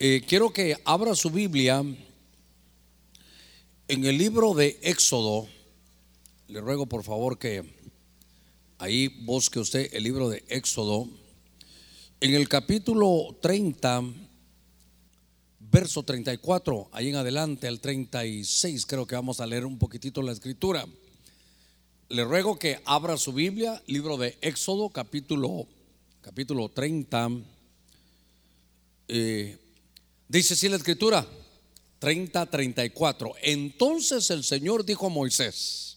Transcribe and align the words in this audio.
Eh, 0.00 0.22
quiero 0.28 0.52
que 0.52 0.76
abra 0.84 1.16
su 1.16 1.28
Biblia 1.28 1.84
en 3.88 4.04
el 4.04 4.16
libro 4.16 4.54
de 4.54 4.78
Éxodo. 4.80 5.48
Le 6.46 6.60
ruego 6.60 6.86
por 6.86 7.02
favor 7.02 7.36
que 7.36 7.64
ahí 8.78 9.08
busque 9.08 9.58
usted 9.58 9.92
el 9.92 10.04
libro 10.04 10.28
de 10.28 10.44
Éxodo. 10.50 11.08
En 12.20 12.32
el 12.32 12.48
capítulo 12.48 13.36
30, 13.42 14.04
verso 15.58 16.04
34, 16.04 16.90
ahí 16.92 17.08
en 17.08 17.16
adelante 17.16 17.66
al 17.66 17.80
36, 17.80 18.86
creo 18.86 19.04
que 19.04 19.16
vamos 19.16 19.40
a 19.40 19.46
leer 19.46 19.66
un 19.66 19.78
poquitito 19.80 20.22
la 20.22 20.30
escritura. 20.30 20.86
Le 22.08 22.22
ruego 22.22 22.56
que 22.56 22.80
abra 22.84 23.16
su 23.16 23.32
Biblia, 23.32 23.82
libro 23.88 24.16
de 24.16 24.38
Éxodo, 24.42 24.90
capítulo, 24.90 25.66
capítulo 26.20 26.68
30. 26.68 27.30
Eh, 29.08 29.58
Dice 30.28 30.54
así 30.54 30.68
la 30.68 30.76
escritura 30.76 31.26
30, 31.98 32.46
34. 32.46 33.34
Entonces 33.42 34.30
el 34.30 34.44
Señor 34.44 34.84
dijo 34.84 35.06
a 35.06 35.10
Moisés, 35.10 35.96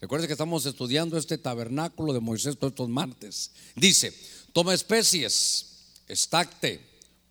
recuerde 0.00 0.26
que 0.26 0.34
estamos 0.34 0.66
estudiando 0.66 1.16
este 1.16 1.38
tabernáculo 1.38 2.12
de 2.12 2.20
Moisés 2.20 2.58
todos 2.58 2.72
estos 2.72 2.88
martes. 2.88 3.50
Dice, 3.74 4.14
toma 4.52 4.74
especies, 4.74 5.66
estacte, 6.06 6.80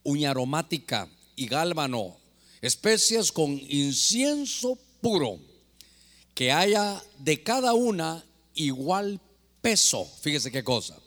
uña 0.04 0.32
aromática 0.32 1.08
y 1.36 1.48
gálbano, 1.48 2.18
especies 2.62 3.32
con 3.32 3.52
incienso 3.52 4.78
puro, 5.00 5.40
que 6.34 6.52
haya 6.52 7.04
de 7.20 7.44
cada 7.44 7.74
una 7.74 8.26
igual 8.56 9.20
peso. 9.62 10.06
Fíjese 10.22 10.52
qué 10.52 10.64
cosa. 10.64 10.98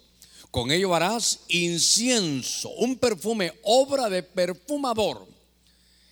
Con 0.55 0.71
ello 0.71 0.95
harás 0.95 1.41
incienso, 1.49 2.69
un 2.77 2.95
perfume, 2.95 3.53
obra 3.65 4.09
de 4.09 4.23
perfumador. 4.23 5.27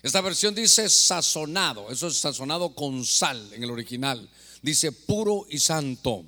Esta 0.01 0.19
versión 0.19 0.53
dice 0.53 0.89
sazonado, 0.89 1.89
eso 1.89 2.07
es 2.07 2.17
sazonado 2.17 2.75
con 2.75 3.05
sal 3.05 3.41
en 3.53 3.63
el 3.63 3.71
original. 3.71 4.29
Dice 4.61 4.91
puro 4.91 5.45
y 5.49 5.59
santo. 5.59 6.25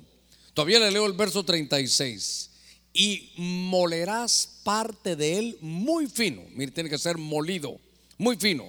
Todavía 0.54 0.78
le 0.78 0.92
leo 0.92 1.04
el 1.04 1.12
verso 1.12 1.44
36. 1.44 2.48
Y 2.94 3.32
molerás 3.36 4.48
parte 4.64 5.14
de 5.14 5.38
él 5.38 5.58
muy 5.60 6.06
fino. 6.06 6.40
Mire, 6.54 6.72
tiene 6.72 6.88
que 6.88 6.96
ser 6.96 7.18
molido, 7.18 7.78
muy 8.16 8.36
fino. 8.36 8.64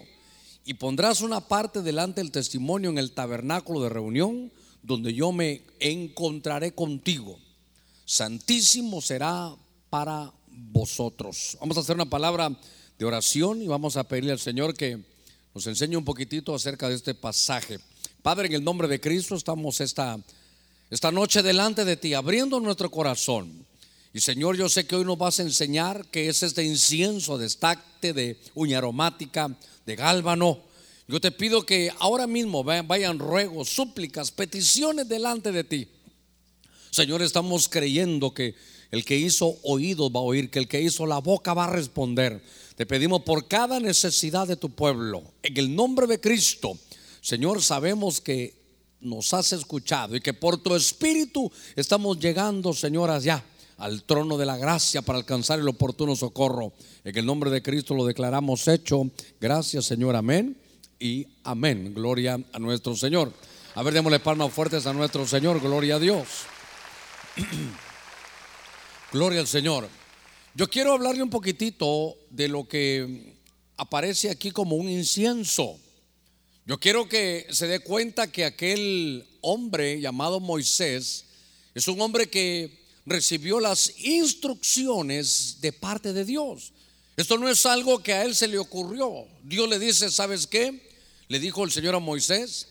Y 0.65 0.73
pondrás 0.73 1.21
una 1.21 1.39
parte 1.39 1.81
delante 1.81 2.19
del 2.19 2.31
testimonio 2.31 2.89
en 2.89 2.97
el 2.97 3.13
tabernáculo 3.13 3.81
de 3.81 3.87
reunión, 3.87 4.51
donde 4.83 5.13
yo 5.13 5.31
me 5.31 5.61
encontraré 5.79 6.73
contigo 6.73 7.39
santísimo 8.07 9.01
será 9.01 9.53
para 9.89 10.31
vosotros. 10.47 11.57
Vamos 11.59 11.75
a 11.75 11.81
hacer 11.81 11.95
una 11.95 12.09
palabra 12.09 12.49
de 12.97 13.05
oración 13.05 13.61
y 13.61 13.67
vamos 13.67 13.97
a 13.97 14.07
pedirle 14.07 14.31
al 14.31 14.39
Señor 14.39 14.73
que 14.73 14.97
nos 15.53 15.67
enseñe 15.67 15.97
un 15.97 16.05
poquitito 16.05 16.55
acerca 16.55 16.87
de 16.87 16.95
este 16.95 17.13
pasaje. 17.13 17.79
Padre, 18.21 18.47
en 18.47 18.53
el 18.53 18.63
nombre 18.63 18.87
de 18.87 19.01
Cristo 19.01 19.35
estamos 19.35 19.81
esta, 19.81 20.17
esta 20.89 21.11
noche 21.11 21.43
delante 21.43 21.83
de 21.83 21.97
ti, 21.97 22.13
abriendo 22.13 22.61
nuestro 22.61 22.89
corazón. 22.89 23.65
Y 24.13 24.21
Señor, 24.21 24.55
yo 24.55 24.69
sé 24.69 24.87
que 24.87 24.95
hoy 24.95 25.03
nos 25.03 25.17
vas 25.17 25.39
a 25.39 25.43
enseñar 25.43 26.05
que 26.07 26.29
es 26.29 26.43
este 26.43 26.63
incienso 26.63 27.37
de 27.37 27.45
estacte, 27.45 28.13
de 28.13 28.39
uña 28.55 28.77
aromática, 28.77 29.53
de 29.85 29.95
gálbano. 29.97 30.63
Yo 31.09 31.19
te 31.19 31.31
pido 31.31 31.65
que 31.65 31.91
ahora 31.99 32.25
mismo 32.25 32.63
vayan 32.63 33.19
ruegos, 33.19 33.67
súplicas, 33.67 34.31
peticiones 34.31 35.09
delante 35.09 35.51
de 35.51 35.63
ti 35.65 35.87
Señor, 36.89 37.21
estamos 37.21 37.67
creyendo 37.67 38.33
que 38.33 38.55
el 38.91 39.03
que 39.03 39.17
hizo 39.17 39.57
oídos 39.63 40.11
va 40.11 40.19
a 40.19 40.23
oír, 40.23 40.49
que 40.49 40.59
el 40.59 40.67
que 40.67 40.81
hizo 40.81 41.05
la 41.05 41.19
boca 41.19 41.53
va 41.53 41.65
a 41.65 41.69
responder. 41.69 42.41
Te 42.75 42.85
pedimos 42.85 43.23
por 43.23 43.47
cada 43.47 43.79
necesidad 43.79 44.47
de 44.47 44.55
tu 44.55 44.69
pueblo, 44.69 45.23
en 45.43 45.57
el 45.57 45.75
nombre 45.75 46.07
de 46.07 46.19
Cristo. 46.19 46.77
Señor, 47.21 47.61
sabemos 47.61 48.21
que 48.21 48.55
nos 49.01 49.33
has 49.33 49.53
escuchado 49.53 50.15
y 50.15 50.21
que 50.21 50.33
por 50.33 50.57
tu 50.57 50.75
espíritu 50.75 51.51
estamos 51.75 52.19
llegando, 52.19 52.73
Señor, 52.73 53.09
allá 53.09 53.43
al 53.77 54.03
trono 54.03 54.37
de 54.37 54.45
la 54.45 54.57
gracia 54.57 55.01
para 55.01 55.19
alcanzar 55.19 55.59
el 55.59 55.67
oportuno 55.67 56.15
socorro. 56.15 56.73
En 57.03 57.17
el 57.17 57.25
nombre 57.25 57.51
de 57.51 57.61
Cristo 57.61 57.93
lo 57.93 58.05
declaramos 58.05 58.67
hecho. 58.67 59.09
Gracias, 59.39 59.85
Señor. 59.85 60.15
Amén 60.15 60.57
y 60.99 61.27
amén. 61.43 61.93
Gloria 61.93 62.39
a 62.51 62.59
nuestro 62.59 62.95
Señor. 62.95 63.31
A 63.75 63.83
ver, 63.83 63.93
démosle 63.93 64.19
palmas 64.19 64.51
fuertes 64.51 64.87
a 64.87 64.93
nuestro 64.93 65.27
Señor. 65.27 65.61
Gloria 65.61 65.95
a 65.95 65.99
Dios. 65.99 66.27
Gloria 69.11 69.39
al 69.39 69.47
Señor. 69.47 69.87
Yo 70.53 70.69
quiero 70.69 70.93
hablarle 70.93 71.23
un 71.23 71.29
poquitito 71.29 72.17
de 72.29 72.47
lo 72.47 72.67
que 72.67 73.35
aparece 73.77 74.29
aquí 74.29 74.51
como 74.51 74.75
un 74.75 74.89
incienso. 74.89 75.79
Yo 76.65 76.79
quiero 76.79 77.07
que 77.07 77.47
se 77.51 77.67
dé 77.67 77.79
cuenta 77.79 78.31
que 78.31 78.43
aquel 78.43 79.25
hombre 79.41 80.01
llamado 80.01 80.39
Moisés 80.39 81.25
es 81.73 81.87
un 81.87 82.01
hombre 82.01 82.29
que 82.29 82.85
recibió 83.05 83.59
las 83.59 83.93
instrucciones 83.99 85.57
de 85.61 85.71
parte 85.71 86.11
de 86.11 86.25
Dios. 86.25 86.73
Esto 87.15 87.37
no 87.37 87.49
es 87.49 87.65
algo 87.65 88.03
que 88.03 88.13
a 88.13 88.25
él 88.25 88.35
se 88.35 88.47
le 88.47 88.57
ocurrió. 88.57 89.27
Dios 89.43 89.69
le 89.69 89.79
dice, 89.79 90.11
¿sabes 90.11 90.45
qué? 90.45 90.87
Le 91.27 91.39
dijo 91.39 91.63
el 91.63 91.71
Señor 91.71 91.95
a 91.95 91.99
Moisés, 91.99 92.67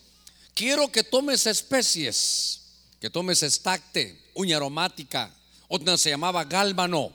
quiero 0.54 0.90
que 0.92 1.02
tomes 1.02 1.46
especies, 1.46 2.65
que 3.00 3.10
tomes 3.10 3.42
estacte, 3.42 4.30
uña 4.34 4.56
aromática, 4.56 5.34
otra 5.68 5.96
se 5.96 6.10
llamaba 6.10 6.44
gálbano, 6.44 7.12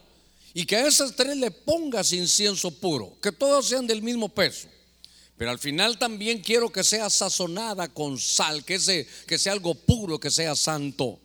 y 0.53 0.65
que 0.65 0.75
a 0.75 0.87
esas 0.87 1.15
tres 1.15 1.37
le 1.37 1.51
pongas 1.51 2.11
incienso 2.11 2.71
puro, 2.71 3.17
que 3.21 3.31
todos 3.31 3.67
sean 3.67 3.87
del 3.87 4.01
mismo 4.01 4.29
peso. 4.29 4.67
Pero 5.37 5.49
al 5.49 5.59
final 5.59 5.97
también 5.97 6.39
quiero 6.39 6.71
que 6.71 6.83
sea 6.83 7.09
sazonada 7.09 7.87
con 7.87 8.19
sal, 8.19 8.63
que, 8.63 9.07
que 9.25 9.39
sea 9.39 9.53
algo 9.53 9.73
puro, 9.73 10.19
que 10.19 10.29
sea 10.29 10.55
santo. 10.55 11.19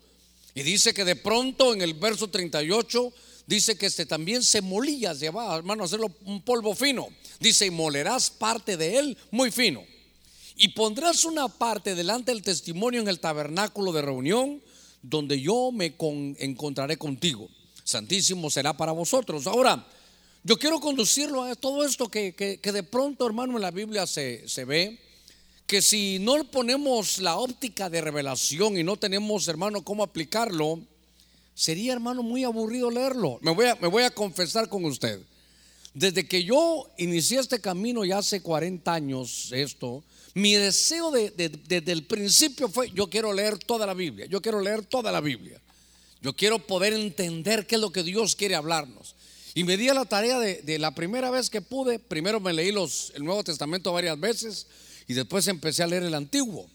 Y 0.55 0.63
dice 0.63 0.95
que 0.95 1.05
de 1.05 1.17
pronto 1.17 1.75
en 1.75 1.83
el 1.83 1.93
verso 1.93 2.29
38 2.29 3.13
dice 3.47 3.77
que 3.77 3.87
este 3.87 4.07
también 4.07 4.43
se 4.43 4.63
molía, 4.63 5.13
llevaba 5.13 5.57
hermano 5.57 5.83
a 5.83 5.87
hacerlo 5.87 6.11
un 6.25 6.41
polvo 6.41 6.75
fino. 6.75 7.09
Dice, 7.41 7.67
y 7.67 7.71
molerás 7.71 8.31
parte 8.31 8.79
de 8.79 8.97
él 8.97 9.19
muy 9.31 9.51
fino. 9.51 9.85
Y 10.57 10.69
pondrás 10.69 11.25
una 11.25 11.49
parte 11.49 11.95
delante 11.95 12.33
del 12.33 12.43
testimonio 12.43 13.01
en 13.01 13.09
el 13.09 13.21
tabernáculo 13.21 13.93
de 13.93 14.03
reunión 14.03 14.63
donde 15.03 15.41
yo 15.41 15.71
me 15.73 15.95
encontraré 16.39 16.97
contigo. 16.97 17.49
Santísimo 17.85 18.51
será 18.51 18.77
para 18.77 18.93
vosotros. 18.93 19.47
Ahora, 19.47 19.87
yo 20.43 20.59
quiero 20.59 20.81
conducirlo 20.81 21.43
a 21.43 21.55
todo 21.55 21.85
esto 21.85 22.09
que, 22.09 22.33
de 22.63 22.83
pronto, 22.83 23.27
hermano, 23.27 23.57
en 23.57 23.63
la 23.63 23.71
Biblia 23.71 24.07
se, 24.07 24.49
se 24.49 24.65
ve, 24.65 24.99
que 25.67 25.83
si 25.83 26.19
no 26.21 26.43
ponemos 26.51 27.19
la 27.19 27.37
óptica 27.37 27.91
de 27.91 28.01
revelación 28.01 28.79
y 28.79 28.83
no 28.83 28.97
tenemos, 28.97 29.47
hermano, 29.49 29.83
cómo 29.83 30.03
aplicarlo, 30.03 30.81
sería, 31.55 31.93
hermano, 31.93 32.23
muy 32.23 32.45
aburrido 32.45 32.91
leerlo. 32.91 33.39
Me 33.43 33.53
voy 33.53 33.67
a, 33.67 33.75
me 33.77 33.89
voy 33.89 34.05
a 34.05 34.11
confesar 34.11 34.69
con 34.69 34.85
usted. 34.85 35.21
Desde 35.95 36.27
que 36.27 36.45
yo 36.45 36.91
inicié 36.99 37.41
este 37.41 37.61
camino 37.61 38.05
ya 38.05 38.19
hace 38.19 38.43
40 38.43 38.93
años, 38.93 39.51
esto, 39.53 40.05
mi 40.37 40.53
deseo 40.53 41.11
desde 41.11 41.93
el 41.93 42.05
principio 42.05 42.69
fue, 42.69 42.91
yo 42.91 43.09
quiero 43.09 43.33
leer 43.33 43.57
toda 43.59 43.87
la 43.87 43.95
Biblia, 43.95 44.27
yo 44.27 44.43
quiero 44.43 44.61
leer 44.61 44.85
toda 44.85 45.11
la 45.11 45.23
Biblia. 45.23 45.59
Yo 46.21 46.35
quiero 46.35 46.59
poder 46.59 46.93
entender 46.93 47.67
qué 47.67 47.77
es 47.77 47.81
lo 47.81 47.91
que 47.91 48.03
Dios 48.03 48.37
quiere 48.37 48.55
hablarnos. 48.55 49.15
Y 49.55 49.65
me 49.65 49.79
di 49.79 49.89
a 49.89 49.95
la 49.95 50.05
tarea 50.05 50.39
de, 50.39 50.79
la 50.79 50.95
primera 50.95 51.31
vez 51.31 51.49
que 51.49 51.63
pude, 51.63 51.99
primero 51.99 52.39
me 52.39 52.53
leí 52.53 52.71
los, 52.71 53.13
el 53.15 53.25
Nuevo 53.25 53.45
Testamento 53.45 53.95
varias 53.95 54.21
veces 54.21 54.67
y 55.09 55.15
después 55.15 55.47
empecé 55.47 55.83
a 55.83 55.87
leer 55.87 56.03
el 56.03 56.13
Antiguo. 56.13 56.69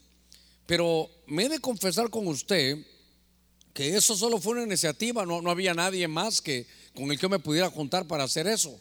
Pero 0.66 1.08
me 1.26 1.44
he 1.44 1.48
de 1.48 1.60
confesar 1.60 2.10
con 2.10 2.26
usted 2.26 2.78
que 3.74 3.96
eso 3.96 4.16
solo 4.16 4.40
fue 4.40 4.54
una 4.54 4.64
iniciativa, 4.64 5.24
no, 5.24 5.40
no 5.40 5.52
había 5.52 5.72
nadie 5.72 6.08
más 6.08 6.40
que 6.40 6.66
con 6.96 7.12
el 7.12 7.18
que 7.18 7.28
me 7.28 7.38
pudiera 7.38 7.70
juntar 7.70 8.08
para 8.08 8.24
hacer 8.24 8.48
eso. 8.48 8.76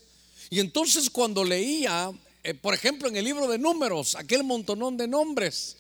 Y 0.49 0.59
entonces 0.59 1.07
cuando 1.11 1.43
leía 1.43 2.11
eh, 2.43 2.53
por 2.53 2.73
ejemplo, 2.73 3.07
en 3.07 3.15
el 3.15 3.25
libro 3.25 3.47
de 3.47 3.57
números, 3.57 4.15
aquel 4.15 4.43
montonón 4.43 4.97
de 4.97 5.07
nombres, 5.07 5.77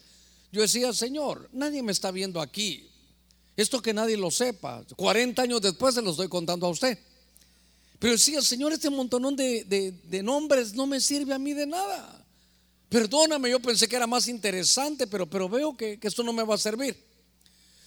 yo 0.51 0.61
decía, 0.61 0.93
Señor, 0.93 1.49
nadie 1.53 1.81
me 1.81 1.91
está 1.91 2.11
viendo 2.11 2.41
aquí. 2.41 2.87
Esto 3.57 3.81
que 3.81 3.93
nadie 3.93 4.17
lo 4.17 4.29
sepa. 4.31 4.83
40 4.95 5.41
años 5.41 5.61
después 5.61 5.95
se 5.95 6.01
lo 6.01 6.11
estoy 6.11 6.27
contando 6.27 6.67
a 6.67 6.69
usted. 6.69 6.97
Pero 7.99 8.13
decía, 8.13 8.41
Señor, 8.41 8.73
este 8.73 8.89
montonón 8.89 9.35
de, 9.35 10.21
nombres 10.23 10.73
no 10.73 10.87
me 10.87 10.99
sirve 10.99 11.33
a 11.33 11.39
mí 11.39 11.53
de 11.53 11.65
nada. 11.65 12.25
Perdóname, 12.89 13.49
yo 13.49 13.59
pensé 13.59 13.87
que 13.87 13.95
era 13.95 14.07
más 14.07 14.27
interesante, 14.27 15.07
pero, 15.07 15.29
pero 15.29 15.47
veo 15.47 15.77
que, 15.77 15.99
que 15.99 16.07
esto 16.07 16.23
no 16.23 16.33
me 16.33 16.43
va 16.43 16.55
a 16.55 16.57
servir. 16.57 16.97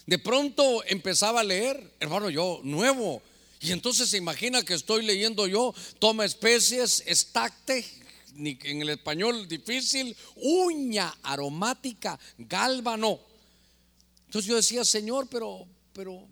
De 0.06 0.18
pronto 0.18 0.82
empezaba 0.86 1.40
a 1.40 1.44
leer, 1.44 1.92
hermano, 2.00 2.30
yo 2.30 2.60
nuevo. 2.62 3.22
Y 3.60 3.72
entonces 3.72 4.08
se 4.08 4.16
imagina 4.16 4.62
que 4.62 4.74
estoy 4.74 5.04
leyendo 5.04 5.46
yo, 5.46 5.74
toma 5.98 6.24
especies, 6.24 7.02
estacte, 7.06 7.84
en 8.36 8.82
el 8.82 8.90
español 8.90 9.46
difícil, 9.48 10.16
uña 10.36 11.14
aromática, 11.22 12.18
gálbano. 12.38 13.20
Entonces 14.26 14.48
yo 14.48 14.56
decía, 14.56 14.84
Señor, 14.84 15.28
pero, 15.30 15.66
pero 15.92 16.26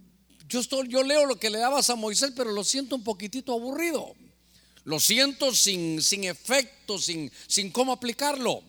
yo, 0.48 0.60
estoy, 0.60 0.88
yo 0.88 1.02
leo 1.02 1.26
lo 1.26 1.38
que 1.38 1.50
le 1.50 1.58
dabas 1.58 1.90
a 1.90 1.96
Moisés, 1.96 2.32
pero 2.36 2.52
lo 2.52 2.64
siento 2.64 2.96
un 2.96 3.04
poquitito 3.04 3.52
aburrido. 3.52 4.14
Lo 4.84 4.98
siento 4.98 5.54
sin, 5.54 6.02
sin 6.02 6.24
efecto, 6.24 6.98
sin, 6.98 7.30
sin 7.46 7.70
cómo 7.70 7.92
aplicarlo. 7.92 8.62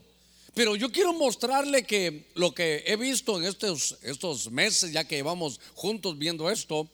Pero 0.54 0.76
yo 0.76 0.92
quiero 0.92 1.14
mostrarle 1.14 1.84
que 1.84 2.30
lo 2.36 2.54
que 2.54 2.84
he 2.86 2.96
visto 2.96 3.40
en 3.40 3.46
estos, 3.46 3.98
estos 4.04 4.52
meses, 4.52 4.92
ya 4.92 5.08
que 5.08 5.16
llevamos 5.16 5.60
juntos 5.74 6.18
viendo 6.20 6.52
esto, 6.52 6.88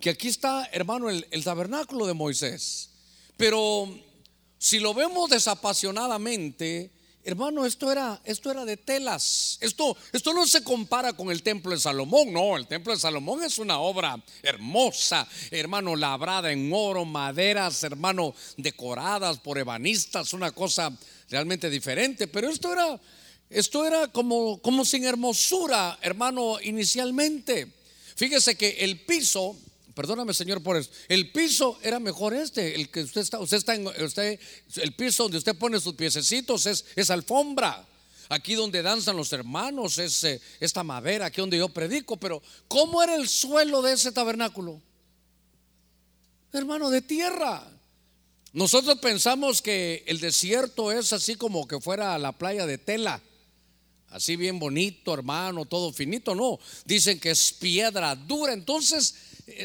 que 0.00 0.10
aquí 0.10 0.28
está, 0.28 0.68
hermano, 0.72 1.10
el 1.10 1.44
tabernáculo 1.44 2.06
de 2.06 2.14
Moisés. 2.14 2.90
Pero 3.36 3.92
si 4.62 4.78
lo 4.78 4.94
vemos 4.94 5.28
desapasionadamente, 5.28 6.92
hermano, 7.24 7.66
esto 7.66 7.90
era, 7.90 8.20
esto 8.24 8.48
era 8.48 8.64
de 8.64 8.76
telas. 8.76 9.58
Esto, 9.60 9.96
esto 10.12 10.32
no 10.32 10.46
se 10.46 10.62
compara 10.62 11.14
con 11.14 11.32
el 11.32 11.42
templo 11.42 11.72
de 11.72 11.80
Salomón. 11.80 12.32
No, 12.32 12.56
el 12.56 12.68
templo 12.68 12.92
de 12.92 13.00
Salomón 13.00 13.42
es 13.42 13.58
una 13.58 13.80
obra 13.80 14.22
hermosa, 14.40 15.26
hermano, 15.50 15.96
labrada 15.96 16.52
en 16.52 16.70
oro, 16.72 17.04
maderas, 17.04 17.82
hermano, 17.82 18.36
decoradas 18.56 19.40
por 19.40 19.58
ebanistas, 19.58 20.32
una 20.32 20.52
cosa 20.52 20.96
realmente 21.28 21.68
diferente. 21.68 22.28
Pero 22.28 22.48
esto 22.48 22.72
era, 22.72 23.00
esto 23.50 23.84
era 23.84 24.12
como, 24.12 24.62
como 24.62 24.84
sin 24.84 25.04
hermosura, 25.04 25.98
hermano, 26.02 26.60
inicialmente. 26.62 27.66
Fíjese 28.14 28.56
que 28.56 28.76
el 28.84 29.00
piso 29.00 29.56
Perdóname, 29.94 30.34
Señor, 30.34 30.62
por 30.62 30.76
eso. 30.76 30.90
El 31.08 31.32
piso 31.32 31.78
era 31.82 32.00
mejor 32.00 32.34
este, 32.34 32.74
el 32.74 32.90
que 32.90 33.02
usted 33.02 33.20
está, 33.20 33.38
usted 33.38 33.58
está 33.58 33.74
en, 33.74 33.86
usted, 33.86 34.38
el 34.76 34.94
piso 34.94 35.24
donde 35.24 35.38
usted 35.38 35.56
pone 35.56 35.80
sus 35.80 35.94
piececitos 35.94 36.66
es, 36.66 36.84
es 36.96 37.10
alfombra. 37.10 37.86
Aquí 38.28 38.54
donde 38.54 38.80
danzan 38.80 39.16
los 39.16 39.32
hermanos 39.32 39.98
es 39.98 40.24
eh, 40.24 40.40
esta 40.58 40.82
madera, 40.82 41.26
aquí 41.26 41.40
donde 41.40 41.58
yo 41.58 41.68
predico. 41.68 42.16
Pero, 42.16 42.42
¿cómo 42.66 43.02
era 43.02 43.14
el 43.14 43.28
suelo 43.28 43.82
de 43.82 43.92
ese 43.92 44.12
tabernáculo? 44.12 44.80
Hermano, 46.52 46.88
de 46.88 47.02
tierra. 47.02 47.66
Nosotros 48.52 48.98
pensamos 49.00 49.60
que 49.60 50.04
el 50.06 50.20
desierto 50.20 50.92
es 50.92 51.12
así 51.12 51.34
como 51.34 51.66
que 51.66 51.80
fuera 51.80 52.18
la 52.18 52.32
playa 52.32 52.66
de 52.66 52.78
tela. 52.78 53.20
Así 54.08 54.36
bien 54.36 54.58
bonito, 54.58 55.14
hermano, 55.14 55.64
todo 55.64 55.90
finito. 55.90 56.34
No, 56.34 56.58
dicen 56.84 57.18
que 57.18 57.30
es 57.30 57.52
piedra 57.52 58.14
dura. 58.14 58.52
Entonces, 58.52 59.14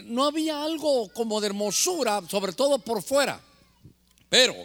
no 0.05 0.25
había 0.25 0.63
algo 0.63 1.09
como 1.13 1.39
de 1.39 1.47
hermosura, 1.47 2.21
sobre 2.29 2.53
todo 2.53 2.79
por 2.79 3.01
fuera. 3.03 3.41
Pero 4.29 4.55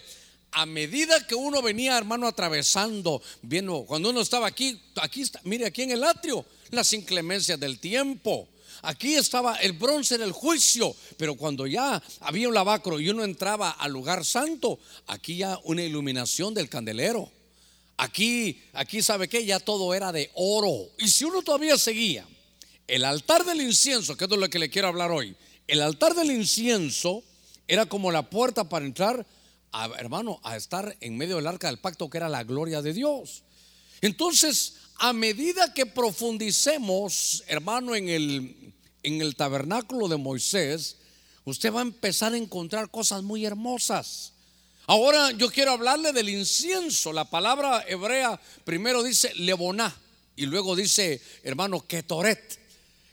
a 0.52 0.66
medida 0.66 1.26
que 1.26 1.34
uno 1.34 1.62
venía, 1.62 1.96
hermano, 1.96 2.26
atravesando, 2.26 3.22
viendo, 3.42 3.84
cuando 3.84 4.10
uno 4.10 4.20
estaba 4.20 4.46
aquí, 4.46 4.80
aquí 4.96 5.22
está, 5.22 5.40
mire, 5.44 5.66
aquí 5.66 5.82
en 5.82 5.92
el 5.92 6.04
atrio, 6.04 6.44
las 6.70 6.92
inclemencias 6.92 7.58
del 7.58 7.78
tiempo. 7.78 8.48
Aquí 8.82 9.14
estaba 9.14 9.56
el 9.56 9.72
bronce 9.72 10.16
en 10.16 10.22
el 10.22 10.32
juicio, 10.32 10.94
pero 11.16 11.36
cuando 11.36 11.66
ya 11.66 12.02
había 12.20 12.48
un 12.48 12.54
lavacro 12.54 12.98
y 12.98 13.08
uno 13.10 13.22
entraba 13.22 13.70
al 13.70 13.92
lugar 13.92 14.24
santo, 14.24 14.78
aquí 15.06 15.36
ya 15.36 15.58
una 15.64 15.82
iluminación 15.82 16.52
del 16.52 16.68
candelero. 16.68 17.30
Aquí, 17.96 18.60
aquí 18.72 19.00
sabe 19.00 19.28
que 19.28 19.44
ya 19.44 19.60
todo 19.60 19.94
era 19.94 20.10
de 20.10 20.30
oro. 20.34 20.88
Y 20.98 21.08
si 21.08 21.24
uno 21.24 21.42
todavía 21.42 21.78
seguía, 21.78 22.26
el 22.88 23.04
altar 23.04 23.44
del 23.44 23.60
incienso, 23.60 24.16
que 24.16 24.24
es 24.24 24.30
de 24.30 24.36
lo 24.36 24.48
que 24.50 24.58
le 24.58 24.70
quiero 24.70 24.88
hablar 24.88 25.10
hoy, 25.10 25.36
el 25.66 25.80
altar 25.80 26.14
del 26.14 26.30
incienso 26.30 27.22
era 27.68 27.86
como 27.86 28.10
la 28.10 28.28
puerta 28.28 28.68
para 28.68 28.84
entrar, 28.84 29.26
hermano, 29.98 30.40
a 30.42 30.56
estar 30.56 30.96
en 31.00 31.16
medio 31.16 31.36
del 31.36 31.46
arca 31.46 31.68
del 31.68 31.78
pacto, 31.78 32.10
que 32.10 32.18
era 32.18 32.28
la 32.28 32.44
gloria 32.44 32.82
de 32.82 32.92
Dios. 32.92 33.44
Entonces, 34.00 34.74
a 34.96 35.12
medida 35.12 35.72
que 35.72 35.86
profundicemos, 35.86 37.44
hermano, 37.46 37.94
en 37.94 38.08
el, 38.08 38.74
en 39.02 39.20
el 39.20 39.36
tabernáculo 39.36 40.08
de 40.08 40.16
Moisés, 40.16 40.96
usted 41.44 41.72
va 41.72 41.80
a 41.80 41.82
empezar 41.82 42.34
a 42.34 42.36
encontrar 42.36 42.90
cosas 42.90 43.22
muy 43.22 43.44
hermosas. 43.44 44.32
Ahora 44.86 45.30
yo 45.30 45.50
quiero 45.50 45.72
hablarle 45.72 46.12
del 46.12 46.28
incienso. 46.28 47.12
La 47.12 47.30
palabra 47.30 47.84
hebrea 47.86 48.40
primero 48.64 49.02
dice 49.02 49.32
leboná 49.36 49.96
y 50.34 50.46
luego 50.46 50.74
dice, 50.74 51.20
hermano, 51.42 51.86
ketoret. 51.86 52.61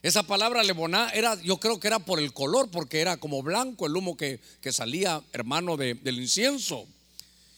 Esa 0.02 0.24
palabra 0.24 0.64
leboná 0.64 1.10
era, 1.10 1.40
yo 1.42 1.58
creo 1.58 1.80
que 1.80 1.88
era 1.88 2.00
por 2.00 2.20
el 2.20 2.32
color, 2.32 2.70
porque 2.72 3.02
era 3.02 3.18
como 3.18 3.44
blanco 3.44 3.86
el 3.86 3.96
humo 3.96 4.16
que, 4.16 4.40
salía, 4.72 5.22
hermano, 5.34 5.76
del 5.76 6.20
incienso. 6.20 6.88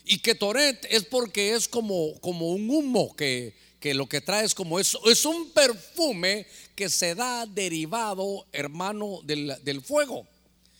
Y 0.05 0.19
que 0.19 0.33
Toret 0.33 0.85
es 0.89 1.05
porque 1.05 1.53
es 1.53 1.67
como, 1.67 2.19
como 2.19 2.49
un 2.49 2.67
humo 2.69 3.15
que, 3.15 3.53
que 3.79 3.93
lo 3.93 4.09
que 4.09 4.21
trae 4.21 4.43
es 4.43 4.55
como 4.55 4.79
eso, 4.79 4.99
es 5.09 5.23
un 5.25 5.51
perfume 5.51 6.47
que 6.75 6.89
se 6.89 7.13
da 7.13 7.45
derivado, 7.45 8.47
hermano, 8.51 9.19
del, 9.23 9.55
del 9.63 9.81
fuego. 9.81 10.25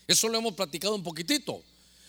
Eso 0.08 0.28
lo 0.28 0.38
hemos 0.38 0.54
platicado 0.54 0.96
un 0.96 1.04
poquitito. 1.04 1.62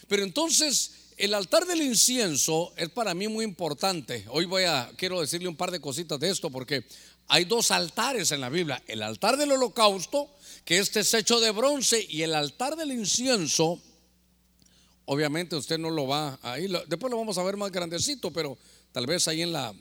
Pero 0.07 0.23
entonces 0.23 0.91
el 1.17 1.33
altar 1.33 1.65
del 1.65 1.81
incienso 1.81 2.73
es 2.75 2.89
para 2.89 3.13
mí 3.13 3.27
muy 3.27 3.45
importante. 3.45 4.25
Hoy 4.29 4.45
voy 4.45 4.63
a, 4.63 4.91
quiero 4.97 5.21
decirle 5.21 5.47
un 5.47 5.55
par 5.55 5.71
de 5.71 5.79
cositas 5.79 6.19
de 6.19 6.29
esto, 6.29 6.49
porque 6.49 6.83
hay 7.27 7.45
dos 7.45 7.71
altares 7.71 8.31
en 8.31 8.41
la 8.41 8.49
Biblia. 8.49 8.81
El 8.87 9.01
altar 9.01 9.37
del 9.37 9.51
holocausto, 9.51 10.29
que 10.65 10.79
este 10.79 11.01
es 11.01 11.13
hecho 11.13 11.39
de 11.39 11.51
bronce, 11.51 12.05
y 12.09 12.21
el 12.21 12.35
altar 12.35 12.75
del 12.75 12.91
incienso, 12.91 13.81
obviamente 15.05 15.55
usted 15.55 15.77
no 15.77 15.89
lo 15.89 16.07
va 16.07 16.39
ahí, 16.41 16.67
después 16.87 17.11
lo 17.11 17.17
vamos 17.17 17.37
a 17.37 17.43
ver 17.43 17.57
más 17.57 17.71
grandecito, 17.71 18.31
pero 18.31 18.57
tal 18.91 19.05
vez 19.05 19.27
ahí 19.27 19.41
en 19.41 19.53
la... 19.53 19.73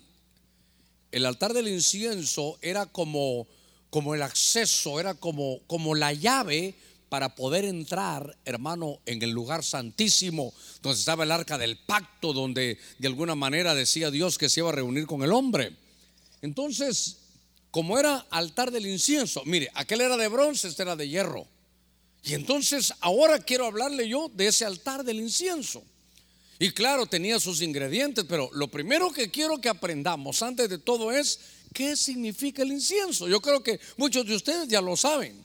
El 1.11 1.27
altar 1.27 1.53
del 1.53 1.69
incienso 1.69 2.59
era 2.63 2.87
como, 2.87 3.47
como 3.91 4.15
el 4.15 4.23
acceso, 4.23 4.99
era 4.99 5.15
como, 5.15 5.61
como 5.67 5.95
la 5.95 6.15
llave 6.15 6.75
para 7.11 7.35
poder 7.35 7.67
entrar, 7.67 8.39
hermano, 8.47 9.01
en 9.05 9.23
el 9.23 9.29
lugar 9.29 9.63
santísimo, 9.63 10.55
donde 10.81 10.99
estaba 10.99 11.25
el 11.25 11.31
arca 11.31 11.59
del 11.59 11.77
pacto, 11.77 12.33
donde 12.33 12.79
de 12.99 13.07
alguna 13.07 13.35
manera 13.35 13.75
decía 13.75 14.11
Dios 14.11 14.39
que 14.39 14.49
se 14.49 14.61
iba 14.61 14.71
a 14.71 14.73
reunir 14.73 15.05
con 15.05 15.23
el 15.23 15.33
hombre. 15.33 15.77
Entonces, 16.41 17.19
como 17.73 17.99
era 17.99 18.27
altar 18.31 18.71
del 18.71 18.87
incienso, 18.87 19.43
mire, 19.47 19.71
aquel 19.73 20.03
era 20.03 20.19
de 20.19 20.29
bronce, 20.29 20.69
este 20.69 20.83
era 20.83 20.95
de 20.95 21.09
hierro. 21.09 21.49
Y 22.23 22.35
entonces 22.35 22.93
ahora 23.01 23.39
quiero 23.39 23.65
hablarle 23.65 24.07
yo 24.07 24.31
de 24.33 24.49
ese 24.49 24.67
altar 24.67 25.03
del 25.05 25.19
incienso. 25.19 25.83
Y 26.59 26.71
claro, 26.71 27.07
tenía 27.07 27.41
sus 27.41 27.63
ingredientes, 27.63 28.27
pero 28.29 28.51
lo 28.53 28.69
primero 28.69 29.11
que 29.11 29.31
quiero 29.31 29.59
que 29.59 29.71
aprendamos 29.71 30.43
antes 30.43 30.69
de 30.69 30.79
todo 30.79 31.11
es 31.11 31.41
qué 31.73 31.97
significa 31.97 32.63
el 32.63 32.73
incienso. 32.73 33.27
Yo 33.27 33.41
creo 33.41 33.63
que 33.63 33.81
muchos 33.97 34.27
de 34.27 34.37
ustedes 34.37 34.69
ya 34.69 34.83
lo 34.83 34.95
saben. 34.95 35.43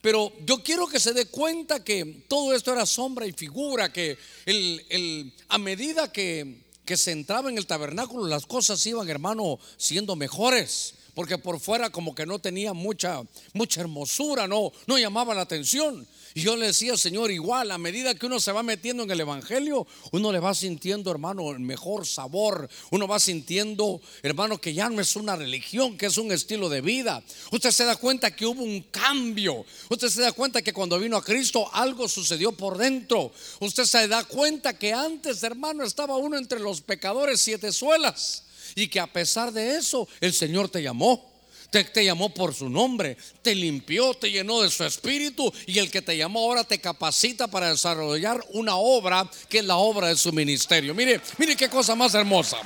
Pero 0.00 0.32
yo 0.46 0.62
quiero 0.62 0.86
que 0.86 0.98
se 0.98 1.12
dé 1.12 1.26
cuenta 1.26 1.84
que 1.84 2.24
todo 2.26 2.54
esto 2.54 2.72
era 2.72 2.86
sombra 2.86 3.26
y 3.26 3.32
figura, 3.32 3.92
que 3.92 4.16
el, 4.46 5.32
a 5.48 5.58
medida 5.58 6.10
que, 6.10 6.62
que 6.86 6.96
se 6.96 7.12
entraba 7.12 7.50
en 7.50 7.58
el 7.58 7.66
tabernáculo 7.66 8.26
las 8.26 8.46
cosas 8.46 8.84
iban, 8.86 9.08
hermano, 9.10 9.58
siendo 9.76 10.16
mejores 10.16 10.94
porque 11.16 11.38
por 11.38 11.58
fuera 11.58 11.88
como 11.88 12.14
que 12.14 12.26
no 12.26 12.38
tenía 12.38 12.74
mucha, 12.74 13.22
mucha 13.54 13.80
hermosura, 13.80 14.46
no, 14.46 14.70
no 14.86 14.98
llamaba 14.98 15.34
la 15.34 15.40
atención. 15.40 16.06
Y 16.34 16.42
yo 16.42 16.56
le 16.56 16.66
decía, 16.66 16.94
Señor, 16.98 17.30
igual, 17.30 17.70
a 17.70 17.78
medida 17.78 18.14
que 18.14 18.26
uno 18.26 18.38
se 18.38 18.52
va 18.52 18.62
metiendo 18.62 19.02
en 19.02 19.10
el 19.10 19.20
Evangelio, 19.20 19.86
uno 20.12 20.30
le 20.30 20.40
va 20.40 20.52
sintiendo, 20.52 21.10
hermano, 21.10 21.52
el 21.52 21.60
mejor 21.60 22.06
sabor. 22.06 22.68
Uno 22.90 23.08
va 23.08 23.18
sintiendo, 23.18 24.02
hermano, 24.22 24.60
que 24.60 24.74
ya 24.74 24.90
no 24.90 25.00
es 25.00 25.16
una 25.16 25.36
religión, 25.36 25.96
que 25.96 26.04
es 26.04 26.18
un 26.18 26.30
estilo 26.32 26.68
de 26.68 26.82
vida. 26.82 27.22
Usted 27.50 27.70
se 27.70 27.86
da 27.86 27.96
cuenta 27.96 28.36
que 28.36 28.44
hubo 28.44 28.62
un 28.62 28.82
cambio. 28.90 29.64
Usted 29.88 30.10
se 30.10 30.20
da 30.20 30.32
cuenta 30.32 30.60
que 30.60 30.74
cuando 30.74 30.98
vino 30.98 31.16
a 31.16 31.24
Cristo 31.24 31.66
algo 31.72 32.08
sucedió 32.08 32.52
por 32.52 32.76
dentro. 32.76 33.32
Usted 33.60 33.84
se 33.86 34.06
da 34.06 34.22
cuenta 34.24 34.78
que 34.78 34.92
antes, 34.92 35.42
hermano, 35.42 35.82
estaba 35.82 36.18
uno 36.18 36.36
entre 36.36 36.60
los 36.60 36.82
pecadores 36.82 37.40
siete 37.40 37.72
suelas 37.72 38.42
y 38.74 38.88
que 38.88 39.00
a 39.00 39.06
pesar 39.06 39.52
de 39.52 39.76
eso 39.76 40.08
el 40.20 40.32
Señor 40.32 40.68
te 40.68 40.82
llamó. 40.82 41.36
Te, 41.70 42.04
llamó 42.04 42.32
por 42.32 42.54
su 42.54 42.70
nombre, 42.70 43.18
te 43.42 43.54
limpió, 43.54 44.14
te 44.14 44.30
llenó 44.30 44.62
de 44.62 44.70
su 44.70 44.82
espíritu 44.84 45.52
y 45.66 45.78
el 45.78 45.90
que 45.90 46.00
te 46.00 46.16
llamó 46.16 46.40
ahora 46.40 46.64
te 46.64 46.80
capacita 46.80 47.48
para 47.48 47.70
desarrollar 47.70 48.42
una 48.52 48.76
obra 48.76 49.28
que 49.48 49.58
es 49.58 49.64
la 49.64 49.76
obra 49.76 50.08
de 50.08 50.16
su 50.16 50.32
ministerio. 50.32 50.94
Mire, 50.94 51.20
mire 51.36 51.54
qué 51.54 51.68
cosa 51.68 51.94
más 51.94 52.14
hermosa. 52.14 52.56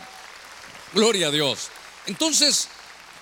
Gloria 0.95 1.29
a 1.29 1.31
Dios. 1.31 1.69
Entonces, 2.07 2.69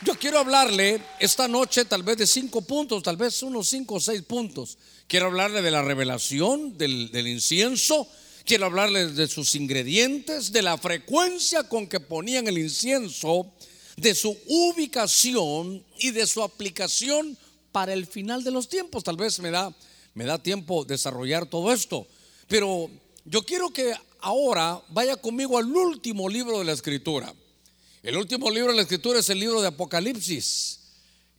yo 0.02 0.14
quiero 0.16 0.38
hablarle 0.38 1.00
esta 1.20 1.48
noche 1.48 1.84
tal 1.84 2.02
vez 2.02 2.18
de 2.18 2.26
cinco 2.26 2.62
puntos, 2.62 3.02
tal 3.02 3.16
vez 3.16 3.42
unos 3.42 3.68
cinco 3.68 3.94
o 3.94 4.00
seis 4.00 4.22
puntos. 4.22 4.76
Quiero 5.06 5.26
hablarle 5.26 5.62
de 5.62 5.70
la 5.70 5.82
revelación 5.82 6.76
del 6.76 7.26
incienso 7.26 8.08
Quiero 8.48 8.64
hablarles 8.64 9.14
de 9.14 9.28
sus 9.28 9.54
ingredientes, 9.56 10.52
de 10.52 10.62
la 10.62 10.78
frecuencia 10.78 11.64
con 11.64 11.86
que 11.86 12.00
ponían 12.00 12.48
el 12.48 12.56
incienso, 12.56 13.52
de 13.98 14.14
su 14.14 14.34
ubicación 14.46 15.84
y 15.98 16.12
de 16.12 16.26
su 16.26 16.42
aplicación 16.42 17.36
para 17.72 17.92
el 17.92 18.06
final 18.06 18.42
de 18.44 18.50
los 18.50 18.70
tiempos. 18.70 19.04
Tal 19.04 19.18
vez 19.18 19.38
me 19.40 19.50
da, 19.50 19.70
me 20.14 20.24
da 20.24 20.42
tiempo 20.42 20.86
desarrollar 20.86 21.44
todo 21.44 21.74
esto. 21.74 22.06
Pero 22.46 22.90
yo 23.26 23.42
quiero 23.44 23.68
que 23.68 23.92
ahora 24.20 24.82
vaya 24.88 25.16
conmigo 25.16 25.58
al 25.58 25.66
último 25.66 26.26
libro 26.26 26.58
de 26.60 26.64
la 26.64 26.72
escritura. 26.72 27.34
El 28.02 28.16
último 28.16 28.48
libro 28.48 28.70
de 28.70 28.76
la 28.76 28.82
escritura 28.82 29.18
es 29.18 29.28
el 29.28 29.40
libro 29.40 29.60
de 29.60 29.68
Apocalipsis. 29.68 30.80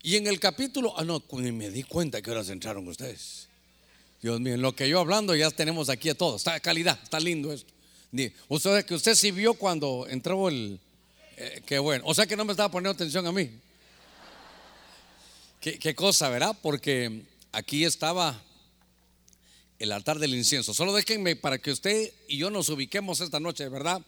Y 0.04 0.18
en 0.18 0.28
el 0.28 0.40
capítulo, 0.40 0.94
ah, 0.96 1.04
no, 1.04 1.24
me 1.32 1.72
di 1.72 1.82
cuenta 1.82 2.22
que 2.22 2.30
horas 2.30 2.50
entraron 2.50 2.88
ustedes. 2.88 3.49
Dios 4.22 4.40
mío, 4.42 4.54
en 4.54 4.62
lo 4.62 4.76
que 4.76 4.90
yo 4.90 5.00
hablando 5.00 5.36
ya 5.36 5.50
tenemos 5.52 5.90
aquí 5.90 6.10
a 6.10 6.16
todos. 6.16 6.42
Está 6.42 6.60
calidad, 6.60 7.00
está 7.02 7.20
lindo 7.20 7.54
esto. 7.54 7.74
Usted 8.48 8.86
que 8.86 8.96
usted 8.96 9.16
sí 9.16 9.32
vio 9.32 9.54
cuando 9.54 10.08
entró 10.10 10.50
el. 10.50 10.80
Eh, 11.38 11.62
qué 11.66 11.80
bueno. 11.80 12.04
O 12.08 12.14
sea 12.14 12.26
que 12.26 12.36
no 12.36 12.44
me 12.44 12.52
estaba 12.52 12.70
poniendo 12.70 12.92
atención 12.92 13.26
a 13.28 13.32
mí. 13.32 13.50
Qué, 15.62 15.78
qué 15.78 15.96
cosa, 15.96 16.30
¿verdad? 16.30 16.58
Porque 16.62 17.24
aquí 17.52 17.86
estaba 17.86 18.42
el 19.78 19.92
altar 19.92 20.20
del 20.20 20.36
incienso. 20.36 20.74
Solo 20.74 20.94
déjenme 20.94 21.36
para 21.36 21.58
que 21.58 21.72
usted 21.72 22.12
y 22.28 22.38
yo 22.38 22.50
nos 22.50 22.70
ubiquemos 22.70 23.22
esta 23.22 23.40
noche, 23.40 23.70
¿verdad? 23.70 24.02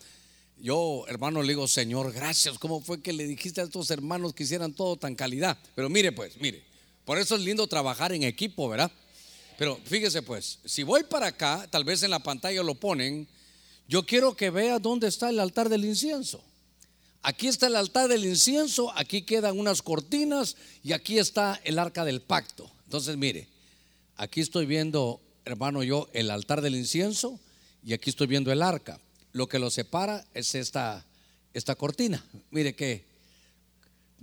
Yo, 0.61 1.05
hermano, 1.07 1.41
le 1.41 1.49
digo, 1.49 1.67
Señor, 1.67 2.11
gracias. 2.11 2.59
¿Cómo 2.59 2.81
fue 2.81 3.01
que 3.01 3.13
le 3.13 3.25
dijiste 3.25 3.61
a 3.61 3.63
estos 3.63 3.89
hermanos 3.89 4.33
que 4.33 4.43
hicieran 4.43 4.73
todo 4.73 4.97
tan 4.97 5.15
calidad? 5.15 5.57
Pero 5.73 5.89
mire, 5.89 6.11
pues, 6.11 6.37
mire, 6.39 6.63
por 7.05 7.17
eso 7.17 7.35
es 7.35 7.41
lindo 7.41 7.65
trabajar 7.67 8.11
en 8.11 8.23
equipo, 8.23 8.67
¿verdad? 8.69 8.91
Pero 9.61 9.79
fíjese, 9.85 10.23
pues, 10.23 10.57
si 10.65 10.81
voy 10.81 11.03
para 11.03 11.27
acá, 11.27 11.67
tal 11.69 11.83
vez 11.83 12.01
en 12.01 12.09
la 12.09 12.17
pantalla 12.17 12.63
lo 12.63 12.73
ponen, 12.73 13.27
yo 13.87 14.07
quiero 14.07 14.35
que 14.35 14.49
vea 14.49 14.79
dónde 14.79 15.07
está 15.07 15.29
el 15.29 15.39
altar 15.39 15.69
del 15.69 15.85
incienso. 15.85 16.43
Aquí 17.21 17.47
está 17.47 17.67
el 17.67 17.75
altar 17.75 18.07
del 18.07 18.25
incienso, 18.25 18.91
aquí 18.97 19.21
quedan 19.21 19.59
unas 19.59 19.83
cortinas 19.83 20.55
y 20.81 20.93
aquí 20.93 21.19
está 21.19 21.61
el 21.63 21.77
arca 21.77 22.03
del 22.05 22.21
pacto. 22.21 22.71
Entonces, 22.85 23.17
mire, 23.17 23.49
aquí 24.17 24.41
estoy 24.41 24.65
viendo, 24.65 25.21
hermano, 25.45 25.83
yo 25.83 26.09
el 26.13 26.31
altar 26.31 26.61
del 26.61 26.73
incienso 26.73 27.39
y 27.83 27.93
aquí 27.93 28.09
estoy 28.09 28.25
viendo 28.25 28.51
el 28.51 28.63
arca 28.63 28.99
lo 29.31 29.47
que 29.47 29.59
lo 29.59 29.69
separa 29.69 30.25
es 30.33 30.55
esta, 30.55 31.05
esta 31.53 31.75
cortina. 31.75 32.25
Mire 32.49 32.73
que 32.73 33.05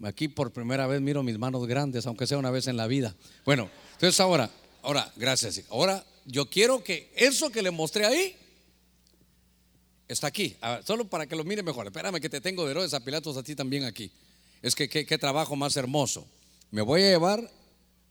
aquí 0.02 0.26
por 0.26 0.50
primera 0.50 0.88
vez 0.88 1.00
miro 1.00 1.22
mis 1.22 1.38
manos 1.38 1.64
grandes, 1.68 2.06
aunque 2.08 2.26
sea 2.26 2.38
una 2.38 2.50
vez 2.50 2.66
en 2.66 2.76
la 2.76 2.88
vida. 2.88 3.14
Bueno, 3.44 3.70
entonces 3.92 4.18
ahora, 4.18 4.50
ahora, 4.82 5.12
gracias. 5.16 5.62
Ahora 5.70 6.04
yo 6.24 6.48
quiero 6.48 6.82
que 6.82 7.12
eso 7.16 7.50
que 7.50 7.62
le 7.62 7.70
mostré 7.70 8.06
ahí 8.06 8.36
está 10.08 10.26
aquí. 10.26 10.56
solo 10.84 11.08
para 11.08 11.26
que 11.26 11.36
lo 11.36 11.44
mire 11.44 11.62
mejor. 11.62 11.86
Espérame 11.86 12.20
que 12.20 12.28
te 12.28 12.40
tengo 12.40 12.64
de 12.64 12.72
Herodes 12.72 12.94
a 12.94 13.04
Pilatos 13.04 13.36
a 13.36 13.42
ti 13.42 13.54
también 13.54 13.84
aquí. 13.84 14.10
Es 14.62 14.74
que 14.74 14.88
qué 14.88 15.18
trabajo 15.18 15.56
más 15.56 15.76
hermoso. 15.76 16.26
Me 16.70 16.82
voy 16.82 17.02
a 17.02 17.10
llevar 17.10 17.50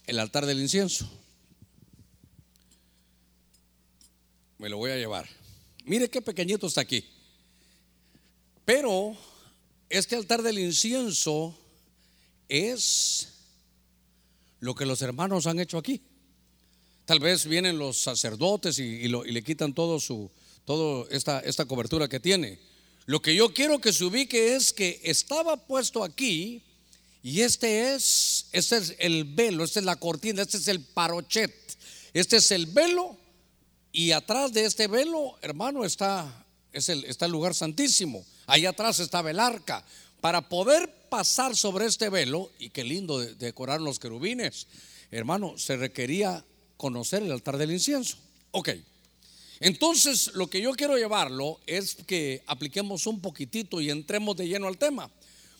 el 0.05 0.19
altar 0.19 0.45
del 0.45 0.59
incienso. 0.59 1.09
Me 4.57 4.69
lo 4.69 4.77
voy 4.77 4.91
a 4.91 4.97
llevar. 4.97 5.27
Mire 5.86 6.09
qué 6.09 6.21
pequeñito 6.21 6.67
está 6.67 6.81
aquí. 6.81 7.05
Pero 8.65 9.15
este 9.89 10.15
altar 10.15 10.41
del 10.41 10.59
incienso 10.59 11.57
es 12.50 13.33
lo 14.59 14.75
que 14.75 14.86
los 14.86 15.01
hermanos 15.01 15.47
han 15.47 15.59
hecho 15.59 15.77
aquí. 15.77 16.01
Tal 17.08 17.22
vez 17.22 17.46
vienen 17.46 17.78
los 17.78 17.98
sacerdotes 18.00 18.80
y, 18.80 19.08
le 19.08 19.42
quitan 19.42 19.74
todo 19.74 19.98
su, 19.98 20.30
todo 20.66 21.08
esta, 21.10 21.40
esta 21.40 21.64
cobertura 21.64 22.10
que 22.10 22.20
tiene. 22.20 22.60
Lo 23.06 23.22
que 23.22 23.34
yo 23.34 23.54
quiero 23.54 23.80
que 23.80 23.94
se 23.94 24.04
ubique 24.04 24.58
es 24.58 24.74
que 24.74 25.00
estaba 25.06 25.56
puesto 25.56 26.04
aquí 26.04 26.62
y 27.24 27.44
este 27.44 27.94
es, 27.96 28.48
este 28.52 28.76
es 28.76 28.96
el 29.00 29.24
velo, 29.24 29.64
esta 29.64 29.80
es 29.80 29.86
la 29.86 29.96
cortina, 29.96 30.42
este 30.42 30.58
es 30.58 30.68
el 30.68 30.82
parochet, 30.82 31.56
este 32.12 32.36
es 32.36 32.52
el 32.52 32.66
velo 32.66 33.16
y 33.94 34.12
atrás 34.12 34.52
de 34.52 34.66
este 34.66 34.88
velo, 34.88 35.38
hermano, 35.42 35.86
está, 35.86 36.46
es 36.74 36.90
el, 36.90 37.06
está 37.06 37.26
el 37.26 37.32
lugar 37.32 37.56
santísimo. 37.56 38.26
Ahí 38.48 38.66
atrás 38.66 39.00
estaba 39.00 39.32
el 39.32 39.40
arca. 39.40 39.86
Para 40.20 40.50
poder 40.50 41.08
pasar 41.08 41.56
sobre 41.56 41.86
este 41.86 42.10
velo, 42.10 42.52
y 42.60 42.70
qué 42.70 42.84
lindo 42.84 43.20
decorar 43.20 43.80
los 43.80 43.98
querubines, 43.98 44.68
hermano, 45.10 45.58
se 45.58 45.78
requería 45.78 46.44
conocer 46.77 47.24
el 47.24 47.31
altar 47.31 47.57
del 47.57 47.72
incienso. 47.72 48.17
Ok. 48.51 48.69
Entonces, 49.60 50.31
lo 50.36 50.48
que 50.48 50.62
yo 50.62 50.72
quiero 50.74 50.98
llevarlo 50.98 51.60
es 51.65 51.96
que 51.96 52.43
apliquemos 52.46 53.07
un 53.07 53.19
poquitito 53.19 53.81
y 53.81 53.89
entremos 53.89 54.38
de 54.38 54.48
lleno 54.48 54.67
al 54.67 54.77
tema. 54.77 55.10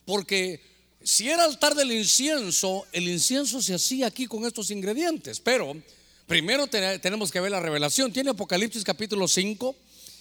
Porque 0.06 0.62
si 1.04 1.30
era 1.30 1.44
altar 1.44 1.76
del 1.76 1.92
incienso, 1.92 2.86
el 2.92 3.08
incienso 3.08 3.62
se 3.62 3.74
hacía 3.74 4.08
aquí 4.08 4.28
con 4.28 4.46
estos 4.46 4.72
ingredientes. 4.72 5.40
Pero 5.40 5.76
Primero 6.28 6.68
tenemos 6.68 7.32
que 7.32 7.40
ver 7.40 7.52
la 7.52 7.62
revelación. 7.62 8.12
Tiene 8.12 8.32
Apocalipsis 8.32 8.84
capítulo 8.84 9.30
5, 9.30 9.76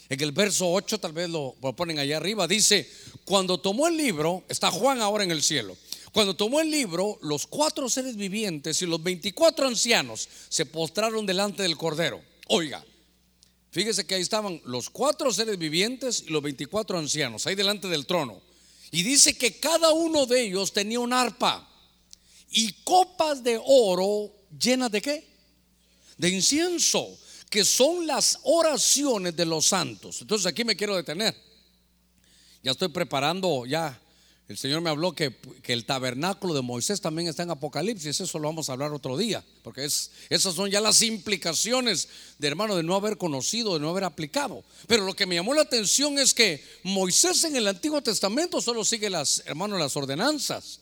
en 0.08 0.20
el 0.20 0.30
verso 0.30 0.70
8, 0.70 1.00
tal 1.00 1.12
vez 1.12 1.28
lo, 1.28 1.56
ponen 1.76 1.98
allá 1.98 2.18
arriba, 2.18 2.46
dice, 2.46 2.88
cuando 3.24 3.58
tomó 3.58 3.88
el 3.88 3.96
libro, 3.96 4.44
está 4.48 4.70
Juan 4.70 5.00
ahora 5.00 5.24
en 5.24 5.32
el 5.32 5.42
cielo, 5.42 5.76
cuando 6.16 6.34
tomó 6.34 6.62
el 6.62 6.70
libro, 6.70 7.18
los 7.20 7.46
cuatro 7.46 7.90
seres 7.90 8.16
vivientes 8.16 8.80
y 8.80 8.86
los 8.86 9.02
24 9.02 9.66
ancianos 9.66 10.26
se 10.48 10.64
postraron 10.64 11.26
delante 11.26 11.62
del 11.62 11.76
Cordero. 11.76 12.22
Oiga, 12.48 12.82
fíjese 13.70 14.06
que 14.06 14.14
ahí 14.14 14.22
estaban 14.22 14.58
los 14.64 14.88
cuatro 14.88 15.30
seres 15.30 15.58
vivientes 15.58 16.24
y 16.26 16.30
los 16.30 16.42
24 16.42 16.96
ancianos, 16.96 17.46
ahí 17.46 17.54
delante 17.54 17.86
del 17.88 18.06
trono. 18.06 18.40
Y 18.92 19.02
dice 19.02 19.36
que 19.36 19.60
cada 19.60 19.92
uno 19.92 20.24
de 20.24 20.40
ellos 20.40 20.72
tenía 20.72 21.00
un 21.00 21.12
arpa 21.12 21.68
y 22.50 22.72
copas 22.82 23.44
de 23.44 23.60
oro 23.62 24.32
llenas 24.58 24.90
de 24.90 25.02
qué? 25.02 25.28
de 26.16 26.30
incienso, 26.30 27.14
que 27.50 27.62
son 27.62 28.06
las 28.06 28.38
oraciones 28.44 29.36
de 29.36 29.44
los 29.44 29.66
santos. 29.66 30.22
Entonces 30.22 30.46
aquí 30.46 30.64
me 30.64 30.76
quiero 30.76 30.96
detener. 30.96 31.36
Ya 32.62 32.70
estoy 32.70 32.88
preparando, 32.88 33.66
ya 33.66 34.00
el 34.48 34.56
Señor 34.56 34.80
me 34.80 34.90
habló 34.90 35.12
que, 35.12 35.34
el 35.64 35.84
tabernáculo 35.84 36.54
de 36.54 36.62
Moisés 36.62 37.00
también 37.00 37.26
está 37.26 37.42
en 37.42 37.50
Apocalipsis, 37.50 38.20
eso 38.20 38.38
lo 38.38 38.46
vamos 38.46 38.68
a 38.68 38.74
hablar 38.74 38.92
otro 38.92 39.16
día, 39.16 39.44
porque 39.64 39.84
es, 39.84 40.12
esas 40.30 40.54
son 40.54 40.70
ya 40.70 40.80
las 40.80 41.02
implicaciones 41.02 42.08
de 42.38 42.46
hermano 42.46 42.76
de 42.76 42.84
no 42.84 42.94
haber 42.94 43.18
conocido, 43.18 43.74
de 43.74 43.80
no 43.80 43.90
haber 43.90 44.04
aplicado. 44.04 44.62
Pero 44.86 45.04
lo 45.04 45.14
que 45.14 45.26
me 45.26 45.34
llamó 45.34 45.52
la 45.52 45.62
atención 45.62 46.18
es 46.20 46.32
que 46.32 46.64
Moisés 46.84 47.42
en 47.42 47.56
el 47.56 47.66
Antiguo 47.66 48.00
Testamento 48.02 48.60
solo 48.60 48.84
sigue 48.84 49.10
las, 49.10 49.42
hermanos, 49.46 49.80
las 49.80 49.96
ordenanzas. 49.96 50.78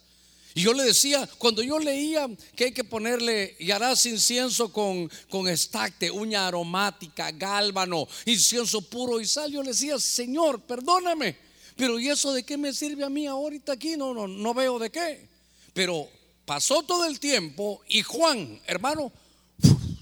Y 0.55 0.63
yo 0.63 0.75
le 0.75 0.85
decía, 0.85 1.29
cuando 1.39 1.63
yo 1.63 1.79
leía 1.79 2.29
que 2.55 2.67
hay 2.67 2.73
que 2.73 2.85
ponerle 2.85 3.57
y 3.59 3.71
harás 3.71 4.05
incienso 4.07 4.71
con, 4.73 5.11
con 5.31 5.49
estacte, 5.49 6.11
uña 6.11 6.47
aromática, 6.47 7.33
gálbano, 7.33 8.07
incienso 8.27 8.83
puro 8.83 9.21
y 9.21 9.27
sal, 9.27 9.51
yo 9.51 9.63
le 9.63 9.71
decía, 9.71 9.99
Señor, 9.99 10.61
perdóname, 10.61 11.37
pero 11.77 11.99
¿y 11.99 12.09
eso 12.09 12.33
de 12.33 12.45
qué 12.45 12.57
me 12.57 12.73
sirve 12.73 13.05
a 13.05 13.09
mí 13.09 13.27
ahorita 13.27 13.73
aquí? 13.73 13.97
No, 13.97 14.15
no, 14.15 14.27
no 14.29 14.55
veo 14.55 14.79
de 14.79 14.91
qué. 14.91 15.29
Pero 15.73 16.09
pasó 16.45 16.83
todo 16.83 17.05
el 17.05 17.19
tiempo 17.19 17.83
y 17.89 18.03
Juan, 18.03 18.61
hermano, 18.67 19.13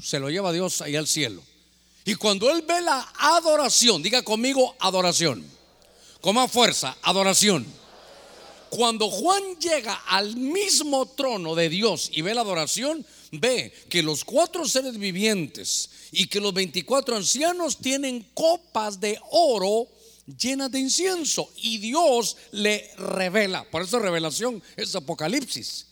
se 0.03 0.19
lo 0.19 0.31
lleva 0.31 0.53
Dios 0.53 0.81
ahí 0.83 0.97
al 0.97 1.07
cielo. 1.07 1.43
Y 2.05 2.15
cuando 2.17 2.51
él 2.51 2.63
ve 2.63 2.81
la 2.81 3.13
adoración, 3.19 4.03
diga 4.03 4.23
conmigo 4.23 4.75
adoración, 4.81 5.45
con 6.21 6.35
más 6.35 6.51
fuerza, 6.51 6.97
adoración 7.03 7.67
cuando 8.75 9.11
Juan 9.11 9.59
llega 9.61 9.93
al 10.07 10.35
mismo 10.35 11.05
trono 11.05 11.55
de 11.55 11.69
Dios 11.69 12.09
y 12.11 12.23
ve 12.23 12.33
la 12.33 12.41
adoración, 12.41 13.05
ve 13.31 13.71
que 13.91 14.03
los 14.03 14.25
cuatro 14.25 14.67
seres 14.67 14.97
vivientes 14.97 15.91
y 16.11 16.27
que 16.27 16.41
los 16.41 16.55
24 16.55 17.17
ancianos 17.17 17.77
tienen 17.77 18.27
copas 18.33 18.99
de 18.99 19.21
oro 19.31 19.89
llenas 20.37 20.71
de 20.71 20.81
incienso 20.81 21.51
y 21.57 21.79
Dios 21.79 22.37
le 22.53 22.91
revela. 22.97 23.69
Por 23.71 23.83
eso 23.83 23.99
revelación 23.99 24.63
es 24.77 24.95
Apocalipsis. 24.95 25.87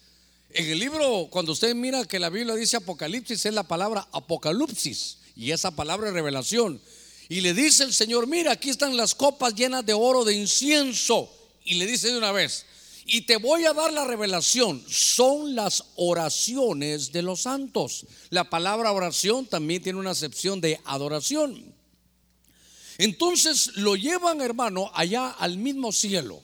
En 0.53 0.67
el 0.67 0.79
libro, 0.79 1.29
cuando 1.31 1.53
usted 1.53 1.75
mira 1.75 2.05
que 2.05 2.19
la 2.19 2.29
Biblia 2.29 2.55
dice 2.55 2.77
Apocalipsis, 2.77 3.47
es 3.47 3.55
la 3.55 3.63
palabra 3.63 4.09
Apocalipsis 4.13 5.19
y 5.37 5.53
esa 5.53 5.71
palabra 5.71 6.09
es 6.09 6.15
revelación. 6.15 6.81
Y 7.29 7.41
le 7.41 7.55
dice 7.55 7.85
el 7.85 7.95
Señor, 7.95 8.27
mira, 8.27 8.53
aquí 8.53 8.71
están 8.71 8.97
las 8.97 9.15
copas 9.15 9.55
llenas 9.55 9.87
de 9.87 9.93
oro 9.93 10.25
de 10.25 10.35
incienso. 10.35 11.33
Y 11.65 11.75
le 11.75 11.87
dice 11.87 12.11
de 12.11 12.19
una 12.19 12.33
vez, 12.33 12.67
y 13.07 13.23
te 13.23 13.37
voy 13.37 13.65
a 13.65 13.73
dar 13.73 13.93
la 13.93 14.05
revelación. 14.05 14.85
Son 14.89 15.55
las 15.55 15.85
oraciones 15.97 17.13
de 17.13 17.23
los 17.23 17.43
santos. 17.43 18.07
La 18.31 18.51
palabra 18.51 18.93
oración 18.93 19.47
también 19.47 19.83
tiene 19.83 19.99
una 19.99 20.11
acepción 20.11 20.61
de 20.61 20.81
adoración. 20.85 21.75
Entonces 23.01 23.77
lo 23.77 23.97
llevan, 23.97 24.43
hermano, 24.43 24.91
allá 24.93 25.31
al 25.31 25.57
mismo 25.57 25.91
cielo. 25.91 26.43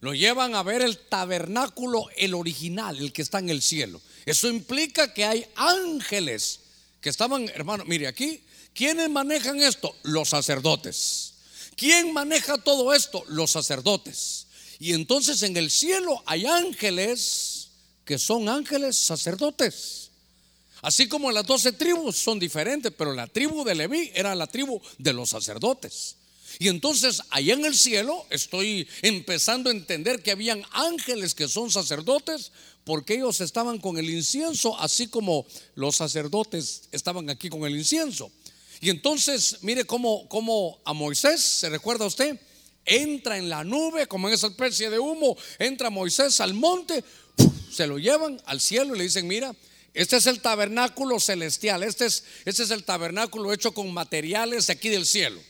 Lo 0.00 0.14
llevan 0.14 0.54
a 0.54 0.62
ver 0.62 0.80
el 0.80 0.96
tabernáculo, 0.96 2.06
el 2.16 2.32
original, 2.32 2.96
el 2.96 3.12
que 3.12 3.20
está 3.20 3.38
en 3.38 3.50
el 3.50 3.60
cielo. 3.60 4.00
Eso 4.24 4.48
implica 4.48 5.12
que 5.12 5.26
hay 5.26 5.44
ángeles 5.56 6.60
que 7.02 7.10
estaban, 7.10 7.50
hermano, 7.50 7.84
mire 7.84 8.06
aquí, 8.06 8.40
¿quiénes 8.72 9.10
manejan 9.10 9.60
esto? 9.60 9.94
Los 10.04 10.30
sacerdotes. 10.30 11.34
¿Quién 11.76 12.14
maneja 12.14 12.56
todo 12.56 12.94
esto? 12.94 13.22
Los 13.28 13.50
sacerdotes. 13.50 14.46
Y 14.78 14.94
entonces 14.94 15.42
en 15.42 15.54
el 15.58 15.70
cielo 15.70 16.22
hay 16.24 16.46
ángeles 16.46 17.68
que 18.06 18.18
son 18.18 18.48
ángeles 18.48 18.96
sacerdotes. 18.96 20.09
Así 20.82 21.08
como 21.08 21.30
las 21.30 21.46
doce 21.46 21.72
tribus 21.72 22.16
son 22.16 22.38
diferentes, 22.38 22.92
pero 22.96 23.12
la 23.12 23.26
tribu 23.26 23.64
de 23.64 23.74
Leví 23.74 24.10
era 24.14 24.34
la 24.34 24.46
tribu 24.46 24.80
de 24.98 25.12
los 25.12 25.30
sacerdotes. 25.30 26.16
Y 26.58 26.68
entonces 26.68 27.22
allá 27.30 27.54
en 27.54 27.64
el 27.64 27.74
cielo 27.74 28.26
estoy 28.30 28.88
empezando 29.02 29.70
a 29.70 29.72
entender 29.72 30.22
que 30.22 30.30
habían 30.30 30.64
ángeles 30.72 31.34
que 31.34 31.48
son 31.48 31.70
sacerdotes 31.70 32.52
porque 32.84 33.14
ellos 33.14 33.40
estaban 33.40 33.78
con 33.78 33.98
el 33.98 34.10
incienso 34.10 34.78
así 34.80 35.06
como 35.06 35.46
los 35.74 35.96
sacerdotes 35.96 36.88
estaban 36.92 37.30
aquí 37.30 37.48
con 37.48 37.64
el 37.64 37.76
incienso. 37.76 38.32
Y 38.80 38.90
entonces 38.90 39.58
mire 39.62 39.84
cómo, 39.84 40.28
cómo 40.28 40.80
a 40.84 40.92
Moisés, 40.92 41.40
¿se 41.40 41.68
recuerda 41.68 42.06
usted? 42.06 42.40
Entra 42.84 43.36
en 43.36 43.48
la 43.48 43.62
nube 43.62 44.06
como 44.06 44.28
en 44.28 44.34
esa 44.34 44.48
especie 44.48 44.90
de 44.90 44.98
humo, 44.98 45.36
entra 45.58 45.90
Moisés 45.90 46.40
al 46.40 46.54
monte, 46.54 47.04
se 47.70 47.86
lo 47.86 47.98
llevan 47.98 48.40
al 48.46 48.60
cielo 48.60 48.94
y 48.94 48.98
le 48.98 49.04
dicen, 49.04 49.28
mira, 49.28 49.54
este 49.94 50.16
es 50.16 50.26
el 50.26 50.40
tabernáculo 50.40 51.18
celestial, 51.18 51.82
este 51.82 52.06
es, 52.06 52.24
este 52.44 52.62
es 52.62 52.70
el 52.70 52.84
tabernáculo 52.84 53.52
hecho 53.52 53.72
con 53.72 53.92
materiales 53.92 54.70
aquí 54.70 54.88
del 54.88 55.06
cielo. 55.06 55.40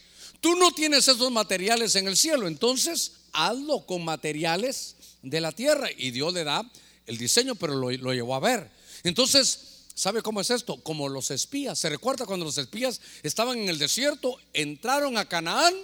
Tú 0.40 0.54
no 0.56 0.70
tienes 0.73 1.06
esos 1.06 1.30
materiales 1.30 1.94
en 1.97 2.09
el 2.09 2.16
cielo, 2.16 2.49
entonces 2.49 3.12
hazlo 3.32 3.85
con 3.85 4.04
materiales 4.04 4.97
de 5.23 5.40
la 5.40 5.52
tierra. 5.52 5.88
Y 5.97 6.11
Dios 6.11 6.32
le 6.32 6.44
da 6.44 6.68
el 7.06 7.18
diseño, 7.18 7.54
pero 7.54 7.75
lo, 7.75 7.90
llevó 7.90 8.35
a 8.35 8.40
ver. 8.40 8.70
Entonces, 9.02 9.85
¿sabe 9.94 10.23
cómo 10.23 10.40
es 10.40 10.50
esto? 10.50 10.82
Como 10.82 11.09
los 11.09 11.30
espías. 11.30 11.78
¿Se 11.78 11.90
recuerda 11.90 12.25
cuando 12.25 12.47
los 12.47 12.56
espías 12.56 13.00
estaban 13.23 13.59
en 13.59 13.68
el 13.68 13.78
desierto, 13.78 14.38
entraron 14.54 15.18
a 15.18 15.28
Canaán, 15.28 15.75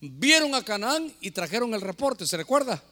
vieron 0.00 0.54
a 0.54 0.62
Canaán 0.62 1.14
y 1.20 1.30
trajeron 1.30 1.72
el 1.72 1.80
reporte? 1.80 2.26
¿Se 2.26 2.36
recuerda? 2.36 2.82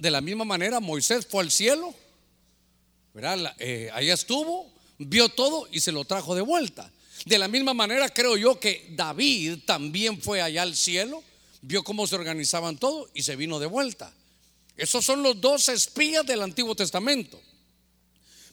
De 0.00 0.10
la 0.10 0.20
misma 0.20 0.44
manera, 0.44 0.80
Moisés 0.80 1.26
fue 1.26 1.42
al 1.42 1.50
cielo, 1.50 1.94
¿verdad? 3.16 3.54
Eh, 3.58 3.88
allá 3.94 4.12
estuvo, 4.12 4.70
vio 4.98 5.30
todo 5.30 5.66
y 5.72 5.80
se 5.80 5.90
lo 5.90 6.04
trajo 6.04 6.34
de 6.34 6.42
vuelta. 6.42 6.92
De 7.24 7.38
la 7.38 7.48
misma 7.48 7.72
manera 7.72 8.10
creo 8.10 8.36
yo 8.36 8.60
que 8.60 8.88
David 8.90 9.60
también 9.64 10.20
fue 10.20 10.42
allá 10.42 10.60
al 10.60 10.76
cielo, 10.76 11.24
vio 11.62 11.82
cómo 11.82 12.06
se 12.06 12.14
organizaban 12.14 12.76
todo 12.76 13.08
y 13.14 13.22
se 13.22 13.34
vino 13.34 13.58
de 13.58 13.64
vuelta. 13.64 14.12
Esos 14.76 15.02
son 15.02 15.22
los 15.22 15.40
dos 15.40 15.70
espías 15.70 16.26
del 16.26 16.42
Antiguo 16.42 16.74
Testamento. 16.74 17.40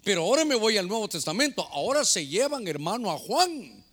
Pero 0.02 0.22
ahora 0.22 0.46
me 0.46 0.56
voy 0.56 0.78
al 0.78 0.88
Nuevo 0.88 1.10
Testamento. 1.10 1.68
Ahora 1.70 2.06
se 2.06 2.26
llevan, 2.26 2.66
hermano, 2.66 3.12
a 3.12 3.18
Juan. 3.18 3.84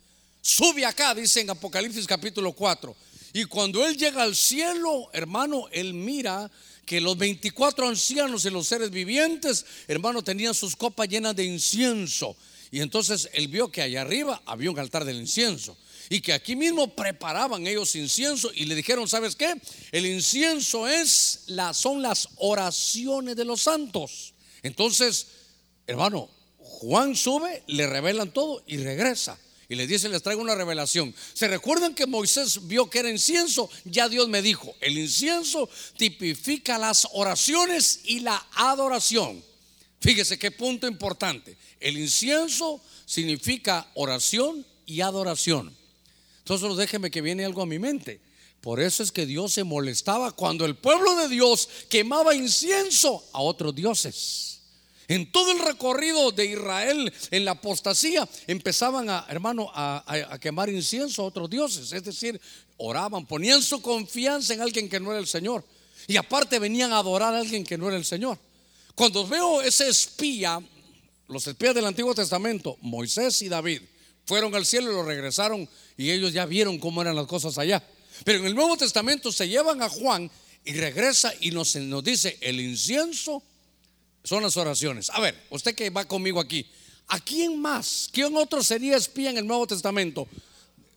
Sube 0.41 0.85
acá, 0.85 1.13
dice 1.13 1.41
en 1.41 1.49
Apocalipsis 1.49 2.07
capítulo 2.07 2.53
4. 2.53 2.95
Y 3.33 3.43
cuando 3.43 3.85
él 3.85 3.97
llega 3.97 4.23
al 4.23 4.37
cielo, 4.37 5.09
hermano, 5.11 5.67
él 5.73 5.93
mira 5.93 6.49
que 6.85 7.01
los 7.01 7.17
24 7.17 7.87
ancianos 7.87 8.45
y 8.45 8.49
los 8.49 8.67
seres 8.67 8.89
vivientes, 8.89 9.65
hermano, 9.87 10.23
tenían 10.23 10.53
sus 10.53 10.75
copas 10.75 11.07
llenas 11.07 11.35
de 11.35 11.45
incienso. 11.45 12.35
Y 12.71 12.79
entonces 12.79 13.29
él 13.33 13.47
vio 13.47 13.69
que 13.71 13.81
allá 13.81 14.01
arriba 14.01 14.41
había 14.45 14.71
un 14.71 14.79
altar 14.79 15.05
del 15.05 15.17
incienso. 15.17 15.77
Y 16.09 16.21
que 16.21 16.33
aquí 16.33 16.55
mismo 16.55 16.93
preparaban 16.93 17.67
ellos 17.67 17.95
incienso 17.95 18.51
y 18.53 18.65
le 18.65 18.75
dijeron, 18.75 19.07
¿sabes 19.07 19.35
qué? 19.35 19.53
El 19.91 20.05
incienso 20.05 20.87
es 20.87 21.43
la, 21.47 21.73
son 21.73 22.01
las 22.01 22.29
oraciones 22.37 23.35
de 23.35 23.45
los 23.45 23.61
santos. 23.61 24.33
Entonces, 24.63 25.27
hermano, 25.87 26.29
Juan 26.57 27.15
sube, 27.15 27.63
le 27.67 27.87
revelan 27.87 28.31
todo 28.31 28.63
y 28.67 28.77
regresa. 28.77 29.37
Y 29.71 29.75
le 29.75 29.87
dice, 29.87 30.09
les 30.09 30.21
traigo 30.21 30.41
una 30.41 30.53
revelación. 30.53 31.15
¿Se 31.33 31.47
recuerdan 31.47 31.95
que 31.95 32.05
Moisés 32.05 32.67
vio 32.67 32.89
que 32.89 32.99
era 32.99 33.09
incienso? 33.09 33.69
Ya 33.85 34.09
Dios 34.09 34.27
me 34.27 34.41
dijo, 34.41 34.75
el 34.81 34.97
incienso 34.97 35.69
tipifica 35.95 36.77
las 36.77 37.07
oraciones 37.13 38.01
y 38.03 38.19
la 38.19 38.45
adoración. 38.55 39.41
Fíjese 40.01 40.37
qué 40.37 40.51
punto 40.51 40.87
importante. 40.87 41.55
El 41.79 41.97
incienso 41.97 42.81
significa 43.05 43.89
oración 43.93 44.65
y 44.85 44.99
adoración. 44.99 45.73
Entonces 46.39 46.75
déjeme 46.75 47.09
que 47.09 47.21
viene 47.21 47.45
algo 47.45 47.61
a 47.61 47.65
mi 47.65 47.79
mente. 47.79 48.19
Por 48.59 48.81
eso 48.81 49.01
es 49.01 49.11
que 49.13 49.25
Dios 49.25 49.53
se 49.53 49.63
molestaba 49.63 50.33
cuando 50.33 50.65
el 50.65 50.75
pueblo 50.75 51.15
de 51.15 51.29
Dios 51.29 51.69
quemaba 51.87 52.35
incienso 52.35 53.25
a 53.31 53.39
otros 53.39 53.73
dioses. 53.73 54.50
En 55.11 55.29
todo 55.29 55.51
el 55.51 55.59
recorrido 55.59 56.31
de 56.31 56.45
Israel 56.45 57.11
en 57.31 57.43
la 57.43 57.51
apostasía 57.51 58.25
empezaban 58.47 59.09
a, 59.09 59.25
a, 59.27 60.39
quemar 60.39 60.69
incienso 60.69 61.21
a 61.21 61.25
otros 61.25 61.49
dioses. 61.49 61.91
Es 61.91 62.05
decir, 62.05 62.39
oraban, 62.77 63.25
ponían 63.25 63.61
su 63.61 63.81
confianza 63.81 64.53
en 64.53 64.61
alguien 64.61 64.87
que 64.87 65.01
no 65.01 65.11
era 65.11 65.19
el 65.19 65.27
Señor. 65.27 65.65
Y 66.07 66.15
aparte 66.15 66.59
venían 66.59 66.93
a 66.93 66.99
adorar 66.99 67.33
a 67.33 67.39
alguien 67.39 67.65
que 67.65 67.77
no 67.77 67.89
era 67.89 67.97
el 67.97 68.05
Señor. 68.05 68.39
Cuando 68.95 69.27
veo 69.27 69.61
ese 69.61 69.89
espía, 69.89 70.61
los 71.27 71.45
espías 71.45 71.75
del 71.75 71.87
Antiguo 71.87 72.15
Testamento, 72.15 72.77
Moisés 72.79 73.41
y 73.41 73.49
David, 73.49 73.81
fueron 74.23 74.55
al 74.55 74.65
cielo 74.65 74.93
y 74.93 74.95
lo 74.95 75.03
regresaron 75.03 75.67
y 75.97 76.09
ellos 76.09 76.31
ya 76.31 76.45
vieron 76.45 76.79
cómo 76.79 77.01
eran 77.01 77.17
las 77.17 77.27
cosas 77.27 77.57
allá. 77.57 77.85
Pero 78.23 78.39
en 78.39 78.45
el 78.45 78.55
Nuevo 78.55 78.77
Testamento 78.77 79.29
se 79.33 79.49
llevan 79.49 79.81
a 79.81 79.89
Juan 79.89 80.31
y 80.63 80.71
regresa 80.71 81.33
y 81.41 81.51
nos, 81.51 81.75
nos 81.75 82.01
dice, 82.01 82.37
el 82.39 82.61
incienso 82.61 83.43
son 84.23 84.43
las 84.43 84.57
oraciones. 84.57 85.09
A 85.09 85.19
ver, 85.19 85.35
usted 85.49 85.75
que 85.75 85.89
va 85.89 86.05
conmigo 86.05 86.39
aquí, 86.39 86.65
¿a 87.07 87.19
quién 87.19 87.59
más? 87.59 88.09
¿Quién 88.11 88.35
otro 88.35 88.63
sería 88.63 88.97
espía 88.97 89.29
en 89.29 89.37
el 89.37 89.47
Nuevo 89.47 89.67
Testamento? 89.67 90.27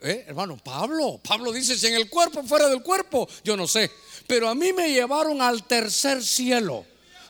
Eh, 0.01 0.25
hermano, 0.29 0.59
Pablo, 0.63 1.21
Pablo 1.27 1.51
dice, 1.51 1.79
si 1.79 1.87
en 1.87 1.95
el 1.95 2.11
cuerpo, 2.11 2.43
fuera 2.43 2.69
del 2.69 2.83
cuerpo, 2.83 3.29
yo 3.43 3.57
no 3.57 3.67
sé. 3.67 3.91
Pero 4.27 4.49
a 4.49 4.55
mí 4.55 4.73
me 4.73 4.93
llevaron 4.93 5.41
al 5.41 5.65
tercer 5.67 6.23
cielo 6.23 6.85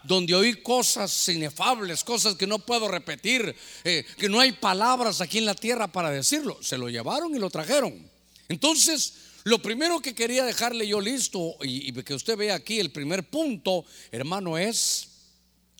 donde 0.04 0.35
oí 0.35 0.62
cosas 0.62 1.28
inefables, 1.28 2.04
cosas 2.04 2.35
que 2.35 2.46
no 2.46 2.59
puedo 2.59 2.88
repetir, 2.88 3.54
eh, 3.85 4.04
que 4.18 4.28
no 4.28 4.38
hay 4.38 4.52
palabras 4.52 5.20
aquí 5.20 5.38
en 5.38 5.46
la 5.46 5.54
tierra 5.54 5.88
para 5.88 6.11
decirlo. 6.11 6.59
Se 6.62 6.78
lo 6.78 6.88
llevaron 6.88 7.35
y 7.35 7.38
lo 7.38 7.50
trajeron. 7.50 8.09
Entonces, 8.48 9.14
lo 9.44 9.61
primero 9.61 10.00
que 10.00 10.14
quería 10.14 10.44
dejarle 10.44 10.87
yo 10.87 11.00
listo 11.00 11.57
y, 11.62 11.92
que 12.02 12.14
usted 12.14 12.37
vea 12.37 12.54
aquí, 12.54 12.80
el 12.80 12.92
primer 12.92 13.28
punto, 13.28 13.85
hermano, 14.11 14.59
es, 14.59 15.09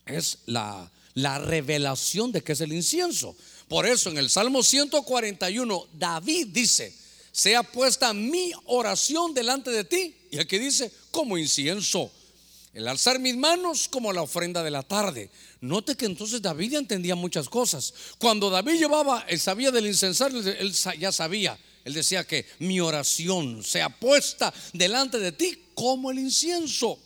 es 0.05 0.39
la, 0.45 0.91
la 1.13 1.39
revelación 1.39 2.31
de 2.31 2.41
que 2.41 2.53
es 2.53 2.61
el 2.61 2.73
incienso. 2.73 3.35
Por 3.67 3.85
eso 3.85 4.09
en 4.09 4.17
el 4.17 4.29
Salmo 4.29 4.63
141, 4.63 5.87
David 5.93 6.47
dice, 6.51 6.95
sea 7.31 7.63
puesta 7.63 8.13
mi 8.13 8.51
oración 8.65 9.33
delante 9.33 9.71
de 9.71 9.83
ti. 9.83 10.15
Y 10.31 10.39
aquí 10.39 10.57
dice, 10.57 10.91
como 11.11 11.37
incienso 11.37 12.11
el 12.75 12.89
alzar 12.89 13.19
mis 13.19 13.37
manos 13.37 13.87
como 13.87 14.11
la 14.11 14.21
ofrenda 14.21 14.61
de 14.61 14.69
la 14.69 14.83
tarde. 14.83 15.29
Note 15.61 15.95
que 15.95 16.05
entonces 16.05 16.41
David 16.41 16.71
ya 16.71 16.77
entendía 16.77 17.15
muchas 17.15 17.47
cosas. 17.47 17.93
Cuando 18.17 18.49
David 18.49 18.73
llevaba, 18.73 19.25
él 19.29 19.39
sabía 19.39 19.71
del 19.71 19.87
incensario, 19.87 20.39
él 20.39 20.73
ya 20.99 21.13
sabía. 21.13 21.57
Él 21.85 21.93
decía 21.93 22.25
que 22.25 22.45
mi 22.59 22.81
oración 22.81 23.63
sea 23.63 23.87
puesta 23.87 24.53
delante 24.73 25.19
de 25.19 25.31
ti 25.31 25.57
como 25.73 26.11
el 26.11 26.19
incienso. 26.19 26.99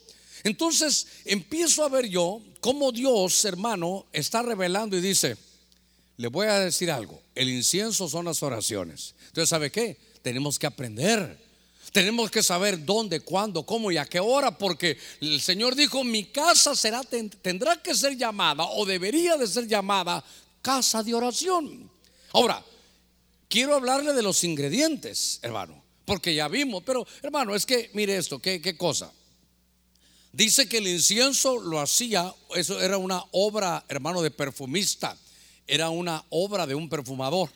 Entonces 0.43 1.07
empiezo 1.25 1.83
a 1.83 1.89
ver 1.89 2.07
yo 2.07 2.41
cómo 2.61 2.91
Dios, 2.91 3.43
hermano, 3.45 4.05
está 4.11 4.41
revelando 4.41 4.97
y 4.97 5.01
dice, 5.01 5.37
le 6.17 6.27
voy 6.27 6.47
a 6.47 6.59
decir 6.59 6.91
algo, 6.91 7.21
el 7.35 7.49
incienso 7.49 8.09
son 8.09 8.25
las 8.25 8.43
oraciones. 8.43 9.15
Entonces, 9.27 9.49
¿sabe 9.49 9.71
qué? 9.71 9.97
Tenemos 10.21 10.59
que 10.59 10.67
aprender 10.67 11.49
tenemos 11.91 12.29
que 12.29 12.43
saber 12.43 12.85
dónde, 12.85 13.21
cuándo, 13.21 13.65
cómo 13.65 13.91
y 13.91 13.97
a 13.97 14.05
qué 14.05 14.19
hora, 14.19 14.57
porque 14.57 14.97
el 15.21 15.41
Señor 15.41 15.75
dijo, 15.75 16.03
mi 16.03 16.25
casa 16.25 16.75
será, 16.75 17.01
tendrá 17.41 17.81
que 17.81 17.95
ser 17.95 18.15
llamada 18.17 18.65
o 18.65 18.85
debería 18.85 19.37
de 19.37 19.47
ser 19.47 19.67
llamada 19.67 20.23
casa 20.61 21.03
de 21.03 21.13
oración. 21.13 21.89
Ahora, 22.31 22.63
quiero 23.47 23.75
hablarle 23.75 24.13
de 24.13 24.21
los 24.21 24.43
ingredientes, 24.43 25.39
hermano, 25.41 25.83
porque 26.05 26.35
ya 26.35 26.47
vimos, 26.47 26.83
pero 26.85 27.05
hermano, 27.21 27.55
es 27.55 27.65
que 27.65 27.89
mire 27.93 28.17
esto, 28.17 28.39
qué, 28.39 28.61
qué 28.61 28.77
cosa. 28.77 29.11
Dice 30.31 30.69
que 30.69 30.77
el 30.77 30.87
incienso 30.87 31.59
lo 31.59 31.79
hacía, 31.79 32.33
eso 32.55 32.79
era 32.81 32.97
una 32.97 33.23
obra, 33.31 33.83
hermano, 33.89 34.21
de 34.21 34.31
perfumista, 34.31 35.17
era 35.67 35.89
una 35.89 36.23
obra 36.29 36.67
de 36.67 36.75
un 36.75 36.87
perfumador. 36.87 37.49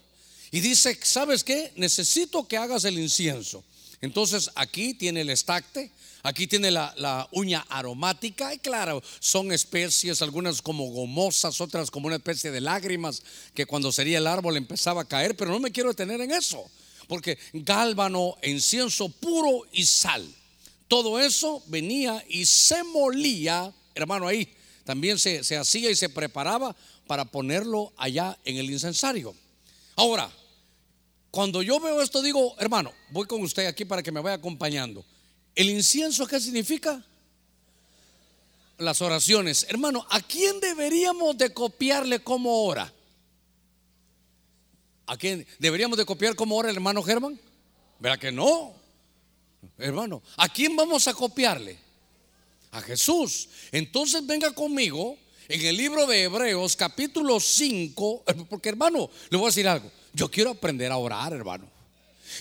Y 0.52 0.60
dice, 0.60 0.98
¿sabes 1.02 1.44
qué? 1.44 1.72
Necesito 1.76 2.48
que 2.48 2.58
hagas 2.58 2.84
el 2.86 3.00
incienso. 3.00 3.64
Entonces 4.02 4.52
aquí 4.56 4.94
tiene 4.94 5.22
el 5.22 5.30
estacte, 5.30 5.92
aquí 6.24 6.46
tiene 6.46 6.72
la, 6.72 7.28
uña 7.32 7.66
aromática 7.70 8.54
y 8.54 8.58
claro, 8.58 9.02
son 9.20 9.52
especies, 9.52 10.22
algunas 10.22 10.62
como 10.62 10.92
gomosas, 10.92 11.62
otras 11.62 11.90
como 11.90 12.08
una 12.08 12.18
especie 12.18 12.52
de 12.52 12.60
lágrimas 12.60 13.24
que 13.54 13.66
cuando 13.66 13.92
sería 13.92 14.18
el 14.18 14.28
árbol 14.28 14.58
empezaba 14.58 15.04
a 15.04 15.08
caer, 15.08 15.38
pero 15.38 15.52
no 15.52 15.60
me 15.60 15.72
quiero 15.72 15.90
detener 15.90 16.20
en 16.22 16.32
eso, 16.32 16.70
porque 17.08 17.38
gálbano, 17.54 18.36
incienso 18.44 19.08
puro 19.08 19.66
y 19.72 19.86
sal, 19.86 20.28
todo 20.93 21.19
eso 21.19 21.63
venía 21.65 22.23
y 22.29 22.45
se 22.45 22.84
molía, 22.84 23.73
hermano, 23.95 24.27
ahí 24.27 24.47
también 24.86 25.17
se, 25.17 25.43
se 25.43 25.58
hacía 25.58 25.89
y 25.89 25.95
se 25.95 26.08
preparaba 26.08 26.75
para 27.08 27.25
ponerlo 27.25 27.91
allá 27.97 28.38
en 28.45 28.58
el 28.58 28.69
incensario. 28.69 29.34
Ahora, 29.95 30.32
cuando 31.32 31.63
yo 31.63 31.79
veo 31.79 31.99
esto 31.99 32.21
digo, 32.21 32.56
hermano, 32.60 32.93
voy 33.10 33.25
con 33.25 33.41
usted 33.41 33.65
aquí 33.65 33.86
para 33.86 34.03
que 34.03 34.12
me 34.12 34.19
vaya 34.19 34.36
acompañando. 34.36 35.03
¿El 35.56 35.71
incienso 35.71 36.27
qué 36.27 36.39
significa? 36.39 37.03
Las 38.77 39.01
oraciones. 39.01 39.65
Hermano, 39.69 40.06
¿a 40.12 40.21
quién 40.21 40.60
deberíamos 40.60 41.36
de 41.39 41.51
copiarle 41.56 42.19
cómo 42.19 42.65
ora? 42.65 42.93
¿A 45.08 45.17
quién 45.17 45.47
deberíamos 45.58 45.97
de 45.97 46.06
copiar 46.06 46.36
cómo 46.36 46.56
ora 46.56 46.69
el 46.69 46.75
hermano 46.75 47.01
Germán? 47.01 47.39
¿Verdad 47.97 48.19
que 48.19 48.32
no? 48.32 48.83
Hermano, 49.78 50.21
¿a 50.38 50.49
quién 50.49 50.76
vamos 50.76 51.08
a 51.08 51.13
copiarle? 51.13 51.78
A 52.71 52.82
Jesús. 52.82 53.49
Entonces 53.71 54.26
venga 54.26 54.52
conmigo 54.52 55.17
en 55.47 55.65
el 55.65 55.78
libro 55.78 56.08
de 56.08 56.23
Hebreos 56.23 56.76
capítulo 56.76 57.39
5, 57.39 58.23
porque 58.49 58.69
hermano, 58.69 59.10
le 59.30 59.38
voy 59.38 59.45
a 59.45 59.49
decir 59.49 59.67
algo. 59.67 59.91
Yo 60.13 60.30
quiero 60.30 60.52
aprender 60.52 60.91
a 60.91 60.97
orar, 60.97 61.34
hermano. 61.34 61.69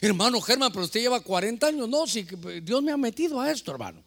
Hermano 0.01 0.41
Germán, 0.41 0.73
pero 0.73 0.85
usted 0.85 1.01
lleva 1.01 1.21
40 1.21 1.67
años. 1.67 1.89
No, 1.89 2.07
si 2.07 2.27
Dios 2.63 2.83
me 2.83 2.93
ha 2.93 2.97
metido 2.97 3.41
a 3.41 3.51
esto, 3.51 3.73
hermano. 3.73 4.03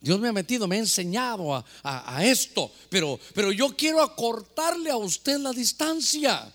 Dios 0.00 0.20
me 0.20 0.28
ha 0.28 0.32
metido, 0.32 0.68
me 0.68 0.76
ha 0.76 0.80
enseñado 0.80 1.64
a, 1.82 2.24
esto. 2.24 2.70
Pero, 2.88 3.18
pero 3.34 3.52
yo 3.52 3.74
quiero 3.76 4.02
acortarle 4.02 4.90
a 4.90 4.96
usted 4.96 5.38
la 5.38 5.52
distancia. 5.52 6.52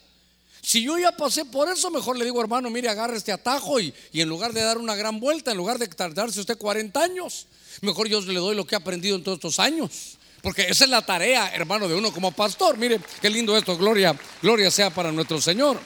Si 0.62 0.84
yo 0.84 0.97
ya 1.00 1.12
pasé 1.12 1.45
por 1.45 1.69
eso, 1.69 1.89
mejor 1.89 2.17
le 2.17 2.26
digo, 2.26 2.39
hermano, 2.39 2.69
mire, 2.69 2.88
agarre 2.88 3.17
este 3.17 3.32
atajo 3.32 3.80
y, 3.80 3.93
y, 4.12 4.21
en 4.21 4.30
lugar 4.30 4.54
de 4.54 4.62
dar 4.62 4.78
una 4.78 4.95
gran 4.95 5.19
vuelta, 5.19 5.52
en 5.52 5.58
lugar 5.58 5.80
de 5.80 5.88
tardarse 5.88 6.39
usted 6.39 6.58
40 6.58 7.02
años, 7.02 7.47
mejor 7.82 8.08
yo 8.08 8.21
le 8.21 8.39
doy 8.39 8.56
lo 8.56 8.65
que 8.65 8.76
he 8.76 8.78
aprendido 8.78 9.15
en 9.15 9.24
todos 9.24 9.38
estos 9.38 9.60
años. 9.60 10.17
Porque 10.41 10.63
esa 10.63 10.86
es 10.86 10.89
la 10.89 11.04
tarea, 11.04 11.52
hermano, 11.54 11.88
de 11.88 11.95
uno 11.95 12.12
como 12.12 12.32
pastor. 12.32 12.78
Mire, 12.78 13.00
qué 13.21 13.30
lindo 13.30 13.56
esto, 13.56 13.78
gloria, 13.78 14.17
gloria 14.41 14.71
sea 14.71 14.89
para 14.89 15.12
nuestro 15.12 15.39
Señor. 15.39 15.80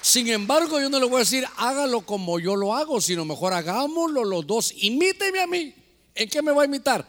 Sin 0.00 0.28
embargo, 0.28 0.80
yo 0.80 0.88
no 0.88 0.98
le 0.98 1.06
voy 1.06 1.16
a 1.16 1.18
decir, 1.20 1.46
hágalo 1.56 2.02
como 2.02 2.38
yo 2.38 2.56
lo 2.56 2.74
hago, 2.74 3.00
sino 3.00 3.24
mejor 3.24 3.52
hagámoslo 3.52 4.24
los 4.24 4.46
dos. 4.46 4.72
Imíteme 4.78 5.40
a 5.40 5.46
mí. 5.46 5.74
¿En 6.14 6.28
qué 6.28 6.40
me 6.40 6.52
va 6.52 6.62
a 6.62 6.64
imitar? 6.64 7.06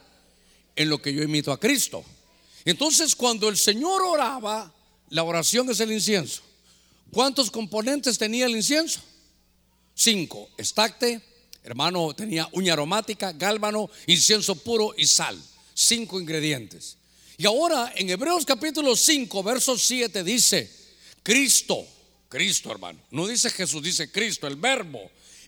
En 0.75 0.89
lo 0.89 1.01
que 1.01 1.13
yo 1.13 1.23
imito 1.23 1.51
a 1.51 1.59
Cristo. 1.59 2.03
Entonces, 2.65 3.15
cuando 3.15 3.47
el 3.47 3.57
Señor 3.57 4.01
oraba, 4.01 4.73
la 5.09 5.23
oración 5.23 5.69
es 5.69 5.79
el 5.79 5.91
incienso. 5.91 6.41
¿Cuántos 7.11 7.49
componentes 7.49 8.17
tenía 8.17 8.45
el 8.45 8.55
incienso? 8.55 9.01
Cinco. 9.95 10.49
Estacte, 10.57 11.21
hermano, 11.63 12.13
tenía 12.13 12.47
uña 12.53 12.73
aromática, 12.73 13.31
gálbano, 13.33 13.89
incienso 14.07 14.55
puro 14.55 14.93
y 14.97 15.05
sal. 15.07 15.39
Cinco 15.73 16.19
ingredientes. 16.19 16.97
Y 17.37 17.45
ahora 17.45 17.93
en 17.95 18.09
Hebreos 18.09 18.45
capítulo 18.45 18.95
5, 18.95 19.43
verso 19.43 19.77
7 19.77 20.23
dice, 20.23 20.71
Cristo 21.23 21.85
Cristo, 22.29 22.71
hermano. 22.71 22.99
No 23.09 23.27
dice 23.27 23.49
Jesús, 23.49 23.81
dice 23.81 24.11
Cristo, 24.11 24.47
el 24.47 24.55
verbo. 24.55 25.01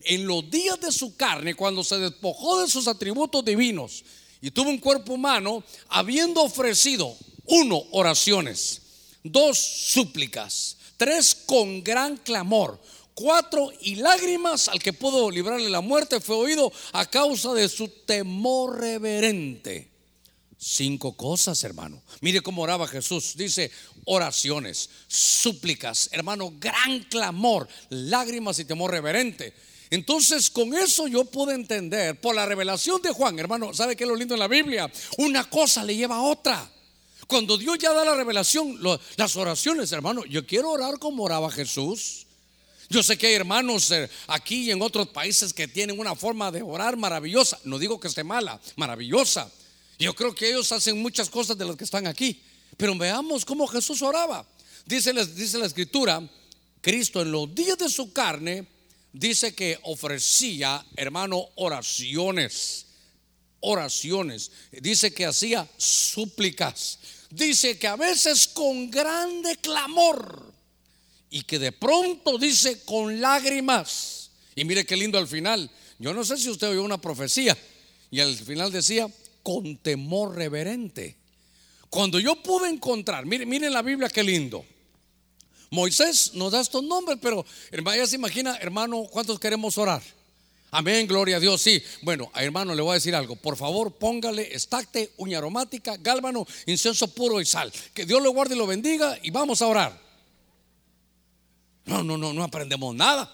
En 0.03 0.25
los 0.25 0.49
días 0.49 0.79
de 0.81 0.91
su 0.91 1.15
carne, 1.15 1.53
cuando 1.53 1.83
se 1.83 1.99
despojó 1.99 2.59
de 2.59 2.67
sus 2.67 2.87
atributos 2.87 3.45
divinos 3.45 4.03
y 4.41 4.49
tuvo 4.49 4.71
un 4.71 4.79
cuerpo 4.79 5.13
humano, 5.13 5.63
habiendo 5.87 6.41
ofrecido, 6.41 7.15
uno, 7.45 7.83
oraciones, 7.91 8.81
dos, 9.23 9.57
súplicas, 9.57 10.77
tres, 10.97 11.35
con 11.45 11.83
gran 11.83 12.17
clamor, 12.17 12.79
cuatro, 13.13 13.71
y 13.81 13.95
lágrimas 13.95 14.67
al 14.67 14.81
que 14.81 14.93
pudo 14.93 15.29
librarle 15.29 15.69
la 15.69 15.81
muerte, 15.81 16.19
fue 16.19 16.35
oído 16.35 16.71
a 16.93 17.05
causa 17.05 17.53
de 17.53 17.69
su 17.69 17.87
temor 17.87 18.79
reverente. 18.79 19.89
Cinco 20.57 21.17
cosas, 21.17 21.63
hermano. 21.63 22.03
Mire 22.21 22.41
cómo 22.41 22.61
oraba 22.61 22.87
Jesús. 22.87 23.35
Dice 23.35 23.71
oraciones, 24.05 24.91
súplicas, 25.07 26.09
hermano, 26.11 26.53
gran 26.59 27.03
clamor, 27.05 27.67
lágrimas 27.89 28.59
y 28.59 28.65
temor 28.65 28.91
reverente. 28.91 29.55
Entonces, 29.89 30.49
con 30.49 30.73
eso 30.73 31.07
yo 31.07 31.25
pude 31.25 31.53
entender, 31.53 32.21
por 32.21 32.35
la 32.35 32.45
revelación 32.45 33.01
de 33.01 33.11
Juan, 33.11 33.37
hermano, 33.39 33.73
¿sabe 33.73 33.95
qué 33.95 34.03
es 34.03 34.07
lo 34.07 34.15
lindo 34.15 34.35
en 34.35 34.39
la 34.39 34.47
Biblia? 34.47 34.89
Una 35.17 35.49
cosa 35.49 35.83
le 35.83 35.95
lleva 35.95 36.17
a 36.17 36.21
otra. 36.21 36.71
Cuando 37.31 37.57
Dios 37.57 37.77
ya 37.79 37.93
da 37.93 38.03
la 38.03 38.13
revelación, 38.13 38.77
las 39.15 39.35
oraciones, 39.37 39.89
hermano, 39.93 40.25
yo 40.25 40.45
quiero 40.45 40.69
orar 40.69 40.99
como 40.99 41.23
oraba 41.23 41.49
Jesús. 41.49 42.27
Yo 42.89 43.01
sé 43.01 43.17
que 43.17 43.27
hay 43.27 43.35
hermanos 43.35 43.89
eh, 43.91 44.09
aquí 44.27 44.63
y 44.63 44.71
en 44.71 44.81
otros 44.81 45.07
países 45.07 45.53
que 45.53 45.65
tienen 45.69 45.97
una 45.97 46.13
forma 46.13 46.51
de 46.51 46.61
orar 46.61 46.97
maravillosa. 46.97 47.57
No 47.63 47.79
digo 47.79 48.01
que 48.01 48.09
esté 48.09 48.25
mala, 48.25 48.59
maravillosa. 48.75 49.49
Yo 49.97 50.13
creo 50.13 50.35
que 50.35 50.49
ellos 50.49 50.73
hacen 50.73 51.01
muchas 51.01 51.29
cosas 51.29 51.57
de 51.57 51.63
las 51.63 51.77
que 51.77 51.85
están 51.85 52.05
aquí. 52.05 52.43
Pero 52.75 52.93
veamos 52.97 53.45
cómo 53.45 53.65
Jesús 53.65 54.01
oraba. 54.01 54.45
Dice, 54.85 55.13
dice 55.27 55.57
la 55.57 55.67
escritura, 55.67 56.21
Cristo 56.81 57.21
en 57.21 57.31
los 57.31 57.55
días 57.55 57.77
de 57.77 57.87
su 57.87 58.11
carne, 58.11 58.67
dice 59.13 59.55
que 59.55 59.79
ofrecía, 59.83 60.85
hermano, 60.97 61.47
oraciones. 61.55 62.87
Oraciones. 63.61 64.51
Dice 64.81 65.13
que 65.13 65.25
hacía 65.25 65.65
súplicas. 65.77 66.99
Dice 67.31 67.79
que 67.79 67.87
a 67.87 67.95
veces 67.95 68.47
con 68.47 68.91
grande 68.91 69.55
clamor. 69.57 70.51
Y 71.29 71.43
que 71.43 71.59
de 71.59 71.71
pronto 71.71 72.37
dice 72.37 72.83
con 72.83 73.21
lágrimas. 73.21 74.31
Y 74.53 74.65
mire 74.65 74.85
qué 74.85 74.97
lindo 74.97 75.17
al 75.17 75.27
final. 75.27 75.71
Yo 75.97 76.13
no 76.13 76.25
sé 76.25 76.37
si 76.37 76.49
usted 76.49 76.69
oyó 76.69 76.83
una 76.83 76.99
profecía. 76.99 77.57
Y 78.09 78.19
al 78.19 78.35
final 78.35 78.71
decía, 78.71 79.09
con 79.41 79.77
temor 79.77 80.35
reverente. 80.35 81.15
Cuando 81.89 82.19
yo 82.19 82.35
pude 82.35 82.69
encontrar, 82.69 83.25
miren, 83.25 83.47
miren 83.47 83.73
la 83.73 83.81
Biblia 83.81 84.09
qué 84.09 84.23
lindo. 84.23 84.65
Moisés 85.69 86.33
nos 86.33 86.51
da 86.51 86.59
estos 86.59 86.83
nombres, 86.83 87.17
pero 87.21 87.45
ya 87.71 88.05
se 88.05 88.17
imagina, 88.17 88.57
hermano, 88.57 89.07
¿cuántos 89.09 89.39
queremos 89.39 89.77
orar? 89.77 90.01
Amén, 90.73 91.05
gloria 91.05 91.35
a 91.35 91.39
Dios, 91.41 91.61
sí. 91.61 91.83
Bueno, 92.01 92.31
hermano, 92.33 92.73
le 92.73 92.81
voy 92.81 92.91
a 92.91 92.93
decir 92.93 93.13
algo. 93.13 93.35
Por 93.35 93.57
favor, 93.57 93.91
póngale 93.91 94.55
estacte, 94.55 95.11
uña 95.17 95.37
aromática, 95.37 95.97
gálbano, 95.97 96.47
incienso 96.65 97.09
puro 97.09 97.41
y 97.41 97.45
sal. 97.45 97.71
Que 97.93 98.05
Dios 98.05 98.23
lo 98.23 98.31
guarde 98.31 98.55
y 98.55 98.57
lo 98.57 98.65
bendiga 98.65 99.19
y 99.21 99.31
vamos 99.31 99.61
a 99.61 99.67
orar. 99.67 100.01
No, 101.83 102.03
no, 102.03 102.17
no, 102.17 102.31
no 102.31 102.43
aprendemos 102.43 102.95
nada. 102.95 103.29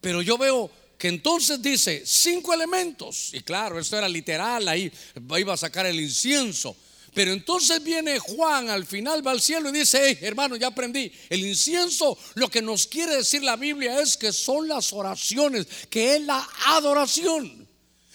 Pero 0.00 0.22
yo 0.22 0.38
veo 0.38 0.70
que 0.96 1.08
entonces 1.08 1.60
dice 1.60 2.04
cinco 2.06 2.54
elementos. 2.54 3.34
Y 3.34 3.40
claro, 3.40 3.80
esto 3.80 3.98
era 3.98 4.08
literal, 4.08 4.68
ahí 4.68 4.92
iba 5.36 5.54
a 5.54 5.56
sacar 5.56 5.84
el 5.84 5.98
incienso. 5.98 6.76
Pero 7.18 7.32
entonces 7.32 7.82
viene 7.82 8.20
Juan 8.20 8.70
al 8.70 8.86
final, 8.86 9.26
va 9.26 9.32
al 9.32 9.40
cielo 9.40 9.70
y 9.70 9.72
dice, 9.72 10.00
hey, 10.00 10.18
hermano, 10.20 10.54
ya 10.54 10.68
aprendí. 10.68 11.10
El 11.28 11.44
incienso, 11.44 12.16
lo 12.34 12.48
que 12.48 12.62
nos 12.62 12.86
quiere 12.86 13.16
decir 13.16 13.42
la 13.42 13.56
Biblia 13.56 14.00
es 14.00 14.16
que 14.16 14.32
son 14.32 14.68
las 14.68 14.92
oraciones, 14.92 15.66
que 15.90 16.14
es 16.14 16.22
la 16.22 16.48
adoración. 16.66 17.66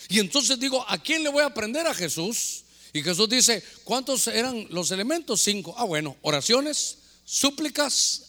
Y 0.07 0.19
entonces 0.19 0.57
digo, 0.57 0.85
¿a 0.87 0.97
quién 0.97 1.21
le 1.21 1.27
voy 1.27 1.43
a 1.43 1.47
aprender? 1.47 1.85
A 1.85 1.93
Jesús. 1.93 2.63
Y 2.93 3.03
Jesús 3.03 3.27
dice, 3.27 3.61
¿cuántos 3.83 4.25
eran 4.27 4.67
los 4.69 4.89
elementos? 4.91 5.41
Cinco. 5.41 5.75
Ah, 5.77 5.83
bueno, 5.83 6.15
oraciones, 6.21 6.99
súplicas. 7.25 8.21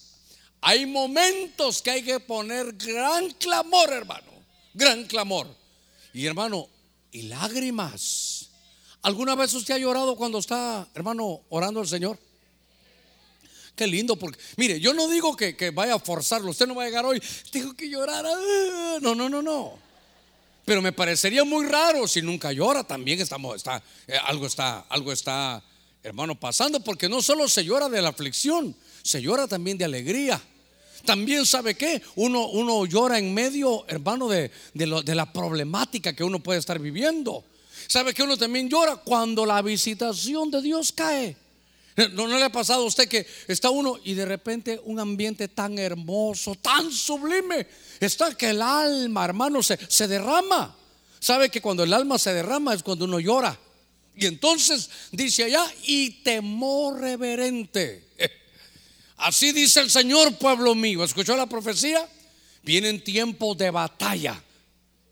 Hay 0.60 0.86
momentos 0.86 1.82
que 1.82 1.92
hay 1.92 2.02
que 2.02 2.18
poner 2.18 2.72
gran 2.72 3.30
clamor, 3.34 3.92
hermano 3.92 4.34
gran 4.74 5.04
clamor. 5.04 5.46
Y 6.12 6.26
hermano, 6.26 6.68
y 7.12 7.22
lágrimas. 7.22 8.33
¿Alguna 9.04 9.34
vez 9.34 9.52
usted 9.52 9.74
ha 9.74 9.78
llorado 9.78 10.16
cuando 10.16 10.38
está, 10.38 10.88
hermano, 10.94 11.42
orando 11.50 11.80
al 11.80 11.86
Señor? 11.86 12.18
Qué 13.76 13.86
lindo, 13.86 14.16
porque, 14.16 14.38
mire, 14.56 14.80
yo 14.80 14.94
no 14.94 15.08
digo 15.08 15.36
que, 15.36 15.70
vaya 15.74 15.96
a 15.96 15.98
forzarlo, 15.98 16.50
usted 16.50 16.66
no 16.66 16.74
va 16.74 16.84
a 16.84 16.86
llegar 16.86 17.04
hoy, 17.04 17.22
tengo 17.50 17.74
que 17.74 17.90
llorar. 17.90 18.24
Ah, 18.26 18.98
no, 19.02 19.14
no, 19.14 19.28
no, 19.28 19.42
no. 19.42 19.74
Pero 20.64 20.80
me 20.80 20.92
parecería 20.92 21.44
muy 21.44 21.66
raro 21.66 22.08
si 22.08 22.22
nunca 22.22 22.50
llora, 22.50 22.82
también 22.82 23.20
estamos, 23.20 23.56
está, 23.56 23.82
eh, 24.06 24.16
algo 24.24 24.46
está, 24.46 24.86
algo 24.88 25.12
está, 25.12 25.62
hermano, 26.02 26.40
pasando, 26.40 26.80
porque 26.80 27.06
no 27.06 27.20
solo 27.20 27.46
se 27.46 27.62
llora 27.62 27.90
de 27.90 28.00
la 28.00 28.08
aflicción, 28.08 28.74
se 29.02 29.20
llora 29.20 29.46
también 29.46 29.76
de 29.76 29.84
alegría. 29.84 30.40
También 31.04 31.44
sabe 31.44 31.74
que 31.74 32.00
uno, 32.14 32.48
uno 32.48 32.86
llora 32.86 33.18
en 33.18 33.34
medio, 33.34 33.84
hermano, 33.86 34.28
de, 34.28 34.50
de, 34.72 35.14
la 35.14 35.30
problemática 35.30 36.14
que 36.14 36.24
uno 36.24 36.42
puede 36.42 36.58
estar 36.58 36.78
viviendo. 36.78 37.44
Sabe 37.86 38.14
que 38.14 38.22
uno 38.22 38.36
también 38.36 38.68
llora 38.68 38.96
cuando 38.96 39.44
la 39.46 39.62
visitación 39.62 40.50
de 40.50 40.62
Dios 40.62 40.92
cae. 40.92 41.36
¿No, 41.96 42.26
¿No, 42.26 42.38
le 42.38 42.44
ha 42.44 42.50
pasado 42.50 42.82
a 42.82 42.86
usted 42.86 43.08
que 43.08 43.24
está 43.46 43.70
uno 43.70 44.00
y 44.02 44.14
de 44.14 44.24
repente 44.24 44.80
un 44.84 44.98
ambiente 44.98 45.46
tan 45.48 45.78
hermoso, 45.78 46.56
tan 46.56 46.90
sublime, 46.90 47.68
está 48.00 48.36
que 48.36 48.50
el 48.50 48.60
alma, 48.62 49.24
hermano, 49.24 49.62
se, 49.62 49.78
se 49.88 50.08
derrama? 50.08 50.76
Sabe 51.20 51.50
que 51.50 51.60
cuando 51.60 51.84
el 51.84 51.92
alma 51.92 52.18
se 52.18 52.34
derrama 52.34 52.74
es 52.74 52.82
cuando 52.82 53.04
uno 53.04 53.20
llora. 53.20 53.58
Y 54.16 54.26
entonces 54.26 54.90
dice 55.12 55.44
allá, 55.44 55.66
y 55.84 56.22
temor 56.22 57.00
reverente. 57.00 58.08
Así 59.16 59.52
dice 59.52 59.80
el 59.80 59.90
Señor, 59.90 60.36
pueblo 60.36 60.74
mío. 60.74 61.04
¿Escuchó 61.04 61.36
la 61.36 61.46
profecía? 61.46 62.08
Vienen 62.62 63.02
tiempos 63.02 63.56
de 63.56 63.70
batalla. 63.70 64.42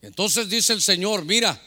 Entonces 0.00 0.48
dice 0.48 0.72
el 0.72 0.82
Señor, 0.82 1.24
mira, 1.24 1.60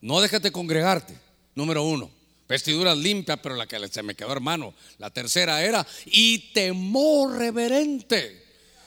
no 0.00 0.20
dejes 0.20 0.42
de 0.42 0.52
congregarte. 0.52 1.18
Número 1.54 1.82
uno, 1.82 2.10
vestiduras 2.48 2.96
limpias, 2.96 3.38
pero 3.42 3.56
la 3.56 3.66
que 3.66 3.88
se 3.88 4.02
me 4.02 4.14
quedó 4.14 4.32
hermano. 4.32 4.74
La 4.98 5.10
tercera 5.10 5.62
era, 5.62 5.86
y 6.06 6.52
temor 6.52 7.36
reverente. 7.36 8.44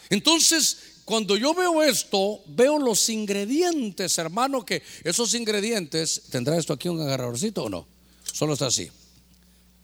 Entonces, 0.09 0.77
cuando 1.05 1.35
yo 1.35 1.53
veo 1.53 1.83
esto, 1.83 2.41
veo 2.47 2.79
los 2.79 3.09
ingredientes, 3.09 4.17
hermano, 4.17 4.65
que 4.65 4.81
esos 5.03 5.33
ingredientes, 5.33 6.23
¿tendrá 6.29 6.57
esto 6.57 6.73
aquí 6.73 6.87
un 6.87 7.01
agarradorcito 7.01 7.65
o 7.65 7.69
no? 7.69 7.87
Solo 8.31 8.53
está 8.53 8.67
así. 8.67 8.89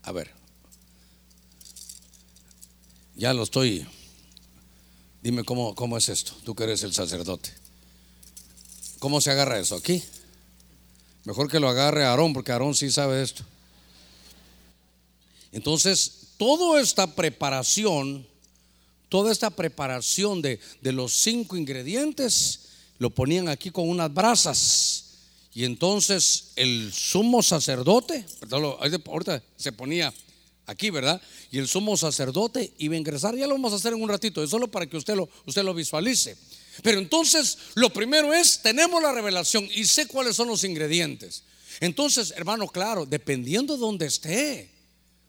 A 0.02 0.12
ver, 0.12 0.30
ya 3.14 3.34
lo 3.34 3.42
estoy. 3.42 3.86
Dime 5.22 5.44
cómo, 5.44 5.74
cómo 5.74 5.98
es 5.98 6.08
esto, 6.08 6.32
tú 6.44 6.54
que 6.54 6.64
eres 6.64 6.82
el 6.84 6.94
sacerdote. 6.94 7.52
¿Cómo 8.98 9.20
se 9.20 9.30
agarra 9.30 9.58
eso? 9.58 9.76
Aquí. 9.76 10.02
Mejor 11.28 11.50
que 11.50 11.60
lo 11.60 11.68
agarre 11.68 12.06
Aarón, 12.06 12.32
porque 12.32 12.52
Aarón 12.52 12.74
sí 12.74 12.90
sabe 12.90 13.22
esto. 13.22 13.44
Entonces, 15.52 16.28
toda 16.38 16.80
esta 16.80 17.14
preparación, 17.14 18.26
toda 19.10 19.30
esta 19.30 19.50
preparación 19.50 20.40
de, 20.40 20.58
de 20.80 20.92
los 20.92 21.12
cinco 21.12 21.58
ingredientes, 21.58 22.60
lo 22.98 23.10
ponían 23.10 23.48
aquí 23.48 23.70
con 23.70 23.90
unas 23.90 24.14
brasas. 24.14 25.04
Y 25.52 25.64
entonces 25.64 26.52
el 26.56 26.94
sumo 26.94 27.42
sacerdote, 27.42 28.24
ahorita 28.50 29.42
se 29.58 29.72
ponía 29.72 30.14
aquí, 30.64 30.88
¿verdad? 30.88 31.20
Y 31.50 31.58
el 31.58 31.68
sumo 31.68 31.98
sacerdote 31.98 32.72
iba 32.78 32.94
a 32.94 32.98
ingresar, 32.98 33.36
ya 33.36 33.46
lo 33.46 33.52
vamos 33.52 33.74
a 33.74 33.76
hacer 33.76 33.92
en 33.92 34.02
un 34.02 34.08
ratito, 34.08 34.42
es 34.42 34.48
solo 34.48 34.68
para 34.68 34.86
que 34.86 34.96
usted 34.96 35.14
lo, 35.14 35.28
usted 35.44 35.62
lo 35.62 35.74
visualice. 35.74 36.38
Pero 36.82 36.98
entonces 36.98 37.58
lo 37.74 37.90
primero 37.90 38.32
es, 38.32 38.60
tenemos 38.62 39.02
la 39.02 39.12
revelación 39.12 39.68
y 39.74 39.84
sé 39.84 40.06
cuáles 40.06 40.36
son 40.36 40.48
los 40.48 40.64
ingredientes. 40.64 41.44
Entonces, 41.80 42.32
hermano, 42.36 42.66
claro, 42.68 43.06
dependiendo 43.06 43.74
de 43.74 43.80
donde 43.80 44.06
esté, 44.06 44.70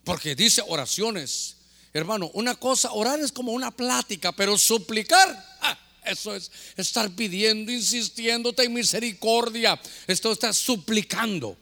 porque 0.04 0.36
dice 0.36 0.64
oraciones, 0.68 1.58
hermano, 1.94 2.32
una 2.34 2.56
cosa, 2.56 2.92
orar 2.92 3.20
es 3.20 3.32
como 3.32 3.52
una 3.52 3.72
plática, 3.72 4.32
pero 4.32 4.58
suplicar, 4.58 5.58
ah, 5.62 5.78
eso 6.06 6.36
es 6.36 6.52
estar 6.76 7.10
pidiendo, 7.12 7.72
insistiendo, 7.72 8.54
ten 8.54 8.74
misericordia, 8.74 9.80
esto 10.08 10.32
está 10.32 10.54
suplicando. 10.54 11.58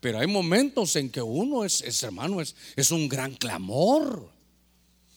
Pero 0.00 0.18
hay 0.18 0.26
momentos 0.26 0.96
en 0.96 1.10
que 1.10 1.20
uno 1.20 1.64
es, 1.64 2.02
hermano, 2.02 2.40
es, 2.40 2.54
es 2.74 2.90
un 2.90 3.08
gran 3.08 3.34
clamor. 3.34 4.30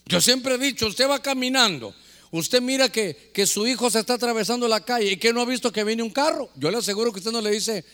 Yo 0.06 0.20
siempre 0.20 0.56
he 0.56 0.58
dicho, 0.58 0.88
usted 0.88 1.08
va 1.08 1.22
caminando, 1.22 1.96
usted 2.34 2.62
mira 2.62 2.90
que, 2.90 3.32
que 3.34 3.46
su 3.46 3.66
hijo 3.68 3.90
se 3.90 4.00
está 4.00 4.16
atravesando 4.16 4.68
la 4.68 4.84
calle 4.84 5.12
y 5.12 5.18
que 5.18 5.32
no 5.32 5.42
ha 5.42 5.46
visto 5.46 5.72
que 5.72 5.84
viene 5.84 6.02
un 6.02 6.10
carro. 6.10 6.50
Yo 6.56 6.72
le 6.72 6.78
aseguro 6.78 7.14
que 7.14 7.20
usted 7.20 7.32
no 7.32 7.42
le 7.42 7.52
dice, 7.52 7.86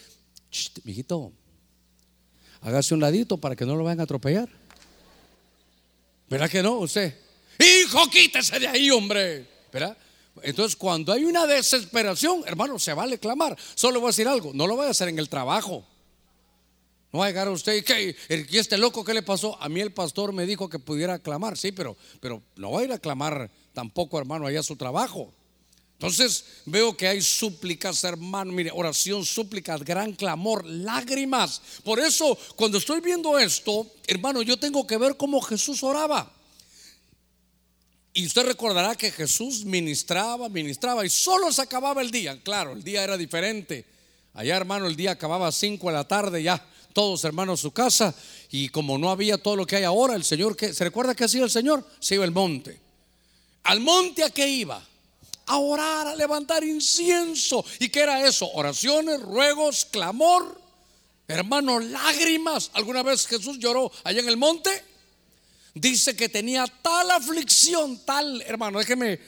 mijito, 0.84 1.34
hágase 2.62 2.94
un 2.94 3.02
ladito 3.02 3.38
para 3.38 3.56
que 3.56 3.66
no 3.66 3.76
lo 3.76 3.84
vayan 3.84 4.00
a 4.00 4.04
atropellar. 4.04 4.50
¿Verdad 6.30 6.50
que 6.50 6.64
no? 6.64 6.80
Usted, 6.80 7.14
hijo, 7.60 8.10
quítese 8.10 8.60
de 8.60 8.68
ahí, 8.68 8.90
hombre. 8.90 9.46
¿Verdad? 9.74 9.98
Entonces, 10.42 10.76
cuando 10.76 11.12
hay 11.12 11.26
una 11.26 11.46
desesperación, 11.46 12.44
hermano, 12.46 12.80
se 12.80 12.94
vale 12.94 13.20
clamar. 13.20 13.58
Solo 13.76 14.00
voy 14.00 14.08
a 14.08 14.12
decir 14.12 14.28
algo, 14.28 14.52
no 14.54 14.68
lo 14.68 14.78
voy 14.78 14.88
a 14.88 14.92
hacer 14.92 15.10
en 15.10 15.20
el 15.20 15.28
trabajo. 15.28 15.86
No 17.12 17.20
va 17.20 17.26
a 17.26 17.30
llegar 17.30 17.48
a 17.48 17.52
usted 17.52 17.76
y 17.76 17.82
que 17.82 18.16
este 18.30 18.78
loco 18.78 19.04
qué 19.04 19.14
le 19.14 19.24
pasó. 19.24 19.62
A 19.62 19.68
mí 19.68 19.82
el 19.82 19.92
pastor 19.92 20.32
me 20.32 20.46
dijo 20.46 20.70
que 20.70 20.80
pudiera 20.80 21.20
clamar, 21.20 21.58
sí, 21.58 21.72
pero, 21.72 21.98
pero 22.22 22.42
no 22.56 22.72
va 22.72 22.82
a 22.82 22.84
ir 22.84 22.94
a 22.94 23.00
clamar 23.00 23.50
tampoco, 23.74 24.20
hermano, 24.20 24.48
allá 24.48 24.60
a 24.60 24.64
su 24.64 24.76
trabajo. 24.76 25.34
Entonces 25.94 26.46
veo 26.66 26.96
que 26.96 27.10
hay 27.10 27.22
súplicas, 27.22 28.04
hermano, 28.06 28.54
mire, 28.54 28.72
oración, 28.74 29.26
súplicas, 29.26 29.84
gran 29.84 30.14
clamor, 30.14 30.66
lágrimas. 30.66 31.62
Por 31.84 32.00
eso, 32.00 32.38
cuando 32.56 32.78
estoy 32.78 33.02
viendo 33.02 33.38
esto, 33.38 33.86
hermano, 34.08 34.42
yo 34.42 34.58
tengo 34.58 34.88
que 34.88 34.98
ver 34.98 35.18
cómo 35.18 35.42
Jesús 35.42 35.84
oraba. 35.84 36.32
Y 38.14 38.26
usted 38.26 38.46
recordará 38.46 38.96
que 38.96 39.12
Jesús 39.12 39.66
ministraba, 39.66 40.48
ministraba 40.48 41.06
y 41.06 41.10
solo 41.10 41.52
se 41.52 41.62
acababa 41.62 42.02
el 42.02 42.12
día. 42.12 42.42
Claro, 42.42 42.72
el 42.72 42.84
día 42.84 43.04
era 43.04 43.18
diferente. 43.18 43.86
Allá, 44.34 44.56
hermano, 44.56 44.88
el 44.88 44.96
día 44.96 45.12
acababa 45.12 45.48
a 45.48 45.52
5 45.52 45.88
de 45.88 45.94
la 45.94 46.08
tarde, 46.08 46.42
ya 46.42 46.66
todos 46.94 47.24
hermanos 47.24 47.60
su 47.60 47.72
casa 47.72 48.16
y 48.50 48.70
como 48.70 48.98
no 48.98 49.12
había 49.12 49.38
todo 49.38 49.56
lo 49.56 49.66
que 49.66 49.76
hay 49.76 49.84
ahora, 49.84 50.16
el 50.16 50.24
Señor, 50.24 50.56
que 50.56 50.74
¿se 50.74 50.84
recuerda 50.84 51.16
que 51.16 51.24
hacía 51.24 51.44
el 51.44 51.50
Señor? 51.50 51.86
Se 52.00 52.16
iba 52.16 52.24
al 52.24 52.32
monte. 52.32 52.89
¿Al 53.70 53.82
monte 53.82 54.24
a 54.24 54.32
qué 54.32 54.50
iba? 54.50 54.84
A 55.46 55.58
orar, 55.58 56.08
a 56.08 56.16
levantar 56.16 56.64
incienso. 56.64 57.64
¿Y 57.80 57.90
qué 57.90 58.00
era 58.00 58.26
eso? 58.26 58.52
Oraciones, 58.54 59.22
ruegos, 59.22 59.86
clamor, 59.86 60.60
hermanos, 61.28 61.86
lágrimas. 61.86 62.72
¿Alguna 62.74 63.04
vez 63.04 63.28
Jesús 63.28 63.60
lloró 63.60 63.92
allá 64.04 64.22
en 64.22 64.28
el 64.28 64.38
monte? 64.38 64.72
Dice 65.76 66.16
que 66.16 66.30
tenía 66.30 66.66
tal 66.82 67.12
aflicción, 67.12 68.04
tal, 68.06 68.42
hermano, 68.42 68.80
déjeme 68.80 69.20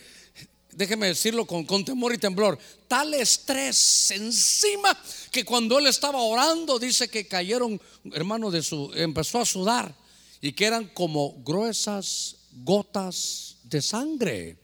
déjeme 0.72 1.06
decirlo 1.06 1.46
con, 1.46 1.64
con, 1.64 1.84
temor 1.84 2.12
y 2.12 2.18
temblor, 2.18 2.58
tal 2.88 3.14
estrés 3.14 4.10
encima 4.10 4.98
que 5.30 5.44
cuando 5.44 5.78
él 5.78 5.86
estaba 5.86 6.20
orando, 6.20 6.80
dice 6.80 7.08
que 7.08 7.28
cayeron, 7.28 7.80
hermano, 8.12 8.50
de 8.50 8.62
su, 8.62 8.90
empezó 8.96 9.38
a 9.38 9.46
sudar 9.46 9.94
y 10.40 10.52
que 10.52 10.64
eran 10.64 10.88
como 10.88 11.34
gruesas 11.44 12.36
gotas 12.64 13.51
de 13.64 13.82
sangre. 13.82 14.56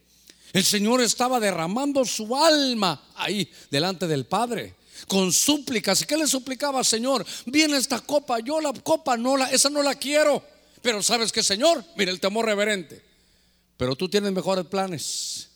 El 0.53 0.65
Señor 0.65 1.03
estaba 1.03 1.41
derramando 1.41 2.05
su 2.05 2.35
alma 2.37 3.11
ahí 3.17 3.51
delante 3.71 4.07
del 4.07 4.27
Padre 4.27 4.75
con 5.07 5.33
súplicas. 5.33 6.03
¿Y 6.03 6.07
qué 6.07 6.17
le 6.17 6.27
suplicaba, 6.27 6.83
Señor? 6.83 7.25
Viene 7.47 7.77
esta 7.77 8.01
copa, 8.01 8.41
yo 8.41 8.61
la 8.61 8.73
copa 8.73 9.17
no 9.17 9.37
la, 9.37 9.51
esa 9.51 9.71
no 9.71 9.83
la 9.83 9.95
quiero. 9.95 10.43
Pero 10.83 11.03
sabes 11.03 11.33
que, 11.33 11.43
Señor, 11.43 11.85
mira 11.97 12.11
el 12.11 12.21
temor 12.21 12.47
reverente. 12.47 13.03
Pero 13.77 13.95
tú 13.95 14.09
tienes 14.09 14.33
mejores 14.33 14.65
planes 14.67 15.49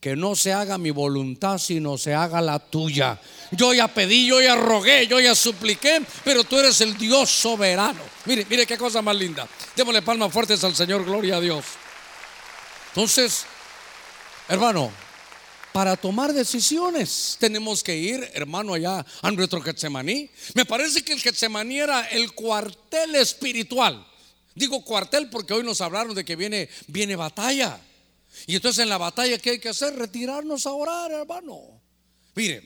que 0.00 0.16
no 0.16 0.36
se 0.36 0.52
haga 0.52 0.76
mi 0.76 0.90
voluntad, 0.90 1.56
sino 1.56 1.96
se 1.96 2.12
haga 2.12 2.42
la 2.42 2.58
tuya. 2.58 3.18
Yo 3.52 3.72
ya 3.72 3.88
pedí, 3.88 4.26
yo 4.26 4.40
ya 4.40 4.54
rogué, 4.54 5.06
yo 5.06 5.18
ya 5.18 5.34
supliqué, 5.34 6.02
pero 6.24 6.44
tú 6.44 6.58
eres 6.58 6.80
el 6.82 6.98
Dios 6.98 7.30
soberano. 7.30 8.00
Mire, 8.26 8.46
mire 8.50 8.66
qué 8.66 8.76
cosa 8.76 9.00
más 9.00 9.16
linda. 9.16 9.48
Démosle 9.74 10.02
palmas 10.02 10.30
fuertes 10.30 10.62
al 10.62 10.74
Señor, 10.74 11.06
gloria 11.06 11.36
a 11.36 11.40
Dios. 11.40 11.64
Entonces, 12.94 13.44
hermano, 14.48 14.88
para 15.72 15.96
tomar 15.96 16.32
decisiones 16.32 17.36
tenemos 17.40 17.82
que 17.82 17.96
ir, 17.96 18.30
hermano, 18.34 18.72
allá 18.72 19.04
a 19.20 19.30
nuestro 19.32 19.60
Getsemaní. 19.60 20.30
Me 20.54 20.64
parece 20.64 21.02
que 21.02 21.12
el 21.12 21.20
Getsemaní 21.20 21.80
era 21.80 22.02
el 22.04 22.32
cuartel 22.34 23.16
espiritual. 23.16 24.06
Digo 24.54 24.84
cuartel 24.84 25.28
porque 25.28 25.54
hoy 25.54 25.64
nos 25.64 25.80
hablaron 25.80 26.14
de 26.14 26.24
que 26.24 26.36
viene, 26.36 26.68
viene 26.86 27.16
batalla. 27.16 27.80
Y 28.46 28.54
entonces 28.54 28.84
en 28.84 28.88
la 28.88 28.98
batalla, 28.98 29.38
¿qué 29.38 29.50
hay 29.50 29.58
que 29.58 29.70
hacer? 29.70 29.96
Retirarnos 29.96 30.64
a 30.64 30.70
orar, 30.70 31.10
hermano. 31.10 31.58
Mire, 32.36 32.62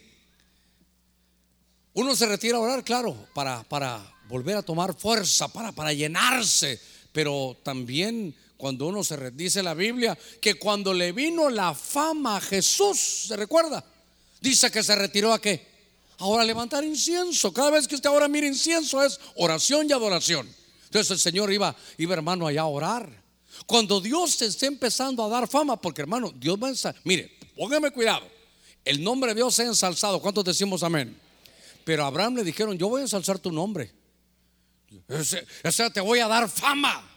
uno 1.95 2.15
se 2.15 2.27
retira 2.27 2.59
a 2.59 2.61
orar, 2.61 2.85
claro, 2.85 3.29
para, 3.33 3.63
para 3.63 4.15
volver 4.29 4.57
a 4.59 4.63
tomar 4.63 4.95
fuerza, 4.95 5.49
para, 5.49 5.73
para 5.73 5.95
llenarse. 5.95 6.79
Pero 7.13 7.57
también 7.63 8.35
cuando 8.59 8.89
uno 8.89 9.05
se 9.05 9.31
dice 9.31 9.63
la 9.63 9.73
Biblia 9.73 10.19
que 10.41 10.55
cuando 10.55 10.93
le 10.93 11.13
vino 11.13 11.49
la 11.49 11.75
fama 11.75 12.37
a 12.37 12.41
Jesús, 12.41 13.27
¿se 13.29 13.37
recuerda? 13.37 13.85
Dice 14.41 14.69
que 14.71 14.83
se 14.83 14.97
retiró 14.97 15.33
a 15.33 15.41
qué? 15.41 15.65
Ahora 16.19 16.45
levantar 16.45 16.83
incienso. 16.83 17.53
Cada 17.53 17.71
vez 17.71 17.87
que 17.87 17.95
usted 17.95 18.09
ahora 18.09 18.27
mira 18.27 18.49
incienso 18.49 19.01
es 19.03 19.21
oración 19.37 19.89
y 19.89 19.93
adoración. 19.93 20.53
Entonces 20.87 21.13
el 21.13 21.19
Señor 21.21 21.53
iba, 21.53 21.75
iba 21.99 22.15
hermano 22.15 22.49
allá 22.49 22.63
a 22.63 22.67
orar. 22.67 23.23
Cuando 23.65 24.01
Dios 24.01 24.33
se 24.33 24.47
esté 24.47 24.67
empezando 24.67 25.25
a 25.25 25.29
dar 25.29 25.47
fama, 25.47 25.81
porque 25.81 26.03
hermano, 26.03 26.33
Dios 26.35 26.59
va 26.61 26.67
a 26.67 26.71
ensalzar. 26.71 27.01
Mire, 27.05 27.39
póngame 27.57 27.93
cuidado. 27.93 28.27
El 28.85 29.05
nombre 29.05 29.31
de 29.31 29.37
Dios 29.37 29.55
se 29.55 29.63
ha 29.63 29.67
ensalzado. 29.67 30.21
¿Cuántos 30.21 30.45
decimos 30.45 30.83
amén? 30.83 31.17
Pero 31.85 32.03
a 32.03 32.09
Abraham 32.09 32.37
le 32.37 32.45
dijeron, 32.45 32.77
yo 32.77 32.89
voy 32.89 33.03
a 33.03 33.05
ensalzar 33.05 33.39
tu 33.39 33.53
nombre. 33.53 33.93
O 35.65 35.71
sea, 35.71 35.91
te 35.91 36.01
voy 36.01 36.19
a 36.19 36.27
dar 36.27 36.49
fama. 36.49 37.09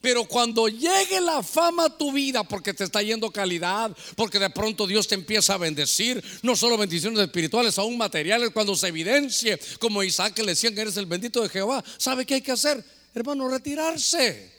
Pero 0.00 0.24
cuando 0.24 0.68
llegue 0.68 1.20
la 1.20 1.42
fama 1.42 1.86
a 1.86 1.96
tu 1.96 2.12
vida, 2.12 2.44
porque 2.44 2.74
te 2.74 2.84
está 2.84 3.02
yendo 3.02 3.30
calidad, 3.30 3.96
porque 4.14 4.38
de 4.38 4.50
pronto 4.50 4.86
Dios 4.86 5.06
te 5.08 5.14
empieza 5.14 5.54
a 5.54 5.58
bendecir, 5.58 6.22
no 6.42 6.56
solo 6.56 6.76
bendiciones 6.76 7.18
espirituales, 7.20 7.78
aún 7.78 7.96
materiales, 7.96 8.50
cuando 8.50 8.74
se 8.74 8.88
evidencie, 8.88 9.58
como 9.78 10.02
Isaac 10.02 10.38
le 10.38 10.46
decían 10.46 10.74
que 10.74 10.82
eres 10.82 10.96
el 10.96 11.06
bendito 11.06 11.42
de 11.42 11.48
Jehová, 11.48 11.82
¿sabe 11.96 12.26
qué 12.26 12.34
hay 12.34 12.42
que 12.42 12.52
hacer? 12.52 12.84
Hermano, 13.14 13.48
retirarse. 13.48 14.52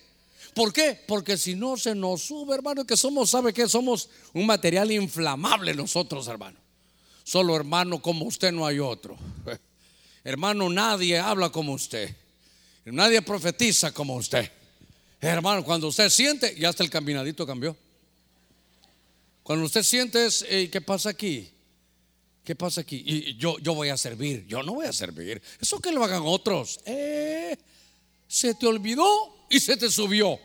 ¿Por 0.53 0.73
qué? 0.73 0.99
Porque 1.07 1.37
si 1.37 1.53
no 1.53 1.77
se 1.77 1.93
nos 1.93 2.23
sube, 2.23 2.55
hermano, 2.55 2.85
que 2.85 2.97
somos, 2.97 3.29
¿sabe 3.29 3.53
qué? 3.53 3.69
Somos 3.69 4.09
un 4.33 4.47
material 4.47 4.91
inflamable 4.91 5.75
nosotros, 5.75 6.27
hermano. 6.27 6.57
Solo 7.23 7.55
hermano 7.55 8.01
como 8.01 8.25
usted 8.25 8.51
no 8.51 8.65
hay 8.65 8.79
otro. 8.79 9.17
Hermano, 10.23 10.69
nadie 10.69 11.19
habla 11.19 11.49
como 11.49 11.73
usted. 11.73 12.13
Nadie 12.85 13.21
profetiza 13.21 13.93
como 13.93 14.15
usted. 14.15 14.49
Hermano, 15.19 15.63
cuando 15.63 15.87
usted 15.87 16.09
siente, 16.09 16.55
ya 16.57 16.69
hasta 16.69 16.83
el 16.83 16.89
caminadito 16.89 17.45
cambió. 17.45 17.75
Cuando 19.43 19.65
usted 19.65 19.83
siente 19.83 20.25
es, 20.25 20.43
¿qué 20.43 20.81
pasa 20.81 21.09
aquí? 21.09 21.49
¿Qué 22.43 22.55
pasa 22.55 22.81
aquí? 22.81 23.03
Y 23.05 23.35
yo, 23.35 23.57
yo 23.59 23.73
voy 23.73 23.89
a 23.89 23.97
servir. 23.97 24.45
Yo 24.47 24.63
no 24.63 24.75
voy 24.75 24.85
a 24.85 24.93
servir. 24.93 25.41
Eso 25.59 25.79
que 25.79 25.91
lo 25.91 26.03
hagan 26.03 26.23
otros. 26.25 26.79
Eh, 26.85 27.57
se 28.27 28.53
te 28.55 28.67
olvidó 28.67 29.45
y 29.49 29.59
se 29.59 29.75
te 29.75 29.89
subió. 29.89 30.39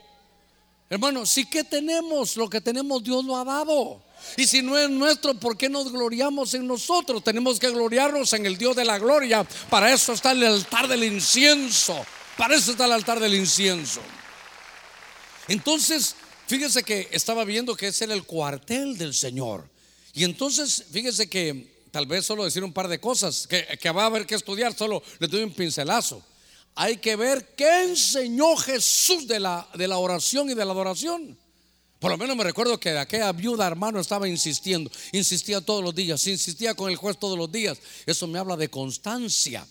Hermano, 0.90 1.24
si 1.26 1.46
que 1.46 1.64
tenemos, 1.64 2.36
lo 2.36 2.50
que 2.50 2.60
tenemos 2.60 3.04
Dios 3.04 3.24
lo 3.24 3.36
ha 3.36 3.44
dado. 3.44 4.02
Y 4.36 4.46
si 4.46 4.62
no 4.62 4.76
es 4.76 4.90
nuestro, 4.90 5.34
¿por 5.34 5.56
qué 5.56 5.68
nos 5.68 5.92
gloriamos 5.92 6.54
en 6.54 6.66
nosotros? 6.66 7.22
Tenemos 7.22 7.58
que 7.58 7.70
gloriarnos 7.70 8.32
en 8.32 8.46
el 8.46 8.56
Dios 8.56 8.76
de 8.76 8.84
la 8.84 8.98
gloria. 8.98 9.46
Para 9.70 9.92
eso 9.92 10.12
está 10.12 10.32
el 10.32 10.44
altar 10.44 10.88
del 10.88 11.04
incienso. 11.04 12.04
Para 12.36 12.56
eso 12.56 12.72
está 12.72 12.86
el 12.86 12.92
altar 12.92 13.20
del 13.20 13.34
incienso. 13.34 14.00
Entonces, 15.48 16.14
fíjese 16.46 16.82
que 16.82 17.08
estaba 17.10 17.44
viendo 17.44 17.76
que 17.76 17.88
ese 17.88 18.04
era 18.04 18.14
el 18.14 18.24
cuartel 18.24 18.96
del 18.96 19.14
Señor. 19.14 19.68
Y 20.12 20.24
entonces, 20.24 20.84
fíjese 20.90 21.28
que, 21.28 21.84
tal 21.90 22.06
vez 22.06 22.26
solo 22.26 22.44
decir 22.44 22.62
un 22.62 22.72
par 22.72 22.88
de 22.88 23.00
cosas, 23.00 23.46
que, 23.46 23.90
va 23.90 24.02
a 24.02 24.06
haber 24.06 24.26
que 24.26 24.34
estudiar, 24.34 24.76
solo 24.76 25.02
le 25.18 25.28
doy 25.28 25.42
un 25.42 25.52
pincelazo. 25.52 26.22
Hay 26.74 26.96
que 26.98 27.16
ver 27.16 27.54
qué 27.54 27.84
enseñó 27.84 28.56
Jesús 28.56 29.26
de 29.26 29.40
la, 29.40 29.68
de 29.74 29.88
la 29.88 29.98
oración 29.98 30.50
y 30.50 30.54
de 30.54 30.64
la 30.64 30.72
adoración. 30.72 31.36
Por 31.98 32.10
lo 32.10 32.18
menos 32.18 32.36
me 32.36 32.42
recuerdo 32.42 32.80
que 32.80 32.98
aquella 32.98 33.30
viuda 33.32 33.66
hermano 33.66 34.00
estaba 34.00 34.28
insistiendo, 34.28 34.90
insistía 35.12 35.60
todos 35.60 35.84
los 35.84 35.94
días, 35.94 36.26
insistía 36.26 36.74
con 36.74 36.90
el 36.90 36.96
juez 36.96 37.16
todos 37.16 37.38
los 37.38 37.52
días. 37.52 37.78
Eso 38.06 38.26
me 38.26 38.38
habla 38.38 38.56
de 38.56 38.68
constancia. 38.68 39.64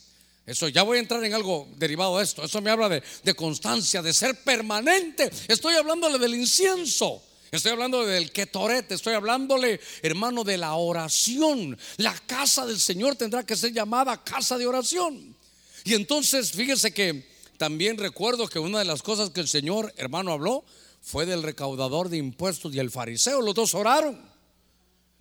Eso 0.45 0.67
ya 0.67 0.83
voy 0.83 0.97
a 0.97 1.01
entrar 1.01 1.23
en 1.23 1.33
algo 1.33 1.67
derivado 1.77 2.17
de 2.17 2.23
esto. 2.23 2.43
Eso 2.43 2.61
me 2.61 2.71
habla 2.71 2.89
de, 2.89 3.03
de 3.23 3.33
constancia, 3.33 4.01
de 4.01 4.13
ser 4.13 4.43
permanente. 4.43 5.29
Estoy 5.47 5.75
hablándole 5.75 6.17
del 6.17 6.35
incienso. 6.35 7.23
Estoy 7.51 7.73
hablando 7.73 8.05
del 8.05 8.31
ketorete, 8.31 8.95
estoy 8.95 9.13
hablándole, 9.13 9.81
hermano, 10.01 10.45
de 10.45 10.57
la 10.57 10.75
oración. 10.75 11.77
La 11.97 12.17
casa 12.25 12.65
del 12.65 12.79
Señor 12.79 13.17
tendrá 13.17 13.45
que 13.45 13.57
ser 13.57 13.73
llamada 13.73 14.23
casa 14.23 14.57
de 14.57 14.65
oración. 14.65 15.35
Y 15.83 15.93
entonces, 15.93 16.53
fíjese 16.53 16.93
que 16.93 17.29
también 17.57 17.97
recuerdo 17.97 18.47
que 18.47 18.57
una 18.57 18.79
de 18.79 18.85
las 18.85 19.03
cosas 19.03 19.31
que 19.31 19.41
el 19.41 19.49
Señor, 19.49 19.93
hermano, 19.97 20.31
habló 20.31 20.63
fue 21.01 21.25
del 21.25 21.43
recaudador 21.43 22.07
de 22.07 22.17
impuestos 22.17 22.73
y 22.73 22.79
el 22.79 22.89
fariseo. 22.89 23.41
Los 23.41 23.53
dos 23.53 23.75
oraron. 23.75 24.21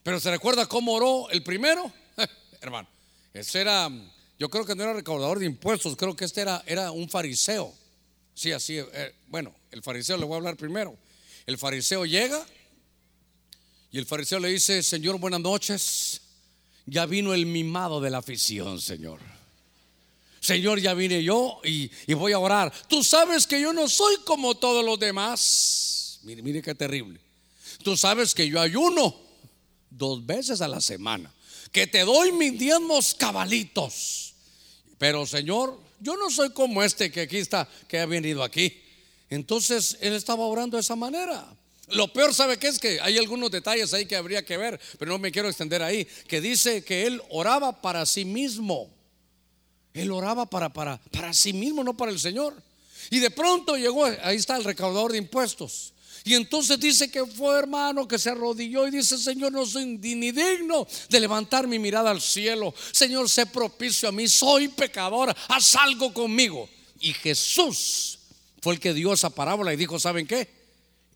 Pero 0.05 0.21
¿se 0.21 0.31
recuerda 0.31 0.67
cómo 0.67 0.93
oró 0.93 1.29
el 1.31 1.43
primero? 1.43 1.93
hermano, 2.61 2.89
ese 3.35 3.61
era, 3.61 3.91
yo 4.41 4.49
creo 4.49 4.65
que 4.65 4.75
no 4.75 4.83
era 4.83 4.95
recaudador 4.95 5.39
de 5.39 5.45
impuestos, 5.45 5.95
creo 5.97 6.17
que 6.17 6.25
este 6.25 6.41
era, 6.41 6.65
era 6.67 6.93
un 6.93 7.11
fariseo. 7.11 7.75
Sí, 8.35 8.53
así, 8.53 8.79
eh, 8.79 9.15
bueno, 9.29 9.55
el 9.71 9.83
fariseo 9.83 10.17
le 10.17 10.25
voy 10.25 10.33
a 10.33 10.37
hablar 10.39 10.57
primero. 10.57 10.97
El 11.45 11.59
fariseo 11.59 12.07
llega 12.07 12.47
y 13.93 13.99
el 13.99 14.07
fariseo 14.07 14.41
le 14.41 14.49
dice, 14.49 14.83
Señor, 14.83 15.19
buenas 15.19 15.43
noches. 15.43 16.23
Ya 16.87 17.05
vino 17.05 17.35
el 17.35 17.45
mimado 17.45 18.01
de 18.01 18.09
la 18.09 18.19
afición, 18.19 18.81
Señor. 18.81 19.21
Señor, 20.41 20.81
ya 20.81 20.95
vine 20.95 21.23
yo 21.23 21.61
y, 21.63 21.91
voy 22.15 22.33
a 22.33 22.39
orar. 22.39 22.73
Tú 22.89 23.05
sabes 23.05 23.47
que 23.47 23.61
yo 23.61 23.75
no 23.75 23.91
soy 23.91 24.17
como 24.25 24.55
todos 24.55 24.83
los 24.83 24.99
demás. 24.99 26.19
Mire, 26.23 26.41
mire 26.41 26.63
qué 26.63 26.75
terrible. 26.75 27.21
Tú 27.85 27.95
sabes 27.95 28.35
que 28.35 28.49
yo 28.49 28.59
ayuno 28.59 29.15
dos 29.91 30.25
veces 30.25 30.63
a 30.63 30.69
la 30.69 30.81
semana. 30.81 31.31
Que 31.73 31.87
te 31.87 32.07
doy 32.07 32.33
mis 32.33 32.59
diezmos 32.59 33.13
cabalitos. 33.13 34.30
Pero 35.01 35.25
Señor, 35.25 35.81
yo 35.99 36.15
no 36.19 36.29
soy 36.29 36.51
como 36.51 36.83
este 36.83 37.11
que 37.11 37.23
aquí 37.23 37.39
está, 37.39 37.67
que 37.89 37.99
ha 37.99 38.05
venido 38.05 38.43
aquí. 38.43 38.83
Entonces 39.31 39.97
él 40.03 40.13
estaba 40.13 40.45
orando 40.45 40.77
de 40.77 40.83
esa 40.83 40.95
manera. 40.95 41.57
Lo 41.89 42.13
peor, 42.13 42.35
¿sabe 42.35 42.59
qué 42.59 42.69
es? 42.69 42.79
Que 42.79 43.01
hay 43.01 43.17
algunos 43.17 43.51
detalles 43.51 43.95
ahí 43.95 44.05
que 44.05 44.15
habría 44.15 44.45
que 44.45 44.59
ver, 44.59 44.79
pero 44.99 45.11
no 45.11 45.19
me 45.19 45.33
quiero 45.33 45.49
extender 45.49 45.83
ahí. 45.83 46.07
Que 46.29 46.43
dice 46.43 46.85
que 46.85 47.07
él 47.07 47.23
oraba 47.31 47.81
para 47.81 48.05
sí 48.05 48.27
mismo. 48.27 48.95
Él 49.95 50.13
oraba 50.13 50.45
para, 50.45 50.69
para, 50.69 50.99
para 51.11 51.33
sí 51.33 51.55
mismo, 51.55 51.83
no 51.83 51.97
para 51.97 52.13
el 52.13 52.21
Señor. 52.21 52.63
Y 53.09 53.21
de 53.21 53.31
pronto 53.31 53.79
llegó, 53.79 54.05
ahí 54.05 54.37
está 54.37 54.59
el 54.59 54.65
recaudador 54.65 55.13
de 55.13 55.19
impuestos. 55.19 55.95
Y 56.25 56.35
entonces 56.35 56.79
dice 56.79 57.11
que 57.11 57.25
fue 57.25 57.59
hermano 57.59 58.07
que 58.07 58.19
se 58.19 58.31
arrodilló 58.31 58.87
y 58.87 58.91
dice, 58.91 59.17
Señor, 59.17 59.53
no 59.53 59.65
soy 59.65 59.87
ni 59.87 60.33
digno 60.33 60.87
de 61.09 61.21
levantar 61.21 61.67
mi 61.67 61.79
mirada 61.79 62.11
al 62.11 62.21
cielo. 62.21 62.75
Señor, 62.93 63.29
sé 63.29 63.47
propicio 63.47 64.09
a 64.09 64.13
mí, 64.13 64.29
soy 64.29 64.69
pecador, 64.69 65.35
haz 65.49 65.77
algo 65.77 66.13
conmigo. 66.13 66.69
Y 67.01 67.13
Jesús 67.15 68.19
fue 68.61 68.75
el 68.75 68.81
que 68.81 68.93
dio 68.93 69.13
esa 69.13 69.31
parábola 69.31 69.73
y 69.73 69.77
dijo, 69.77 69.99
¿saben 69.99 70.27
qué? 70.27 70.49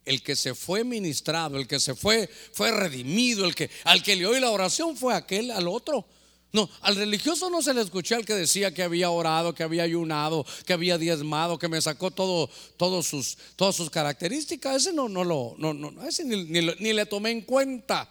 El 0.05 0.23
que 0.23 0.37
se 0.37 0.55
fue 0.55 0.85
ministrado, 0.85 1.59
el 1.59 1.67
que 1.67 1.81
se 1.81 1.95
fue, 1.95 2.29
fue 2.53 2.71
redimido, 2.71 3.45
el 3.45 3.55
que 3.55 3.71
al 3.85 4.03
que 4.03 4.17
le 4.17 4.27
oí 4.27 4.40
la 4.40 4.51
oración 4.51 4.97
fue 4.97 5.14
aquel 5.14 5.51
al 5.51 5.69
otro 5.69 6.07
no, 6.55 6.71
al 6.83 6.95
religioso 6.95 7.51
no 7.51 7.62
se 7.62 7.75
le 7.75 7.81
escuché 7.81 8.14
al 8.14 8.25
que 8.25 8.33
decía 8.33 8.73
que 8.73 8.85
había 8.85 9.11
orado, 9.11 9.57
que 9.57 9.64
había 9.64 9.83
ayunado, 9.83 10.47
que 10.64 10.73
había 10.73 10.99
diezmado, 10.99 11.59
que 11.59 11.67
me 11.67 11.83
sacó 11.83 12.12
todo, 12.12 12.49
todos 12.77 13.09
sus, 13.09 13.37
todas 13.57 13.75
sus 13.75 13.90
características. 13.90 14.77
Ese 14.77 14.93
no, 14.93 15.09
no 15.09 15.25
lo, 15.25 15.57
no, 15.59 15.75
no, 15.75 16.07
ese 16.07 16.25
ni, 16.25 16.93
le 16.93 17.07
tomé 17.07 17.33
en 17.33 17.40
cuenta. 17.40 18.09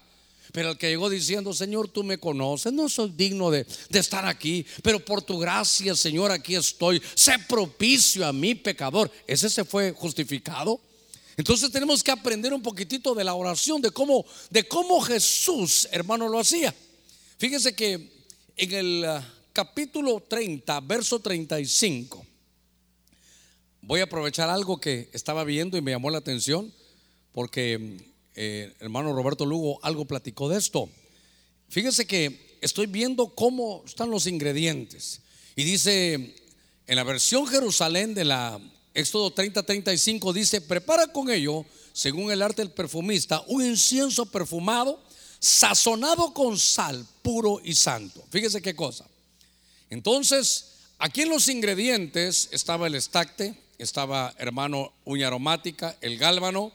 Pero 0.52 0.72
el 0.72 0.76
que 0.76 0.90
llegó 0.90 1.08
diciendo, 1.08 1.54
Señor, 1.54 1.88
tú 1.88 2.04
me 2.04 2.18
conoces, 2.18 2.70
no 2.70 2.86
soy 2.90 3.14
digno 3.16 3.50
de, 3.50 3.66
de, 3.88 3.98
estar 3.98 4.26
aquí, 4.26 4.66
pero 4.82 5.02
por 5.02 5.22
tu 5.22 5.38
gracia, 5.38 5.94
Señor, 5.94 6.30
aquí 6.30 6.54
estoy. 6.54 7.00
Sé 7.14 7.38
propicio 7.48 8.26
a 8.26 8.32
mi 8.34 8.54
pecador. 8.54 9.10
Ese 9.26 9.48
se 9.48 9.64
fue 9.64 9.92
justificado. 9.92 10.78
Entonces 11.38 11.72
tenemos 11.72 12.04
que 12.04 12.10
aprender 12.10 12.52
un 12.52 12.60
poquitito 12.60 13.14
de 13.14 13.24
la 13.24 13.32
oración, 13.32 13.80
de 13.80 13.90
cómo, 13.90 14.26
de 14.50 14.68
cómo 14.68 15.00
Jesús, 15.00 15.88
hermano, 15.90 16.28
lo 16.28 16.40
hacía. 16.40 16.74
Fíjese 17.38 17.74
que 17.74 18.13
en 18.56 18.72
el 18.72 19.04
ah, 19.04 19.24
capítulo 19.52 20.20
30, 20.20 20.80
verso 20.80 21.18
35, 21.18 22.24
voy 23.82 24.00
a 24.00 24.04
aprovechar 24.04 24.48
algo 24.48 24.80
que 24.80 25.08
estaba 25.12 25.44
viendo 25.44 25.76
y 25.76 25.80
me 25.80 25.90
llamó 25.90 26.10
la 26.10 26.18
atención, 26.18 26.72
porque 27.32 27.98
eh, 28.34 28.72
hermano 28.78 29.12
Roberto 29.12 29.44
Lugo 29.44 29.80
algo 29.82 30.04
platicó 30.04 30.48
de 30.48 30.58
esto. 30.58 30.88
Fíjese 31.68 32.06
que 32.06 32.58
estoy 32.60 32.86
viendo 32.86 33.34
cómo 33.34 33.82
están 33.86 34.10
los 34.10 34.26
ingredientes. 34.26 35.20
Y 35.56 35.64
dice, 35.64 36.36
en 36.86 36.96
la 36.96 37.04
versión 37.04 37.46
Jerusalén 37.46 38.14
de 38.14 38.24
la 38.24 38.60
Éxodo 38.94 39.34
30-35, 39.34 40.32
dice, 40.32 40.60
prepara 40.60 41.08
con 41.08 41.28
ello, 41.28 41.66
según 41.92 42.30
el 42.30 42.42
arte 42.42 42.62
del 42.62 42.70
perfumista, 42.70 43.42
un 43.48 43.64
incienso 43.64 44.26
perfumado 44.26 45.02
sazonado 45.44 46.32
con 46.32 46.58
sal, 46.58 47.06
puro 47.20 47.60
y 47.62 47.74
santo. 47.74 48.24
Fíjese 48.30 48.62
qué 48.62 48.74
cosa. 48.74 49.04
Entonces, 49.90 50.70
aquí 50.98 51.20
en 51.20 51.28
los 51.28 51.48
ingredientes 51.48 52.48
estaba 52.50 52.86
el 52.86 52.94
estacte, 52.94 53.54
estaba 53.76 54.34
hermano 54.38 54.94
uña 55.04 55.26
aromática, 55.26 55.98
el 56.00 56.16
gálbano, 56.16 56.72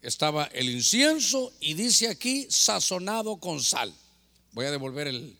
estaba 0.00 0.44
el 0.46 0.70
incienso 0.70 1.52
y 1.60 1.74
dice 1.74 2.08
aquí 2.08 2.46
sazonado 2.48 3.36
con 3.36 3.62
sal. 3.62 3.92
Voy 4.52 4.64
a 4.64 4.70
devolver 4.70 5.08
el, 5.08 5.36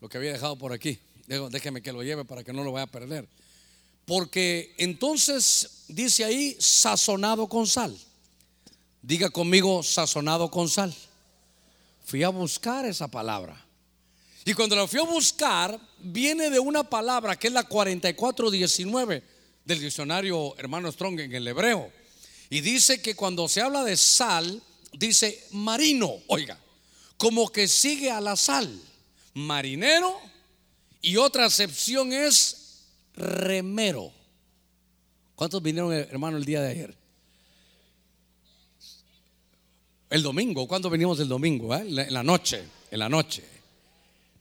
lo 0.00 0.08
que 0.08 0.18
había 0.18 0.32
dejado 0.32 0.56
por 0.56 0.72
aquí. 0.72 0.98
Déjeme 1.28 1.82
que 1.82 1.92
lo 1.92 2.02
lleve 2.02 2.24
para 2.24 2.42
que 2.42 2.52
no 2.52 2.64
lo 2.64 2.72
vaya 2.72 2.84
a 2.84 2.90
perder. 2.90 3.28
Porque 4.06 4.74
entonces 4.76 5.84
dice 5.86 6.24
ahí 6.24 6.56
sazonado 6.58 7.46
con 7.46 7.68
sal. 7.68 7.96
Diga 9.02 9.30
conmigo 9.30 9.84
sazonado 9.84 10.50
con 10.50 10.68
sal 10.68 10.92
fui 12.12 12.22
a 12.24 12.28
buscar 12.28 12.84
esa 12.84 13.08
palabra. 13.08 13.56
Y 14.44 14.52
cuando 14.52 14.76
la 14.76 14.86
fui 14.86 15.00
a 15.00 15.04
buscar, 15.04 15.80
viene 15.98 16.50
de 16.50 16.58
una 16.58 16.84
palabra 16.84 17.38
que 17.38 17.46
es 17.46 17.54
la 17.54 17.62
4419 17.62 19.22
del 19.64 19.80
diccionario 19.80 20.54
hermano 20.58 20.92
Strong 20.92 21.20
en 21.20 21.34
el 21.34 21.48
hebreo. 21.48 21.90
Y 22.50 22.60
dice 22.60 23.00
que 23.00 23.16
cuando 23.16 23.48
se 23.48 23.62
habla 23.62 23.82
de 23.82 23.96
sal, 23.96 24.62
dice 24.92 25.42
marino, 25.52 26.12
oiga, 26.26 26.60
como 27.16 27.50
que 27.50 27.66
sigue 27.66 28.10
a 28.10 28.20
la 28.20 28.36
sal, 28.36 28.78
marinero. 29.32 30.20
Y 31.00 31.16
otra 31.16 31.46
acepción 31.46 32.12
es 32.12 32.88
remero. 33.14 34.12
¿Cuántos 35.34 35.62
vinieron, 35.62 35.94
hermano, 35.94 36.36
el 36.36 36.44
día 36.44 36.60
de 36.60 36.72
ayer? 36.72 37.01
El 40.12 40.22
domingo, 40.22 40.68
cuando 40.68 40.90
venimos 40.90 41.18
el 41.20 41.28
domingo? 41.28 41.74
Eh? 41.74 41.86
En 41.86 42.12
la 42.12 42.22
noche, 42.22 42.62
en 42.90 42.98
la 42.98 43.08
noche. 43.08 43.42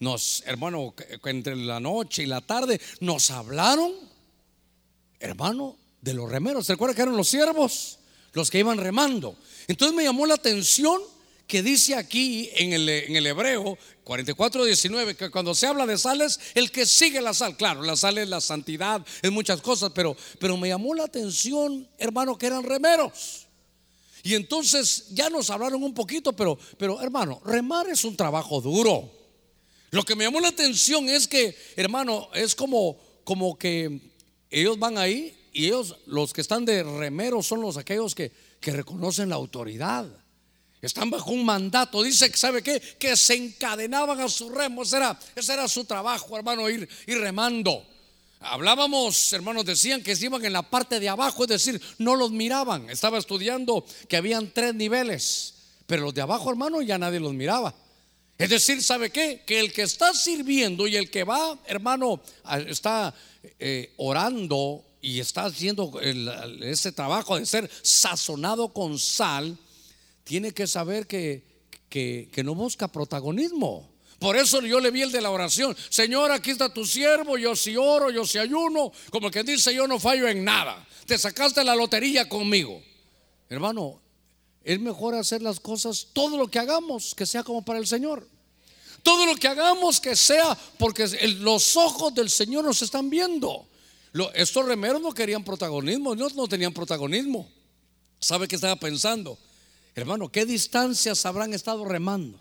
Nos, 0.01 0.43
hermano, 0.45 0.93
entre 1.23 1.55
la 1.55 1.79
noche 1.79 2.23
y 2.23 2.25
la 2.25 2.41
tarde 2.41 2.81
nos 2.99 3.31
hablaron, 3.31 3.93
hermano, 5.17 5.77
de 6.01 6.13
los 6.13 6.29
remeros. 6.29 6.65
¿Se 6.65 6.73
recuerda 6.73 6.93
que 6.93 7.03
eran 7.03 7.15
los 7.15 7.29
siervos? 7.29 7.99
Los 8.33 8.49
que 8.49 8.59
iban 8.59 8.79
remando. 8.79 9.37
Entonces 9.65 9.95
me 9.95 10.03
llamó 10.03 10.25
la 10.25 10.33
atención 10.33 11.01
que 11.47 11.63
dice 11.63 11.95
aquí 11.95 12.49
en 12.55 12.73
el, 12.73 12.89
en 12.89 13.15
el 13.15 13.27
hebreo 13.27 13.77
44:19 14.03 15.15
que 15.15 15.29
cuando 15.29 15.55
se 15.55 15.67
habla 15.67 15.85
de 15.85 15.97
sales, 15.97 16.37
el 16.53 16.69
que 16.69 16.85
sigue 16.85 17.21
la 17.21 17.33
sal, 17.33 17.55
claro, 17.55 17.81
la 17.81 17.95
sal 17.95 18.17
es 18.17 18.27
la 18.27 18.41
santidad, 18.41 19.05
es 19.21 19.31
muchas 19.31 19.61
cosas, 19.61 19.93
pero, 19.95 20.17
pero 20.37 20.57
me 20.57 20.67
llamó 20.67 20.93
la 20.93 21.05
atención, 21.05 21.87
hermano, 21.97 22.37
que 22.37 22.47
eran 22.47 22.65
remeros. 22.65 23.47
Y 24.23 24.35
entonces 24.35 25.07
ya 25.11 25.29
nos 25.29 25.49
hablaron 25.49 25.83
un 25.83 25.93
poquito, 25.93 26.33
pero, 26.33 26.57
pero 26.77 27.01
hermano, 27.01 27.41
remar 27.45 27.89
es 27.89 28.03
un 28.03 28.15
trabajo 28.15 28.61
duro. 28.61 29.11
Lo 29.89 30.03
que 30.03 30.15
me 30.15 30.23
llamó 30.23 30.39
la 30.39 30.49
atención 30.49 31.09
es 31.09 31.27
que, 31.27 31.55
hermano, 31.75 32.29
es 32.33 32.55
como, 32.55 32.97
como 33.23 33.57
que 33.57 33.99
ellos 34.49 34.77
van 34.79 34.97
ahí 34.97 35.35
y 35.51 35.65
ellos, 35.65 35.97
los 36.05 36.33
que 36.33 36.41
están 36.41 36.65
de 36.65 36.83
remero, 36.83 37.43
son 37.43 37.61
los 37.61 37.77
aquellos 37.77 38.15
que, 38.15 38.31
que 38.59 38.71
reconocen 38.71 39.29
la 39.29 39.35
autoridad. 39.35 40.07
Están 40.81 41.09
bajo 41.09 41.31
un 41.31 41.45
mandato. 41.45 42.01
Dice 42.01 42.31
que, 42.31 42.37
¿sabe 42.37 42.63
qué? 42.63 42.79
Que 42.79 43.15
se 43.15 43.35
encadenaban 43.35 44.19
a 44.19 44.29
su 44.29 44.49
remo. 44.49 44.83
Ese 44.83 44.97
era, 44.97 45.19
ese 45.35 45.53
era 45.53 45.67
su 45.67 45.85
trabajo, 45.85 46.35
hermano, 46.35 46.69
ir, 46.69 46.87
ir 47.05 47.17
remando. 47.19 47.85
Hablábamos, 48.41 49.31
hermanos, 49.33 49.65
decían 49.65 50.01
que 50.01 50.15
se 50.15 50.25
iban 50.25 50.43
en 50.43 50.53
la 50.53 50.63
parte 50.63 50.99
de 50.99 51.07
abajo, 51.07 51.43
es 51.43 51.49
decir, 51.49 51.81
no 51.99 52.15
los 52.15 52.31
miraban. 52.31 52.89
Estaba 52.89 53.19
estudiando 53.19 53.85
que 54.07 54.17
habían 54.17 54.51
tres 54.51 54.73
niveles, 54.73 55.53
pero 55.85 56.03
los 56.03 56.13
de 56.13 56.21
abajo, 56.21 56.49
hermano, 56.49 56.81
ya 56.81 56.97
nadie 56.97 57.19
los 57.19 57.33
miraba. 57.33 57.75
Es 58.39 58.49
decir, 58.49 58.81
¿sabe 58.81 59.11
qué? 59.11 59.43
Que 59.45 59.59
el 59.59 59.71
que 59.71 59.83
está 59.83 60.15
sirviendo 60.15 60.87
y 60.87 60.95
el 60.95 61.11
que 61.11 61.23
va, 61.23 61.59
hermano, 61.67 62.19
está 62.67 63.13
eh, 63.59 63.93
orando 63.97 64.83
y 64.99 65.19
está 65.19 65.45
haciendo 65.45 65.99
ese 66.01 66.91
trabajo 66.91 67.37
de 67.37 67.45
ser 67.45 67.69
sazonado 67.83 68.69
con 68.69 68.97
sal, 68.97 69.55
tiene 70.23 70.51
que 70.51 70.65
saber 70.65 71.05
que, 71.05 71.43
que, 71.89 72.43
no 72.43 72.55
busca 72.55 72.87
protagonismo. 72.87 73.90
Por 74.21 74.37
eso 74.37 74.61
yo 74.61 74.79
le 74.79 74.91
vi 74.91 75.01
el 75.01 75.11
de 75.11 75.19
la 75.19 75.31
oración. 75.31 75.75
Señor, 75.89 76.29
aquí 76.29 76.51
está 76.51 76.71
tu 76.71 76.85
siervo, 76.85 77.39
yo 77.39 77.55
si 77.55 77.75
oro, 77.75 78.11
yo 78.11 78.23
si 78.23 78.37
ayuno, 78.37 78.91
como 79.09 79.31
que 79.31 79.41
dice 79.41 79.73
yo 79.73 79.87
no 79.87 79.99
fallo 79.99 80.27
en 80.27 80.43
nada. 80.43 80.87
Te 81.07 81.17
sacaste 81.17 81.63
la 81.63 81.75
lotería 81.75 82.29
conmigo. 82.29 82.83
Hermano, 83.49 83.99
es 84.63 84.79
mejor 84.79 85.15
hacer 85.15 85.41
las 85.41 85.59
cosas, 85.59 86.09
todo 86.13 86.37
lo 86.37 86.49
que 86.49 86.59
hagamos, 86.59 87.15
que 87.15 87.25
sea 87.25 87.41
como 87.41 87.65
para 87.65 87.79
el 87.79 87.87
Señor. 87.87 88.27
Todo 89.01 89.25
lo 89.25 89.35
que 89.35 89.47
hagamos 89.47 89.99
que 89.99 90.15
sea 90.15 90.55
porque 90.77 91.07
los 91.39 91.75
ojos 91.75 92.13
del 92.13 92.29
Señor 92.29 92.63
nos 92.63 92.83
están 92.83 93.09
viendo. 93.09 93.67
estos 94.35 94.67
remeros 94.67 95.01
no 95.01 95.15
querían 95.15 95.43
protagonismo, 95.43 96.13
no, 96.13 96.29
no 96.29 96.47
tenían 96.47 96.73
protagonismo. 96.73 97.49
¿Sabe 98.19 98.47
qué 98.47 98.53
estaba 98.53 98.75
pensando? 98.75 99.39
Hermano, 99.95 100.31
¿qué 100.31 100.45
distancias 100.45 101.25
habrán 101.25 101.55
estado 101.55 101.85
remando? 101.85 102.39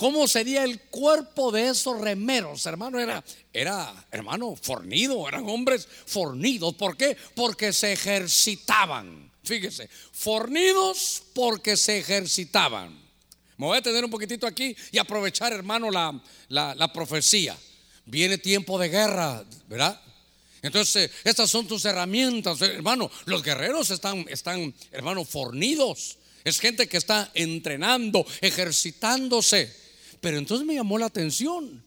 ¿Cómo 0.00 0.26
sería 0.26 0.64
el 0.64 0.80
cuerpo 0.80 1.52
de 1.52 1.68
esos 1.68 2.00
remeros? 2.00 2.64
Hermano, 2.64 2.98
era, 2.98 3.22
era, 3.52 4.06
hermano, 4.10 4.56
fornido, 4.56 5.28
eran 5.28 5.46
hombres 5.46 5.86
fornidos. 6.06 6.74
¿Por 6.76 6.96
qué? 6.96 7.14
Porque 7.34 7.70
se 7.74 7.92
ejercitaban. 7.92 9.30
Fíjese, 9.44 9.90
fornidos 10.12 11.22
porque 11.34 11.76
se 11.76 11.98
ejercitaban. 11.98 12.98
Me 13.58 13.66
voy 13.66 13.76
a 13.76 13.82
tener 13.82 14.02
un 14.02 14.10
poquitito 14.10 14.46
aquí 14.46 14.74
y 14.90 14.96
aprovechar, 14.96 15.52
hermano, 15.52 15.90
la, 15.90 16.18
la, 16.48 16.92
profecía. 16.94 17.54
Viene 18.06 18.38
tiempo 18.38 18.78
de 18.78 18.88
guerra, 18.88 19.44
¿verdad? 19.68 20.00
Entonces, 20.62 21.10
estas 21.24 21.50
son 21.50 21.68
tus 21.68 21.84
herramientas, 21.84 22.58
hermano. 22.62 23.10
Los 23.26 23.42
guerreros 23.42 23.90
están, 23.90 24.24
están, 24.30 24.74
hermano, 24.92 25.26
fornidos. 25.26 26.16
Es 26.42 26.58
gente 26.58 26.88
que 26.88 26.96
está 26.96 27.30
entrenando, 27.34 28.24
ejercitándose. 28.40 29.79
Pero 30.20 30.38
entonces 30.38 30.66
me 30.66 30.74
llamó 30.74 30.98
la 30.98 31.06
atención 31.06 31.82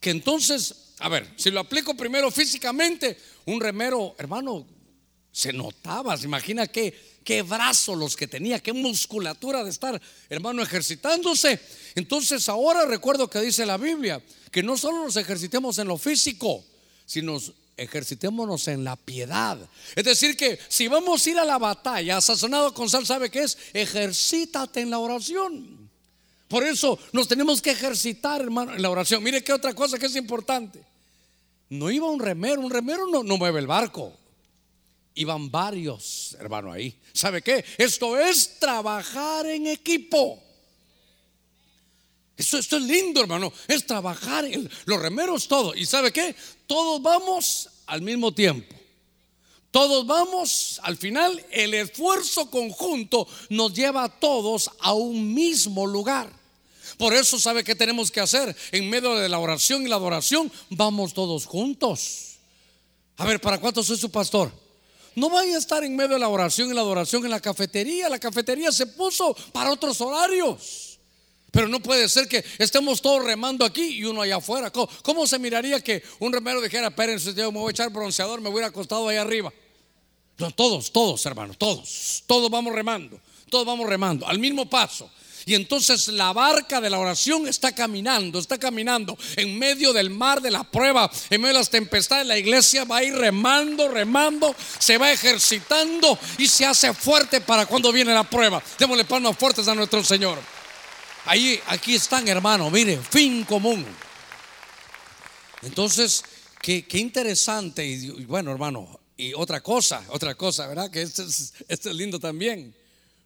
que 0.00 0.10
entonces, 0.10 0.92
a 0.98 1.08
ver, 1.08 1.32
si 1.36 1.50
lo 1.50 1.60
aplico 1.60 1.94
primero 1.94 2.30
físicamente, 2.30 3.18
un 3.46 3.60
remero, 3.60 4.14
hermano, 4.18 4.66
se 5.32 5.52
notaba, 5.52 6.16
se 6.16 6.24
imagina 6.24 6.66
que 6.66 7.18
qué 7.22 7.42
brazos 7.42 7.98
los 7.98 8.16
que 8.16 8.26
tenía, 8.26 8.60
qué 8.60 8.72
musculatura 8.72 9.62
de 9.64 9.70
estar, 9.70 10.00
hermano, 10.30 10.62
ejercitándose. 10.62 11.60
Entonces 11.94 12.48
ahora 12.48 12.86
recuerdo 12.86 13.28
que 13.28 13.40
dice 13.40 13.66
la 13.66 13.76
Biblia, 13.76 14.22
que 14.50 14.62
no 14.62 14.76
solo 14.76 15.04
nos 15.04 15.16
ejercitemos 15.16 15.78
en 15.78 15.88
lo 15.88 15.98
físico, 15.98 16.64
sino 17.04 17.38
ejercitémonos 17.76 18.68
en 18.68 18.84
la 18.84 18.96
piedad. 18.96 19.58
Es 19.94 20.04
decir, 20.04 20.36
que 20.36 20.58
si 20.68 20.88
vamos 20.88 21.26
a 21.26 21.30
ir 21.30 21.38
a 21.38 21.44
la 21.44 21.58
batalla, 21.58 22.20
sazonado 22.20 22.72
con 22.72 22.88
sal, 22.88 23.04
¿sabe 23.04 23.30
qué 23.30 23.40
es? 23.40 23.58
Ejercítate 23.72 24.80
en 24.80 24.90
la 24.90 24.98
oración. 24.98 25.85
Por 26.48 26.64
eso 26.64 26.98
nos 27.12 27.26
tenemos 27.26 27.60
que 27.60 27.70
ejercitar, 27.70 28.40
hermano, 28.40 28.74
en 28.74 28.82
la 28.82 28.90
oración. 28.90 29.22
Mire 29.22 29.42
qué 29.42 29.52
otra 29.52 29.74
cosa 29.74 29.98
que 29.98 30.06
es 30.06 30.16
importante. 30.16 30.84
No 31.68 31.90
iba 31.90 32.08
un 32.08 32.20
remero, 32.20 32.60
un 32.60 32.70
remero 32.70 33.06
no, 33.06 33.36
mueve 33.36 33.58
el 33.58 33.66
barco. 33.66 34.12
Iban 35.14 35.50
varios, 35.50 36.36
hermano, 36.38 36.70
ahí. 36.70 36.96
¿Sabe 37.12 37.42
qué? 37.42 37.64
Esto 37.78 38.18
es 38.18 38.58
trabajar 38.60 39.46
en 39.46 39.66
equipo. 39.66 40.42
Esto, 42.36 42.58
es 42.58 42.82
lindo, 42.82 43.22
hermano. 43.22 43.52
Es 43.66 43.86
trabajar 43.86 44.44
los 44.84 45.02
remeros, 45.02 45.48
todo. 45.48 45.74
¿Y 45.74 45.86
sabe 45.86 46.12
qué? 46.12 46.36
Todos 46.66 47.02
vamos 47.02 47.70
al 47.86 48.02
mismo 48.02 48.32
tiempo. 48.32 48.75
Todos 49.76 50.06
vamos, 50.06 50.80
al 50.84 50.96
final, 50.96 51.44
el 51.50 51.74
esfuerzo 51.74 52.50
conjunto 52.50 53.28
nos 53.50 53.74
lleva 53.74 54.04
a 54.04 54.08
todos 54.08 54.70
a 54.80 54.94
un 54.94 55.34
mismo 55.34 55.86
lugar. 55.86 56.32
Por 56.96 57.12
eso, 57.12 57.38
¿sabe 57.38 57.62
qué 57.62 57.74
tenemos 57.74 58.10
que 58.10 58.20
hacer? 58.20 58.56
En 58.72 58.88
medio 58.88 59.14
de 59.16 59.28
la 59.28 59.38
oración 59.38 59.82
y 59.82 59.88
la 59.88 59.96
adoración, 59.96 60.50
vamos 60.70 61.12
todos 61.12 61.44
juntos. 61.44 62.38
A 63.18 63.26
ver, 63.26 63.38
¿para 63.38 63.58
cuánto 63.58 63.82
soy 63.82 63.98
su 63.98 64.10
pastor? 64.10 64.50
No 65.14 65.28
vaya 65.28 65.56
a 65.56 65.58
estar 65.58 65.84
en 65.84 65.94
medio 65.94 66.14
de 66.14 66.20
la 66.20 66.30
oración 66.30 66.70
y 66.70 66.72
la 66.72 66.80
adoración 66.80 67.26
en 67.26 67.32
la 67.32 67.40
cafetería. 67.40 68.08
La 68.08 68.18
cafetería 68.18 68.72
se 68.72 68.86
puso 68.86 69.36
para 69.52 69.70
otros 69.70 70.00
horarios. 70.00 70.98
Pero 71.50 71.68
no 71.68 71.80
puede 71.80 72.08
ser 72.08 72.28
que 72.28 72.42
estemos 72.56 73.02
todos 73.02 73.22
remando 73.22 73.62
aquí 73.62 73.98
y 73.98 74.04
uno 74.04 74.22
allá 74.22 74.36
afuera. 74.36 74.72
¿Cómo, 74.72 75.26
se 75.26 75.38
miraría 75.38 75.84
que 75.84 76.02
un 76.18 76.32
remero 76.32 76.62
dijera, 76.62 76.88
espérense, 76.88 77.34
yo 77.34 77.52
me 77.52 77.58
voy 77.58 77.68
a 77.68 77.72
echar 77.72 77.90
bronceador, 77.90 78.40
me 78.40 78.48
voy 78.48 78.62
a 78.62 78.68
acostado 78.68 79.06
ahí 79.08 79.18
arriba? 79.18 79.52
Todos, 80.54 80.92
todos, 80.92 81.24
hermanos, 81.26 81.56
todos. 81.58 82.24
Todos 82.26 82.50
vamos 82.50 82.74
remando. 82.74 83.20
Todos 83.48 83.66
vamos 83.66 83.88
remando 83.88 84.26
al 84.26 84.38
mismo 84.38 84.68
paso. 84.68 85.10
Y 85.48 85.54
entonces 85.54 86.08
la 86.08 86.32
barca 86.32 86.80
de 86.80 86.90
la 86.90 86.98
oración 86.98 87.46
está 87.46 87.72
caminando, 87.72 88.40
está 88.40 88.58
caminando 88.58 89.16
en 89.36 89.56
medio 89.56 89.92
del 89.92 90.10
mar 90.10 90.42
de 90.42 90.50
la 90.50 90.64
prueba, 90.64 91.08
en 91.30 91.40
medio 91.40 91.54
de 91.54 91.60
las 91.60 91.70
tempestades. 91.70 92.26
La 92.26 92.36
iglesia 92.36 92.84
va 92.84 92.96
a 92.96 93.04
ir 93.04 93.14
remando, 93.14 93.86
remando, 93.86 94.56
se 94.80 94.98
va 94.98 95.12
ejercitando 95.12 96.18
y 96.36 96.48
se 96.48 96.66
hace 96.66 96.92
fuerte 96.92 97.40
para 97.40 97.66
cuando 97.66 97.92
viene 97.92 98.12
la 98.12 98.24
prueba. 98.24 98.60
Démosle 98.76 99.04
palmas 99.04 99.38
fuertes 99.38 99.68
a 99.68 99.74
nuestro 99.76 100.02
Señor. 100.02 100.36
Ahí, 101.26 101.60
aquí 101.68 101.94
están, 101.94 102.26
hermano, 102.26 102.68
mire, 102.68 102.98
fin 102.98 103.44
común. 103.44 103.86
Entonces, 105.62 106.24
qué, 106.60 106.84
interesante. 106.94 107.86
Y, 107.86 108.24
bueno, 108.24 108.50
hermano, 108.50 108.98
y 109.16 109.32
otra 109.34 109.62
cosa, 109.62 110.04
otra 110.08 110.34
cosa, 110.34 110.66
¿verdad? 110.66 110.90
Que 110.90 111.02
esto 111.02 111.22
es, 111.22 111.54
esto 111.68 111.90
es 111.90 111.96
lindo 111.96 112.20
también. 112.20 112.74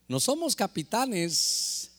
No 0.08 0.20
somos 0.20 0.56
capitanes 0.56 1.90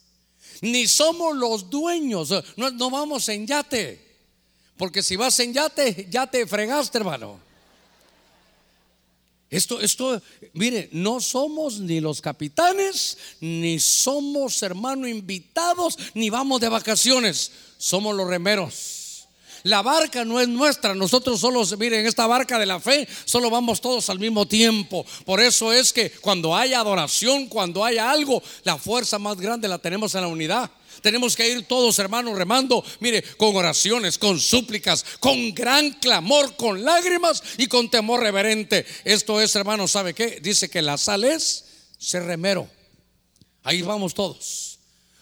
ni 0.62 0.88
somos 0.88 1.36
los 1.36 1.70
dueños. 1.70 2.30
No, 2.56 2.90
vamos 2.90 3.28
en 3.30 3.48
yate. 3.48 4.10
Porque 4.78 5.04
si 5.04 5.16
vas 5.16 5.40
en 5.40 5.54
yate, 5.54 6.08
ya 6.10 6.28
te 6.28 6.46
fregaste, 6.46 6.98
hermano. 7.00 7.40
Esto, 9.50 9.82
esto, 9.82 10.22
mire, 10.54 10.88
no 10.94 11.20
somos 11.20 11.80
ni 11.80 12.00
los 12.00 12.22
capitanes, 12.22 13.18
ni 13.42 13.80
somos 13.82 14.64
hermano 14.64 15.08
invitados, 15.08 15.98
ni 16.14 16.30
vamos 16.30 16.62
de 16.62 16.70
vacaciones. 16.70 17.52
Somos 17.78 18.16
los 18.16 18.28
remeros. 18.28 19.01
La 19.64 19.82
barca 19.82 20.26
no 20.26 20.40
es 20.40 20.48
nuestra, 20.48 20.96
nosotros 20.96 21.40
solo, 21.40 21.64
miren, 21.78 22.06
esta 22.06 22.26
barca 22.26 22.58
de 22.58 22.66
la 22.66 22.80
fe, 22.80 23.08
solo 23.26 23.50
vamos 23.50 23.80
todos 23.80 24.10
al 24.10 24.18
mismo 24.18 24.48
tiempo. 24.48 25.06
Por 25.26 25.40
eso 25.40 25.72
es 25.72 25.94
que 25.94 26.10
cuando 26.10 26.56
haya 26.56 26.80
adoración, 26.80 27.48
cuando 27.48 27.86
haya 27.86 28.10
algo, 28.10 28.42
la 28.64 28.78
fuerza 28.78 29.20
más 29.20 29.38
grande 29.38 29.68
la 29.68 29.78
tenemos 29.78 30.16
en 30.16 30.22
la 30.22 30.28
unidad. 30.28 30.72
Tenemos 31.02 31.36
que 31.36 31.48
ir 31.48 31.68
todos, 31.68 31.98
hermanos, 32.00 32.38
remando, 32.38 32.84
mire, 33.00 33.24
con 33.38 33.56
oraciones, 33.56 34.18
con 34.18 34.40
súplicas, 34.40 35.06
con 35.20 35.54
gran 35.54 35.92
clamor, 35.92 36.56
con 36.56 36.84
lágrimas 36.84 37.42
y 37.58 37.68
con 37.68 37.90
temor 37.90 38.22
reverente. 38.22 38.86
Esto 39.04 39.42
es, 39.42 39.56
hermano, 39.56 39.88
¿sabe 39.88 40.14
qué? 40.14 40.40
Dice 40.42 40.70
que 40.70 40.82
la 40.82 40.98
sal 40.98 41.24
es 41.24 41.66
ser 41.98 42.24
remero. 42.24 42.68
Ahí 43.64 43.82
vamos 43.84 44.14
todos. 44.14 44.80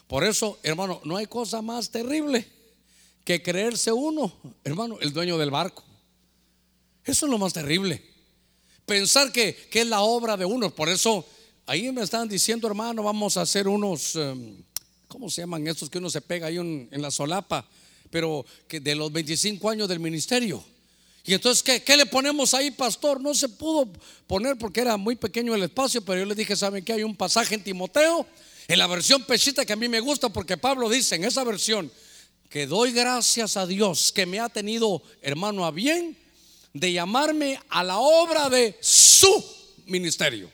Por 0.08 0.24
eso, 0.24 0.60
hermano, 0.64 1.02
no 1.04 1.18
hay 1.18 1.28
cosa 1.28 1.62
más 1.62 1.92
terrible 1.92 2.59
que 3.30 3.44
creerse 3.44 3.92
uno, 3.92 4.34
hermano, 4.64 4.98
el 5.02 5.14
dueño 5.14 5.38
del 5.38 5.52
barco. 5.52 5.84
Eso 7.06 7.28
es 7.28 7.30
lo 7.30 7.38
más 7.38 7.54
terrible. 7.54 8.04
Pensar 8.88 9.32
que, 9.32 9.56
que 9.70 9.82
es 9.82 9.86
la 9.86 10.02
obra 10.02 10.36
de 10.36 10.46
uno. 10.46 10.74
Por 10.74 10.90
eso, 10.90 11.24
ahí 11.68 11.92
me 11.92 12.02
están 12.02 12.28
diciendo, 12.28 12.68
hermano, 12.68 13.04
vamos 13.04 13.38
a 13.38 13.42
hacer 13.42 13.68
unos, 13.68 14.16
em, 14.16 14.64
¿cómo 15.08 15.30
se 15.30 15.42
llaman 15.42 15.68
estos 15.68 15.92
que 15.92 16.00
uno 16.00 16.10
se 16.10 16.22
pega 16.22 16.48
ahí 16.48 16.58
en 16.58 16.90
la 16.92 17.12
solapa? 17.12 17.70
Pero 18.10 18.48
que 18.68 18.80
de 18.80 18.96
los 18.96 19.12
25 19.12 19.70
años 19.70 19.88
del 19.88 20.00
ministerio. 20.00 20.66
Y 21.24 21.36
entonces, 21.36 21.62
¿qué, 21.62 21.84
¿qué, 21.84 21.98
le 21.98 22.08
ponemos 22.08 22.56
ahí, 22.56 22.72
pastor? 22.72 23.22
No 23.22 23.36
se 23.36 23.48
pudo 23.48 23.94
poner 24.26 24.58
porque 24.58 24.82
era 24.82 24.98
muy 24.98 25.16
pequeño 25.16 25.54
el 25.54 25.62
espacio, 25.62 26.02
pero 26.02 26.22
yo 26.22 26.26
le 26.26 26.34
dije, 26.34 26.56
¿saben 26.56 26.84
qué? 26.84 26.94
Hay 26.94 27.04
un 27.04 27.16
pasaje 27.16 27.54
en 27.54 27.64
Timoteo, 27.64 28.26
en 28.68 28.80
la 28.80 28.88
versión 28.88 29.24
pechita 29.24 29.68
que 29.68 29.74
a 29.74 29.76
mí 29.76 29.88
me 29.88 30.00
gusta, 30.00 30.30
porque 30.30 30.58
Pablo 30.58 30.90
dice 30.90 31.14
en 31.14 31.26
esa 31.26 31.44
versión, 31.44 31.92
que 32.50 32.66
doy 32.66 32.92
gracias 32.92 33.58
a 33.58 33.68
Dios 33.68 34.12
que 34.12 34.26
me 34.26 34.40
ha 34.40 34.50
tenido, 34.50 35.02
hermano, 35.22 35.66
a 35.66 35.72
bien 35.72 36.18
de 36.74 36.92
llamarme 36.92 37.60
a 37.70 37.84
la 37.84 38.00
obra 38.00 38.50
de 38.50 38.76
su 38.82 39.44
ministerio. 39.86 40.50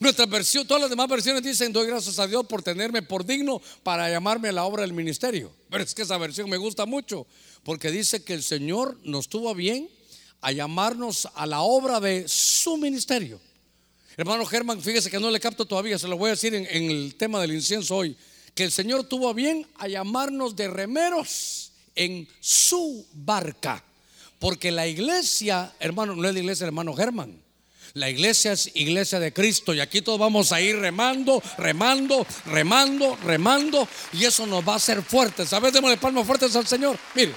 Nuestra 0.00 0.26
versión, 0.26 0.66
todas 0.66 0.80
las 0.80 0.90
demás 0.90 1.08
versiones 1.08 1.42
dicen, 1.42 1.72
doy 1.72 1.86
gracias 1.86 2.18
a 2.18 2.26
Dios 2.26 2.46
por 2.46 2.62
tenerme 2.62 3.02
por 3.02 3.24
digno 3.24 3.60
para 3.82 4.08
llamarme 4.10 4.48
a 4.48 4.52
la 4.52 4.64
obra 4.64 4.82
del 4.82 4.92
ministerio. 4.92 5.52
Pero 5.70 5.82
es 5.82 5.94
que 5.94 6.02
esa 6.02 6.18
versión 6.18 6.48
me 6.50 6.56
gusta 6.56 6.86
mucho, 6.86 7.26
porque 7.64 7.90
dice 7.90 8.22
que 8.22 8.34
el 8.34 8.42
Señor 8.42 8.96
nos 9.02 9.28
tuvo 9.28 9.54
bien 9.54 9.88
a 10.40 10.52
llamarnos 10.52 11.28
a 11.34 11.46
la 11.46 11.60
obra 11.60 11.98
de 11.98 12.28
su 12.28 12.76
ministerio. 12.76 13.40
Hermano 14.16 14.44
Germán, 14.44 14.80
fíjese 14.80 15.10
que 15.10 15.20
no 15.20 15.30
le 15.30 15.40
capto 15.40 15.64
todavía, 15.64 15.98
se 15.98 16.08
lo 16.08 16.16
voy 16.16 16.28
a 16.28 16.32
decir 16.32 16.54
en, 16.54 16.66
en 16.66 16.90
el 16.90 17.14
tema 17.16 17.40
del 17.40 17.52
incienso 17.52 17.96
hoy 17.96 18.16
que 18.58 18.64
el 18.64 18.72
Señor 18.72 19.04
tuvo 19.04 19.32
bien 19.34 19.64
a 19.78 19.86
llamarnos 19.86 20.56
de 20.56 20.66
remeros 20.66 21.70
en 21.94 22.26
su 22.40 23.06
barca. 23.12 23.84
Porque 24.40 24.72
la 24.72 24.88
iglesia, 24.88 25.72
hermano, 25.78 26.16
no 26.16 26.26
es 26.26 26.34
la 26.34 26.40
iglesia 26.40 26.66
hermano 26.66 26.92
Germán. 26.92 27.40
La 27.94 28.10
iglesia 28.10 28.50
es 28.50 28.72
iglesia 28.74 29.20
de 29.20 29.32
Cristo 29.32 29.74
y 29.74 29.80
aquí 29.80 30.02
todos 30.02 30.18
vamos 30.18 30.50
a 30.50 30.60
ir 30.60 30.76
remando, 30.76 31.40
remando, 31.56 32.26
remando, 32.46 33.16
remando 33.22 33.86
y 34.12 34.24
eso 34.24 34.44
nos 34.44 34.66
va 34.66 34.72
a 34.72 34.76
hacer 34.78 35.04
fuertes. 35.04 35.50
¿Sabes? 35.50 35.72
Démosle 35.72 35.96
palmas 35.96 36.26
fuertes 36.26 36.56
al 36.56 36.66
Señor. 36.66 36.98
Mire, 37.14 37.36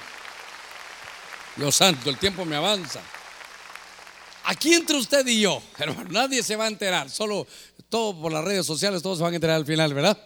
Dios 1.54 1.76
santo, 1.76 2.10
el 2.10 2.18
tiempo 2.18 2.44
me 2.44 2.56
avanza. 2.56 3.00
Aquí 4.46 4.74
entre 4.74 4.96
usted 4.96 5.24
y 5.28 5.42
yo, 5.42 5.62
hermano, 5.78 6.10
nadie 6.10 6.42
se 6.42 6.56
va 6.56 6.64
a 6.64 6.68
enterar, 6.68 7.08
solo 7.08 7.46
todo 7.88 8.20
por 8.20 8.32
las 8.32 8.44
redes 8.44 8.66
sociales, 8.66 9.02
todos 9.02 9.18
se 9.18 9.22
van 9.22 9.34
a 9.34 9.36
enterar 9.36 9.54
al 9.54 9.66
final, 9.66 9.94
¿verdad? 9.94 10.18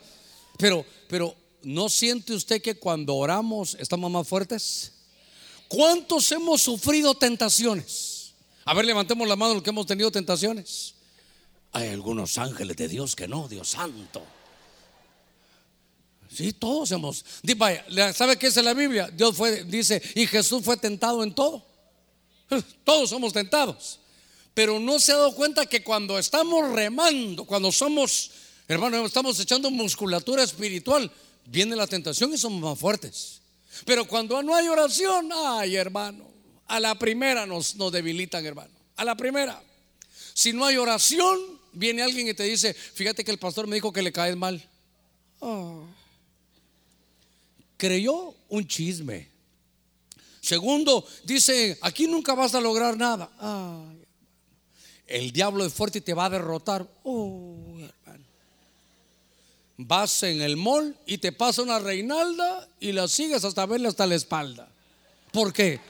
Pero, 0.58 0.84
pero, 1.08 1.34
¿no 1.62 1.88
siente 1.88 2.34
usted 2.34 2.62
que 2.62 2.76
cuando 2.76 3.14
oramos 3.14 3.76
estamos 3.80 4.10
más 4.10 4.26
fuertes? 4.26 4.92
¿Cuántos 5.68 6.30
hemos 6.32 6.62
sufrido 6.62 7.14
tentaciones? 7.14 8.34
A 8.64 8.74
ver, 8.74 8.84
levantemos 8.84 9.26
la 9.28 9.36
mano 9.36 9.54
los 9.54 9.62
que 9.62 9.70
hemos 9.70 9.86
tenido 9.86 10.10
tentaciones. 10.10 10.94
Hay 11.72 11.88
algunos 11.88 12.38
ángeles 12.38 12.76
de 12.76 12.88
Dios 12.88 13.14
que 13.14 13.28
no, 13.28 13.48
Dios 13.48 13.68
santo. 13.68 14.22
Sí, 16.32 16.52
todos 16.52 16.90
hemos. 16.92 17.24
¿Sabe 18.14 18.36
qué 18.36 18.48
es 18.48 18.56
la 18.56 18.74
Biblia? 18.74 19.08
Dios 19.12 19.36
fue, 19.36 19.64
dice, 19.64 20.02
y 20.14 20.26
Jesús 20.26 20.62
fue 20.64 20.76
tentado 20.76 21.22
en 21.22 21.34
todo. 21.34 21.64
Todos 22.84 23.10
somos 23.10 23.32
tentados. 23.32 24.00
Pero 24.54 24.78
no 24.78 24.98
se 24.98 25.12
ha 25.12 25.16
dado 25.16 25.34
cuenta 25.34 25.66
que 25.66 25.82
cuando 25.82 26.18
estamos 26.18 26.72
remando, 26.72 27.44
cuando 27.44 27.70
somos, 27.70 28.30
hermano, 28.68 29.04
estamos 29.04 29.38
echando 29.40 29.70
musculatura 29.70 30.42
espiritual, 30.42 31.10
viene 31.46 31.76
la 31.76 31.86
tentación 31.86 32.32
y 32.32 32.38
somos 32.38 32.60
más 32.60 32.78
fuertes. 32.78 33.40
Pero 33.84 34.06
cuando 34.06 34.42
no 34.42 34.54
hay 34.54 34.68
oración, 34.68 35.30
ay 35.32 35.76
hermano, 35.76 36.26
a 36.66 36.80
la 36.80 36.94
primera 36.98 37.46
nos, 37.46 37.76
nos 37.76 37.92
debilitan 37.92 38.44
hermano, 38.44 38.72
a 38.96 39.04
la 39.04 39.16
primera. 39.16 39.62
Si 40.34 40.52
no 40.52 40.64
hay 40.64 40.76
oración, 40.76 41.38
viene 41.72 42.02
alguien 42.02 42.28
y 42.28 42.34
te 42.34 42.44
dice, 42.44 42.74
fíjate 42.74 43.24
que 43.24 43.30
el 43.30 43.38
pastor 43.38 43.66
me 43.66 43.76
dijo 43.76 43.92
que 43.92 44.02
le 44.02 44.12
caes 44.12 44.36
mal. 44.36 44.62
Ah. 45.40 45.84
Creyó 47.76 48.34
un 48.48 48.66
chisme. 48.66 49.28
Segundo, 50.40 51.06
dice, 51.24 51.78
aquí 51.82 52.06
nunca 52.06 52.34
vas 52.34 52.54
a 52.54 52.60
lograr 52.60 52.96
nada. 52.96 53.30
el 55.06 55.32
diablo 55.32 55.64
es 55.64 55.72
fuerte 55.72 55.98
y 55.98 56.02
te 56.02 56.14
va 56.14 56.26
a 56.26 56.30
derrotar. 56.30 56.86
Oh, 57.02 57.75
vas 59.76 60.22
en 60.22 60.40
el 60.40 60.56
mall 60.56 60.96
y 61.06 61.18
te 61.18 61.32
pasa 61.32 61.62
una 61.62 61.78
reinalda 61.78 62.68
y 62.80 62.92
la 62.92 63.08
sigues 63.08 63.44
hasta 63.44 63.66
verle 63.66 63.88
hasta 63.88 64.06
la 64.06 64.14
espalda. 64.14 64.68
¿Por 65.32 65.52
qué? 65.52 65.80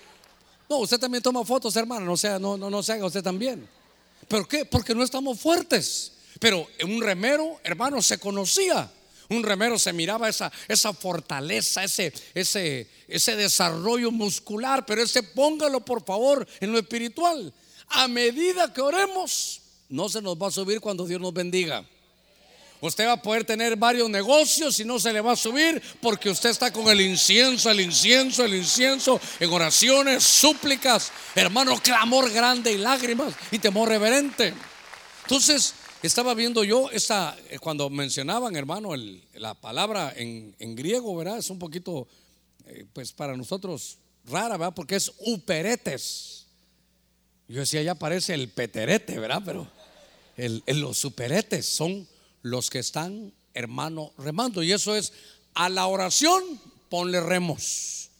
No, 0.68 0.78
usted 0.78 0.98
también 0.98 1.22
toma 1.22 1.44
fotos, 1.44 1.76
hermano, 1.76 2.04
no 2.04 2.16
sea, 2.16 2.38
no, 2.38 2.56
no, 2.56 2.68
no 2.68 2.82
se 2.82 2.92
haga 2.92 3.06
usted 3.06 3.22
también. 3.22 3.68
¿Por 4.28 4.48
qué? 4.48 4.64
Porque 4.64 4.94
no 4.94 5.04
estamos 5.04 5.38
fuertes. 5.38 6.12
Pero 6.40 6.66
un 6.84 7.00
remero, 7.00 7.60
hermano, 7.62 8.02
se 8.02 8.18
conocía. 8.18 8.90
Un 9.28 9.42
remero 9.42 9.78
se 9.78 9.92
miraba 9.92 10.28
esa, 10.28 10.52
esa 10.68 10.92
fortaleza, 10.92 11.82
ese, 11.82 12.12
ese, 12.34 12.88
ese 13.08 13.36
desarrollo 13.36 14.10
muscular, 14.10 14.86
pero 14.86 15.02
ese 15.02 15.22
póngalo 15.22 15.84
por 15.84 16.04
favor 16.04 16.46
en 16.60 16.72
lo 16.72 16.78
espiritual. 16.78 17.52
A 17.88 18.08
medida 18.08 18.72
que 18.72 18.80
oremos, 18.80 19.60
no 19.88 20.08
se 20.08 20.22
nos 20.22 20.36
va 20.36 20.48
a 20.48 20.52
subir 20.52 20.80
cuando 20.80 21.06
Dios 21.06 21.20
nos 21.20 21.32
bendiga. 21.32 21.84
Usted 22.80 23.06
va 23.06 23.12
a 23.12 23.22
poder 23.22 23.44
tener 23.44 23.76
varios 23.76 24.10
negocios 24.10 24.78
y 24.80 24.84
no 24.84 24.98
se 24.98 25.12
le 25.12 25.20
va 25.20 25.32
a 25.32 25.36
subir 25.36 25.82
porque 26.00 26.28
usted 26.28 26.50
está 26.50 26.72
con 26.72 26.88
el 26.88 27.00
incienso, 27.00 27.70
el 27.70 27.80
incienso, 27.80 28.44
el 28.44 28.54
incienso, 28.54 29.20
en 29.40 29.50
oraciones, 29.50 30.22
súplicas, 30.22 31.10
hermano, 31.34 31.80
clamor 31.82 32.30
grande 32.30 32.72
y 32.72 32.78
lágrimas 32.78 33.34
y 33.50 33.58
temor 33.58 33.88
reverente. 33.88 34.52
Entonces, 35.22 35.74
estaba 36.02 36.34
viendo 36.34 36.62
yo 36.64 36.90
esta, 36.90 37.36
eh, 37.50 37.58
cuando 37.58 37.90
mencionaban, 37.90 38.54
hermano, 38.56 38.90
la 39.34 39.54
palabra 39.54 40.12
en, 40.16 40.76
griego, 40.76 41.16
¿verdad? 41.16 41.38
Es 41.38 41.50
un 41.50 41.58
poquito, 41.58 42.06
eh, 42.66 42.84
pues 42.92 43.12
para 43.12 43.36
nosotros 43.36 43.98
rara, 44.26 44.56
¿verdad? 44.56 44.74
Porque 44.74 44.96
es 44.96 45.12
uperetes. 45.18 46.46
Yo 47.48 47.60
decía, 47.60 47.82
ya 47.82 47.94
parece 47.94 48.34
el 48.34 48.48
peterete, 48.48 49.18
¿verdad? 49.18 49.42
Pero 49.44 49.66
el, 50.36 50.62
los 50.66 50.98
superetes 50.98 51.66
son 51.66 52.06
los 52.46 52.70
que 52.70 52.78
están, 52.78 53.32
hermano, 53.54 54.12
remando. 54.18 54.62
Y 54.62 54.72
eso 54.72 54.94
es, 54.94 55.12
a 55.54 55.68
la 55.68 55.86
oración, 55.86 56.42
ponle 56.88 57.20
remos. 57.20 58.10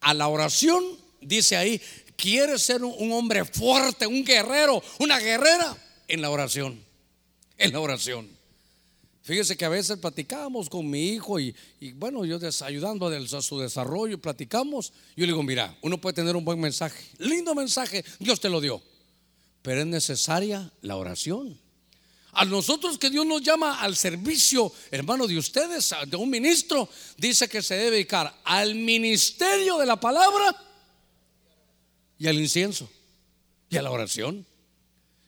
A 0.00 0.14
la 0.14 0.28
oración, 0.28 0.84
dice 1.20 1.56
ahí, 1.56 1.80
quieres 2.16 2.62
ser 2.62 2.84
un, 2.84 3.12
hombre 3.12 3.44
fuerte, 3.44 4.06
un 4.06 4.24
guerrero, 4.24 4.82
una 5.00 5.18
guerrera, 5.18 5.76
en 6.06 6.22
la 6.22 6.30
oración. 6.30 6.80
En 7.58 7.72
la 7.72 7.80
oración. 7.80 8.28
Fíjese 9.22 9.56
que 9.56 9.64
a 9.64 9.68
veces 9.68 9.98
platicamos 9.98 10.68
con 10.68 10.88
mi 10.88 11.10
hijo 11.10 11.38
y, 11.40 11.54
bueno, 11.94 12.24
yo 12.24 12.38
ayudando 12.64 13.06
a 13.06 13.42
su 13.42 13.58
desarrollo, 13.58 14.18
platicamos. 14.18 14.92
Yo 15.16 15.26
le 15.26 15.32
digo, 15.32 15.42
mira, 15.42 15.76
uno 15.82 16.00
puede 16.00 16.14
tener 16.14 16.36
un 16.36 16.44
buen 16.44 16.60
mensaje, 16.60 17.04
lindo 17.18 17.54
mensaje, 17.54 18.04
Dios 18.18 18.40
te 18.40 18.48
lo 18.48 18.60
dio, 18.60 18.82
pero 19.62 19.80
es 19.80 19.86
necesaria 19.86 20.72
la 20.82 20.96
oración. 20.96 21.61
A 22.32 22.46
nosotros 22.46 22.98
que 22.98 23.10
Dios 23.10 23.26
nos 23.26 23.42
llama 23.42 23.80
al 23.80 23.94
servicio, 23.94 24.72
hermano, 24.90 25.26
de 25.26 25.36
ustedes, 25.36 25.94
de 26.06 26.16
un 26.16 26.30
ministro, 26.30 26.88
dice 27.18 27.46
que 27.46 27.62
se 27.62 27.74
debe 27.74 27.90
dedicar 27.90 28.34
al 28.44 28.74
ministerio 28.74 29.76
de 29.76 29.84
la 29.84 30.00
palabra 30.00 30.56
y 32.18 32.26
al 32.26 32.40
incienso 32.40 32.88
y 33.68 33.76
a 33.76 33.82
la 33.82 33.90
oración. 33.90 34.46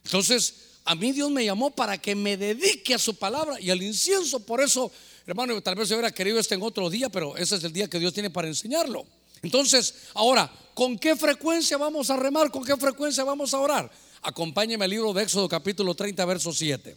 Entonces, 0.03 0.79
a 0.87 0.95
mí 0.95 1.13
Dios 1.13 1.31
me 1.31 1.45
llamó 1.45 1.71
para 1.71 1.99
que 1.99 2.15
me 2.15 2.39
dedique 2.39 2.95
a 2.95 2.99
su 2.99 3.17
palabra 3.17 3.61
y 3.61 3.69
al 3.71 3.83
incienso. 3.83 4.41
Por 4.41 4.63
eso, 4.63 4.91
hermano, 5.27 5.61
tal 5.63 5.75
vez 5.75 5.91
yo 5.91 5.97
hubiera 5.97 6.11
querido 6.11 6.39
este 6.39 6.55
en 6.55 6.63
otro 6.63 6.89
día, 6.89 7.11
pero 7.11 7.37
ese 7.37 7.57
es 7.57 7.65
el 7.65 7.73
día 7.73 7.89
que 7.89 7.99
Dios 7.99 8.15
tiene 8.15 8.31
para 8.31 8.49
enseñarlo. 8.49 9.07
Entonces, 9.43 9.95
ahora, 10.15 10.51
¿con 10.73 10.99
qué 10.99 11.17
frecuencia 11.17 11.77
vamos 11.77 12.09
a 12.09 12.17
remar? 12.17 12.51
¿Con 12.51 12.65
qué 12.65 12.79
frecuencia 12.79 13.25
vamos 13.25 13.53
a 13.53 13.59
orar? 13.59 13.91
Acompáñeme 14.27 14.87
al 14.87 14.91
libro 14.91 15.13
de 15.13 15.23
Éxodo 15.23 15.47
capítulo 15.47 15.95
30, 15.95 16.25
verso 16.25 16.51
7. 16.51 16.97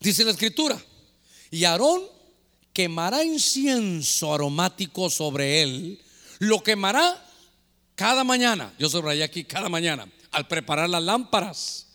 Dice 0.00 0.24
la 0.24 0.30
escritura, 0.30 0.82
y 1.50 1.64
Aarón 1.64 2.04
quemará 2.72 3.22
incienso 3.22 4.32
aromático 4.32 5.10
sobre 5.10 5.62
él, 5.62 6.02
lo 6.38 6.62
quemará 6.62 7.22
cada 7.94 8.24
mañana, 8.24 8.74
yo 8.78 8.88
subrayé 8.88 9.24
aquí 9.24 9.44
cada 9.44 9.68
mañana, 9.68 10.10
al 10.30 10.48
preparar 10.48 10.88
las 10.88 11.02
lámparas. 11.02 11.86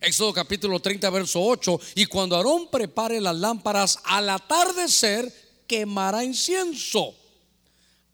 Éxodo 0.00 0.32
capítulo 0.32 0.80
30, 0.80 1.10
verso 1.10 1.42
8, 1.42 1.78
y 1.96 2.06
cuando 2.06 2.36
Aarón 2.36 2.70
prepare 2.70 3.20
las 3.20 3.36
lámparas 3.36 3.98
al 4.04 4.30
atardecer, 4.30 5.30
quemará 5.66 6.24
incienso. 6.24 7.14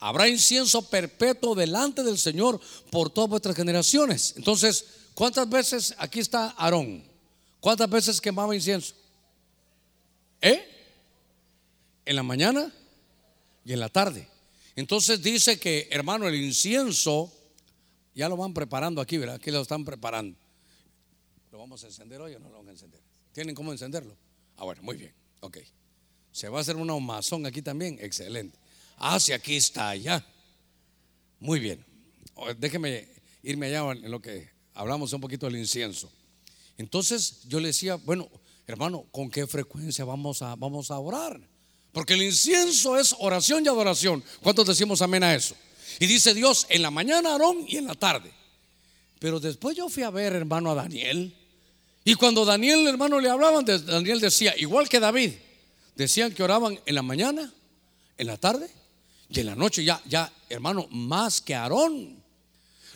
Habrá 0.00 0.28
incienso 0.28 0.82
perpetuo 0.90 1.54
delante 1.54 2.02
del 2.02 2.18
Señor 2.18 2.60
por 2.90 3.10
todas 3.10 3.30
vuestras 3.30 3.54
generaciones. 3.54 4.34
Entonces, 4.36 4.84
¿Cuántas 5.14 5.48
veces 5.48 5.94
aquí 5.98 6.20
está 6.20 6.50
Aarón? 6.50 7.04
¿Cuántas 7.60 7.88
veces 7.88 8.20
quemaba 8.20 8.54
incienso? 8.54 8.94
¿Eh? 10.40 10.68
En 12.04 12.16
la 12.16 12.22
mañana 12.22 12.72
y 13.64 13.72
en 13.72 13.80
la 13.80 13.88
tarde. 13.88 14.28
Entonces 14.76 15.22
dice 15.22 15.58
que, 15.58 15.88
hermano, 15.90 16.26
el 16.26 16.34
incienso, 16.34 17.32
ya 18.14 18.28
lo 18.28 18.36
van 18.36 18.52
preparando 18.52 19.00
aquí, 19.00 19.16
¿verdad? 19.16 19.36
Aquí 19.36 19.50
lo 19.50 19.62
están 19.62 19.84
preparando. 19.84 20.36
¿Lo 21.52 21.58
vamos 21.58 21.82
a 21.84 21.86
encender 21.86 22.20
hoy 22.20 22.34
o 22.34 22.40
no 22.40 22.48
lo 22.48 22.56
vamos 22.56 22.68
a 22.68 22.72
encender? 22.72 23.00
¿Tienen 23.32 23.54
cómo 23.54 23.72
encenderlo? 23.72 24.16
Ah, 24.56 24.64
bueno, 24.64 24.82
muy 24.82 24.96
bien. 24.96 25.14
Ok. 25.40 25.58
¿Se 26.32 26.48
va 26.48 26.58
a 26.58 26.60
hacer 26.60 26.76
una 26.76 26.94
humazón 26.94 27.46
aquí 27.46 27.62
también? 27.62 27.98
Excelente. 28.00 28.58
Ah, 28.98 29.20
sí, 29.20 29.32
aquí 29.32 29.56
está, 29.56 29.90
allá. 29.90 30.26
Muy 31.38 31.60
bien. 31.60 31.84
Déjeme 32.58 33.08
irme 33.42 33.66
allá 33.66 33.92
en 33.92 34.10
lo 34.10 34.20
que 34.20 34.53
hablamos 34.74 35.12
un 35.12 35.20
poquito 35.20 35.46
del 35.46 35.56
incienso. 35.56 36.10
Entonces 36.76 37.42
yo 37.48 37.60
le 37.60 37.68
decía, 37.68 37.96
bueno, 37.96 38.28
hermano, 38.66 39.06
¿con 39.10 39.30
qué 39.30 39.46
frecuencia 39.46 40.04
vamos 40.04 40.42
a, 40.42 40.56
vamos 40.56 40.90
a 40.90 40.98
orar? 40.98 41.40
Porque 41.92 42.14
el 42.14 42.22
incienso 42.22 42.98
es 42.98 43.14
oración 43.18 43.64
y 43.64 43.68
adoración. 43.68 44.22
¿Cuántos 44.42 44.66
decimos 44.66 45.00
amén 45.00 45.22
a 45.22 45.34
eso? 45.34 45.54
Y 46.00 46.06
dice 46.06 46.34
Dios, 46.34 46.66
en 46.68 46.82
la 46.82 46.90
mañana 46.90 47.32
Aarón 47.32 47.64
y 47.68 47.76
en 47.76 47.86
la 47.86 47.94
tarde. 47.94 48.32
Pero 49.20 49.38
después 49.38 49.76
yo 49.76 49.88
fui 49.88 50.02
a 50.02 50.10
ver, 50.10 50.32
hermano, 50.34 50.72
a 50.72 50.74
Daniel. 50.74 51.32
Y 52.04 52.14
cuando 52.14 52.44
Daniel, 52.44 52.86
hermano, 52.88 53.20
le 53.20 53.30
hablaban, 53.30 53.64
Daniel 53.64 54.20
decía, 54.20 54.54
igual 54.58 54.88
que 54.88 54.98
David, 54.98 55.34
decían 55.94 56.34
que 56.34 56.42
oraban 56.42 56.78
en 56.84 56.94
la 56.94 57.02
mañana, 57.02 57.52
en 58.18 58.26
la 58.26 58.36
tarde 58.36 58.68
y 59.28 59.40
en 59.40 59.46
la 59.46 59.54
noche. 59.54 59.84
Ya, 59.84 60.02
ya, 60.06 60.32
hermano, 60.48 60.88
más 60.90 61.40
que 61.40 61.54
Aarón. 61.54 62.23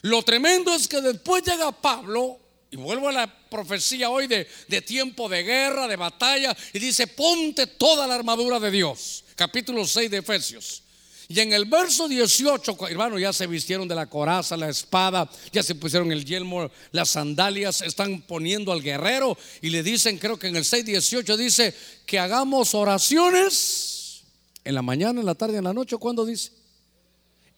Lo 0.02 0.22
tremendo 0.22 0.74
es 0.74 0.86
que 0.86 1.00
después 1.00 1.42
llega 1.44 1.72
Pablo 1.72 2.38
Y 2.70 2.76
vuelvo 2.76 3.08
a 3.08 3.12
la 3.12 3.48
profecía 3.48 4.10
hoy 4.10 4.26
de, 4.26 4.46
tiempo 4.82 5.28
de 5.28 5.42
guerra, 5.42 5.88
de 5.88 5.96
batalla, 5.96 6.54
y 6.74 6.78
dice, 6.78 7.06
ponte 7.06 7.66
toda 7.66 8.06
la 8.06 8.14
armadura 8.14 8.60
de 8.60 8.70
Dios. 8.70 9.24
Capítulo 9.34 9.86
6 9.86 10.10
de 10.10 10.18
Efesios. 10.18 10.82
Y 11.28 11.40
en 11.40 11.52
el 11.52 11.66
verso 11.66 12.08
18, 12.08 12.88
hermano, 12.88 13.18
ya 13.18 13.32
se 13.32 13.46
vistieron 13.46 13.86
de 13.86 13.94
la 13.94 14.06
coraza, 14.06 14.56
la 14.56 14.68
espada, 14.68 15.30
ya 15.52 15.62
se 15.62 15.74
pusieron 15.74 16.10
el 16.10 16.24
yelmo, 16.24 16.70
las 16.90 17.10
sandalias, 17.10 17.82
están 17.82 18.22
poniendo 18.22 18.72
al 18.72 18.82
guerrero 18.82 19.36
y 19.60 19.68
le 19.68 19.82
dicen, 19.82 20.18
creo 20.18 20.38
que 20.38 20.48
en 20.48 20.56
el 20.56 20.64
6.18 20.64 21.36
dice 21.36 21.74
que 22.06 22.18
hagamos 22.18 22.74
oraciones 22.74 24.22
en 24.64 24.74
la 24.74 24.82
mañana, 24.82 25.20
en 25.20 25.26
la 25.26 25.34
tarde, 25.34 25.58
en 25.58 25.64
la 25.64 25.74
noche, 25.74 25.96
¿cuándo 25.98 26.24
dice? 26.24 26.50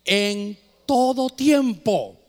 En 0.05 0.59
todo 0.86 1.30
tiempo. 1.30 2.19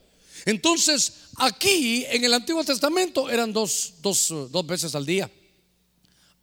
Entonces, 0.45 1.13
aquí 1.37 2.05
en 2.09 2.23
el 2.23 2.33
Antiguo 2.33 2.63
Testamento 2.63 3.29
eran 3.29 3.53
dos, 3.53 3.93
dos, 4.01 4.33
dos 4.51 4.65
veces 4.65 4.95
al 4.95 5.05
día 5.05 5.29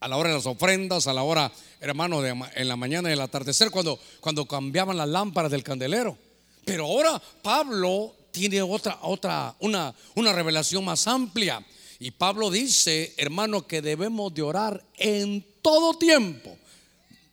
a 0.01 0.09
la 0.09 0.17
hora 0.17 0.31
de 0.31 0.37
las 0.37 0.47
ofrendas, 0.47 1.07
a 1.07 1.13
la 1.13 1.23
hora, 1.23 1.53
hermano, 1.81 2.25
en 2.25 2.69
la 2.69 2.77
mañana 2.77 3.11
y 3.11 3.13
el 3.13 3.21
atardecer, 3.21 3.71
cuando, 3.71 3.99
cuando 4.21 4.47
cambiaban 4.47 4.97
las 4.97 5.09
lámparas 5.09 5.51
del 5.51 5.63
candelero. 5.63 6.17
Pero 6.65 6.85
ahora 6.85 7.21
Pablo 7.43 8.15
tiene 8.31 8.63
otra, 8.63 8.99
otra, 9.03 9.57
una, 9.61 9.95
una 10.15 10.33
revelación 10.33 10.85
más 10.85 11.07
amplia. 11.09 11.65
Y 11.99 12.13
Pablo 12.13 12.51
dice, 12.51 13.15
hermano, 13.17 13.67
que 13.67 13.83
debemos 13.83 14.33
de 14.33 14.43
orar 14.43 14.85
en 14.97 15.45
todo 15.63 15.95
tiempo. 15.95 16.57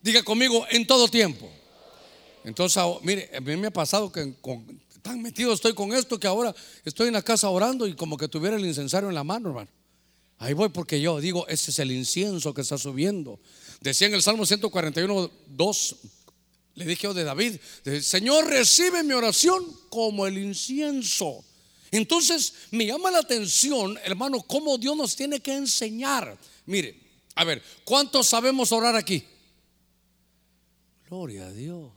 Diga 0.02 0.24
conmigo, 0.24 0.66
en 0.72 0.88
todo 0.88 1.08
tiempo. 1.08 1.50
Entonces, 2.44 2.82
mire, 3.04 3.30
a 3.36 3.42
mí 3.42 3.56
me 3.58 3.68
ha 3.68 3.72
pasado 3.72 4.12
que 4.12 4.34
tan 5.06 5.22
metido 5.22 5.54
estoy 5.54 5.76
con 5.76 5.94
esto 5.94 6.20
que 6.20 6.26
ahora 6.26 6.56
estoy 6.84 7.10
en 7.10 7.14
la 7.14 7.22
casa 7.22 7.48
orando 7.52 7.86
y 7.86 7.94
como 7.94 8.18
que 8.18 8.28
tuviera 8.28 8.56
el 8.56 8.66
incensario 8.66 9.08
en 9.08 9.14
la 9.14 9.24
mano, 9.24 9.50
hermano. 9.50 9.70
Ahí 10.40 10.54
voy 10.54 10.70
porque 10.70 11.00
yo 11.00 11.22
digo, 11.22 11.48
ese 11.48 11.70
es 11.70 11.78
el 11.78 11.92
incienso 11.92 12.56
que 12.56 12.62
está 12.62 12.80
subiendo. 12.80 13.40
Decía 13.82 14.08
en 14.08 14.16
el 14.16 14.24
Salmo 14.24 14.48
141, 14.48 15.32
2, 15.46 15.96
le 16.74 16.86
dije 16.86 17.04
yo 17.04 17.14
de 17.14 17.24
David, 17.24 17.58
Señor, 18.02 18.48
recibe 18.48 19.04
mi 19.04 19.14
oración 19.14 19.64
como 19.90 20.26
el 20.26 20.40
incienso. 20.40 21.46
Entonces 21.92 22.54
me 22.72 22.88
llama 22.88 23.12
la 23.12 23.20
atención, 23.20 24.00
hermano, 24.06 24.42
cómo 24.42 24.80
Dios 24.80 24.98
nos 24.98 25.16
tiene 25.16 25.40
que 25.40 25.54
enseñar. 25.54 26.36
Mire, 26.66 27.00
a 27.36 27.44
ver, 27.44 27.62
¿cuántos 27.84 28.26
sabemos 28.26 28.72
orar 28.72 28.96
aquí? 28.96 29.24
Gloria 31.08 31.46
a 31.46 31.52
Dios. 31.52 31.92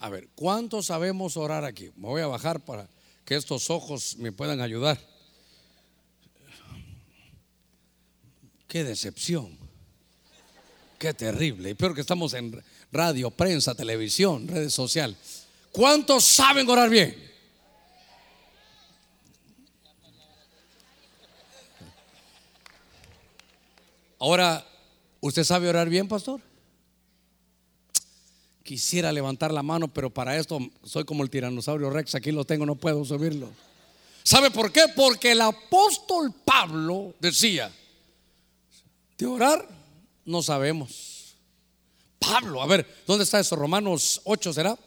A 0.00 0.08
ver, 0.08 0.28
¿cuántos 0.34 0.86
sabemos 0.86 1.36
orar 1.36 1.64
aquí? 1.64 1.90
Me 1.96 2.08
voy 2.08 2.22
a 2.22 2.26
bajar 2.26 2.60
para 2.60 2.88
que 3.24 3.34
estos 3.34 3.68
ojos 3.68 4.16
me 4.18 4.30
puedan 4.32 4.60
ayudar. 4.60 4.98
Qué 8.68 8.84
decepción. 8.84 9.58
Qué 10.98 11.14
terrible. 11.14 11.70
Y 11.70 11.74
peor 11.74 11.94
que 11.94 12.00
estamos 12.00 12.34
en 12.34 12.62
radio, 12.92 13.30
prensa, 13.30 13.74
televisión, 13.74 14.46
redes 14.46 14.74
sociales. 14.74 15.46
¿Cuántos 15.72 16.24
saben 16.24 16.68
orar 16.68 16.90
bien? 16.90 17.28
Ahora, 24.20 24.66
¿usted 25.20 25.44
sabe 25.44 25.68
orar 25.68 25.88
bien, 25.88 26.08
pastor? 26.08 26.40
Quisiera 28.68 29.10
levantar 29.12 29.50
la 29.50 29.62
mano, 29.62 29.88
pero 29.88 30.10
para 30.10 30.36
esto 30.36 30.58
soy 30.84 31.02
como 31.06 31.22
el 31.22 31.30
tiranosaurio 31.30 31.88
Rex, 31.88 32.14
aquí 32.14 32.32
lo 32.32 32.44
tengo, 32.44 32.66
no 32.66 32.74
puedo 32.74 33.02
subirlo. 33.02 33.48
¿Sabe 34.22 34.50
por 34.50 34.70
qué? 34.70 34.82
Porque 34.94 35.32
el 35.32 35.40
apóstol 35.40 36.34
Pablo 36.44 37.14
decía, 37.18 37.72
de 39.16 39.24
orar 39.24 39.66
no 40.26 40.42
sabemos. 40.42 41.34
Pablo, 42.18 42.60
a 42.60 42.66
ver, 42.66 42.86
¿dónde 43.06 43.24
está 43.24 43.40
eso? 43.40 43.56
Romanos 43.56 44.20
8 44.24 44.52
será. 44.52 44.78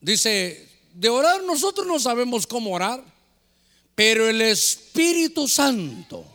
Dice, 0.00 0.68
de 0.94 1.08
orar 1.08 1.44
nosotros 1.44 1.86
no 1.86 2.00
sabemos 2.00 2.48
cómo 2.48 2.72
orar, 2.72 3.04
pero 3.94 4.28
el 4.28 4.42
Espíritu 4.42 5.46
Santo 5.46 6.26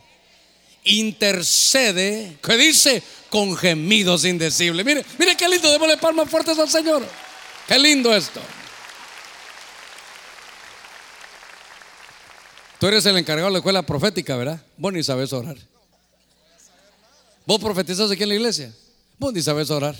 intercede, 0.84 2.38
que 2.42 2.56
dice, 2.56 3.02
con 3.30 3.56
gemidos 3.56 4.24
indecibles. 4.24 4.84
Mire, 4.84 5.04
mire 5.18 5.36
qué 5.36 5.48
lindo, 5.48 5.70
démosle 5.70 5.96
palmas 5.96 6.28
fuertes 6.28 6.58
al 6.58 6.68
Señor. 6.68 7.06
Qué 7.66 7.78
lindo 7.78 8.14
esto. 8.14 8.40
Tú 12.78 12.86
eres 12.86 13.04
el 13.06 13.16
encargado 13.16 13.48
de 13.48 13.52
la 13.52 13.58
escuela 13.58 13.82
profética, 13.82 14.36
¿verdad? 14.36 14.62
Vos 14.76 14.92
ni 14.92 15.02
sabes 15.02 15.32
orar. 15.32 15.56
¿Vos 17.44 17.58
profetizás 17.60 18.10
aquí 18.10 18.22
en 18.22 18.28
la 18.28 18.34
iglesia? 18.36 18.74
Vos 19.18 19.32
ni 19.32 19.42
sabes 19.42 19.70
orar. 19.70 19.96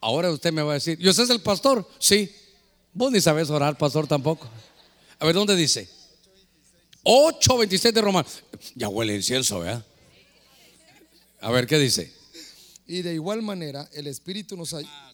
Ahora 0.00 0.30
usted 0.30 0.52
me 0.52 0.62
va 0.62 0.72
a 0.72 0.74
decir, 0.74 0.98
¿y 1.00 1.08
usted 1.08 1.24
es 1.24 1.30
el 1.30 1.40
pastor? 1.40 1.86
Sí. 1.98 2.34
Vos 2.92 3.12
ni 3.12 3.20
sabes 3.20 3.50
orar, 3.50 3.76
pastor, 3.76 4.06
tampoco. 4.06 4.48
A 5.18 5.26
ver, 5.26 5.34
¿dónde 5.34 5.54
dice? 5.54 5.88
8.27 7.04 7.92
de 7.92 8.00
Romano. 8.00 8.28
Ya 8.74 8.88
huele 8.88 9.14
incienso, 9.14 9.60
¿verdad? 9.60 9.84
A 11.40 11.50
ver, 11.50 11.66
¿qué 11.66 11.78
dice? 11.78 12.12
Y 12.86 13.02
de 13.02 13.14
igual 13.14 13.42
manera, 13.42 13.88
el 13.92 14.06
Espíritu 14.06 14.56
nos 14.56 14.74
ayuda. 14.74 15.12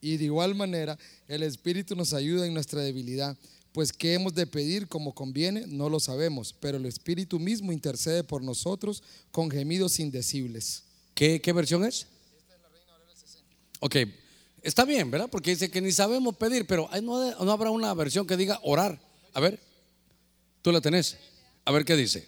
Y 0.00 0.16
de 0.16 0.24
igual 0.24 0.54
manera, 0.54 0.98
el 1.26 1.42
Espíritu 1.42 1.96
nos 1.96 2.12
ayuda 2.12 2.46
en 2.46 2.54
nuestra 2.54 2.82
debilidad 2.82 3.36
pues 3.72 3.92
qué 3.92 4.14
hemos 4.14 4.34
de 4.34 4.46
pedir 4.46 4.88
como 4.88 5.14
conviene, 5.14 5.64
no 5.66 5.88
lo 5.88 6.00
sabemos, 6.00 6.54
pero 6.58 6.78
el 6.78 6.86
Espíritu 6.86 7.38
mismo 7.38 7.72
intercede 7.72 8.24
por 8.24 8.42
nosotros 8.42 9.02
con 9.30 9.50
gemidos 9.50 10.00
indecibles. 10.00 10.84
¿Qué, 11.14 11.40
versión 11.54 11.84
es? 11.84 12.06
Esta 12.36 12.54
es 12.54 12.62
la 12.62 12.68
Reina 12.68 12.92
Valera 12.92 13.14
60. 13.14 13.56
Ok, 13.80 13.96
está 14.62 14.84
bien, 14.84 15.10
¿verdad? 15.10 15.28
Porque 15.30 15.50
dice 15.50 15.70
que 15.70 15.80
ni 15.80 15.92
sabemos 15.92 16.36
pedir, 16.36 16.66
pero 16.66 16.88
no, 17.02 17.44
no 17.44 17.52
habrá 17.52 17.70
una 17.70 17.92
versión 17.94 18.26
que 18.26 18.36
diga 18.36 18.58
orar. 18.62 19.00
A 19.34 19.40
ver, 19.40 19.60
tú 20.62 20.72
la 20.72 20.80
tenés. 20.80 21.16
A 21.64 21.72
ver 21.72 21.84
qué 21.84 21.94
dice. 21.94 22.26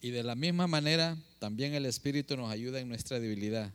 Y 0.00 0.10
de 0.10 0.22
la 0.22 0.34
misma 0.34 0.66
manera, 0.66 1.18
también 1.40 1.74
el 1.74 1.86
Espíritu 1.86 2.36
nos 2.36 2.52
ayuda 2.52 2.78
en 2.78 2.88
nuestra 2.88 3.18
debilidad, 3.18 3.74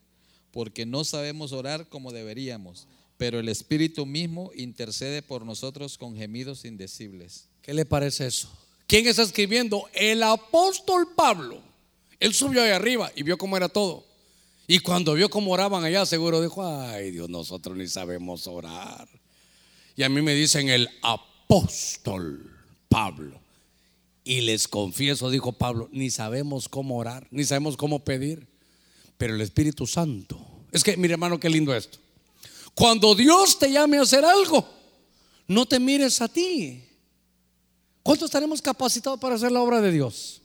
porque 0.51 0.85
no 0.85 1.03
sabemos 1.03 1.51
orar 1.51 1.89
como 1.89 2.13
deberíamos 2.13 2.87
pero 3.17 3.39
el 3.39 3.49
Espíritu 3.49 4.05
mismo 4.05 4.51
intercede 4.55 5.21
por 5.21 5.45
nosotros 5.45 5.97
con 5.97 6.15
gemidos 6.15 6.65
indecibles. 6.65 7.47
¿Qué 7.61 7.73
le 7.73 7.85
parece 7.85 8.27
eso? 8.27 8.49
¿Quién 8.87 9.07
está 9.07 9.23
escribiendo? 9.23 9.89
El 9.93 10.21
apóstol 10.21 11.09
Pablo. 11.15 11.61
Él 12.19 12.33
subió 12.33 12.63
ahí 12.63 12.71
arriba 12.71 13.11
y 13.15 13.23
vio 13.23 13.37
cómo 13.37 13.57
era 13.57 13.69
todo. 13.69 14.05
Y 14.67 14.79
cuando 14.79 15.13
vio 15.13 15.29
cómo 15.29 15.51
oraban 15.51 15.83
allá, 15.83 16.05
seguro 16.05 16.41
dijo, 16.41 16.65
ay 16.65 17.11
Dios, 17.11 17.29
nosotros 17.29 17.77
ni 17.77 17.87
sabemos 17.87 18.47
orar. 18.47 19.07
Y 19.95 20.03
a 20.03 20.09
mí 20.09 20.21
me 20.21 20.33
dicen 20.33 20.69
el 20.69 20.89
apóstol 21.01 22.51
Pablo. 22.89 23.39
Y 24.27 24.41
les 24.41 24.67
confieso, 24.67 25.29
dijo 25.29 25.53
Pablo, 25.53 25.87
ni 25.91 26.09
sabemos 26.09 26.67
cómo 26.67 26.97
orar, 26.97 27.27
ni 27.29 27.45
sabemos 27.45 27.77
cómo 27.77 28.03
pedir. 28.03 28.47
Pero 29.17 29.35
el 29.35 29.41
Espíritu 29.41 29.85
Santo. 29.85 30.37
Es 30.71 30.83
que, 30.83 30.97
mi 30.97 31.07
hermano, 31.07 31.39
qué 31.39 31.47
lindo 31.47 31.73
esto. 31.73 31.99
Cuando 32.73 33.13
Dios 33.13 33.57
te 33.57 33.71
llame 33.71 33.99
a 33.99 34.01
hacer 34.01 34.25
algo, 34.25 34.67
no 35.47 35.67
te 35.67 35.79
mires 35.79 36.19
a 36.21 36.27
ti. 36.27 36.83
¿Cuántos 38.01 38.25
estaremos 38.25 38.61
capacitados 38.61 39.19
para 39.19 39.35
hacer 39.35 39.51
la 39.51 39.61
obra 39.61 39.79
de 39.79 39.91
Dios? 39.91 40.41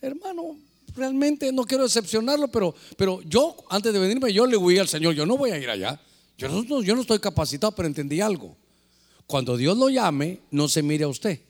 Hermano, 0.00 0.56
realmente 0.94 1.50
no 1.50 1.64
quiero 1.64 1.84
decepcionarlo, 1.84 2.48
pero, 2.48 2.74
pero 2.98 3.22
yo, 3.22 3.56
antes 3.70 3.92
de 3.92 3.98
venirme, 3.98 4.32
yo 4.32 4.46
le 4.46 4.58
huí 4.58 4.78
al 4.78 4.88
Señor, 4.88 5.14
yo 5.14 5.24
no 5.24 5.38
voy 5.38 5.50
a 5.50 5.58
ir 5.58 5.70
allá. 5.70 5.98
Yo 6.36 6.48
no, 6.48 6.82
yo 6.82 6.94
no 6.94 7.00
estoy 7.00 7.18
capacitado, 7.18 7.72
pero 7.72 7.88
entendí 7.88 8.20
algo. 8.20 8.54
Cuando 9.26 9.56
Dios 9.56 9.76
lo 9.76 9.88
llame, 9.88 10.40
no 10.50 10.68
se 10.68 10.82
mire 10.82 11.04
a 11.04 11.08
usted, 11.08 11.40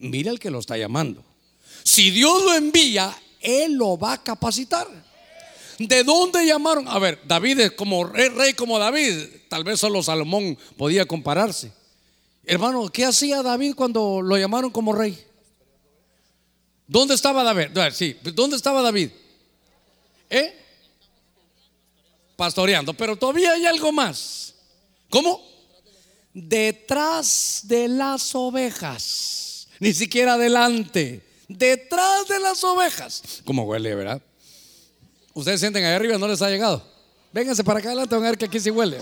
mire 0.00 0.30
al 0.30 0.38
que 0.40 0.50
lo 0.50 0.58
está 0.58 0.76
llamando. 0.76 1.22
Si 1.84 2.10
Dios 2.10 2.42
lo 2.42 2.54
envía, 2.54 3.16
Él 3.40 3.74
lo 3.74 3.96
va 3.96 4.14
a 4.14 4.22
capacitar. 4.22 4.88
¿De 5.78 6.04
dónde 6.04 6.44
llamaron? 6.44 6.86
A 6.88 6.98
ver, 6.98 7.20
David 7.24 7.60
es 7.60 7.70
como 7.72 8.04
rey, 8.04 8.28
rey 8.28 8.52
como 8.52 8.78
David. 8.78 9.26
Tal 9.48 9.64
vez 9.64 9.80
solo 9.80 10.02
Salomón 10.02 10.58
podía 10.76 11.06
compararse. 11.06 11.72
Hermano, 12.44 12.88
¿qué 12.88 13.06
hacía 13.06 13.42
David 13.42 13.74
cuando 13.74 14.20
lo 14.20 14.36
llamaron 14.36 14.70
como 14.70 14.92
rey? 14.92 15.18
¿Dónde 16.86 17.14
estaba 17.14 17.44
David? 17.44 17.68
Sí, 17.92 18.16
¿dónde 18.34 18.56
estaba 18.56 18.82
David? 18.82 19.10
¿Eh? 20.28 20.54
Pastoreando, 22.36 22.92
pero 22.94 23.16
todavía 23.16 23.52
hay 23.52 23.64
algo 23.66 23.92
más. 23.92 24.54
¿Cómo? 25.08 25.40
Detrás 26.34 27.62
de 27.64 27.88
las 27.88 28.34
ovejas, 28.34 29.49
ni 29.80 29.92
siquiera 29.92 30.34
adelante, 30.34 31.22
detrás 31.48 32.28
de 32.28 32.38
las 32.38 32.62
ovejas. 32.62 33.42
¿Cómo 33.44 33.64
huele, 33.64 33.94
verdad? 33.94 34.22
Ustedes 35.32 35.58
sienten 35.58 35.84
ahí 35.84 35.94
arriba, 35.94 36.18
no 36.18 36.28
les 36.28 36.42
ha 36.42 36.50
llegado. 36.50 36.86
Vénganse 37.32 37.64
para 37.64 37.80
acá 37.80 37.88
adelante, 37.88 38.14
van 38.14 38.24
a 38.24 38.28
ver 38.28 38.38
que 38.38 38.44
aquí 38.44 38.60
sí 38.60 38.70
huele. 38.70 38.98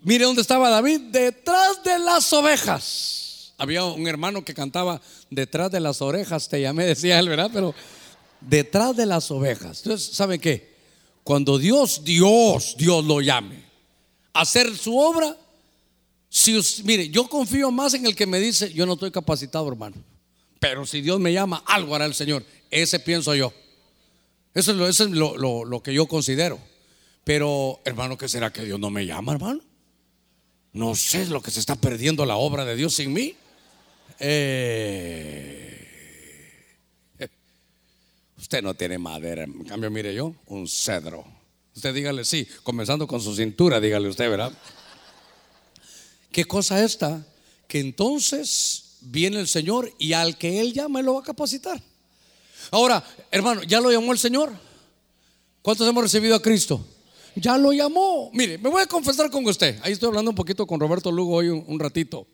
Mire 0.00 0.24
dónde 0.24 0.42
estaba 0.42 0.70
David, 0.70 1.00
detrás 1.10 1.82
de 1.84 1.98
las 1.98 2.32
ovejas. 2.32 3.52
Había 3.58 3.84
un 3.84 4.06
hermano 4.06 4.44
que 4.44 4.54
cantaba 4.54 5.00
detrás 5.30 5.70
de 5.70 5.80
las 5.80 6.00
orejas, 6.02 6.48
te 6.48 6.60
llamé, 6.60 6.86
decía 6.86 7.18
él, 7.18 7.28
¿verdad? 7.28 7.50
Pero 7.52 7.74
detrás 8.40 8.96
de 8.96 9.06
las 9.06 9.30
ovejas. 9.30 9.82
Entonces, 9.82 10.14
¿sabe 10.14 10.38
qué? 10.38 10.76
Cuando 11.24 11.58
Dios, 11.58 12.04
Dios, 12.04 12.76
Dios 12.78 13.04
lo 13.04 13.20
llame 13.20 13.64
a 14.32 14.42
hacer 14.42 14.76
su 14.76 14.96
obra, 14.96 15.36
si, 16.36 16.82
mire, 16.84 17.08
yo 17.08 17.28
confío 17.28 17.70
más 17.70 17.94
en 17.94 18.04
el 18.04 18.14
que 18.14 18.26
me 18.26 18.38
dice, 18.38 18.70
yo 18.70 18.84
no 18.84 18.92
estoy 18.92 19.10
capacitado, 19.10 19.66
hermano. 19.68 19.96
Pero 20.60 20.84
si 20.84 21.00
Dios 21.00 21.18
me 21.18 21.32
llama, 21.32 21.62
algo 21.64 21.94
hará 21.94 22.04
el 22.04 22.12
Señor. 22.12 22.44
Ese 22.70 23.00
pienso 23.00 23.34
yo. 23.34 23.54
Eso 24.52 24.86
es, 24.86 25.00
lo, 25.00 25.82
que 25.82 25.94
yo 25.94 26.06
considero. 26.06 26.58
Pero, 27.24 27.80
hermano, 27.86 28.18
¿qué 28.18 28.28
será 28.28 28.52
que 28.52 28.66
Dios 28.66 28.78
no 28.78 28.90
me 28.90 29.06
llama, 29.06 29.32
hermano? 29.32 29.62
No 30.74 30.94
sé 30.94 31.24
lo 31.24 31.40
que 31.40 31.50
se 31.50 31.58
está 31.58 31.74
perdiendo 31.74 32.26
la 32.26 32.36
obra 32.36 32.66
de 32.66 32.76
Dios 32.76 32.92
sin 32.92 33.14
mí. 33.14 33.34
Eh, 34.18 35.72
usted 38.36 38.62
no 38.62 38.74
tiene 38.74 38.98
madera, 38.98 39.44
en 39.44 39.64
cambio, 39.64 39.90
mire 39.90 40.14
yo, 40.14 40.34
un 40.48 40.68
cedro. 40.68 41.24
Usted 41.74 41.94
dígale 41.94 42.26
sí, 42.26 42.46
comenzando 42.62 43.06
con 43.06 43.22
su 43.22 43.34
cintura, 43.34 43.80
dígale 43.80 44.08
usted, 44.08 44.28
¿verdad? 44.28 44.52
¿Qué 46.36 46.44
cosa 46.44 46.84
esta? 46.84 47.26
Que 47.66 47.80
entonces 47.80 48.98
viene 49.00 49.40
el 49.40 49.48
Señor 49.48 49.90
y 49.98 50.12
al 50.12 50.36
que 50.36 50.60
Él 50.60 50.74
llama, 50.74 51.00
Él 51.00 51.06
lo 51.06 51.14
va 51.14 51.20
a 51.20 51.24
capacitar. 51.24 51.82
Ahora, 52.70 53.02
hermano, 53.30 53.62
¿ya 53.62 53.80
lo 53.80 53.90
llamó 53.90 54.12
el 54.12 54.18
Señor? 54.18 54.52
¿Cuántos 55.62 55.88
hemos 55.88 56.02
recibido 56.02 56.34
a 56.34 56.42
Cristo? 56.42 56.86
ya 57.36 57.56
lo 57.56 57.72
llamó. 57.72 58.30
Mire, 58.34 58.58
me 58.58 58.68
voy 58.68 58.82
a 58.82 58.86
confesar 58.86 59.30
con 59.30 59.46
usted. 59.46 59.78
Ahí 59.82 59.94
estoy 59.94 60.08
hablando 60.08 60.30
un 60.30 60.34
poquito 60.34 60.66
con 60.66 60.78
Roberto 60.78 61.10
Lugo 61.10 61.36
hoy 61.36 61.48
un, 61.48 61.80
ratito. 61.80 62.26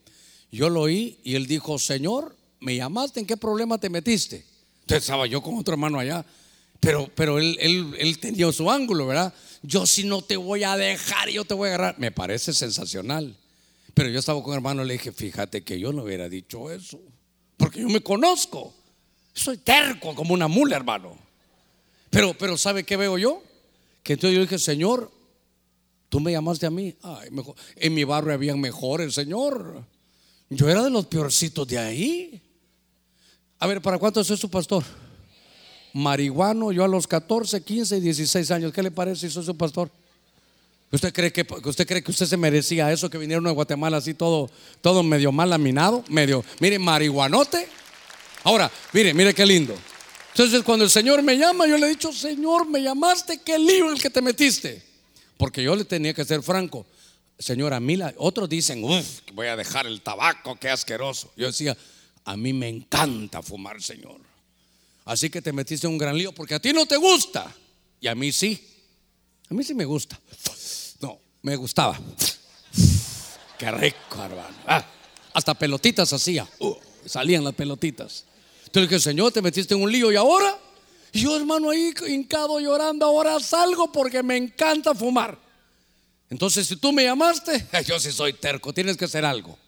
Yo 0.51 0.69
lo 0.69 0.81
oí 0.81 1.21
y 1.23 1.37
él 1.37 1.47
dijo, 1.47 1.79
Señor, 1.79 2.35
¿me 2.59 2.75
llamaste? 2.75 3.21
¿En 3.21 3.27
qué 3.27 3.37
problema 3.37 3.79
te 3.79 3.89
metiste? 3.89 4.45
Entonces 4.81 5.05
estaba 5.05 5.29
yo 5.29 5.41
con 5.43 5.57
otro 5.57 5.75
hermano 5.75 6.01
allá. 6.01 6.27
Pero, 6.81 7.09
pero 7.15 7.39
él, 7.39 7.57
él, 7.61 7.95
él 8.01 8.19
tenía 8.19 8.51
su 8.51 8.69
ángulo, 8.69 9.07
¿verdad? 9.07 9.33
Yo 9.63 9.87
si 9.87 10.03
no 10.03 10.23
te 10.23 10.37
voy 10.37 10.65
a 10.65 10.77
dejar, 10.77 11.29
yo 11.29 11.45
te 11.45 11.55
voy 11.55 11.69
a 11.69 11.75
agarrar. 11.75 12.01
Me 12.01 12.11
parece 12.11 12.53
sensacional. 12.53 13.37
Pero 13.95 14.09
yo 14.09 14.19
estaba 14.19 14.43
con 14.43 14.55
hermano 14.55 14.85
y 14.85 14.87
le 14.89 14.93
dije, 14.95 15.13
fíjate 15.13 15.63
que 15.63 15.79
yo 15.79 15.93
no 15.93 16.05
hubiera 16.05 16.29
dicho 16.29 16.71
eso. 16.71 17.01
Porque 17.57 17.81
yo 17.81 17.89
me 17.89 18.01
conozco. 18.01 18.75
Soy 19.35 19.59
terco 19.59 20.15
como 20.15 20.35
una 20.35 20.49
mula, 20.49 20.77
hermano. 20.77 21.17
Pero, 22.11 22.35
pero 22.35 22.57
¿sabe 22.57 22.85
qué 22.85 22.97
veo 22.97 23.19
yo? 23.19 23.43
Que 24.03 24.15
entonces 24.15 24.37
yo 24.37 24.43
dije, 24.43 24.59
Señor, 24.59 25.11
tú 26.09 26.21
me 26.21 26.33
llamaste 26.33 26.67
a 26.67 26.71
mí. 26.71 26.95
Ay, 27.03 27.31
mejor. 27.31 27.55
En 27.77 27.95
mi 27.95 28.05
barrio 28.05 28.35
habían 28.35 28.61
mejores, 28.61 29.15
Señor. 29.15 29.85
Yo 30.51 30.69
era 30.69 30.83
de 30.83 30.91
los 30.91 31.07
peorcitos 31.07 31.67
de 31.69 31.79
ahí. 31.79 32.43
A 33.59 33.67
ver, 33.67 33.81
¿para 33.81 33.99
cuánto 33.99 34.21
es 34.21 34.27
su 34.27 34.51
pastor? 34.51 34.85
Marihuano, 35.95 36.73
yo 36.73 36.85
a 36.85 36.89
los 36.89 37.07
14, 37.07 37.63
15 37.63 37.99
y 37.99 38.01
16 38.01 38.51
años. 38.51 38.73
¿Qué 38.73 38.83
le 38.83 38.91
parece 38.91 39.29
si 39.29 39.35
soy 39.35 39.45
su 39.45 39.57
pastor? 39.57 39.91
¿Usted 40.93 41.13
cree 41.13 41.33
que 41.33 41.47
usted 41.65 41.87
cree 41.87 42.03
que 42.03 42.11
usted 42.11 42.27
se 42.27 42.37
merecía 42.37 42.93
eso 42.93 43.09
que 43.09 43.17
vinieron 43.17 43.47
a 43.47 43.51
Guatemala 43.51 43.97
así 43.97 44.13
todo 44.13 44.51
todo 44.83 45.03
medio 45.03 45.33
mal 45.33 45.49
laminado, 45.49 46.05
medio, 46.09 46.45
mire, 46.61 46.79
marihuanote? 46.79 47.67
Ahora, 48.45 48.71
mire, 48.93 49.15
mire 49.15 49.33
qué 49.33 49.47
lindo. 49.47 49.75
Entonces 50.29 50.63
cuando 50.63 50.85
el 50.85 50.91
Señor 50.91 51.23
me 51.23 51.37
llama, 51.39 51.67
yo 51.67 51.79
le 51.79 51.87
he 51.87 51.91
dicho, 51.91 52.13
Señor, 52.13 52.69
me 52.69 52.83
llamaste, 52.83 53.41
qué 53.43 53.59
lío 53.59 53.91
el 53.91 54.01
que 54.01 54.11
te 54.11 54.21
metiste. 54.21 54.83
Porque 55.39 55.63
yo 55.63 55.75
le 55.75 55.85
tenía 55.85 56.13
que 56.13 56.25
ser 56.25 56.43
franco. 56.43 56.87
Señor, 57.39 57.73
a 57.73 57.81
mí, 57.81 57.99
otros 58.19 58.49
dicen, 58.49 58.85
uff, 58.85 59.21
voy 59.33 59.49
a 59.49 59.57
dejar 59.57 59.87
el 59.87 60.01
tabaco, 60.03 60.57
qué 60.57 60.69
asqueroso. 60.69 61.33
Yo 61.37 61.47
decía, 61.47 61.77
a 62.25 62.37
mí 62.37 62.53
me 62.53 62.69
encanta 62.69 63.43
fumar, 63.43 63.83
Señor. 63.83 64.21
Así 65.05 65.31
que 65.31 65.43
te 65.43 65.53
metiste 65.53 65.87
en 65.87 65.95
un 65.95 65.99
gran 65.99 66.17
lío 66.17 66.33
porque 66.33 66.55
a 66.55 66.61
ti 66.61 66.73
no 66.73 66.87
te 66.87 66.97
gusta. 66.97 67.53
Y 68.01 68.09
a 68.09 68.15
mí 68.15 68.31
sí. 68.31 68.69
A 69.51 69.55
mí 69.55 69.65
sí 69.65 69.75
me 69.75 69.85
gusta. 69.85 70.21
Me 71.43 71.57
gustaba. 71.57 71.99
Qué 73.59 73.71
rico, 73.71 74.23
hermano. 74.23 74.57
Ah, 74.67 74.85
hasta 75.35 75.55
pelotitas 75.55 76.13
hacía. 76.13 76.47
Uh, 76.59 76.75
salían 77.05 77.45
las 77.45 77.55
pelotitas. 77.55 78.25
Entonces 78.67 78.89
dije, 78.89 79.01
Señor, 79.01 79.33
te 79.33 79.43
metiste 79.43 79.75
en 79.75 79.83
un 79.83 79.91
lío 79.91 80.11
y 80.13 80.17
ahora. 80.17 80.59
Y 81.13 81.21
yo, 81.23 81.37
hermano, 81.37 81.71
ahí 81.71 81.93
hincado 82.09 82.59
llorando, 82.59 83.05
ahora 83.05 83.39
salgo 83.39 83.93
porque 83.93 84.23
me 84.23 84.37
encanta 84.37 84.95
fumar. 84.95 85.39
Entonces, 86.31 86.67
si 86.67 86.77
tú 86.77 86.93
me 86.93 87.05
llamaste, 87.05 87.67
yo 87.87 88.01
sí 88.01 88.11
soy 88.11 88.33
terco, 88.33 88.73
tienes 88.73 88.97
que 88.97 89.05
hacer 89.05 89.25
algo. 89.25 89.59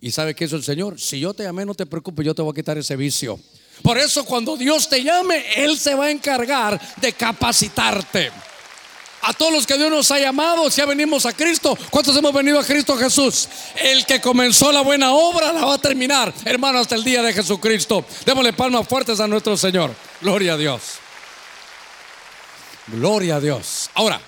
¿Y 0.00 0.10
sabe 0.12 0.34
qué 0.34 0.44
hizo 0.44 0.56
el 0.56 0.64
Señor? 0.64 0.98
Si 0.98 1.20
yo 1.20 1.34
te 1.34 1.42
llamé, 1.42 1.66
no 1.66 1.74
te 1.74 1.84
preocupes, 1.84 2.24
yo 2.24 2.34
te 2.34 2.40
voy 2.40 2.52
a 2.52 2.54
quitar 2.54 2.78
ese 2.78 2.96
vicio. 2.96 3.38
Por 3.82 3.98
eso 3.98 4.24
cuando 4.24 4.56
Dios 4.56 4.88
te 4.88 5.02
llame, 5.02 5.44
Él 5.56 5.78
se 5.78 5.94
va 5.94 6.06
a 6.06 6.10
encargar 6.10 6.80
de 6.96 7.12
capacitarte. 7.12 8.30
A 9.28 9.34
todos 9.34 9.52
los 9.52 9.66
que 9.66 9.76
Dios 9.76 9.90
nos 9.90 10.10
ha 10.10 10.18
llamado, 10.18 10.66
ya 10.70 10.86
venimos 10.86 11.26
a 11.26 11.34
Cristo, 11.34 11.76
¿cuántos 11.90 12.16
hemos 12.16 12.32
venido 12.32 12.58
a 12.58 12.64
Cristo 12.64 12.96
Jesús? 12.96 13.46
El 13.76 14.06
que 14.06 14.22
comenzó 14.22 14.72
la 14.72 14.80
buena 14.80 15.12
obra 15.12 15.52
la 15.52 15.66
va 15.66 15.74
a 15.74 15.78
terminar, 15.78 16.32
hermano, 16.46 16.78
hasta 16.78 16.94
el 16.94 17.04
día 17.04 17.22
de 17.22 17.34
Jesucristo. 17.34 18.06
Démosle 18.24 18.54
palmas 18.54 18.88
fuertes 18.88 19.20
a 19.20 19.28
nuestro 19.28 19.54
Señor. 19.58 19.94
Gloria 20.22 20.54
a 20.54 20.56
Dios. 20.56 20.82
Gloria 22.86 23.36
a 23.36 23.40
Dios. 23.40 23.90
Ahora, 23.92 24.18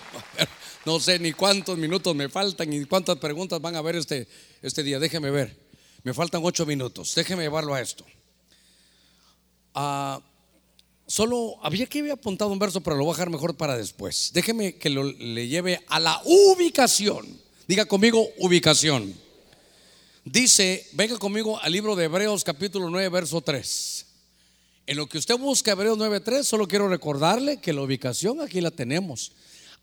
no 0.85 1.01
sé 1.01 1.19
ni 1.19 1.33
cuántos 1.33 1.79
minutos 1.79 2.15
me 2.15 2.29
faltan 2.29 2.69
ni 2.69 2.85
cuántas 2.85 3.17
preguntas 3.17 3.59
van 3.59 3.77
a 3.77 3.79
haber 3.79 3.97
este, 3.97 4.29
este 4.61 4.83
día. 4.83 4.99
Déjeme 4.99 5.31
ver. 5.31 5.57
Me 6.03 6.13
faltan 6.13 6.43
ocho 6.45 6.67
minutos. 6.67 7.15
Déjeme 7.15 7.45
llevarlo 7.45 7.73
a 7.73 7.81
esto. 7.81 8.05
Ah 9.75 10.21
Solo 11.11 11.57
había 11.65 11.87
que 11.87 11.99
había 11.99 12.13
apuntado 12.13 12.53
un 12.53 12.61
verso, 12.61 12.83
pero 12.83 12.95
lo 12.95 13.03
voy 13.03 13.11
a 13.11 13.17
dejar 13.17 13.31
mejor 13.31 13.57
para 13.57 13.77
después. 13.77 14.31
Déjeme 14.33 14.77
que 14.77 14.89
lo, 14.89 15.03
le 15.03 15.49
lleve 15.49 15.81
a 15.89 15.99
la 15.99 16.23
ubicación. 16.25 17.27
Diga 17.67 17.85
conmigo 17.85 18.29
ubicación. 18.39 19.13
Dice, 20.25 20.87
venga 20.93 21.19
conmigo 21.19 21.59
al 21.59 21.73
libro 21.73 21.97
de 21.97 22.05
Hebreos 22.05 22.45
capítulo 22.45 22.89
9, 22.91 23.09
verso 23.09 23.41
3. 23.41 24.07
En 24.87 24.97
lo 24.99 25.09
que 25.09 25.19
usted 25.19 25.37
busca 25.37 25.73
Hebreos 25.73 25.99
3 25.99 26.47
solo 26.47 26.69
quiero 26.69 26.89
recordarle 26.89 27.57
que 27.57 27.73
la 27.73 27.83
ubicación 27.83 28.41
aquí 28.41 28.61
la 28.61 28.71
tenemos. 28.71 29.33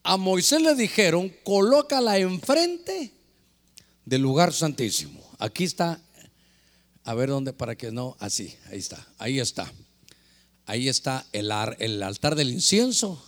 A 0.04 0.16
Moisés 0.16 0.62
le 0.62 0.76
dijeron, 0.76 1.36
colócala 1.44 2.18
enfrente 2.20 3.12
del 4.06 4.22
lugar 4.22 4.54
santísimo. 4.54 5.30
Aquí 5.40 5.66
está, 5.66 6.00
a 7.04 7.14
ver 7.16 7.28
dónde, 7.28 7.52
para 7.52 7.76
que 7.76 7.92
no, 7.92 8.16
así, 8.18 8.56
ahí 8.72 8.78
está, 8.78 9.06
ahí 9.18 9.42
está. 9.42 9.70
Ahí 10.68 10.89
está 10.89 11.26
el, 11.32 11.49
altar 11.49 12.36
del 12.36 12.49
incienso, 12.49 13.24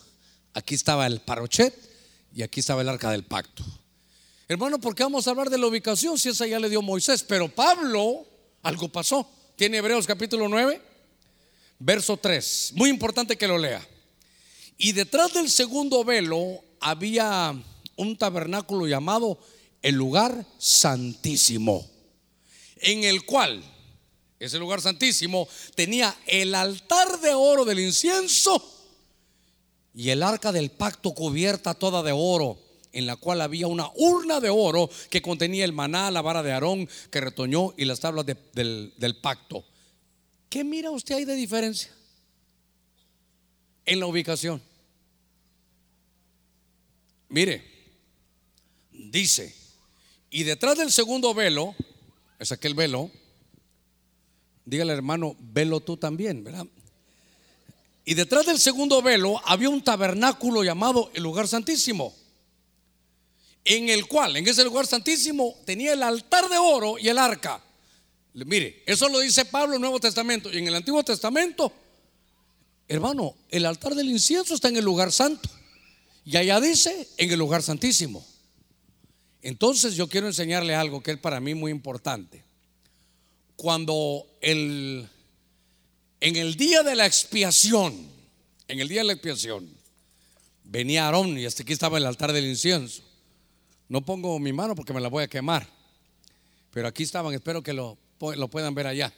aquí 0.54 0.76
estaba 0.76 1.08
el 1.08 1.22
parochet 1.22 1.74
y 2.36 2.44
aquí 2.44 2.60
estaba 2.60 2.82
el 2.82 2.90
arca 2.90 3.12
del 3.12 3.24
pacto. 3.24 3.64
Hermano, 4.50 4.78
¿por 4.78 4.94
qué 4.94 5.04
vamos 5.04 5.26
a 5.26 5.32
hablar 5.32 5.50
de 5.50 5.58
la 5.58 5.68
ubicación 5.68 6.20
si 6.20 6.28
esa 6.28 6.46
ya 6.46 6.60
le 6.60 6.68
dio 6.68 6.82
Moisés? 6.82 7.24
Pero 7.24 7.48
Pablo, 7.48 8.28
algo 8.62 8.90
pasó. 8.90 9.26
Tiene 9.56 9.78
Hebreos 9.78 10.06
capítulo 10.06 10.50
9, 10.50 10.82
verso 11.80 12.18
3. 12.18 12.74
Muy 12.76 12.90
importante 12.90 13.38
que 13.38 13.48
lo 13.48 13.58
lea. 13.58 13.88
Y 14.78 14.92
detrás 14.92 15.34
del 15.34 15.50
segundo 15.50 16.04
velo 16.04 16.62
había 16.82 17.56
un 17.96 18.18
tabernáculo 18.18 18.86
llamado 18.86 19.40
el 19.82 19.96
lugar 19.96 20.46
santísimo, 20.58 21.90
en 22.82 23.06
el 23.06 23.26
cual 23.26 23.64
ese 24.40 24.58
lugar 24.58 24.82
santísimo, 24.82 25.48
tenía 25.76 26.16
el 26.26 26.56
altar 26.56 27.20
de 27.20 27.34
oro 27.34 27.66
del 27.66 27.80
incienso 27.80 28.64
y 29.94 30.10
el 30.10 30.24
arca 30.24 30.52
del 30.52 30.72
pacto 30.72 31.14
cubierta 31.14 31.74
toda 31.74 32.02
de 32.04 32.14
oro, 32.14 32.58
en 32.94 33.06
la 33.06 33.18
cual 33.18 33.42
había 33.42 33.68
una 33.68 33.90
urna 33.96 34.40
de 34.40 34.50
oro 34.50 34.90
que 35.10 35.22
contenía 35.22 35.66
el 35.66 35.74
maná, 35.74 36.10
la 36.10 36.22
vara 36.22 36.42
de 36.42 36.54
Aarón 36.54 36.88
que 37.12 37.22
retoñó 37.22 37.74
y 37.78 37.86
las 37.86 38.00
tablas 38.00 38.26
del, 38.26 38.94
del 38.96 39.18
pacto. 39.18 39.66
¿Qué 40.50 40.64
mira 40.64 40.90
usted 40.90 41.16
ahí 41.16 41.26
de 41.26 41.36
diferencia? 41.36 41.92
En 43.86 44.00
la 44.00 44.06
ubicación. 44.06 44.62
Mire, 47.28 47.64
dice, 48.92 49.56
y 50.32 50.44
detrás 50.44 50.78
del 50.78 50.92
segundo 50.92 51.34
velo, 51.34 51.76
es 52.40 52.52
aquel 52.52 52.74
velo, 52.74 53.12
Dígale 54.70 54.94
hermano, 54.94 55.36
velo 55.40 55.80
tú 55.80 55.98
también, 55.98 56.44
¿verdad? 56.44 56.68
Y 58.06 58.14
detrás 58.14 58.46
del 58.46 58.60
segundo 58.60 59.02
velo 59.02 59.42
había 59.46 59.70
un 59.70 59.84
tabernáculo 59.84 60.64
llamado 60.64 61.10
el 61.14 61.24
lugar 61.24 61.48
santísimo, 61.48 62.16
en 63.66 63.90
el 63.90 64.08
cual, 64.08 64.38
en 64.38 64.48
ese 64.48 64.64
lugar 64.64 64.86
santísimo, 64.86 65.56
tenía 65.66 65.94
el 65.94 66.04
altar 66.04 66.50
de 66.50 66.58
oro 66.58 66.98
y 67.00 67.08
el 67.08 67.18
arca. 67.18 67.62
Mire, 68.34 68.84
eso 68.86 69.10
lo 69.10 69.20
dice 69.20 69.46
Pablo 69.46 69.74
en 69.74 69.76
el 69.76 69.82
Nuevo 69.82 70.00
Testamento. 70.00 70.52
Y 70.52 70.60
en 70.60 70.68
el 70.68 70.76
Antiguo 70.76 71.04
Testamento, 71.04 71.74
hermano, 72.88 73.36
el 73.50 73.66
altar 73.66 73.96
del 73.96 74.10
incienso 74.10 74.54
está 74.54 74.70
en 74.70 74.78
el 74.78 74.86
lugar 74.86 75.12
santo. 75.12 75.50
Y 76.26 76.38
allá 76.38 76.62
dice, 76.62 77.08
en 77.18 77.32
el 77.32 77.40
lugar 77.40 77.64
santísimo. 77.64 78.26
Entonces 79.42 79.96
yo 79.96 80.08
quiero 80.08 80.28
enseñarle 80.28 80.76
algo 80.76 81.02
que 81.02 81.12
es 81.12 81.18
para 81.18 81.40
mí 81.40 81.56
muy 81.56 81.72
importante. 81.72 82.49
Cuando 83.60 84.26
el, 84.40 85.06
en 86.22 86.36
el 86.38 86.56
día 86.56 86.82
de 86.82 86.96
la 86.96 87.06
expiación, 87.06 87.94
en 88.70 88.80
el 88.80 88.88
día 88.88 89.02
de 89.02 89.08
la 89.08 89.12
expiación, 89.12 89.70
venía 90.64 91.08
Aarón 91.08 91.38
y 91.38 91.46
hasta 91.46 91.64
aquí 91.64 91.74
estaba 91.74 91.98
el 91.98 92.06
altar 92.06 92.32
del 92.32 92.46
incienso. 92.46 93.04
No 93.90 94.00
pongo 94.00 94.40
mi 94.40 94.54
mano 94.54 94.76
porque 94.76 94.94
me 94.94 95.02
la 95.02 95.10
voy 95.10 95.26
a 95.26 95.28
quemar, 95.28 95.68
pero 96.72 96.88
aquí 96.88 97.04
estaban, 97.04 97.34
espero 97.34 97.62
que 97.62 97.74
lo, 97.74 97.98
lo 98.22 98.48
puedan 98.48 98.74
ver 98.76 98.88
allá. 98.88 99.14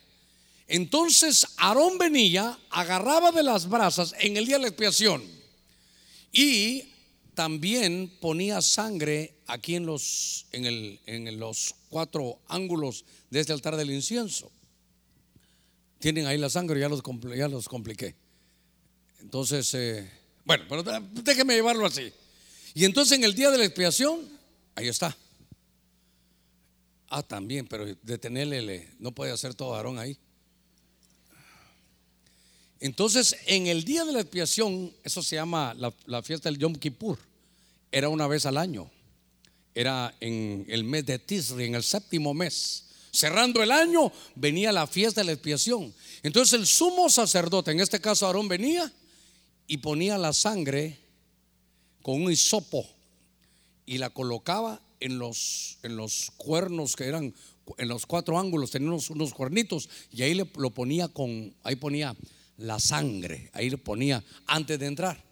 Entonces 0.67 1.45
Aarón 1.57 1.99
venía, 1.99 2.57
agarraba 2.71 3.31
de 3.31 3.43
las 3.43 3.69
brasas 3.69 4.15
en 4.21 4.37
el 4.37 4.47
día 4.47 4.55
de 4.55 4.63
la 4.63 4.69
expiación 4.69 5.23
y 6.31 6.85
también 7.35 8.11
ponía 8.19 8.59
sangre 8.63 9.35
aquí 9.45 9.75
en 9.75 9.85
los, 9.85 10.47
en, 10.51 10.65
el, 10.65 10.99
en 11.05 11.39
los 11.39 11.75
cuatro 11.91 12.39
ángulos 12.47 13.05
de 13.29 13.41
este 13.41 13.53
altar 13.53 13.75
del 13.75 13.91
incienso. 13.91 14.49
Tienen 15.99 16.25
ahí 16.25 16.39
la 16.39 16.49
sangre, 16.49 16.79
ya 16.79 16.89
los, 16.89 17.03
ya 17.37 17.47
los 17.47 17.69
compliqué. 17.69 18.15
Entonces, 19.19 19.71
eh, 19.75 20.09
bueno, 20.45 20.63
pero 20.67 20.83
déjeme 21.11 21.53
llevarlo 21.53 21.85
así. 21.85 22.11
Y 22.73 22.85
entonces 22.85 23.17
en 23.17 23.23
el 23.23 23.35
día 23.35 23.51
de 23.51 23.59
la 23.59 23.65
expiación, 23.65 24.27
ahí 24.73 24.87
está. 24.87 25.15
Ah, 27.09 27.21
también, 27.21 27.67
pero 27.67 27.85
detenerle, 28.01 28.89
no 28.97 29.11
puede 29.11 29.31
hacer 29.31 29.53
todo 29.53 29.75
Aarón 29.75 29.99
ahí. 29.99 30.17
Entonces, 32.79 33.35
en 33.45 33.67
el 33.67 33.83
día 33.83 34.05
de 34.05 34.13
la 34.13 34.21
expiación, 34.21 34.91
eso 35.03 35.21
se 35.21 35.35
llama 35.35 35.75
la, 35.75 36.23
fiesta 36.23 36.49
del 36.49 36.57
Yom 36.57 36.73
Kippur, 36.73 37.19
era 37.91 38.09
una 38.09 38.25
vez 38.27 38.45
al 38.47 38.57
año. 38.57 38.89
Era 39.73 40.15
en 40.19 40.65
el 40.67 40.83
mes 40.83 41.05
de 41.05 41.19
Tisri, 41.19 41.65
en 41.65 41.75
el 41.75 41.83
séptimo 41.83 42.33
mes. 42.33 42.85
Cerrando 43.11 43.61
el 43.61 43.71
año, 43.71 44.11
venía 44.35 44.71
la 44.71 44.87
fiesta 44.87 45.21
de 45.21 45.25
la 45.25 45.31
expiación. 45.33 45.93
Entonces, 46.23 46.59
el 46.59 46.65
sumo 46.65 47.09
sacerdote, 47.09 47.71
en 47.71 47.79
este 47.79 47.99
caso 47.99 48.25
Aarón, 48.25 48.47
venía 48.47 48.91
y 49.67 49.77
ponía 49.77 50.17
la 50.17 50.33
sangre 50.33 50.97
con 52.01 52.21
un 52.21 52.31
hisopo 52.31 52.87
y 53.85 53.97
la 53.97 54.09
colocaba 54.09 54.81
en 54.99 55.19
los, 55.19 55.77
en 55.83 55.97
los 55.97 56.31
cuernos 56.37 56.95
que 56.95 57.05
eran 57.05 57.33
en 57.77 57.87
los 57.87 58.05
cuatro 58.05 58.39
ángulos, 58.39 58.71
tenía 58.71 58.89
unos, 58.89 59.33
cuernitos 59.33 59.89
y 60.11 60.23
ahí 60.23 60.33
le, 60.33 60.49
lo 60.57 60.71
ponía 60.71 61.07
con, 61.07 61.53
ahí 61.63 61.75
ponía 61.75 62.15
la 62.57 62.79
sangre, 62.79 63.49
ahí 63.53 63.69
le 63.69 63.77
ponía 63.77 64.23
antes 64.45 64.79
de 64.79 64.85
entrar. 64.87 65.23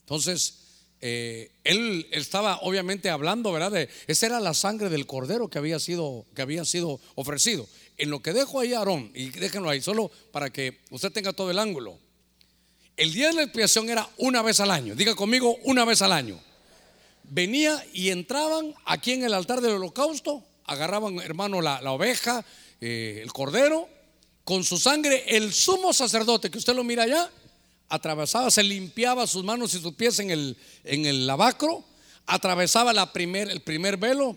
Entonces, 0.00 0.65
eh, 1.00 1.50
él 1.64 2.06
estaba 2.10 2.58
obviamente 2.62 3.10
hablando, 3.10 3.52
¿verdad? 3.52 3.70
De, 3.70 3.88
esa 4.06 4.26
era 4.26 4.40
la 4.40 4.54
sangre 4.54 4.88
del 4.88 5.06
cordero 5.06 5.48
que 5.48 5.58
había 5.58 5.78
sido, 5.78 6.24
que 6.34 6.42
había 6.42 6.64
sido 6.64 7.00
ofrecido. 7.14 7.68
En 7.98 8.10
lo 8.10 8.20
que 8.20 8.32
dejo 8.32 8.60
ahí 8.60 8.72
Aarón, 8.72 9.10
y 9.14 9.30
déjenlo 9.30 9.68
ahí, 9.70 9.80
solo 9.80 10.10
para 10.32 10.50
que 10.50 10.80
usted 10.90 11.12
tenga 11.12 11.32
todo 11.32 11.50
el 11.50 11.58
ángulo. 11.58 11.98
El 12.96 13.12
día 13.12 13.28
de 13.28 13.34
la 13.34 13.42
expiación 13.42 13.90
era 13.90 14.08
una 14.16 14.42
vez 14.42 14.60
al 14.60 14.70
año, 14.70 14.94
diga 14.94 15.14
conmigo, 15.14 15.56
una 15.64 15.84
vez 15.84 16.00
al 16.02 16.12
año. 16.12 16.40
Venía 17.24 17.84
y 17.92 18.10
entraban 18.10 18.74
aquí 18.84 19.12
en 19.12 19.24
el 19.24 19.34
altar 19.34 19.60
del 19.60 19.72
holocausto, 19.72 20.44
agarraban, 20.64 21.18
hermano, 21.18 21.60
la, 21.60 21.80
oveja, 21.92 22.44
eh, 22.80 23.20
el 23.22 23.32
cordero, 23.32 23.88
con 24.44 24.64
su 24.64 24.78
sangre, 24.78 25.24
el 25.26 25.52
sumo 25.52 25.92
sacerdote, 25.92 26.50
que 26.50 26.58
usted 26.58 26.74
lo 26.74 26.84
mira 26.84 27.02
allá, 27.02 27.30
atravesaba, 27.88 28.50
se 28.50 28.62
limpiaba 28.62 29.26
sus 29.26 29.44
manos 29.44 29.74
y 29.74 29.80
sus 29.80 29.94
pies 29.94 30.18
en 30.18 30.30
el, 30.30 30.56
en 30.84 31.06
el 31.06 31.26
lavacro, 31.26 31.84
atravesaba 32.26 32.92
la 32.92 33.12
primer, 33.12 33.50
el 33.50 33.60
primer 33.60 33.96
velo 33.96 34.36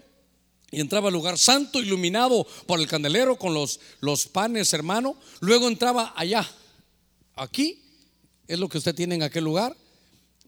y 0.71 0.79
entraba 0.79 1.07
al 1.07 1.13
lugar 1.13 1.37
santo, 1.37 1.79
iluminado 1.79 2.45
por 2.67 2.79
el 2.79 2.87
candelero 2.87 3.37
con 3.37 3.53
los, 3.53 3.79
los 4.01 4.27
panes, 4.27 4.71
hermano. 4.73 5.15
Luego 5.39 5.67
entraba 5.67 6.13
allá, 6.15 6.47
aquí, 7.35 7.81
es 8.47 8.59
lo 8.59 8.69
que 8.69 8.77
usted 8.77 8.93
tiene 8.93 9.15
en 9.15 9.23
aquel 9.23 9.43
lugar. 9.43 9.75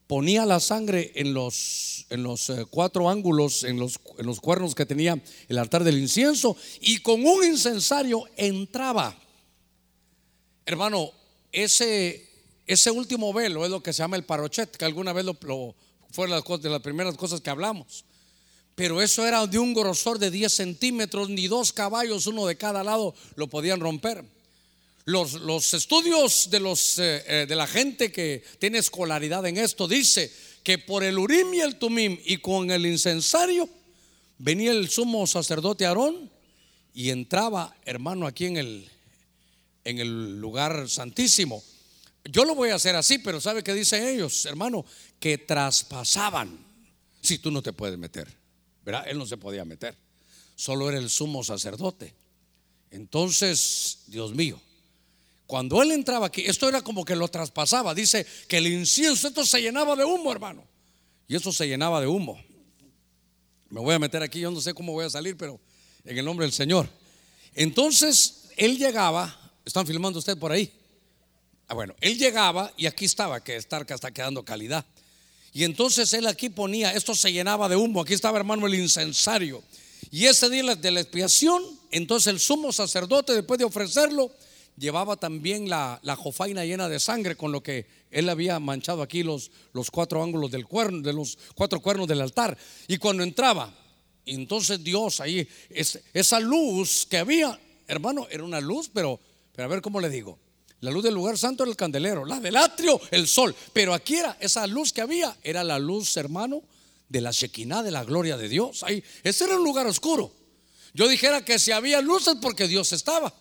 Ponía 0.05 0.45
la 0.45 0.59
sangre 0.59 1.11
en 1.15 1.33
los, 1.33 2.05
en 2.09 2.21
los 2.21 2.49
eh, 2.49 2.65
cuatro 2.69 3.09
ángulos, 3.09 3.63
en 3.63 3.79
los, 3.79 3.99
en 4.17 4.25
los 4.25 4.41
cuernos 4.41 4.75
que 4.75 4.85
tenía 4.85 5.19
el 5.47 5.57
altar 5.57 5.83
del 5.83 5.97
incienso, 5.97 6.55
y 6.81 6.99
con 6.99 7.25
un 7.25 7.43
incensario 7.43 8.25
entraba 8.35 9.17
Hermano, 10.65 11.11
ese, 11.51 12.29
ese 12.73 12.91
último 12.91 13.33
velo 13.33 13.65
es 13.65 13.71
lo 13.71 13.83
que 13.83 13.93
se 13.93 13.99
llama 13.99 14.17
el 14.17 14.23
parochet, 14.23 14.75
que 14.75 14.85
alguna 14.85 15.13
vez 15.13 15.25
lo, 15.25 15.75
fue 16.11 16.27
de 16.27 16.69
las 16.69 16.81
primeras 16.81 17.15
cosas 17.17 17.41
que 17.41 17.49
hablamos. 17.49 18.05
Pero 18.75 19.01
eso 19.01 19.27
era 19.27 19.45
de 19.45 19.59
un 19.59 19.73
grosor 19.73 20.17
de 20.19 20.31
10 20.31 20.53
centímetros, 20.53 21.29
ni 21.29 21.47
dos 21.47 21.73
caballos, 21.73 22.27
uno 22.27 22.45
de 22.45 22.55
cada 22.55 22.83
lado, 22.83 23.13
lo 23.35 23.47
podían 23.47 23.79
romper. 23.79 24.23
Los, 25.05 25.33
los 25.33 25.73
estudios 25.73 26.49
de, 26.49 26.59
los, 26.59 26.99
eh, 26.99 27.23
eh, 27.27 27.45
de 27.47 27.55
la 27.55 27.67
gente 27.67 28.11
que 28.11 28.43
tiene 28.59 28.77
escolaridad 28.77 29.45
en 29.47 29.57
esto 29.57 29.87
dice 29.87 30.31
que 30.63 30.77
por 30.77 31.03
el 31.03 31.17
Urim 31.17 31.53
y 31.55 31.59
el 31.59 31.77
Tumim 31.77 32.19
y 32.23 32.37
con 32.37 32.69
el 32.69 32.85
incensario 32.85 33.67
venía 34.37 34.71
el 34.71 34.89
sumo 34.89 35.25
sacerdote 35.25 35.85
Aarón 35.85 36.29
y 36.93 37.09
entraba, 37.09 37.75
hermano, 37.83 38.27
aquí 38.27 38.45
en 38.45 38.57
el, 38.57 38.89
en 39.83 39.99
el 39.99 40.39
lugar 40.39 40.87
santísimo. 40.87 41.63
Yo 42.25 42.45
lo 42.45 42.55
voy 42.55 42.69
a 42.69 42.75
hacer 42.75 42.95
así, 42.95 43.17
pero 43.19 43.41
¿sabe 43.41 43.63
qué 43.63 43.73
dicen 43.73 44.07
ellos, 44.07 44.45
hermano? 44.45 44.85
Que 45.19 45.37
traspasaban. 45.37 46.57
Si 47.21 47.39
tú 47.39 47.51
no 47.51 47.61
te 47.61 47.73
puedes 47.73 47.97
meter, 47.97 48.27
¿verdad? 48.83 49.05
Él 49.07 49.17
no 49.17 49.25
se 49.25 49.37
podía 49.37 49.65
meter. 49.65 49.95
Solo 50.55 50.89
era 50.89 50.97
el 50.97 51.09
sumo 51.09 51.43
sacerdote. 51.43 52.13
Entonces, 52.89 54.03
Dios 54.07 54.33
mío, 54.33 54.59
cuando 55.47 55.81
él 55.81 55.91
entraba 55.91 56.27
aquí, 56.27 56.43
esto 56.45 56.67
era 56.67 56.81
como 56.81 57.05
que 57.05 57.15
lo 57.15 57.27
traspasaba. 57.27 57.93
Dice 57.93 58.25
que 58.47 58.57
el 58.57 58.67
incienso, 58.67 59.27
esto 59.27 59.45
se 59.45 59.61
llenaba 59.61 59.95
de 59.95 60.05
humo, 60.05 60.31
hermano. 60.31 60.63
Y 61.27 61.35
eso 61.35 61.51
se 61.51 61.67
llenaba 61.67 62.01
de 62.01 62.07
humo. 62.07 62.43
Me 63.69 63.79
voy 63.79 63.95
a 63.95 63.99
meter 63.99 64.21
aquí, 64.21 64.39
yo 64.39 64.51
no 64.51 64.61
sé 64.61 64.73
cómo 64.73 64.93
voy 64.93 65.05
a 65.05 65.09
salir, 65.09 65.37
pero 65.37 65.59
en 66.03 66.17
el 66.17 66.25
nombre 66.25 66.45
del 66.45 66.53
Señor. 66.53 66.89
Entonces, 67.53 68.49
él 68.57 68.77
llegaba 68.77 69.41
¿Están 69.65 69.85
filmando 69.85 70.19
usted 70.19 70.37
por 70.37 70.51
ahí? 70.51 70.71
Ah, 71.71 71.73
bueno, 71.73 71.95
él 72.01 72.17
llegaba 72.17 72.73
y 72.75 72.85
aquí 72.85 73.05
estaba, 73.05 73.41
que 73.41 73.55
estar 73.55 73.85
que 73.85 73.93
está 73.93 74.11
quedando 74.11 74.43
calidad. 74.43 74.83
Y 75.53 75.63
entonces 75.63 76.11
él 76.11 76.27
aquí 76.27 76.49
ponía, 76.49 76.91
esto 76.91 77.15
se 77.15 77.31
llenaba 77.31 77.69
de 77.69 77.77
humo, 77.77 78.01
aquí 78.01 78.13
estaba 78.13 78.37
hermano 78.37 78.67
el 78.67 78.75
incensario. 78.75 79.63
Y 80.11 80.25
ese 80.25 80.49
día 80.49 80.75
de 80.75 80.91
la 80.91 80.99
expiación, 80.99 81.63
entonces 81.89 82.27
el 82.27 82.41
sumo 82.41 82.73
sacerdote, 82.73 83.33
después 83.33 83.57
de 83.57 83.63
ofrecerlo, 83.63 84.33
llevaba 84.77 85.15
también 85.15 85.69
la, 85.69 85.97
la, 86.03 86.17
jofaina 86.17 86.65
llena 86.65 86.89
de 86.89 86.99
sangre 86.99 87.37
con 87.37 87.53
lo 87.53 87.63
que 87.63 87.85
él 88.11 88.27
había 88.27 88.59
manchado 88.59 89.01
aquí 89.01 89.23
los, 89.23 89.49
los 89.71 89.89
cuatro 89.89 90.21
ángulos 90.21 90.51
del 90.51 90.65
cuerno, 90.65 91.01
de 91.01 91.13
los 91.13 91.37
cuatro 91.55 91.79
cuernos 91.79 92.05
del 92.05 92.19
altar. 92.19 92.57
Y 92.89 92.97
cuando 92.97 93.23
entraba, 93.23 93.73
entonces 94.25 94.83
Dios 94.83 95.21
ahí, 95.21 95.47
esa 95.69 96.39
luz 96.41 97.07
que 97.09 97.17
había, 97.17 97.57
hermano, 97.87 98.27
era 98.29 98.43
una 98.43 98.59
luz, 98.59 98.91
pero 98.93 99.21
pero 99.53 99.65
a 99.65 99.69
ver 99.69 99.81
cómo 99.81 99.99
le 99.99 100.09
digo. 100.09 100.39
La 100.81 100.89
luz 100.91 101.03
del 101.03 101.13
lugar 101.13 101.37
santo 101.37 101.63
era 101.63 101.69
el 101.69 101.77
candelero, 101.77 102.25
la 102.25 102.39
del 102.39 102.57
atrio, 102.57 102.99
el 103.11 103.27
sol. 103.27 103.55
Pero 103.71 103.93
aquí 103.93 104.15
era 104.15 104.35
esa 104.39 104.65
luz 104.65 104.91
que 104.91 105.01
había, 105.01 105.37
era 105.43 105.63
la 105.63 105.77
luz, 105.77 106.17
hermano, 106.17 106.63
de 107.07 107.21
la 107.21 107.31
Shekinah, 107.31 107.83
de 107.83 107.91
la 107.91 108.03
gloria 108.03 108.35
de 108.35 108.49
Dios. 108.49 108.83
Ahí, 108.83 109.03
ese 109.23 109.43
era 109.43 109.57
un 109.57 109.63
lugar 109.63 109.85
oscuro. 109.85 110.33
Yo 110.93 111.07
dijera 111.07 111.45
que 111.45 111.59
si 111.59 111.71
había 111.71 112.01
luces 112.01 112.35
porque 112.41 112.67
Dios 112.67 112.93
estaba. 112.93 113.33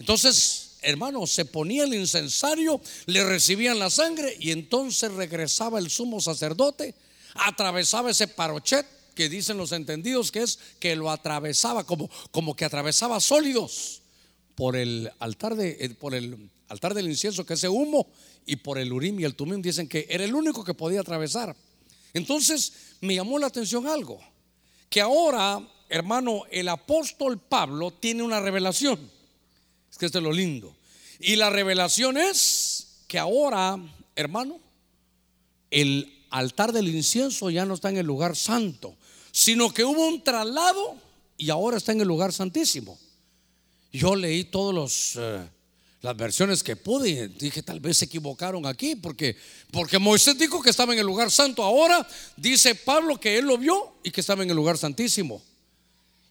Entonces, 0.00 0.76
hermano, 0.82 1.26
se 1.26 1.44
ponía 1.44 1.84
el 1.84 1.94
incensario, 1.94 2.80
le 3.06 3.24
recibían 3.24 3.78
la 3.78 3.88
sangre 3.88 4.36
y 4.40 4.50
entonces 4.50 5.12
regresaba 5.12 5.78
el 5.78 5.90
sumo 5.90 6.20
sacerdote, 6.20 6.94
atravesaba 7.34 8.10
ese 8.10 8.26
parochet 8.26 8.86
que 9.14 9.28
dicen 9.28 9.56
los 9.56 9.70
entendidos 9.70 10.32
que 10.32 10.42
es 10.42 10.58
que 10.80 10.96
lo 10.96 11.10
atravesaba 11.10 11.84
como, 11.84 12.10
como 12.32 12.56
que 12.56 12.64
atravesaba 12.64 13.20
sólidos 13.20 14.02
por 14.56 14.76
el 14.76 15.10
altar 15.20 15.54
de 15.54 15.76
eh, 15.80 15.90
por 15.90 16.14
el 16.14 16.50
altar 16.68 16.94
del 16.94 17.08
incienso 17.08 17.44
que 17.44 17.54
ese 17.54 17.68
humo 17.68 18.06
y 18.46 18.56
por 18.56 18.78
el 18.78 18.92
urim 18.92 19.20
y 19.20 19.24
el 19.24 19.34
tumim 19.34 19.62
dicen 19.62 19.88
que 19.88 20.06
era 20.08 20.24
el 20.24 20.34
único 20.34 20.64
que 20.64 20.74
podía 20.74 21.00
atravesar. 21.00 21.56
Entonces 22.12 22.72
me 23.00 23.14
llamó 23.14 23.38
la 23.38 23.48
atención 23.48 23.86
algo, 23.86 24.20
que 24.88 25.00
ahora, 25.00 25.60
hermano, 25.88 26.42
el 26.50 26.68
apóstol 26.68 27.38
Pablo 27.38 27.92
tiene 27.92 28.22
una 28.22 28.40
revelación. 28.40 28.98
Es 29.90 29.98
que 29.98 30.06
esto 30.06 30.18
es 30.18 30.24
lo 30.24 30.32
lindo. 30.32 30.74
Y 31.18 31.36
la 31.36 31.50
revelación 31.50 32.16
es 32.16 33.02
que 33.08 33.18
ahora, 33.18 33.78
hermano, 34.16 34.60
el 35.70 36.24
altar 36.30 36.72
del 36.72 36.88
incienso 36.88 37.50
ya 37.50 37.64
no 37.64 37.74
está 37.74 37.90
en 37.90 37.98
el 37.98 38.06
lugar 38.06 38.36
santo, 38.36 38.96
sino 39.32 39.72
que 39.72 39.84
hubo 39.84 40.06
un 40.06 40.22
traslado 40.22 40.96
y 41.36 41.50
ahora 41.50 41.76
está 41.76 41.92
en 41.92 42.00
el 42.00 42.08
lugar 42.08 42.32
santísimo. 42.32 42.98
Yo 43.92 44.16
leí 44.16 44.44
todos 44.44 44.74
los, 44.74 45.16
eh, 45.16 45.48
las 46.04 46.14
versiones 46.18 46.62
que 46.62 46.76
pude. 46.76 47.28
Dije, 47.28 47.62
tal 47.62 47.80
vez 47.80 47.96
se 47.96 48.04
equivocaron 48.04 48.66
aquí, 48.66 48.94
porque, 48.94 49.36
porque 49.70 49.98
Moisés 49.98 50.36
dijo 50.36 50.60
que 50.60 50.68
estaba 50.68 50.92
en 50.92 50.98
el 50.98 51.06
lugar 51.06 51.30
santo. 51.30 51.62
Ahora 51.62 52.06
dice 52.36 52.74
Pablo 52.74 53.18
que 53.18 53.38
él 53.38 53.46
lo 53.46 53.56
vio 53.56 53.94
y 54.02 54.10
que 54.10 54.20
estaba 54.20 54.42
en 54.42 54.50
el 54.50 54.56
lugar 54.56 54.76
santísimo. 54.76 55.40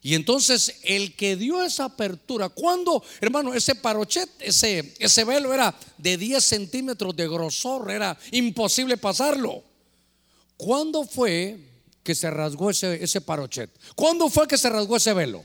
Y 0.00 0.14
entonces 0.14 0.76
el 0.84 1.16
que 1.16 1.34
dio 1.34 1.60
esa 1.60 1.86
apertura, 1.86 2.50
cuando, 2.50 3.02
hermano, 3.20 3.52
ese 3.52 3.74
parochet, 3.74 4.30
ese, 4.38 4.94
ese 5.00 5.24
velo 5.24 5.52
era 5.52 5.74
de 5.98 6.18
10 6.18 6.44
centímetros 6.44 7.16
de 7.16 7.26
grosor, 7.26 7.90
era 7.90 8.16
imposible 8.30 8.96
pasarlo. 8.96 9.64
¿Cuándo 10.56 11.04
fue 11.04 11.58
que 12.04 12.14
se 12.14 12.30
rasgó 12.30 12.70
ese, 12.70 13.02
ese 13.02 13.20
parochet? 13.20 13.70
¿Cuándo 13.96 14.30
fue 14.30 14.46
que 14.46 14.56
se 14.56 14.70
rasgó 14.70 14.98
ese 14.98 15.14
velo? 15.14 15.44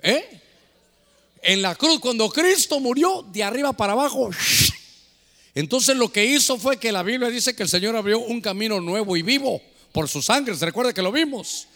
¿Eh? 0.00 0.42
En 1.48 1.62
la 1.62 1.74
cruz, 1.74 1.98
cuando 1.98 2.28
Cristo 2.28 2.78
murió, 2.78 3.24
de 3.32 3.42
arriba 3.42 3.72
para 3.72 3.94
abajo. 3.94 4.28
Entonces 5.54 5.96
lo 5.96 6.12
que 6.12 6.22
hizo 6.26 6.58
fue 6.58 6.76
que 6.76 6.92
la 6.92 7.02
Biblia 7.02 7.30
dice 7.30 7.56
que 7.56 7.62
el 7.62 7.70
Señor 7.70 7.96
abrió 7.96 8.18
un 8.18 8.42
camino 8.42 8.82
nuevo 8.82 9.16
y 9.16 9.22
vivo 9.22 9.62
por 9.90 10.10
su 10.10 10.20
sangre. 10.20 10.54
¿Se 10.54 10.66
recuerda 10.66 10.92
que 10.92 11.00
lo 11.00 11.10
vimos? 11.10 11.66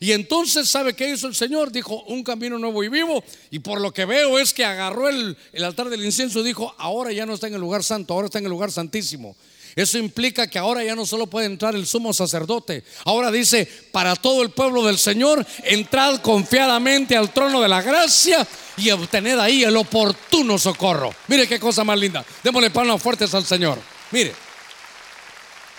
Y 0.00 0.12
entonces, 0.12 0.68
¿sabe 0.68 0.94
qué 0.94 1.08
hizo 1.08 1.28
el 1.28 1.34
Señor? 1.34 1.72
Dijo, 1.72 2.02
un 2.08 2.22
camino 2.22 2.58
nuevo 2.58 2.84
y 2.84 2.90
vivo. 2.90 3.24
Y 3.50 3.60
por 3.60 3.80
lo 3.80 3.90
que 3.94 4.04
veo 4.04 4.38
es 4.38 4.52
que 4.52 4.66
agarró 4.66 5.08
el, 5.08 5.34
el 5.54 5.64
altar 5.64 5.88
del 5.88 6.04
incienso 6.04 6.40
y 6.40 6.44
dijo, 6.44 6.74
ahora 6.76 7.10
ya 7.10 7.24
no 7.24 7.32
está 7.32 7.46
en 7.46 7.54
el 7.54 7.60
lugar 7.62 7.82
santo, 7.82 8.12
ahora 8.12 8.26
está 8.26 8.38
en 8.38 8.44
el 8.44 8.50
lugar 8.50 8.70
santísimo. 8.70 9.34
Eso 9.74 9.98
implica 9.98 10.46
que 10.46 10.58
ahora 10.58 10.84
ya 10.84 10.94
no 10.94 11.06
solo 11.06 11.26
puede 11.26 11.46
entrar 11.46 11.74
el 11.74 11.86
sumo 11.86 12.12
sacerdote. 12.12 12.84
Ahora 13.04 13.30
dice, 13.30 13.66
para 13.90 14.14
todo 14.16 14.42
el 14.42 14.50
pueblo 14.50 14.84
del 14.84 14.98
Señor, 14.98 15.44
entrad 15.64 16.20
confiadamente 16.20 17.16
al 17.16 17.32
trono 17.32 17.60
de 17.60 17.68
la 17.68 17.80
gracia 17.80 18.46
y 18.76 18.90
obtened 18.90 19.38
ahí 19.38 19.64
el 19.64 19.76
oportuno 19.76 20.58
socorro. 20.58 21.14
Mire 21.28 21.48
qué 21.48 21.58
cosa 21.58 21.84
más 21.84 21.98
linda. 21.98 22.24
Démosle 22.42 22.70
palmas 22.70 23.02
fuertes 23.02 23.32
al 23.34 23.46
Señor. 23.46 23.78
Mire, 24.10 24.34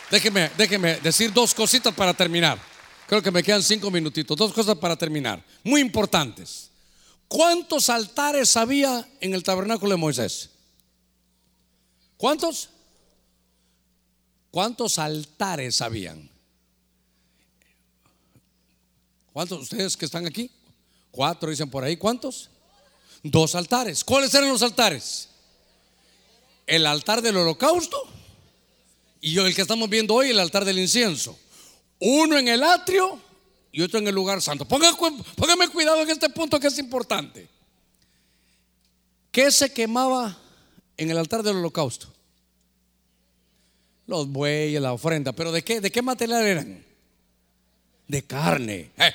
déjeme, 0.10 0.50
déjeme 0.58 0.96
decir 1.02 1.32
dos 1.32 1.54
cositas 1.54 1.94
para 1.94 2.14
terminar. 2.14 2.58
Creo 3.08 3.22
que 3.22 3.32
me 3.32 3.44
quedan 3.44 3.62
cinco 3.62 3.92
minutitos. 3.92 4.36
Dos 4.36 4.54
cosas 4.54 4.76
para 4.78 4.96
terminar. 4.96 5.44
Muy 5.64 5.82
importantes. 5.82 6.72
¿Cuántos 7.28 7.90
altares 7.90 8.58
había 8.58 9.08
en 9.20 9.34
el 9.34 9.44
tabernáculo 9.44 9.92
de 9.92 9.98
Moisés? 9.98 10.50
¿Cuántos? 12.18 12.70
¿Cuántos 14.54 15.00
altares 15.00 15.82
habían? 15.82 16.30
¿Cuántos 19.32 19.64
ustedes 19.64 19.98
que 19.98 20.06
están 20.06 20.28
aquí? 20.28 20.52
Cuatro 21.10 21.50
dicen 21.50 21.72
por 21.72 21.84
ahí. 21.84 21.98
¿Cuántos? 21.98 22.52
Dos 23.24 23.56
altares. 23.56 24.04
¿Cuáles 24.04 24.32
eran 24.36 24.50
los 24.50 24.62
altares? 24.62 25.30
El 26.68 26.86
altar 26.86 27.24
del 27.24 27.36
holocausto 27.38 28.00
y 29.22 29.36
el 29.40 29.56
que 29.56 29.64
estamos 29.64 29.90
viendo 29.90 30.14
hoy, 30.14 30.30
el 30.30 30.40
altar 30.40 30.66
del 30.66 30.78
incienso. 30.78 31.36
Uno 31.98 32.38
en 32.38 32.48
el 32.48 32.62
atrio 32.62 33.20
y 33.72 33.82
otro 33.82 33.98
en 33.98 34.08
el 34.08 34.14
lugar 34.14 34.40
santo. 34.40 34.66
Póngame, 34.68 35.68
cuidado 35.70 36.04
en 36.04 36.12
este 36.12 36.30
punto 36.30 36.60
que 36.60 36.68
es 36.68 36.78
importante. 36.78 37.50
¿Qué 39.32 39.50
se 39.50 39.74
quemaba 39.74 40.38
en 40.96 41.10
el 41.10 41.18
altar 41.18 41.42
del 41.42 41.56
holocausto? 41.56 42.13
Los 44.08 44.28
bueyes, 44.28 44.82
la 44.82 44.94
ofrenda. 44.94 45.32
¿Pero 45.32 45.52
de 45.52 45.64
qué, 45.64 45.82
de 45.82 45.92
qué 45.92 46.02
material 46.02 46.46
eran? 46.46 46.86
De 48.08 48.24
carne. 48.24 48.92
Eh, 48.98 49.14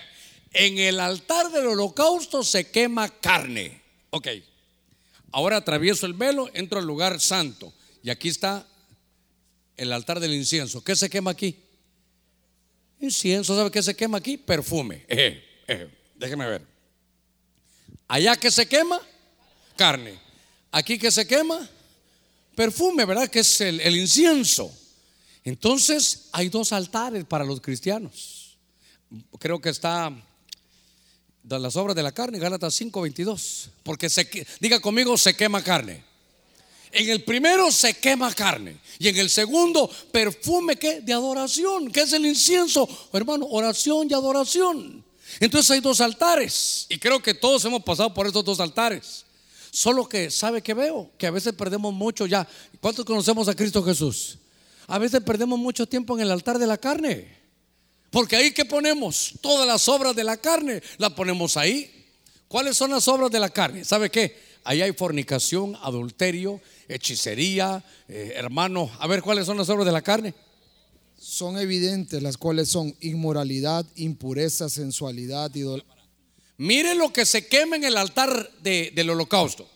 en 0.52 0.78
el 0.78 1.00
altar 1.00 1.50
del 1.50 1.66
holocausto 1.66 2.42
se 2.42 2.70
quema 2.70 3.08
carne. 3.08 3.82
Ok. 4.10 4.28
Ahora 5.30 5.58
atravieso 5.58 6.06
el 6.06 6.14
velo, 6.14 6.50
entro 6.54 6.78
al 6.78 6.86
lugar 6.86 7.20
santo. 7.20 7.72
Y 8.02 8.10
aquí 8.10 8.28
está 8.28 8.66
el 9.76 9.92
altar 9.92 10.20
del 10.20 10.34
incienso. 10.34 10.82
¿Qué 10.82 10.96
se 10.96 11.10
quema 11.10 11.32
aquí? 11.32 11.56
Incienso. 13.00 13.56
¿Sabe 13.56 13.70
qué 13.70 13.82
se 13.82 13.94
quema 13.94 14.18
aquí? 14.18 14.36
Perfume. 14.36 15.04
Eh, 15.08 15.44
eh, 15.68 15.88
déjeme 16.16 16.46
ver. 16.46 16.62
Allá 18.08 18.36
que 18.36 18.50
se 18.50 18.66
quema, 18.66 19.00
carne. 19.76 20.18
Aquí 20.72 20.98
que 20.98 21.10
se 21.10 21.26
quema, 21.26 21.68
perfume, 22.54 23.04
¿verdad? 23.04 23.28
Que 23.28 23.40
es 23.40 23.60
el, 23.60 23.96
incienso. 23.96 24.76
Entonces 25.48 26.28
hay 26.32 26.50
dos 26.50 26.72
altares 26.72 27.24
para 27.24 27.42
los 27.42 27.62
cristianos. 27.62 28.58
Creo 29.38 29.60
que 29.60 29.70
está 29.70 30.12
las 31.42 31.76
obras 31.76 31.96
de 31.96 32.02
la 32.02 32.12
carne, 32.12 32.38
Gálatas 32.38 32.78
5:22. 32.78 33.70
Porque 33.82 34.08
diga 34.60 34.78
conmigo, 34.80 35.16
se 35.16 35.34
quema 35.34 35.64
carne. 35.64 36.04
En 36.92 37.08
el 37.08 37.24
primero 37.24 37.70
se 37.70 37.94
quema 37.94 38.34
carne 38.34 38.78
y 38.98 39.08
en 39.08 39.16
el 39.16 39.30
segundo 39.30 39.90
perfume 40.12 40.76
que 40.76 41.00
de 41.00 41.14
adoración, 41.14 41.90
que 41.90 42.00
es 42.00 42.12
el 42.12 42.26
incienso, 42.26 42.86
hermano, 43.14 43.46
oración 43.46 44.06
y 44.10 44.14
adoración. 44.14 45.02
Entonces 45.40 45.70
hay 45.70 45.80
dos 45.80 46.02
altares 46.02 46.86
y 46.90 46.98
creo 46.98 47.22
que 47.22 47.32
todos 47.32 47.64
hemos 47.64 47.82
pasado 47.84 48.12
por 48.12 48.26
estos 48.26 48.44
dos 48.44 48.60
altares. 48.60 49.24
Solo 49.70 50.06
que, 50.06 50.30
¿sabe 50.30 50.62
que 50.62 50.74
veo? 50.74 51.10
Que 51.16 51.26
a 51.26 51.30
veces 51.30 51.54
perdemos 51.54 51.94
mucho 51.94 52.26
ya. 52.26 52.46
¿Cuántos 52.80 53.06
conocemos 53.06 53.48
a 53.48 53.54
Cristo 53.54 53.82
Jesús? 53.82 54.38
A 54.88 54.98
veces 54.98 55.20
perdemos 55.20 55.58
mucho 55.58 55.86
tiempo 55.86 56.16
en 56.16 56.22
el 56.22 56.30
altar 56.32 56.58
de 56.58 56.66
la 56.66 56.76
carne. 56.76 57.28
Porque 58.10 58.34
ahí 58.34 58.50
que 58.50 58.64
ponemos 58.64 59.34
todas 59.40 59.66
las 59.66 59.88
obras 59.88 60.16
de 60.16 60.24
la 60.24 60.36
carne, 60.36 60.82
las 60.96 61.12
ponemos 61.12 61.56
ahí. 61.56 61.88
¿Cuáles 62.48 62.76
son 62.76 62.90
las 62.90 63.06
obras 63.06 63.30
de 63.30 63.38
la 63.38 63.50
carne? 63.50 63.84
¿Sabe 63.84 64.10
qué? 64.10 64.36
Ahí 64.64 64.82
hay 64.82 64.92
fornicación, 64.92 65.76
adulterio, 65.82 66.60
hechicería, 66.88 67.84
eh, 68.08 68.32
hermano. 68.34 68.90
A 68.98 69.06
ver, 69.06 69.22
¿cuáles 69.22 69.46
son 69.46 69.58
las 69.58 69.68
obras 69.68 69.86
de 69.86 69.92
la 69.92 70.02
carne? 70.02 70.34
Son 71.16 71.58
evidentes 71.58 72.20
las 72.22 72.36
cuales 72.36 72.68
son 72.68 72.96
inmoralidad, 73.00 73.86
impureza, 73.94 74.68
sensualidad, 74.68 75.54
idolatría 75.54 75.98
Mire 76.58 76.96
lo 76.96 77.12
que 77.12 77.24
se 77.24 77.46
quema 77.46 77.76
en 77.76 77.84
el 77.84 77.96
altar 77.96 78.50
del 78.60 79.10
holocausto. 79.10 79.68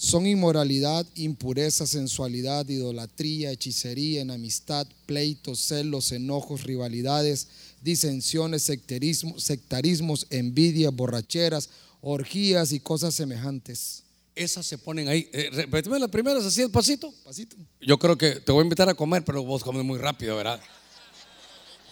Son 0.00 0.28
inmoralidad, 0.28 1.04
impureza, 1.16 1.84
sensualidad, 1.84 2.68
idolatría, 2.68 3.50
hechicería, 3.50 4.22
enemistad, 4.22 4.86
pleitos, 5.06 5.58
celos, 5.58 6.12
enojos, 6.12 6.62
rivalidades, 6.62 7.48
disensiones, 7.82 8.62
sectarismo, 8.62 9.40
sectarismos, 9.40 10.28
envidias, 10.30 10.94
borracheras, 10.94 11.70
orgías 12.00 12.70
y 12.70 12.78
cosas 12.78 13.12
semejantes. 13.12 14.04
Esas 14.36 14.64
se 14.66 14.78
ponen 14.78 15.08
ahí. 15.08 15.28
Eh, 15.32 15.50
repetime 15.52 15.98
las 15.98 16.10
primeras 16.10 16.44
así 16.44 16.62
despacito. 16.62 17.12
Pasito. 17.24 17.56
Yo 17.80 17.98
creo 17.98 18.16
que 18.16 18.36
te 18.36 18.52
voy 18.52 18.60
a 18.60 18.62
invitar 18.62 18.88
a 18.88 18.94
comer, 18.94 19.24
pero 19.24 19.42
vos 19.42 19.64
comes 19.64 19.84
muy 19.84 19.98
rápido, 19.98 20.36
¿verdad? 20.36 20.60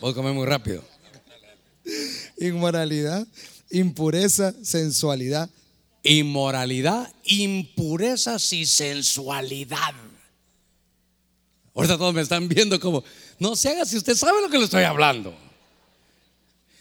Vos 0.01 0.15
comes 0.15 0.33
muy 0.33 0.47
rápido. 0.47 0.81
Inmoralidad, 2.39 3.27
impureza, 3.69 4.55
sensualidad. 4.63 5.51
Inmoralidad, 6.09 7.13
impurezas 7.25 8.53
y 8.53 8.65
sensualidad. 8.65 9.95
Ahorita 11.75 11.99
todos 11.99 12.15
me 12.15 12.23
están 12.23 12.49
viendo 12.49 12.79
como, 12.79 13.03
no 13.39 13.57
se 13.57 13.71
haga 13.71 13.85
si 13.85 13.97
usted 13.97 14.15
sabe 14.15 14.41
lo 14.41 14.49
que 14.49 14.57
le 14.57 14.65
estoy 14.65 14.85
hablando. 14.85 15.35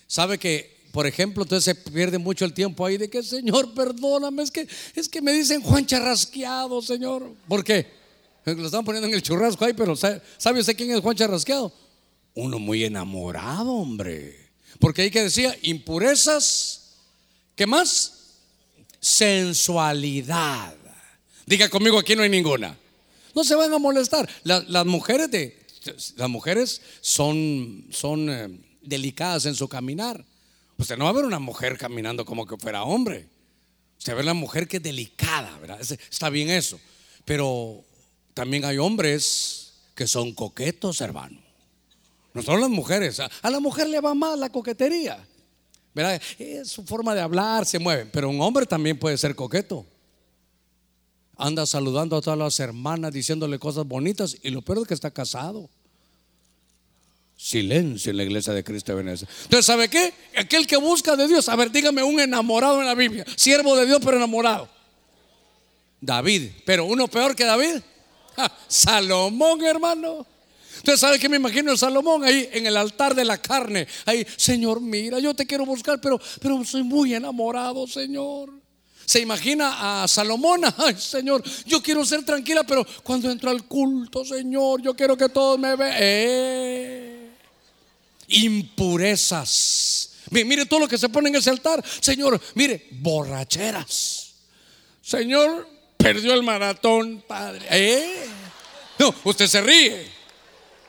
Sabe 0.07 0.37
que, 0.37 0.85
por 0.91 1.07
ejemplo, 1.07 1.43
entonces 1.43 1.65
se 1.65 1.75
pierde 1.91 2.17
mucho 2.17 2.45
el 2.45 2.53
tiempo 2.53 2.85
ahí 2.85 2.97
de 2.97 3.09
que, 3.09 3.23
Señor, 3.23 3.73
perdóname, 3.73 4.43
es 4.43 4.51
que, 4.51 4.67
es 4.93 5.09
que 5.09 5.21
me 5.21 5.33
dicen 5.33 5.61
Juan 5.61 5.85
Charrasqueado, 5.85 6.81
Señor. 6.81 7.33
¿Por 7.47 7.63
qué? 7.63 7.87
Lo 8.45 8.65
están 8.65 8.85
poniendo 8.85 9.07
en 9.07 9.15
el 9.15 9.23
churrasco 9.23 9.65
ahí, 9.65 9.73
pero 9.73 9.95
¿sabe 9.95 10.59
usted 10.59 10.77
quién 10.77 10.91
es 10.91 11.01
Juan 11.01 11.15
Charrasqueado? 11.15 11.73
Uno 12.35 12.59
muy 12.59 12.83
enamorado, 12.83 13.71
hombre. 13.71 14.51
Porque 14.79 15.01
ahí 15.01 15.09
que 15.09 15.23
decía, 15.23 15.57
impurezas, 15.63 16.97
¿qué 17.55 17.65
más? 17.65 18.24
Sensualidad. 19.05 20.73
Diga 21.45 21.69
conmigo, 21.69 21.99
aquí 21.99 22.15
no 22.15 22.23
hay 22.23 22.29
ninguna. 22.29 22.75
No 23.35 23.43
se 23.43 23.53
van 23.53 23.71
a 23.71 23.77
molestar. 23.77 24.27
las 24.43 24.85
mujeres 24.87 25.29
de, 25.29 25.63
las 26.15 26.27
mujeres 26.27 26.81
son, 27.01 27.85
son 27.91 28.29
eh, 28.31 28.59
delicadas 28.81 29.45
en 29.45 29.53
su 29.53 29.67
caminar. 29.67 30.25
Usted 30.79 30.97
no 30.97 31.03
va 31.03 31.11
a 31.11 31.13
ver 31.13 31.25
una 31.25 31.37
mujer 31.37 31.77
caminando 31.77 32.25
como 32.25 32.47
que 32.47 32.57
fuera 32.57 32.81
hombre. 32.81 33.27
Usted 33.99 34.15
ve 34.15 34.23
una 34.23 34.33
mujer 34.33 34.67
que 34.67 34.77
es 34.77 34.83
delicada, 34.83 35.55
¿verdad? 35.59 35.79
Está 35.81 36.31
bien 36.31 36.49
eso. 36.49 36.79
Pero 37.25 37.83
también 38.33 38.65
hay 38.65 38.79
hombres 38.79 39.73
que 39.93 40.07
son 40.07 40.33
coquetos, 40.33 40.99
hermano. 41.01 41.39
No 42.33 42.41
son 42.41 42.59
las 42.59 42.71
mujeres. 42.71 43.19
A 43.19 43.49
la 43.51 43.59
mujer 43.59 43.87
le 43.87 44.01
va 44.01 44.15
más 44.15 44.39
la 44.39 44.49
coquetería. 44.49 45.23
¿Verdad? 45.95 46.21
Es 46.37 46.67
su 46.69 46.83
forma 46.83 47.15
de 47.15 47.21
hablar, 47.21 47.65
se 47.65 47.79
mueve. 47.79 48.05
Pero 48.05 48.29
un 48.29 48.41
hombre 48.41 48.65
también 48.65 48.99
puede 48.99 49.17
ser 49.17 49.33
coqueto. 49.33 49.85
Anda 51.37 51.65
saludando 51.65 52.17
a 52.17 52.21
todas 52.21 52.37
las 52.37 52.59
hermanas, 52.59 53.13
diciéndole 53.13 53.57
cosas 53.57 53.87
bonitas. 53.87 54.35
Y 54.43 54.49
lo 54.49 54.61
peor 54.61 54.79
es 54.79 54.87
que 54.87 54.93
está 54.93 55.09
casado. 55.09 55.69
Silencio 57.37 58.11
en 58.11 58.17
la 58.17 58.23
iglesia 58.23 58.53
de 58.53 58.63
Cristo 58.63 58.91
de 58.91 59.03
Venecia. 59.03 59.27
Entonces, 59.43 59.65
¿sabe 59.65 59.89
qué? 59.89 60.13
Aquel 60.37 60.67
que 60.67 60.77
busca 60.77 61.15
de 61.15 61.27
Dios. 61.27 61.47
A 61.47 61.55
ver, 61.55 61.71
dígame 61.71 62.03
un 62.03 62.19
enamorado 62.19 62.81
en 62.81 62.87
la 62.87 62.95
Biblia. 62.95 63.25
Siervo 63.37 63.75
de 63.77 63.85
Dios, 63.85 63.99
pero 64.03 64.17
enamorado. 64.17 64.69
David. 66.01 66.51
Pero 66.65 66.85
uno 66.85 67.07
peor 67.07 67.35
que 67.35 67.45
David. 67.45 67.81
Salomón, 68.67 69.63
hermano. 69.63 70.27
Usted 70.85 70.97
sabe 70.97 71.17
que 71.17 71.27
me 71.27 71.37
imagino 71.37 71.75
Salomón 71.75 72.23
ahí 72.23 72.47
en 72.53 72.67
el 72.67 72.77
altar 72.77 73.15
de 73.15 73.25
la 73.25 73.39
carne. 73.41 73.87
Ahí, 74.05 74.23
Señor, 74.37 74.79
mira, 74.79 75.17
yo 75.17 75.33
te 75.33 75.47
quiero 75.47 75.65
buscar, 75.65 75.99
pero, 75.99 76.21
pero 76.39 76.63
soy 76.63 76.83
muy 76.83 77.15
enamorado, 77.15 77.87
Señor. 77.87 78.51
Se 79.03 79.19
imagina 79.19 80.03
a 80.03 80.07
Salomón, 80.07 80.61
ay 80.77 80.95
Señor, 80.95 81.41
yo 81.65 81.81
quiero 81.81 82.05
ser 82.05 82.23
tranquila, 82.23 82.63
pero 82.63 82.85
cuando 83.01 83.31
entro 83.31 83.49
al 83.49 83.63
culto, 83.63 84.23
Señor, 84.23 84.79
yo 84.79 84.95
quiero 84.95 85.17
que 85.17 85.27
todos 85.27 85.57
me 85.57 85.75
vean. 85.75 85.95
Eh, 85.97 87.29
impurezas. 88.27 90.11
Mire 90.29 90.67
todo 90.67 90.81
lo 90.81 90.87
que 90.87 90.99
se 90.99 91.09
pone 91.09 91.29
en 91.29 91.37
ese 91.37 91.49
altar. 91.49 91.83
Señor, 91.99 92.39
mire, 92.53 92.89
borracheras. 92.91 94.35
Señor, 95.01 95.67
perdió 95.97 96.35
el 96.35 96.43
maratón, 96.43 97.23
Padre. 97.27 97.65
Eh. 97.71 98.27
No, 98.99 99.15
usted 99.23 99.47
se 99.47 99.61
ríe. 99.61 100.14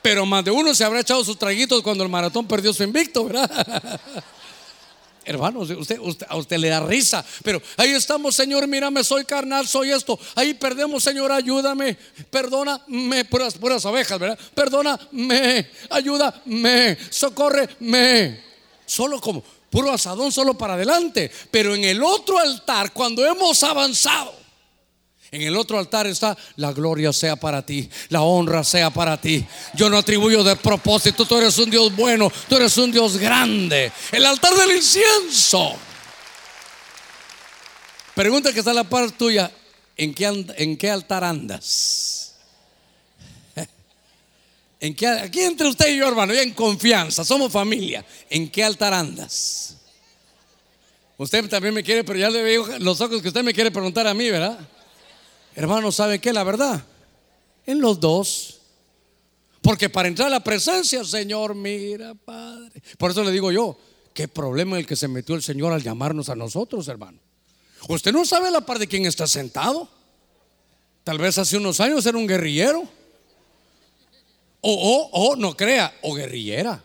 Pero 0.07 0.25
más 0.25 0.41
de 0.45 0.51
uno 0.51 0.73
se 0.73 0.85
habrá 0.85 1.01
echado 1.01 1.21
sus 1.25 1.37
traguitos 1.37 1.83
cuando 1.83 2.01
el 2.01 2.09
maratón 2.09 2.47
perdió 2.47 2.71
su 2.71 2.81
invicto, 2.81 3.25
¿verdad? 3.25 3.99
Hermano, 5.25 5.59
usted, 5.59 5.99
a 6.29 6.37
usted 6.37 6.57
le 6.57 6.69
da 6.69 6.79
risa, 6.79 7.25
pero 7.43 7.61
ahí 7.75 7.91
estamos, 7.91 8.33
Señor, 8.33 8.65
mírame, 8.67 9.03
soy 9.03 9.25
carnal, 9.25 9.67
soy 9.67 9.91
esto. 9.91 10.17
Ahí 10.35 10.53
perdemos, 10.53 11.03
Señor, 11.03 11.29
ayúdame, 11.33 11.97
perdóname, 12.29 13.25
puras, 13.25 13.55
puras 13.55 13.83
ovejas, 13.83 14.17
¿verdad? 14.17 14.39
Perdóname, 14.55 15.69
ayúdame, 15.89 16.97
socórreme. 17.09 18.41
Solo 18.85 19.19
como 19.19 19.43
puro 19.69 19.91
asadón, 19.91 20.31
solo 20.31 20.57
para 20.57 20.75
adelante. 20.75 21.29
Pero 21.51 21.75
en 21.75 21.83
el 21.83 22.01
otro 22.01 22.39
altar, 22.39 22.93
cuando 22.93 23.25
hemos 23.25 23.61
avanzado, 23.61 24.33
en 25.31 25.41
el 25.41 25.57
otro 25.57 25.77
altar 25.77 26.07
está 26.07 26.37
la 26.55 26.71
gloria 26.71 27.11
sea 27.11 27.35
para 27.35 27.65
ti, 27.65 27.89
la 28.09 28.21
honra 28.21 28.63
sea 28.63 28.89
para 28.89 29.19
ti. 29.19 29.45
Yo 29.73 29.89
no 29.89 29.97
atribuyo 29.97 30.43
de 30.43 30.55
propósito, 30.55 31.25
tú 31.25 31.37
eres 31.37 31.57
un 31.57 31.69
Dios 31.69 31.93
bueno, 31.95 32.31
tú 32.47 32.55
eres 32.55 32.77
un 32.77 32.91
Dios 32.91 33.17
grande. 33.17 33.91
El 34.11 34.25
altar 34.25 34.53
del 34.55 34.77
incienso. 34.77 35.75
Pregunta 38.15 38.53
que 38.53 38.59
está 38.59 38.71
en 38.71 38.77
la 38.77 38.83
par 38.83 39.11
tuya, 39.11 39.51
¿en 39.97 40.13
qué, 40.13 40.45
en 40.57 40.77
qué 40.77 40.89
altar 40.89 41.23
andas? 41.23 42.35
¿En 44.79 44.95
qué, 44.95 45.07
aquí 45.07 45.41
entre 45.41 45.67
usted 45.67 45.93
y 45.93 45.97
yo, 45.97 46.07
hermano, 46.07 46.33
en 46.33 46.53
confianza, 46.53 47.25
somos 47.25 47.51
familia. 47.51 48.05
¿En 48.29 48.49
qué 48.49 48.63
altar 48.63 48.93
andas? 48.93 49.75
Usted 51.17 51.49
también 51.49 51.73
me 51.73 51.83
quiere, 51.83 52.03
pero 52.03 52.17
ya 52.17 52.29
le 52.29 52.41
veo 52.41 52.79
los 52.79 53.01
ojos 53.01 53.21
que 53.21 53.27
usted 53.27 53.43
me 53.43 53.53
quiere 53.53 53.71
preguntar 53.71 54.07
a 54.07 54.13
mí, 54.13 54.29
¿verdad? 54.29 54.57
Hermano, 55.57 55.91
¿sabe 55.91 56.19
qué? 56.19 56.33
La 56.33 56.43
verdad, 56.43 56.85
en 57.65 57.81
los 57.81 57.99
dos. 57.99 58.59
Porque 59.59 59.89
para 59.89 60.07
entrar 60.07 60.27
a 60.27 60.29
la 60.29 60.43
presencia, 60.43 61.03
Señor, 61.03 61.55
mira, 61.55 62.13
Padre. 62.13 62.79
Por 62.99 63.09
eso 63.09 63.23
le 63.23 63.31
digo 63.31 63.51
yo, 63.51 63.75
qué 64.13 64.27
problema 64.27 64.77
el 64.77 64.85
que 64.85 64.95
se 64.95 65.07
metió 65.07 65.33
el 65.33 65.41
Señor 65.41 65.73
al 65.73 65.81
llamarnos 65.81 66.29
a 66.29 66.35
nosotros, 66.35 66.87
hermano. 66.87 67.17
Usted 67.89 68.11
no 68.11 68.23
sabe 68.23 68.51
la 68.51 68.61
par 68.61 68.77
de 68.77 68.85
quién 68.85 69.07
está 69.07 69.25
sentado. 69.25 69.89
Tal 71.03 71.17
vez 71.17 71.39
hace 71.39 71.57
unos 71.57 71.79
años 71.79 72.05
era 72.05 72.19
un 72.19 72.27
guerrillero. 72.27 72.83
O, 74.61 74.71
o, 74.71 75.09
o, 75.11 75.35
no 75.37 75.57
crea, 75.57 75.91
o 76.03 76.13
guerrillera. 76.13 76.83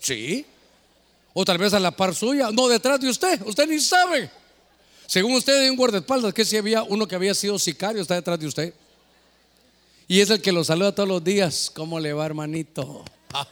Sí. 0.00 0.44
O 1.32 1.42
tal 1.42 1.56
vez 1.56 1.72
a 1.72 1.80
la 1.80 1.92
par 1.92 2.14
suya, 2.14 2.50
no 2.52 2.68
detrás 2.68 3.00
de 3.00 3.08
usted. 3.08 3.40
Usted 3.46 3.66
ni 3.66 3.80
sabe. 3.80 4.30
Según 5.06 5.34
usted, 5.34 5.62
hay 5.62 5.68
un 5.68 5.76
guardaespaldas 5.76 6.32
que 6.32 6.44
si 6.44 6.56
había 6.56 6.82
uno 6.82 7.06
que 7.06 7.14
había 7.14 7.34
sido 7.34 7.58
sicario, 7.58 8.02
está 8.02 8.14
detrás 8.14 8.38
de 8.38 8.46
usted. 8.46 8.74
Y 10.06 10.20
es 10.20 10.30
el 10.30 10.40
que 10.40 10.52
lo 10.52 10.64
saluda 10.64 10.94
todos 10.94 11.08
los 11.08 11.24
días. 11.24 11.70
¿Cómo 11.74 11.98
le 11.98 12.12
va, 12.12 12.26
hermanito? 12.26 13.04
Ah. 13.32 13.46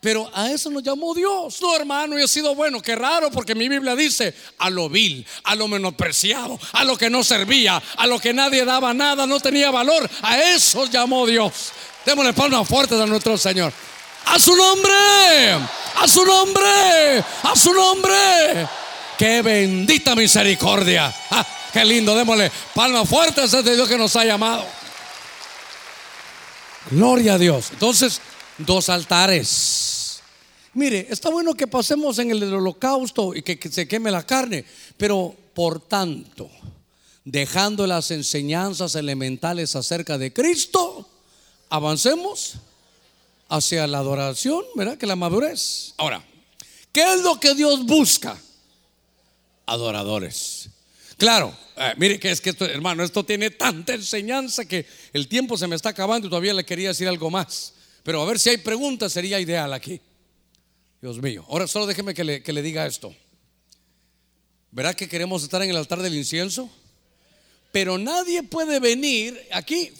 Pero 0.00 0.30
a 0.32 0.50
eso 0.50 0.70
nos 0.70 0.82
llamó 0.82 1.12
Dios. 1.14 1.60
No, 1.60 1.74
hermano, 1.74 2.18
y 2.18 2.22
he 2.22 2.28
sido 2.28 2.54
bueno. 2.54 2.80
Qué 2.80 2.94
raro, 2.94 3.30
porque 3.30 3.54
mi 3.54 3.68
Biblia 3.68 3.96
dice 3.96 4.34
a 4.58 4.70
lo 4.70 4.88
vil, 4.88 5.26
a 5.44 5.54
lo 5.56 5.66
menospreciado, 5.66 6.58
a 6.72 6.84
lo 6.84 6.96
que 6.96 7.10
no 7.10 7.24
servía, 7.24 7.82
a 7.96 8.06
lo 8.06 8.20
que 8.20 8.32
nadie 8.32 8.64
daba 8.64 8.94
nada, 8.94 9.26
no 9.26 9.40
tenía 9.40 9.70
valor. 9.70 10.08
A 10.22 10.38
eso 10.40 10.86
llamó 10.86 11.26
Dios. 11.26 11.72
Démosle 12.06 12.32
palmas 12.32 12.66
fuertes 12.68 13.00
a 13.00 13.06
nuestro 13.06 13.36
Señor. 13.36 13.72
A 14.26 14.38
su 14.38 14.54
nombre, 14.54 15.52
a 15.96 16.06
su 16.06 16.24
nombre, 16.24 17.24
a 17.42 17.56
su 17.56 17.72
nombre. 17.72 18.68
Qué 19.18 19.42
bendita 19.42 20.14
misericordia. 20.14 21.12
Ah, 21.30 21.44
qué 21.72 21.84
lindo, 21.84 22.14
démosle 22.14 22.52
palmas 22.72 23.08
fuertes 23.08 23.52
a 23.52 23.58
este 23.58 23.74
Dios 23.74 23.88
que 23.88 23.98
nos 23.98 24.14
ha 24.14 24.24
llamado. 24.24 24.64
Gloria 26.88 27.34
a 27.34 27.38
Dios. 27.38 27.70
Entonces, 27.72 28.20
dos 28.58 28.88
altares. 28.88 30.20
Mire, 30.74 31.08
está 31.10 31.30
bueno 31.30 31.54
que 31.54 31.66
pasemos 31.66 32.20
en 32.20 32.30
el 32.30 32.54
holocausto 32.54 33.34
y 33.34 33.42
que, 33.42 33.58
que 33.58 33.68
se 33.68 33.88
queme 33.88 34.12
la 34.12 34.24
carne, 34.24 34.64
pero 34.96 35.34
por 35.52 35.80
tanto, 35.80 36.48
dejando 37.24 37.88
las 37.88 38.12
enseñanzas 38.12 38.94
elementales 38.94 39.74
acerca 39.74 40.16
de 40.16 40.32
Cristo, 40.32 41.08
avancemos 41.70 42.54
hacia 43.48 43.84
la 43.88 43.98
adoración, 43.98 44.62
¿verdad? 44.76 44.96
Que 44.96 45.06
la 45.06 45.16
madurez. 45.16 45.94
Ahora, 45.96 46.24
¿qué 46.92 47.14
es 47.14 47.20
lo 47.22 47.40
que 47.40 47.56
Dios 47.56 47.84
busca? 47.84 48.38
Adoradores. 49.72 50.70
Claro, 51.16 51.56
eh, 51.76 51.94
mire 51.96 52.20
que 52.20 52.30
es 52.30 52.40
que 52.40 52.50
esto, 52.50 52.64
hermano, 52.64 53.02
esto 53.02 53.24
tiene 53.24 53.50
tanta 53.50 53.94
enseñanza 53.94 54.64
que 54.64 54.86
el 55.12 55.26
tiempo 55.26 55.58
se 55.58 55.66
me 55.66 55.74
está 55.74 55.88
acabando 55.88 56.26
y 56.28 56.30
todavía 56.30 56.54
le 56.54 56.64
quería 56.64 56.88
decir 56.88 57.08
algo 57.08 57.30
más. 57.30 57.74
Pero 58.04 58.22
a 58.22 58.24
ver 58.24 58.38
si 58.38 58.50
hay 58.50 58.58
preguntas, 58.58 59.12
sería 59.12 59.40
ideal 59.40 59.72
aquí. 59.72 60.00
Dios 61.02 61.20
mío. 61.20 61.44
Ahora 61.48 61.66
solo 61.66 61.86
déjeme 61.86 62.14
que 62.14 62.24
le, 62.24 62.42
que 62.42 62.52
le 62.52 62.62
diga 62.62 62.86
esto. 62.86 63.14
¿Verá 64.70 64.94
que 64.94 65.08
queremos 65.08 65.42
estar 65.42 65.60
en 65.62 65.70
el 65.70 65.76
altar 65.76 66.02
del 66.02 66.14
incienso? 66.14 66.70
Pero 67.72 67.98
nadie 67.98 68.44
puede 68.44 68.78
venir 68.78 69.40
aquí 69.52 69.92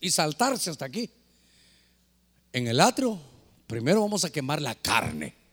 y 0.00 0.10
saltarse 0.10 0.70
hasta 0.70 0.86
aquí. 0.86 1.10
En 2.52 2.68
el 2.68 2.80
atrio, 2.80 3.20
primero 3.66 4.00
vamos 4.00 4.24
a 4.24 4.30
quemar 4.30 4.62
la 4.62 4.74
carne 4.74 5.43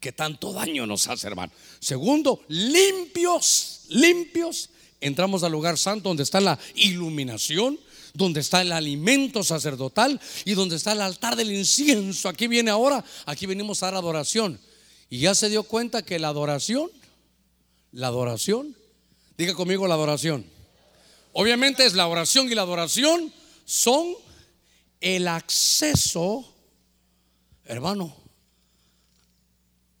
que 0.00 0.12
tanto 0.12 0.52
daño 0.52 0.86
nos 0.86 1.08
hace, 1.08 1.26
hermano. 1.26 1.52
Segundo, 1.80 2.44
limpios, 2.48 3.82
limpios. 3.88 4.70
Entramos 5.00 5.42
al 5.42 5.52
lugar 5.52 5.78
santo 5.78 6.08
donde 6.08 6.22
está 6.22 6.40
la 6.40 6.58
iluminación, 6.74 7.78
donde 8.14 8.40
está 8.40 8.62
el 8.62 8.72
alimento 8.72 9.42
sacerdotal 9.42 10.20
y 10.44 10.54
donde 10.54 10.76
está 10.76 10.92
el 10.92 11.00
altar 11.00 11.36
del 11.36 11.52
incienso. 11.52 12.28
Aquí 12.28 12.46
viene 12.46 12.70
ahora, 12.70 13.04
aquí 13.26 13.46
venimos 13.46 13.82
a 13.82 13.86
dar 13.86 13.96
adoración. 13.96 14.58
Y 15.08 15.20
ya 15.20 15.34
se 15.34 15.48
dio 15.48 15.62
cuenta 15.62 16.02
que 16.02 16.18
la 16.18 16.28
adoración, 16.28 16.90
la 17.92 18.08
adoración, 18.08 18.76
diga 19.36 19.54
conmigo 19.54 19.86
la 19.86 19.94
adoración. 19.94 20.46
Obviamente 21.32 21.84
es 21.84 21.94
la 21.94 22.06
oración 22.06 22.50
y 22.50 22.54
la 22.54 22.62
adoración 22.62 23.32
son 23.64 24.14
el 25.00 25.28
acceso, 25.28 26.50
hermano, 27.66 28.16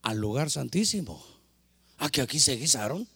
al 0.06 0.18
lugar 0.18 0.50
santísimo. 0.50 1.20
Ah, 1.98 2.08
que 2.08 2.22
aquí 2.22 2.38
se 2.38 2.54
guisaron. 2.54 3.08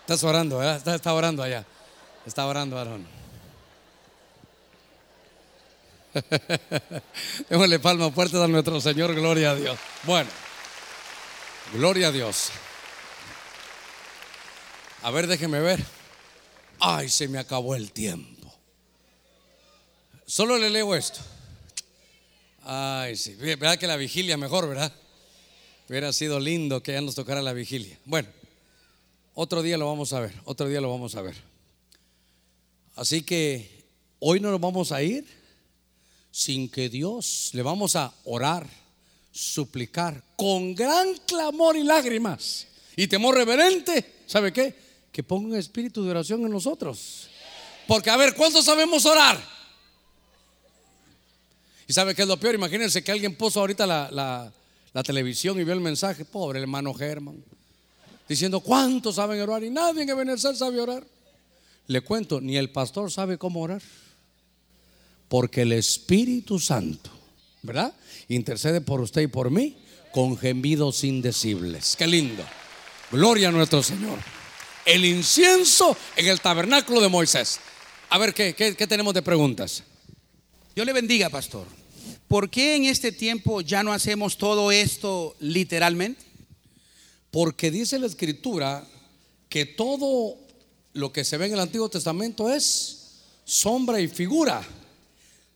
Estás 0.00 0.24
orando, 0.24 0.56
¿verdad? 0.56 0.94
Está, 0.94 1.12
orando 1.12 1.42
allá. 1.42 1.66
Está 2.24 2.46
orando, 2.46 2.78
Aarón. 2.78 3.06
Démosle 7.50 7.78
palma 7.78 8.10
fuerte 8.10 8.42
a 8.42 8.48
nuestro 8.48 8.80
Señor, 8.80 9.14
gloria 9.14 9.50
a 9.50 9.54
Dios. 9.54 9.78
Bueno, 10.04 10.30
gloria 11.74 12.08
a 12.08 12.12
Dios. 12.12 12.48
A 15.02 15.10
ver, 15.10 15.26
déjeme 15.26 15.60
ver. 15.60 15.84
Ay, 16.78 17.10
se 17.10 17.28
me 17.28 17.38
acabó 17.38 17.74
el 17.74 17.92
tiempo. 17.92 18.50
Solo 20.24 20.56
le 20.56 20.70
leo 20.70 20.94
esto. 20.94 21.20
Ay, 22.64 23.14
sí. 23.14 23.34
¿Verdad 23.34 23.76
que 23.76 23.86
la 23.86 23.96
vigilia 23.96 24.38
mejor, 24.38 24.66
verdad? 24.66 24.90
Hubiera 25.90 26.12
sido 26.12 26.38
lindo 26.38 26.84
que 26.84 26.92
ya 26.92 27.00
nos 27.00 27.16
tocara 27.16 27.42
la 27.42 27.52
vigilia. 27.52 27.98
Bueno, 28.04 28.28
otro 29.34 29.60
día 29.60 29.76
lo 29.76 29.88
vamos 29.88 30.12
a 30.12 30.20
ver, 30.20 30.32
otro 30.44 30.68
día 30.68 30.80
lo 30.80 30.88
vamos 30.88 31.16
a 31.16 31.22
ver. 31.22 31.34
Así 32.94 33.22
que 33.22 33.88
hoy 34.20 34.38
no 34.38 34.52
nos 34.52 34.60
vamos 34.60 34.92
a 34.92 35.02
ir 35.02 35.26
sin 36.30 36.68
que 36.68 36.88
Dios 36.88 37.50
le 37.54 37.62
vamos 37.62 37.96
a 37.96 38.14
orar, 38.22 38.68
suplicar 39.32 40.22
con 40.36 40.76
gran 40.76 41.12
clamor 41.26 41.76
y 41.76 41.82
lágrimas 41.82 42.68
y 42.94 43.08
temor 43.08 43.34
reverente. 43.34 44.22
¿Sabe 44.28 44.52
qué? 44.52 44.72
Que 45.10 45.24
ponga 45.24 45.48
un 45.48 45.56
espíritu 45.56 46.04
de 46.04 46.10
oración 46.12 46.42
en 46.42 46.52
nosotros. 46.52 47.26
Porque 47.88 48.10
a 48.10 48.16
ver, 48.16 48.36
¿cuántos 48.36 48.64
sabemos 48.64 49.06
orar? 49.06 49.44
¿Y 51.88 51.92
sabe 51.92 52.14
qué 52.14 52.22
es 52.22 52.28
lo 52.28 52.38
peor? 52.38 52.54
Imagínense 52.54 53.02
que 53.02 53.10
alguien 53.10 53.34
puso 53.34 53.58
ahorita 53.58 53.88
la, 53.88 54.08
la 54.12 54.52
televisión 55.02 55.60
y 55.60 55.64
vio 55.64 55.72
el 55.72 55.80
mensaje, 55.80 56.24
pobre 56.24 56.60
hermano 56.60 56.92
Germán, 56.92 57.42
diciendo 58.28 58.60
cuántos 58.60 59.16
saben 59.16 59.40
orar 59.40 59.62
y 59.62 59.70
nadie 59.70 60.02
en 60.02 60.08
Ebenezer 60.08 60.56
sabe 60.56 60.80
orar. 60.80 61.04
Le 61.86 62.00
cuento, 62.02 62.40
ni 62.40 62.56
el 62.56 62.70
pastor 62.70 63.10
sabe 63.10 63.38
cómo 63.38 63.60
orar. 63.60 63.82
Porque 65.28 65.62
el 65.62 65.72
Espíritu 65.72 66.58
Santo, 66.58 67.10
¿verdad? 67.62 67.94
Intercede 68.28 68.80
por 68.80 69.00
usted 69.00 69.22
y 69.22 69.26
por 69.28 69.50
mí 69.50 69.76
con 70.12 70.36
gemidos 70.36 71.04
indecibles. 71.04 71.94
Qué 71.96 72.06
lindo. 72.06 72.44
Gloria 73.12 73.48
a 73.48 73.52
nuestro 73.52 73.82
Señor. 73.82 74.18
El 74.84 75.04
incienso 75.04 75.96
en 76.16 76.26
el 76.26 76.40
tabernáculo 76.40 77.00
de 77.00 77.08
Moisés. 77.08 77.60
A 78.08 78.18
ver, 78.18 78.34
¿qué, 78.34 78.54
qué, 78.54 78.74
qué 78.74 78.86
tenemos 78.86 79.14
de 79.14 79.22
preguntas? 79.22 79.84
Dios 80.74 80.86
le 80.86 80.92
bendiga, 80.92 81.28
pastor. 81.28 81.66
¿Por 82.30 82.48
qué 82.48 82.76
en 82.76 82.84
este 82.84 83.10
tiempo 83.10 83.60
ya 83.60 83.82
no 83.82 83.92
hacemos 83.92 84.38
todo 84.38 84.70
esto 84.70 85.34
literalmente? 85.40 86.22
Porque 87.32 87.72
dice 87.72 87.98
la 87.98 88.06
escritura 88.06 88.86
que 89.48 89.66
todo 89.66 90.36
lo 90.92 91.12
que 91.12 91.24
se 91.24 91.36
ve 91.36 91.46
en 91.46 91.54
el 91.54 91.58
Antiguo 91.58 91.88
Testamento 91.88 92.48
es 92.48 93.22
sombra 93.44 94.00
y 94.00 94.06
figura. 94.06 94.62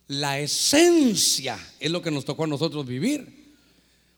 La 0.09 0.40
esencia 0.40 1.56
es 1.78 1.92
lo 1.92 2.02
que 2.02 2.10
nos 2.10 2.24
tocó 2.24 2.42
a 2.42 2.48
nosotros 2.48 2.84
vivir. 2.84 3.55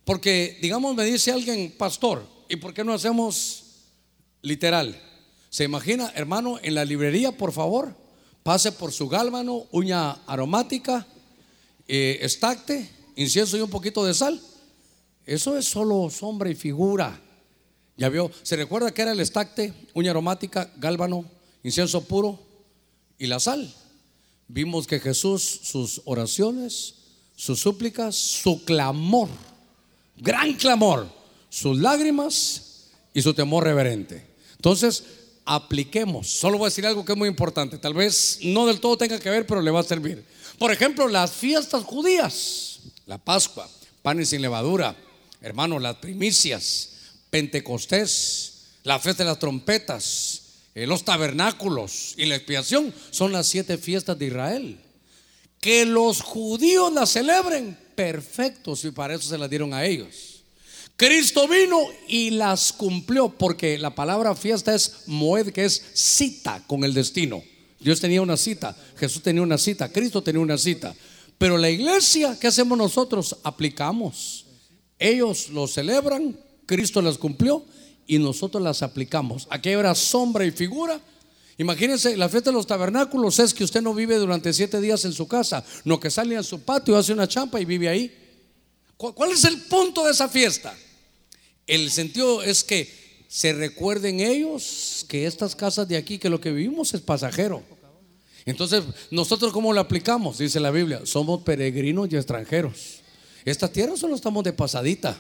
Porque, 0.06 0.56
digamos, 0.62 0.96
me 0.96 1.04
dice 1.04 1.32
alguien, 1.32 1.74
pastor, 1.76 2.26
¿y 2.48 2.56
por 2.56 2.72
qué 2.72 2.84
no 2.84 2.94
hacemos 2.94 3.64
literal? 4.40 4.98
¿Se 5.50 5.64
imagina, 5.64 6.10
hermano, 6.14 6.58
en 6.62 6.74
la 6.74 6.86
librería, 6.86 7.36
por 7.36 7.52
favor? 7.52 7.94
Pase 8.42 8.72
por 8.72 8.92
su 8.92 9.10
gálvano, 9.10 9.66
uña 9.72 10.12
aromática, 10.26 11.06
eh, 11.88 12.18
estacte, 12.22 12.88
incienso 13.16 13.56
y 13.56 13.60
un 13.60 13.70
poquito 13.70 14.04
de 14.04 14.14
sal. 14.14 14.40
Eso 15.24 15.56
es 15.56 15.66
solo 15.66 16.08
sombra 16.10 16.50
y 16.50 16.54
figura. 16.54 17.20
Ya 17.96 18.08
vio, 18.08 18.30
¿se 18.42 18.56
recuerda 18.56 18.92
que 18.92 19.02
era 19.02 19.12
el 19.12 19.20
estacte, 19.20 19.72
uña 19.94 20.10
aromática, 20.10 20.70
gálvano, 20.76 21.24
incienso 21.62 22.04
puro 22.04 22.38
y 23.18 23.26
la 23.26 23.40
sal? 23.40 23.72
Vimos 24.48 24.86
que 24.86 25.00
Jesús, 25.00 25.60
sus 25.62 26.02
oraciones, 26.04 26.94
sus 27.34 27.58
súplicas, 27.58 28.14
su 28.14 28.64
clamor, 28.64 29.28
gran 30.16 30.54
clamor, 30.54 31.08
sus 31.48 31.78
lágrimas 31.78 32.90
y 33.12 33.22
su 33.22 33.34
temor 33.34 33.64
reverente. 33.64 34.26
Entonces, 34.56 35.04
apliquemos. 35.44 36.28
Solo 36.28 36.58
voy 36.58 36.66
a 36.66 36.70
decir 36.70 36.86
algo 36.86 37.04
que 37.04 37.12
es 37.12 37.18
muy 37.18 37.28
importante. 37.28 37.78
Tal 37.78 37.94
vez 37.94 38.40
no 38.42 38.66
del 38.66 38.80
todo 38.80 38.98
tenga 38.98 39.18
que 39.18 39.30
ver, 39.30 39.46
pero 39.46 39.62
le 39.62 39.70
va 39.70 39.80
a 39.80 39.84
servir. 39.84 40.24
Por 40.58 40.72
ejemplo, 40.72 41.08
las 41.08 41.32
fiestas 41.32 41.84
judías, 41.84 42.80
la 43.06 43.18
Pascua, 43.18 43.68
panes 44.02 44.30
sin 44.30 44.40
levadura, 44.40 44.96
hermano, 45.40 45.78
las 45.78 45.96
primicias, 45.96 46.90
Pentecostés, 47.30 48.52
la 48.82 48.98
fiesta 48.98 49.24
de 49.24 49.30
las 49.30 49.38
trompetas, 49.38 50.42
eh, 50.74 50.86
los 50.86 51.04
tabernáculos 51.04 52.14
y 52.16 52.26
la 52.26 52.36
expiación 52.36 52.94
son 53.10 53.32
las 53.32 53.46
siete 53.46 53.76
fiestas 53.78 54.18
de 54.18 54.26
Israel. 54.26 54.80
Que 55.60 55.84
los 55.84 56.20
judíos 56.22 56.92
las 56.92 57.10
celebren, 57.10 57.76
perfectos, 57.94 58.84
y 58.84 58.90
para 58.92 59.14
eso 59.14 59.28
se 59.28 59.38
las 59.38 59.50
dieron 59.50 59.74
a 59.74 59.84
ellos. 59.84 60.42
Cristo 60.96 61.46
vino 61.48 61.78
y 62.08 62.30
las 62.30 62.72
cumplió, 62.72 63.28
porque 63.28 63.76
la 63.76 63.94
palabra 63.94 64.34
fiesta 64.34 64.74
es 64.74 65.02
moed, 65.06 65.52
que 65.52 65.64
es 65.64 65.82
cita 65.94 66.62
con 66.66 66.84
el 66.84 66.94
destino. 66.94 67.42
Dios 67.86 68.00
tenía 68.00 68.20
una 68.20 68.36
cita, 68.36 68.76
Jesús 68.96 69.22
tenía 69.22 69.42
una 69.42 69.56
cita, 69.58 69.88
Cristo 69.92 70.20
tenía 70.20 70.40
una 70.40 70.58
cita. 70.58 70.92
Pero 71.38 71.56
la 71.56 71.70
iglesia, 71.70 72.36
¿qué 72.36 72.48
hacemos 72.48 72.76
nosotros? 72.76 73.36
Aplicamos. 73.44 74.44
Ellos 74.98 75.50
lo 75.50 75.68
celebran, 75.68 76.36
Cristo 76.66 77.00
las 77.00 77.16
cumplió 77.16 77.64
y 78.04 78.18
nosotros 78.18 78.60
las 78.60 78.82
aplicamos. 78.82 79.46
Aquí 79.50 79.68
hay 79.68 79.94
sombra 79.94 80.44
y 80.44 80.50
figura. 80.50 81.00
Imagínense, 81.58 82.16
la 82.16 82.28
fiesta 82.28 82.50
de 82.50 82.56
los 82.56 82.66
tabernáculos 82.66 83.38
es 83.38 83.54
que 83.54 83.62
usted 83.62 83.82
no 83.82 83.94
vive 83.94 84.16
durante 84.16 84.52
siete 84.52 84.80
días 84.80 85.04
en 85.04 85.12
su 85.12 85.28
casa, 85.28 85.64
no 85.84 86.00
que 86.00 86.10
sale 86.10 86.36
a 86.36 86.42
su 86.42 86.62
patio, 86.62 86.96
hace 86.96 87.12
una 87.12 87.28
champa 87.28 87.60
y 87.60 87.64
vive 87.64 87.88
ahí. 87.88 88.12
¿Cuál 88.96 89.30
es 89.30 89.44
el 89.44 89.60
punto 89.60 90.04
de 90.04 90.10
esa 90.10 90.28
fiesta? 90.28 90.76
El 91.68 91.88
sentido 91.92 92.42
es 92.42 92.64
que 92.64 93.06
se 93.28 93.52
recuerden 93.52 94.18
ellos 94.18 95.04
que 95.08 95.26
estas 95.26 95.54
casas 95.54 95.86
de 95.86 95.96
aquí, 95.96 96.18
que 96.18 96.30
lo 96.30 96.40
que 96.40 96.50
vivimos 96.50 96.92
es 96.94 97.00
pasajero. 97.00 97.75
Entonces, 98.46 98.84
nosotros 99.10 99.52
cómo 99.52 99.72
lo 99.72 99.80
aplicamos, 99.80 100.38
dice 100.38 100.60
la 100.60 100.70
Biblia, 100.70 101.00
somos 101.04 101.42
peregrinos 101.42 102.08
y 102.12 102.16
extranjeros. 102.16 103.00
Esta 103.44 103.68
tierra 103.68 103.96
solo 103.96 104.14
estamos 104.14 104.44
de 104.44 104.52
pasadita. 104.52 105.16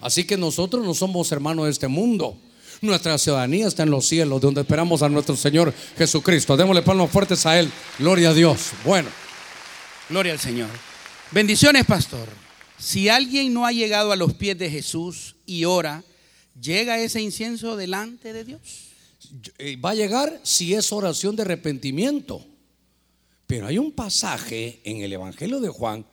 Así 0.00 0.24
que 0.24 0.36
nosotros 0.36 0.84
no 0.84 0.92
somos 0.92 1.30
hermanos 1.32 1.66
de 1.66 1.70
este 1.70 1.88
mundo. 1.88 2.36
Nuestra 2.82 3.16
ciudadanía 3.18 3.68
está 3.68 3.84
en 3.84 3.90
los 3.90 4.06
cielos, 4.06 4.40
donde 4.40 4.60
esperamos 4.60 5.00
a 5.02 5.08
nuestro 5.08 5.36
Señor 5.36 5.72
Jesucristo. 5.96 6.56
Démosle 6.56 6.82
palmas 6.82 7.10
fuertes 7.10 7.46
a 7.46 7.58
Él. 7.58 7.70
Gloria 7.98 8.30
a 8.30 8.34
Dios. 8.34 8.72
Bueno. 8.84 9.08
Gloria 10.08 10.32
al 10.32 10.40
Señor. 10.40 10.68
Bendiciones, 11.30 11.86
pastor. 11.86 12.28
Si 12.78 13.08
alguien 13.08 13.54
no 13.54 13.64
ha 13.64 13.72
llegado 13.72 14.12
a 14.12 14.16
los 14.16 14.34
pies 14.34 14.58
de 14.58 14.70
Jesús 14.70 15.36
y 15.46 15.64
ora, 15.64 16.02
¿llega 16.60 16.98
ese 16.98 17.20
incienso 17.20 17.76
delante 17.76 18.32
de 18.32 18.44
Dios? 18.44 18.60
Eh, 19.58 19.76
va 19.76 19.90
a 19.90 19.94
llegar 19.94 20.40
si 20.42 20.74
es 20.74 20.92
oración 20.92 21.36
de 21.36 21.42
arrepentimiento. 21.42 22.44
Pero 23.46 23.66
hay 23.66 23.78
un 23.78 23.92
pasaje 23.92 24.80
en 24.84 25.02
el 25.02 25.12
Evangelio 25.12 25.60
de 25.60 25.68
Juan 25.68 26.04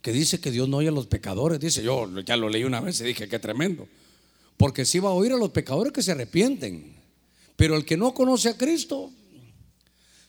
que 0.00 0.12
dice 0.12 0.40
que 0.40 0.50
Dios 0.50 0.68
no 0.68 0.78
oye 0.78 0.88
a 0.88 0.92
los 0.92 1.06
pecadores. 1.06 1.60
Dice, 1.60 1.82
yo 1.82 2.08
ya 2.20 2.36
lo 2.36 2.48
leí 2.48 2.64
una 2.64 2.80
vez 2.80 3.00
y 3.00 3.04
dije, 3.04 3.28
qué 3.28 3.38
tremendo. 3.38 3.86
Porque 4.56 4.84
si 4.84 4.98
va 4.98 5.10
a 5.10 5.12
oír 5.12 5.32
a 5.32 5.36
los 5.36 5.50
pecadores 5.50 5.92
que 5.92 6.02
se 6.02 6.12
arrepienten. 6.12 6.96
Pero 7.56 7.76
el 7.76 7.84
que 7.84 7.96
no 7.96 8.14
conoce 8.14 8.48
a 8.48 8.56
Cristo, 8.56 9.10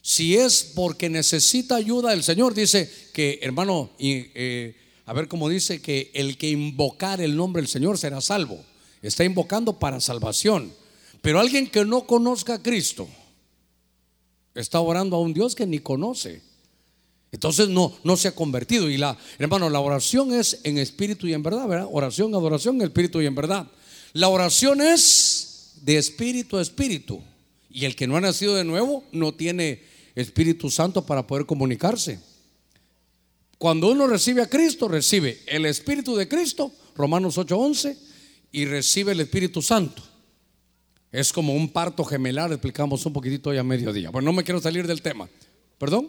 si 0.02 0.36
es 0.36 0.72
porque 0.74 1.08
necesita 1.08 1.76
ayuda 1.76 2.10
del 2.10 2.22
Señor, 2.22 2.54
dice 2.54 2.90
que, 3.12 3.38
hermano, 3.42 3.90
y, 3.98 4.26
eh, 4.34 4.76
a 5.06 5.12
ver 5.12 5.28
cómo 5.28 5.48
dice 5.48 5.80
que 5.80 6.10
el 6.14 6.36
que 6.36 6.50
invocar 6.50 7.20
el 7.20 7.36
nombre 7.36 7.62
del 7.62 7.68
Señor 7.68 7.98
será 7.98 8.20
salvo. 8.20 8.62
Está 9.02 9.24
invocando 9.24 9.78
para 9.78 10.00
salvación. 10.00 10.72
Pero 11.22 11.40
alguien 11.40 11.68
que 11.68 11.84
no 11.84 12.06
conozca 12.06 12.54
a 12.54 12.62
Cristo 12.62 13.08
está 14.54 14.80
orando 14.80 15.16
a 15.16 15.20
un 15.20 15.32
Dios 15.32 15.54
que 15.54 15.66
ni 15.66 15.78
conoce. 15.78 16.49
Entonces 17.32 17.68
no, 17.68 17.94
no 18.02 18.16
se 18.16 18.28
ha 18.28 18.34
convertido. 18.34 18.90
Y 18.90 18.96
la, 18.96 19.16
hermano, 19.38 19.70
la 19.70 19.80
oración 19.80 20.32
es 20.32 20.60
en 20.64 20.78
espíritu 20.78 21.26
y 21.26 21.32
en 21.32 21.42
verdad, 21.42 21.66
¿verdad? 21.68 21.88
Oración, 21.90 22.34
adoración, 22.34 22.76
en 22.76 22.82
espíritu 22.82 23.20
y 23.20 23.26
en 23.26 23.34
verdad. 23.34 23.66
La 24.12 24.28
oración 24.28 24.80
es 24.80 25.74
de 25.82 25.96
espíritu 25.96 26.56
a 26.58 26.62
espíritu. 26.62 27.22
Y 27.70 27.84
el 27.84 27.94
que 27.94 28.06
no 28.06 28.16
ha 28.16 28.20
nacido 28.20 28.56
de 28.56 28.64
nuevo 28.64 29.04
no 29.12 29.32
tiene 29.32 29.82
Espíritu 30.14 30.70
Santo 30.70 31.06
para 31.06 31.26
poder 31.26 31.46
comunicarse. 31.46 32.18
Cuando 33.58 33.90
uno 33.90 34.06
recibe 34.06 34.42
a 34.42 34.48
Cristo, 34.48 34.88
recibe 34.88 35.40
el 35.46 35.66
Espíritu 35.66 36.16
de 36.16 36.28
Cristo, 36.28 36.72
Romanos 36.96 37.38
8:11, 37.38 37.96
y 38.52 38.64
recibe 38.64 39.12
el 39.12 39.20
Espíritu 39.20 39.62
Santo. 39.62 40.02
Es 41.12 41.32
como 41.32 41.54
un 41.54 41.68
parto 41.68 42.04
gemelar, 42.04 42.50
explicamos 42.52 43.04
un 43.04 43.12
poquitito 43.12 43.50
hoy 43.50 43.58
a 43.58 43.64
mediodía. 43.64 44.10
Bueno, 44.10 44.26
no 44.26 44.36
me 44.36 44.44
quiero 44.44 44.60
salir 44.60 44.86
del 44.86 45.02
tema. 45.02 45.28
¿Perdón? 45.78 46.08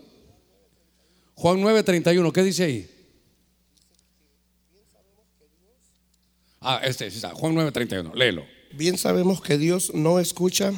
Juan 1.42 1.60
9:31, 1.60 2.32
¿qué 2.32 2.44
dice 2.44 2.64
ahí? 2.66 2.88
Ah, 6.60 6.80
este, 6.84 7.08
está, 7.08 7.34
Juan 7.34 7.56
9:31, 7.56 8.14
léelo. 8.14 8.46
Bien 8.74 8.96
sabemos 8.96 9.42
que 9.42 9.58
Dios 9.58 9.92
no 9.96 10.20
escucha 10.20 10.72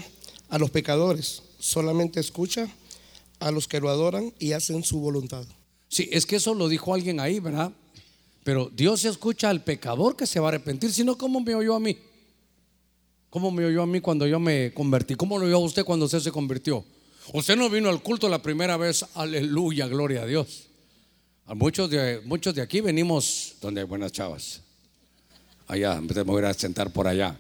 a 0.48 0.58
los 0.58 0.72
pecadores, 0.72 1.44
solamente 1.60 2.22
escucha 2.22 2.70
a 3.42 3.52
los 3.52 3.68
que 3.68 3.82
lo 3.82 3.90
adoran 3.90 4.34
y 4.40 4.54
hacen 4.54 4.86
su 4.86 5.02
voluntad. 5.02 5.46
Sí, 5.90 6.08
es 6.14 6.26
que 6.26 6.38
eso 6.38 6.54
lo 6.54 6.70
dijo 6.70 6.94
alguien 6.94 7.20
ahí, 7.20 7.42
¿verdad? 7.42 7.74
Pero 8.46 8.72
Dios 8.74 9.04
escucha 9.04 9.50
al 9.50 9.66
pecador 9.66 10.16
que 10.16 10.26
se 10.26 10.40
va 10.40 10.48
a 10.48 10.50
arrepentir, 10.50 10.94
sino 10.94 11.18
¿cómo 11.18 11.42
me 11.42 11.56
oyó 11.56 11.76
a 11.76 11.82
mí? 11.82 11.98
¿Cómo 13.30 13.52
me 13.52 13.66
oyó 13.66 13.82
a 13.82 13.86
mí 13.86 14.00
cuando 14.00 14.26
yo 14.28 14.40
me 14.40 14.74
convertí? 14.74 15.16
¿Cómo 15.16 15.38
lo 15.38 15.46
oyó 15.46 15.58
a 15.58 15.60
usted 15.60 15.84
cuando 15.84 16.06
usted 16.06 16.22
se 16.22 16.32
convirtió? 16.32 16.86
Usted 17.32 17.56
no 17.56 17.70
vino 17.70 17.90
al 17.90 18.02
culto 18.02 18.28
la 18.28 18.42
primera 18.42 18.76
vez, 18.76 19.06
aleluya, 19.16 19.88
gloria 19.88 20.24
a 20.24 20.26
Dios. 20.26 20.68
A 21.46 21.54
muchos 21.54 21.90
de, 21.90 22.22
muchos 22.26 22.54
de 22.54 22.62
aquí 22.62 22.82
venimos 22.82 23.56
donde 23.62 23.82
hay 23.82 23.88
buenas 23.88 24.12
chavas. 24.12 24.62
Allá, 25.68 26.02
me 26.02 26.22
voy 26.24 26.44
a 26.44 26.54
sentar 26.54 26.92
por 26.92 27.08
allá. 27.08 27.38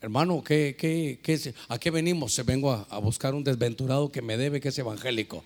Hermano, 0.00 0.42
¿qué, 0.42 0.76
qué, 0.78 1.54
¿a 1.68 1.78
qué 1.78 1.90
venimos? 1.90 2.32
Se 2.32 2.42
vengo 2.42 2.72
a, 2.72 2.86
a, 2.88 2.98
buscar 2.98 3.34
un 3.34 3.44
desventurado 3.44 4.10
que 4.10 4.22
me 4.22 4.38
debe, 4.38 4.60
que 4.60 4.68
es 4.68 4.78
evangélico. 4.78 5.44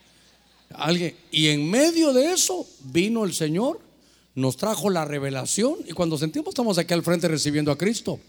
Alguien, 0.70 1.16
y 1.32 1.48
en 1.48 1.68
medio 1.68 2.12
de 2.12 2.32
eso 2.32 2.66
vino 2.84 3.24
el 3.24 3.34
Señor, 3.34 3.80
nos 4.34 4.56
trajo 4.56 4.90
la 4.90 5.05
revelación 5.05 5.76
y 5.86 5.92
cuando 5.92 6.18
sentimos 6.18 6.48
estamos 6.48 6.78
aquí 6.78 6.94
al 6.94 7.02
frente 7.02 7.28
recibiendo 7.28 7.72
a 7.72 7.78
Cristo. 7.78 8.20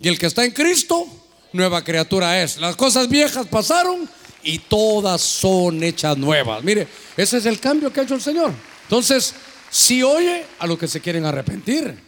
Y 0.00 0.08
el 0.08 0.18
que 0.18 0.26
está 0.26 0.44
en 0.44 0.52
Cristo, 0.52 1.06
nueva 1.52 1.82
criatura 1.84 2.42
es. 2.42 2.58
Las 2.58 2.76
cosas 2.76 3.08
viejas 3.08 3.46
pasaron 3.46 4.08
y 4.42 4.58
todas 4.58 5.20
son 5.20 5.82
hechas 5.82 6.16
nuevas. 6.16 6.62
Mire, 6.62 6.86
ese 7.16 7.38
es 7.38 7.46
el 7.46 7.60
cambio 7.60 7.92
que 7.92 8.00
ha 8.00 8.02
hecho 8.02 8.14
el 8.14 8.22
Señor. 8.22 8.52
Entonces, 8.82 9.34
si 9.70 10.02
oye 10.02 10.44
a 10.58 10.66
los 10.66 10.78
que 10.78 10.88
se 10.88 11.00
quieren 11.00 11.24
arrepentir, 11.24 11.98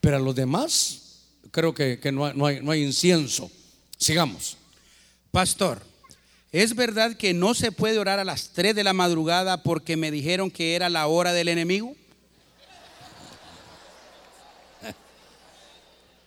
pero 0.00 0.16
a 0.16 0.20
los 0.20 0.34
demás 0.34 1.20
creo 1.50 1.74
que, 1.74 1.98
que 1.98 2.12
no, 2.12 2.26
hay, 2.26 2.32
no, 2.34 2.46
hay, 2.46 2.60
no 2.60 2.70
hay 2.70 2.82
incienso. 2.82 3.50
Sigamos. 3.96 4.56
Pastor, 5.30 5.80
¿Es 6.52 6.76
verdad 6.76 7.16
que 7.16 7.32
no 7.32 7.54
se 7.54 7.72
puede 7.72 7.98
orar 7.98 8.18
a 8.18 8.24
las 8.24 8.50
3 8.50 8.74
de 8.74 8.84
la 8.84 8.92
madrugada 8.92 9.62
porque 9.62 9.96
me 9.96 10.10
dijeron 10.10 10.50
que 10.50 10.74
era 10.74 10.90
la 10.90 11.06
hora 11.06 11.32
del 11.32 11.48
enemigo? 11.48 11.96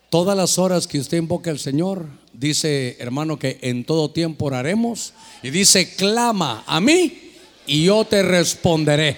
Todas 0.09 0.35
las 0.35 0.57
horas 0.57 0.87
que 0.87 0.97
usted 0.97 1.17
invoque 1.17 1.51
al 1.51 1.59
Señor, 1.59 2.07
dice 2.39 2.97
hermano 2.99 3.37
que 3.39 3.59
en 3.61 3.85
todo 3.85 4.11
tiempo 4.11 4.45
oraremos 4.45 5.13
y 5.43 5.49
dice, 5.49 5.95
clama 5.95 6.63
a 6.67 6.79
mí 6.79 7.33
y 7.67 7.85
yo 7.85 8.05
te 8.05 8.23
responderé. 8.23 9.17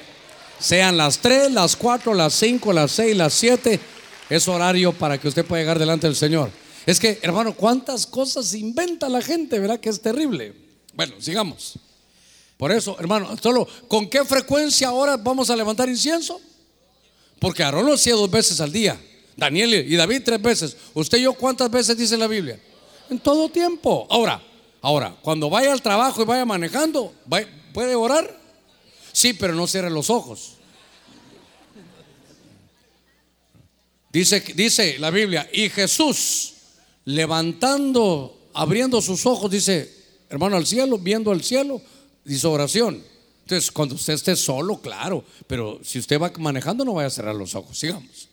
Sean 0.59 0.97
las 0.97 1.19
3, 1.19 1.51
las 1.51 1.75
4, 1.75 2.13
las 2.13 2.33
5, 2.33 2.73
las 2.73 2.91
6, 2.91 3.15
las 3.15 3.33
7, 3.33 3.79
es 4.29 4.47
horario 4.47 4.91
para 4.93 5.19
que 5.19 5.27
usted 5.27 5.45
pueda 5.45 5.61
llegar 5.61 5.79
delante 5.79 6.07
del 6.07 6.15
Señor. 6.15 6.49
Es 6.85 6.99
que, 6.99 7.19
hermano, 7.21 7.53
cuántas 7.53 8.07
cosas 8.07 8.53
inventa 8.53 9.09
la 9.09 9.21
gente, 9.21 9.59
¿verdad? 9.59 9.79
Que 9.79 9.89
es 9.89 10.01
terrible. 10.01 10.53
Bueno, 10.93 11.15
sigamos. 11.19 11.77
Por 12.57 12.71
eso, 12.71 12.97
hermano, 12.99 13.37
solo, 13.41 13.67
¿con 13.87 14.09
qué 14.09 14.25
frecuencia 14.25 14.87
ahora 14.87 15.15
vamos 15.15 15.49
a 15.49 15.55
levantar 15.55 15.87
incienso? 15.89 16.41
Porque 17.39 17.61
Aarón 17.61 17.85
lo 17.85 17.93
hacía 17.93 18.15
dos 18.15 18.31
veces 18.31 18.59
al 18.61 18.71
día. 18.71 18.99
Daniel 19.35 19.73
y 19.87 19.95
David 19.95 20.23
tres 20.25 20.41
veces. 20.41 20.75
¿Usted 20.95 21.19
y 21.19 21.21
yo 21.21 21.33
cuántas 21.33 21.69
veces 21.69 21.95
dice 21.95 22.17
la 22.17 22.25
Biblia? 22.25 22.59
En 23.09 23.19
todo 23.19 23.49
tiempo. 23.49 24.07
Ahora, 24.09 24.41
ahora, 24.81 25.15
cuando 25.21 25.49
vaya 25.49 25.71
al 25.71 25.81
trabajo 25.81 26.21
y 26.21 26.25
vaya 26.25 26.45
manejando, 26.45 27.13
¿puede 27.73 27.95
orar? 27.95 28.37
Sí, 29.11 29.33
pero 29.33 29.55
no 29.55 29.67
cierre 29.67 29.89
los 29.89 30.09
ojos. 30.09 30.53
Dice, 34.11 34.43
dice 34.55 34.97
la 34.99 35.11
Biblia, 35.11 35.49
y 35.51 35.69
Jesús 35.69 36.53
levantando, 37.05 38.49
abriendo 38.53 39.01
sus 39.01 39.25
ojos, 39.25 39.51
dice, 39.51 39.93
hermano, 40.29 40.57
al 40.57 40.65
cielo, 40.65 40.97
viendo 40.97 41.31
al 41.31 41.43
cielo, 41.43 41.81
dice 42.23 42.47
oración. 42.47 43.03
Entonces, 43.43 43.71
cuando 43.71 43.95
usted 43.95 44.13
esté 44.13 44.35
solo, 44.35 44.81
claro, 44.81 45.23
pero 45.47 45.79
si 45.83 45.99
usted 45.99 46.19
va 46.19 46.31
manejando, 46.37 46.83
no 46.83 46.93
vaya 46.93 47.07
a 47.07 47.11
cerrar 47.11 47.35
los 47.35 47.55
ojos. 47.55 47.79
Sigamos. 47.79 48.27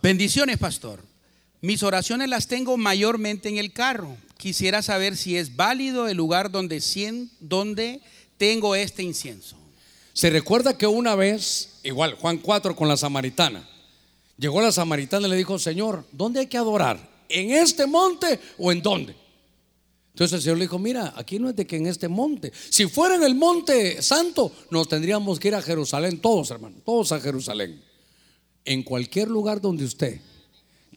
Bendiciones, 0.00 0.58
pastor. 0.58 1.00
Mis 1.62 1.84
oraciones 1.84 2.28
las 2.28 2.48
tengo 2.48 2.76
mayormente 2.76 3.48
en 3.48 3.56
el 3.56 3.72
carro. 3.72 4.16
Quisiera 4.36 4.82
saber 4.82 5.16
si 5.16 5.36
es 5.36 5.54
válido 5.54 6.08
el 6.08 6.16
lugar 6.16 6.50
donde, 6.50 6.82
donde 7.38 8.00
tengo 8.36 8.74
este 8.74 9.04
incienso. 9.04 9.56
Se 10.12 10.28
recuerda 10.28 10.76
que 10.76 10.88
una 10.88 11.14
vez, 11.14 11.78
igual, 11.84 12.14
Juan 12.14 12.38
4 12.38 12.74
con 12.74 12.88
la 12.88 12.96
samaritana, 12.96 13.66
llegó 14.36 14.60
la 14.60 14.72
samaritana 14.72 15.28
y 15.28 15.30
le 15.30 15.36
dijo, 15.36 15.56
Señor, 15.56 16.04
¿dónde 16.10 16.40
hay 16.40 16.48
que 16.48 16.58
adorar? 16.58 16.98
¿En 17.28 17.52
este 17.52 17.86
monte 17.86 18.40
o 18.58 18.72
en 18.72 18.82
dónde? 18.82 19.14
Entonces 20.14 20.34
el 20.34 20.42
Señor 20.42 20.58
le 20.58 20.64
dijo, 20.64 20.80
mira, 20.80 21.14
aquí 21.14 21.38
no 21.38 21.48
es 21.48 21.54
de 21.54 21.64
que 21.64 21.76
en 21.76 21.86
este 21.86 22.08
monte. 22.08 22.52
Si 22.70 22.88
fuera 22.88 23.14
en 23.14 23.22
el 23.22 23.36
monte 23.36 24.02
santo, 24.02 24.50
nos 24.70 24.88
tendríamos 24.88 25.38
que 25.38 25.46
ir 25.46 25.54
a 25.54 25.62
Jerusalén, 25.62 26.18
todos 26.18 26.50
hermanos, 26.50 26.82
todos 26.84 27.12
a 27.12 27.20
Jerusalén 27.20 27.80
en 28.64 28.82
cualquier 28.82 29.28
lugar 29.28 29.60
donde 29.60 29.84
usted 29.84 30.20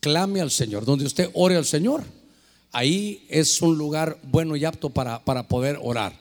clame 0.05 0.39
al 0.39 0.51
Señor, 0.51 0.85
donde 0.85 1.03
usted 1.03 1.31
ore 1.33 1.55
al 1.55 1.65
Señor, 1.65 2.03
ahí 2.71 3.25
es 3.27 3.59
un 3.63 3.75
lugar 3.75 4.19
bueno 4.21 4.55
y 4.55 4.63
apto 4.63 4.91
para, 4.91 5.25
para 5.25 5.47
poder 5.47 5.79
orar. 5.81 6.13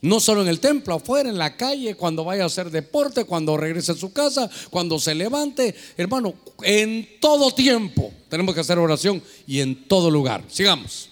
No 0.00 0.18
solo 0.18 0.42
en 0.42 0.48
el 0.48 0.58
templo, 0.58 0.94
afuera, 0.94 1.28
en 1.28 1.38
la 1.38 1.56
calle, 1.56 1.94
cuando 1.94 2.24
vaya 2.24 2.42
a 2.42 2.46
hacer 2.46 2.68
deporte, 2.68 3.24
cuando 3.24 3.56
regrese 3.56 3.92
a 3.92 3.94
su 3.94 4.12
casa, 4.12 4.50
cuando 4.70 4.98
se 4.98 5.14
levante. 5.14 5.72
Hermano, 5.96 6.34
en 6.64 7.08
todo 7.20 7.54
tiempo 7.54 8.12
tenemos 8.28 8.56
que 8.56 8.62
hacer 8.62 8.76
oración 8.80 9.22
y 9.46 9.60
en 9.60 9.86
todo 9.86 10.10
lugar. 10.10 10.42
Sigamos. 10.48 11.08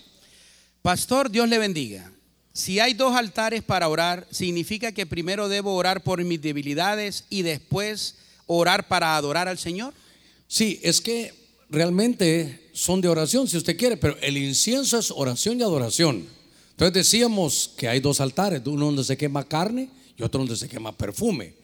Pastor, 0.82 1.31
Dios 1.31 1.49
le 1.49 1.59
bendiga. 1.59 2.11
Si 2.53 2.81
hay 2.81 2.95
dos 2.95 3.15
altares 3.15 3.62
para 3.62 3.87
orar, 3.87 4.27
significa 4.32 4.91
que 4.91 5.07
primero 5.07 5.49
debo 5.49 5.77
orar 5.77 6.03
por 6.03 6.24
mis 6.24 6.43
debilidades 6.43 7.27
y 7.31 7.43
después 7.43 8.16
orar 8.49 8.89
para 8.89 9.15
adorar 9.15 9.47
al 9.47 9.59
Señor? 9.59 9.95
Sí, 10.49 10.81
es 10.82 11.01
que 11.01 11.40
realmente 11.71 12.71
son 12.73 13.01
de 13.01 13.09
oración, 13.09 13.49
si 13.49 13.57
usted 13.57 13.77
quiere, 13.77 13.97
pero 13.97 14.17
el 14.21 14.37
incienso 14.37 14.99
es 14.99 15.11
oración 15.11 15.59
y 15.61 15.63
adoración. 15.63 16.27
Entonces 16.71 16.95
decíamos 16.95 17.71
que 17.77 17.89
hay 17.89 18.01
dos 18.01 18.21
altares, 18.21 18.63
uno 18.67 18.87
donde 18.87 19.05
se 19.05 19.17
quema 19.17 19.45
carne 19.45 19.89
y 20.17 20.23
otro 20.23 20.41
donde 20.41 20.57
se 20.57 20.69
quema 20.69 20.97
perfume. 20.97 21.55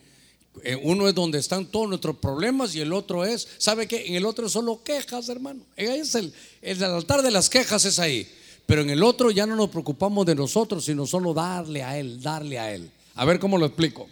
Eh, 0.62 0.76
uno 0.82 1.08
es 1.08 1.14
donde 1.14 1.38
están 1.38 1.66
todos 1.66 1.88
nuestros 1.88 2.16
problemas 2.16 2.74
y 2.74 2.80
el 2.80 2.92
otro 2.92 3.24
es, 3.24 3.46
¿sabe 3.58 3.86
qué? 3.86 4.06
En 4.06 4.14
el 4.14 4.24
otro 4.24 4.46
es 4.46 4.52
solo 4.52 4.82
quejas, 4.82 5.28
hermano. 5.28 5.62
Es 5.76 6.14
el, 6.14 6.32
el 6.62 6.82
altar 6.82 7.22
de 7.22 7.30
las 7.30 7.50
quejas 7.50 7.84
es 7.84 7.98
ahí. 7.98 8.26
Pero 8.66 8.82
en 8.82 8.90
el 8.90 9.02
otro 9.02 9.30
ya 9.30 9.46
no 9.46 9.54
nos 9.54 9.70
preocupamos 9.70 10.26
de 10.26 10.34
nosotros, 10.34 10.84
sino 10.84 11.06
solo 11.06 11.32
darle 11.32 11.82
a 11.82 11.98
Él, 11.98 12.20
darle 12.20 12.58
a 12.58 12.74
Él. 12.74 12.90
A 13.14 13.24
ver 13.24 13.38
cómo 13.38 13.58
lo 13.58 13.66
explico. 13.66 14.08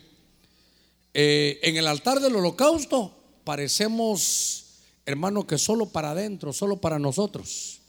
Eh, 1.12 1.60
en 1.62 1.76
el 1.76 1.86
altar 1.86 2.20
del 2.20 2.36
holocausto 2.36 3.14
parecemos, 3.44 4.63
hermano, 5.06 5.46
que 5.46 5.58
solo 5.58 5.86
para 5.86 6.10
adentro, 6.10 6.52
solo 6.52 6.80
para 6.80 6.98
nosotros. 6.98 7.80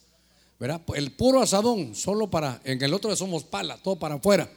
¿Verdad? 0.60 0.82
El 0.96 1.12
puro 1.12 1.42
asadón, 1.42 1.96
solo 1.96 2.30
para, 2.30 2.62
en 2.64 2.82
el 2.82 2.94
otro 2.94 3.14
somos 3.16 3.44
pala, 3.44 3.78
todo 3.78 3.98
para 3.98 4.16
afuera. 4.16 4.50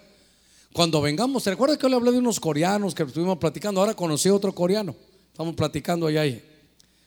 Cuando 0.73 1.01
vengamos, 1.01 1.43
¿se 1.43 1.51
recuerda 1.51 1.77
que 1.77 1.83
yo 1.83 1.89
le 1.89 1.97
hablé 1.97 2.13
de 2.13 2.19
unos 2.19 2.39
coreanos 2.39 2.95
que 2.95 3.03
estuvimos 3.03 3.39
platicando? 3.39 3.81
Ahora 3.81 3.95
conocí 3.95 4.29
a 4.29 4.35
otro 4.35 4.55
coreano. 4.55 4.95
Estamos 5.33 5.55
platicando 5.55 6.07
allá 6.07 6.21
ahí. 6.21 6.43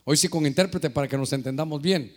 Hoy 0.04 0.18
sí 0.18 0.28
con 0.28 0.46
intérprete 0.46 0.90
para 0.90 1.08
que 1.08 1.18
nos 1.18 1.32
entendamos 1.32 1.82
bien. 1.82 2.14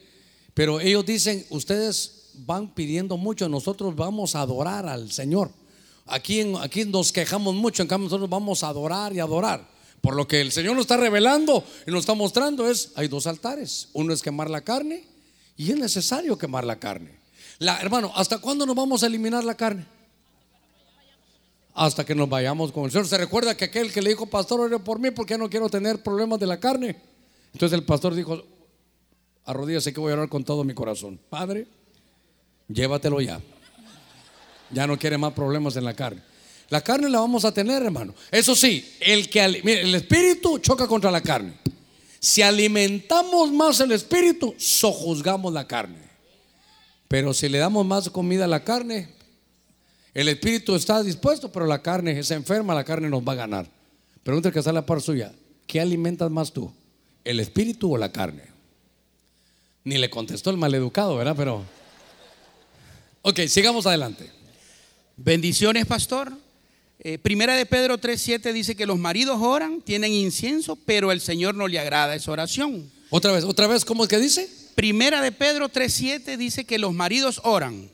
Pero 0.55 0.81
ellos 0.81 1.05
dicen, 1.05 1.45
ustedes 1.51 2.31
van 2.35 2.75
pidiendo 2.75 3.17
mucho, 3.17 3.49
nosotros 3.49 3.95
vamos 3.95 4.35
a 4.35 4.41
adorar 4.41 4.87
al 4.87 5.13
Señor. 5.13 5.51
Aquí, 6.07 6.55
aquí 6.61 6.85
nos 6.85 7.13
quejamos 7.13 7.55
mucho, 7.55 7.83
en 7.83 7.89
cambio 7.89 8.07
nosotros 8.07 8.29
vamos 8.29 8.63
a 8.63 8.69
adorar 8.69 9.13
y 9.13 9.21
adorar. 9.21 9.74
Por 10.05 10.17
lo 10.17 10.29
que 10.29 10.43
el 10.43 10.53
Señor 10.53 10.75
nos 10.75 10.83
está 10.83 10.99
revelando 10.99 11.65
y 11.87 11.91
nos 11.91 12.01
está 12.01 12.13
mostrando 12.13 12.69
es, 12.69 12.93
hay 12.95 13.09
dos 13.09 13.27
altares. 13.27 13.89
Uno 13.95 14.13
es 14.13 14.21
quemar 14.21 14.51
la 14.51 14.61
carne 14.61 15.03
y 15.57 15.71
es 15.71 15.79
necesario 15.79 16.37
quemar 16.37 16.67
la 16.67 16.79
carne. 16.79 17.19
La, 17.59 17.81
hermano, 17.81 18.13
¿hasta 18.15 18.37
cuándo 18.37 18.67
nos 18.67 18.77
vamos 18.77 19.03
a 19.03 19.07
eliminar 19.07 19.45
la 19.45 19.55
carne? 19.55 19.87
Hasta 21.73 22.05
que 22.05 22.15
nos 22.15 22.29
vayamos 22.29 22.71
con 22.71 22.85
el 22.85 22.91
Señor. 22.91 23.09
¿Se 23.09 23.17
recuerda 23.17 23.57
que 23.57 23.65
aquel 23.65 23.91
que 23.95 24.03
le 24.03 24.11
dijo, 24.11 24.27
pastor, 24.27 24.61
ore 24.61 24.79
por 24.79 24.99
mí 24.99 25.11
porque 25.11 25.39
no 25.39 25.49
quiero 25.49 25.71
tener 25.71 26.03
problemas 26.03 26.39
de 26.39 26.49
la 26.49 26.61
carne? 26.61 27.01
Entonces 27.55 27.79
el 27.79 27.87
pastor 27.87 28.15
dijo, 28.15 28.45
arrodíllase 29.47 29.95
que 29.95 30.01
voy 30.01 30.11
a 30.11 30.17
orar 30.17 30.29
con 30.29 30.45
todo 30.45 30.65
mi 30.65 30.75
corazón. 30.75 31.19
Padre, 31.31 31.67
llévatelo 32.69 33.23
ya. 33.23 33.41
Ya 34.71 34.87
no 34.87 34.99
quiere 34.99 35.17
más 35.17 35.33
problemas 35.33 35.77
en 35.77 35.85
la 35.87 35.95
carne. 35.95 36.34
La 36.71 36.81
carne 36.81 37.09
la 37.09 37.21
vamos 37.21 37.45
a 37.45 37.53
tener, 37.53 37.83
hermano. 37.83 38.15
Eso 38.31 38.55
sí, 38.55 38.97
el 39.01 39.29
que 39.29 39.45
el 39.45 39.95
espíritu 39.95 40.59
choca 40.59 40.87
contra 40.87 41.11
la 41.11 41.21
carne. 41.21 41.55
Si 42.21 42.41
alimentamos 42.41 43.53
más 43.53 43.81
el 43.81 43.93
espíritu, 43.93 44.55
sojuzgamos 44.57 45.53
la 45.53 45.67
carne. 45.67 45.99
Pero 47.07 47.35
si 47.35 47.49
le 47.49 47.59
damos 47.59 47.85
más 47.85 48.09
comida 48.09 48.47
a 48.47 48.49
la 48.49 48.65
carne, 48.65 49.11
el 50.15 50.29
espíritu 50.29 50.75
está 50.75 51.03
dispuesto, 51.03 51.53
pero 51.53 51.67
la 51.67 51.83
carne 51.83 52.19
es 52.19 52.31
enferma, 52.31 52.75
la 52.75 52.85
carne 52.85 53.11
nos 53.11 53.23
va 53.23 53.33
a 53.33 53.37
ganar. 53.37 53.69
Pregúntale 54.23 54.53
que 54.53 54.61
está 54.61 54.73
la 54.73 54.87
par 54.87 55.03
suya. 55.03 55.33
¿Qué 55.67 55.81
alimentas 55.81 56.31
más 56.31 56.53
tú? 56.53 56.73
¿El 57.25 57.41
espíritu 57.41 57.93
o 57.93 57.99
la 57.99 58.11
carne? 58.11 58.45
Ni 59.85 59.99
le 59.99 60.09
contestó 60.09 60.51
el 60.51 60.57
maleducado, 60.57 61.17
¿verdad? 61.17 61.35
Pero. 61.37 61.63
Ok, 63.23 63.41
sigamos 63.49 63.87
adelante. 63.87 64.31
Bendiciones, 65.17 65.85
pastor. 65.85 66.33
Eh, 67.07 67.19
primera 67.19 67.55
de 67.55 67.67
Pedro 67.67 68.01
3.7 68.01 68.51
dice 68.55 68.75
que 68.75 68.87
los 68.87 68.99
maridos 68.99 69.37
oran, 69.43 69.83
tienen 69.83 70.11
incienso, 70.11 70.75
pero 70.75 71.13
el 71.13 71.21
Señor 71.21 71.55
no 71.55 71.69
le 71.69 71.79
agrada 71.79 72.15
esa 72.15 72.33
oración. 72.33 72.91
Otra 73.11 73.31
vez, 73.33 73.45
otra 73.45 73.67
vez, 73.67 73.85
¿cómo 73.85 74.05
es 74.05 74.09
que 74.09 74.19
dice? 74.19 74.49
Primera 74.75 75.21
de 75.21 75.31
Pedro 75.31 75.69
3.7 75.69 76.39
dice 76.39 76.65
que 76.65 76.79
los 76.79 76.95
maridos 76.95 77.43
oran, 77.45 77.91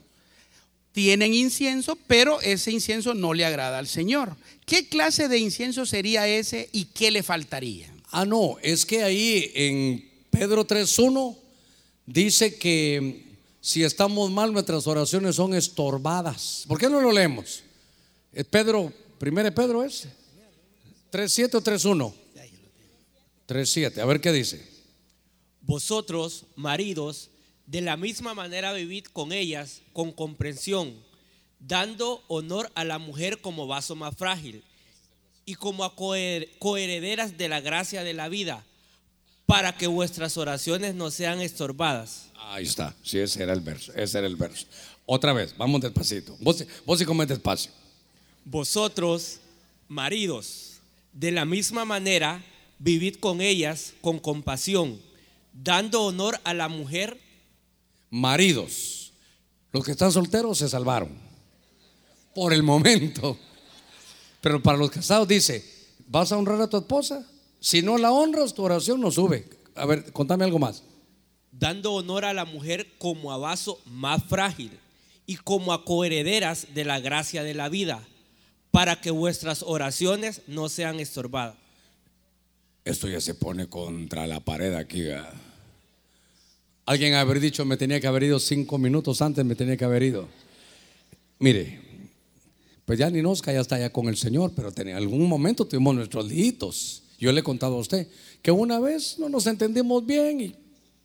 tienen 0.92 1.34
incienso, 1.34 1.98
pero 2.06 2.40
ese 2.40 2.70
incienso 2.70 3.12
no 3.14 3.34
le 3.34 3.44
agrada 3.44 3.80
al 3.80 3.88
Señor. 3.88 4.36
¿Qué 4.64 4.88
clase 4.88 5.26
de 5.26 5.38
incienso 5.38 5.86
sería 5.86 6.28
ese 6.28 6.68
y 6.70 6.84
qué 6.84 7.10
le 7.10 7.24
faltaría? 7.24 7.92
Ah, 8.12 8.24
no, 8.24 8.58
es 8.62 8.86
que 8.86 9.02
ahí 9.02 9.50
en 9.56 10.08
Pedro 10.30 10.64
3.1 10.64 11.36
dice 12.06 12.54
que 12.54 13.24
si 13.60 13.82
estamos 13.82 14.30
mal, 14.30 14.52
nuestras 14.52 14.86
oraciones 14.86 15.34
son 15.34 15.52
estorbadas. 15.54 16.64
¿Por 16.68 16.78
qué 16.78 16.88
no 16.88 17.00
lo 17.00 17.10
leemos? 17.10 17.64
Pedro, 18.50 18.92
primero 19.18 19.52
Pedro 19.54 19.82
es 19.84 20.08
3.7 21.12 21.54
o 21.54 21.60
3.1. 21.62 22.14
3.7, 23.48 23.98
a 23.98 24.04
ver 24.04 24.20
qué 24.20 24.30
dice. 24.30 24.64
Vosotros, 25.62 26.44
maridos, 26.54 27.30
de 27.66 27.80
la 27.80 27.96
misma 27.96 28.32
manera 28.34 28.72
vivid 28.72 29.06
con 29.06 29.32
ellas, 29.32 29.82
con 29.92 30.12
comprensión, 30.12 30.94
dando 31.58 32.22
honor 32.28 32.70
a 32.74 32.84
la 32.84 32.98
mujer 32.98 33.40
como 33.40 33.66
vaso 33.66 33.96
más 33.96 34.16
frágil 34.16 34.64
y 35.44 35.56
como 35.56 35.84
a 35.84 35.96
coherederas 35.96 37.36
de 37.36 37.48
la 37.48 37.60
gracia 37.60 38.04
de 38.04 38.14
la 38.14 38.28
vida, 38.28 38.64
para 39.46 39.76
que 39.76 39.88
vuestras 39.88 40.36
oraciones 40.36 40.94
no 40.94 41.10
sean 41.10 41.40
estorbadas. 41.40 42.30
Ahí 42.36 42.64
está, 42.64 42.94
sí, 43.02 43.18
ese 43.18 43.42
era 43.42 43.52
el 43.52 43.60
verso, 43.60 43.92
ese 43.94 44.18
era 44.18 44.28
el 44.28 44.36
verso. 44.36 44.66
Otra 45.06 45.32
vez, 45.32 45.56
vamos 45.56 45.80
despacito. 45.80 46.36
Vos, 46.40 46.64
vos 46.86 46.98
sí 47.00 47.04
comes 47.04 47.26
despacio. 47.26 47.72
Vosotros, 48.44 49.38
maridos, 49.88 50.80
de 51.12 51.30
la 51.30 51.44
misma 51.44 51.84
manera, 51.84 52.44
vivid 52.78 53.16
con 53.16 53.40
ellas 53.40 53.94
con 54.00 54.18
compasión, 54.18 55.00
dando 55.52 56.02
honor 56.02 56.40
a 56.44 56.54
la 56.54 56.68
mujer. 56.68 57.18
Maridos, 58.10 59.12
los 59.72 59.84
que 59.84 59.92
están 59.92 60.12
solteros 60.12 60.58
se 60.58 60.68
salvaron. 60.68 61.10
Por 62.34 62.52
el 62.52 62.62
momento. 62.62 63.38
Pero 64.40 64.62
para 64.62 64.78
los 64.78 64.90
casados 64.90 65.28
dice, 65.28 65.64
¿vas 66.06 66.32
a 66.32 66.38
honrar 66.38 66.60
a 66.62 66.68
tu 66.68 66.76
esposa? 66.78 67.28
Si 67.60 67.82
no 67.82 67.98
la 67.98 68.10
honras, 68.10 68.54
tu 68.54 68.62
oración 68.62 69.00
no 69.00 69.10
sube. 69.10 69.48
A 69.74 69.84
ver, 69.84 70.12
contame 70.12 70.44
algo 70.44 70.58
más. 70.58 70.82
dando 71.52 71.92
honor 71.92 72.24
a 72.24 72.32
la 72.32 72.44
mujer 72.44 72.86
como 72.98 73.32
a 73.32 73.36
vaso 73.36 73.80
más 73.84 74.24
frágil 74.24 74.70
y 75.26 75.36
como 75.36 75.72
a 75.72 75.84
coherederas 75.84 76.68
de 76.74 76.84
la 76.84 77.00
gracia 77.00 77.42
de 77.42 77.54
la 77.54 77.68
vida, 77.68 78.06
para 78.70 79.00
que 79.00 79.10
vuestras 79.10 79.62
oraciones 79.62 80.42
no 80.46 80.68
sean 80.68 81.00
estorbadas. 81.00 81.56
Esto 82.84 83.08
ya 83.08 83.20
se 83.20 83.34
pone 83.34 83.68
contra 83.68 84.26
la 84.26 84.40
pared 84.40 84.74
aquí. 84.74 85.04
Alguien 86.86 87.14
haber 87.14 87.40
dicho, 87.40 87.64
me 87.64 87.76
tenía 87.76 88.00
que 88.00 88.06
haber 88.06 88.24
ido 88.24 88.40
cinco 88.40 88.78
minutos 88.78 89.22
antes, 89.22 89.44
me 89.44 89.54
tenía 89.54 89.76
que 89.76 89.84
haber 89.84 90.02
ido. 90.02 90.28
Mire, 91.38 91.80
pues 92.84 92.98
ya 92.98 93.10
Ninosca 93.10 93.52
ya 93.52 93.60
está 93.60 93.76
allá 93.76 93.92
con 93.92 94.08
el 94.08 94.16
Señor, 94.16 94.52
pero 94.56 94.72
en 94.76 94.96
algún 94.96 95.28
momento 95.28 95.64
tuvimos 95.64 95.94
nuestros 95.94 96.26
lijitos. 96.26 97.02
Yo 97.18 97.30
le 97.32 97.40
he 97.40 97.44
contado 97.44 97.76
a 97.76 97.78
usted 97.78 98.08
que 98.42 98.50
una 98.50 98.80
vez 98.80 99.18
no 99.18 99.28
nos 99.28 99.46
entendimos 99.46 100.04
bien 100.04 100.40
y, 100.40 100.54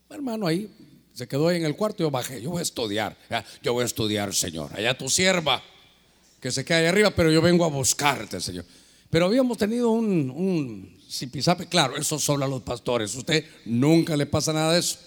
hermano, 0.10 0.48
ahí 0.48 0.70
se 1.14 1.28
quedó 1.28 1.50
ahí 1.50 1.58
en 1.58 1.66
el 1.66 1.76
cuarto. 1.76 2.04
Yo 2.04 2.10
bajé, 2.10 2.42
yo 2.42 2.52
voy 2.52 2.60
a 2.60 2.64
estudiar, 2.64 3.18
yo 3.62 3.74
voy 3.74 3.84
a 3.84 3.86
estudiar, 3.86 4.34
Señor. 4.34 4.72
Allá 4.74 4.98
tu 4.98 5.10
sierva, 5.10 5.62
que 6.46 6.52
se 6.52 6.64
queda 6.64 6.78
ahí 6.78 6.86
arriba, 6.86 7.10
pero 7.10 7.32
yo 7.32 7.42
vengo 7.42 7.66
a 7.66 7.70
buscarte, 7.70 8.40
Señor. 8.40 8.66
Pero 9.10 9.26
habíamos 9.26 9.58
tenido 9.58 9.90
un, 9.90 10.30
un 10.30 10.96
zipizape, 11.10 11.66
claro, 11.66 11.98
eso 11.98 12.20
solo 12.20 12.46
a 12.46 12.48
los 12.48 12.62
pastores. 12.62 13.16
Usted 13.16 13.44
nunca 13.66 14.16
le 14.16 14.28
pasa 14.28 14.54
nada 14.54 14.74
de 14.74 14.80
eso. 14.80 15.00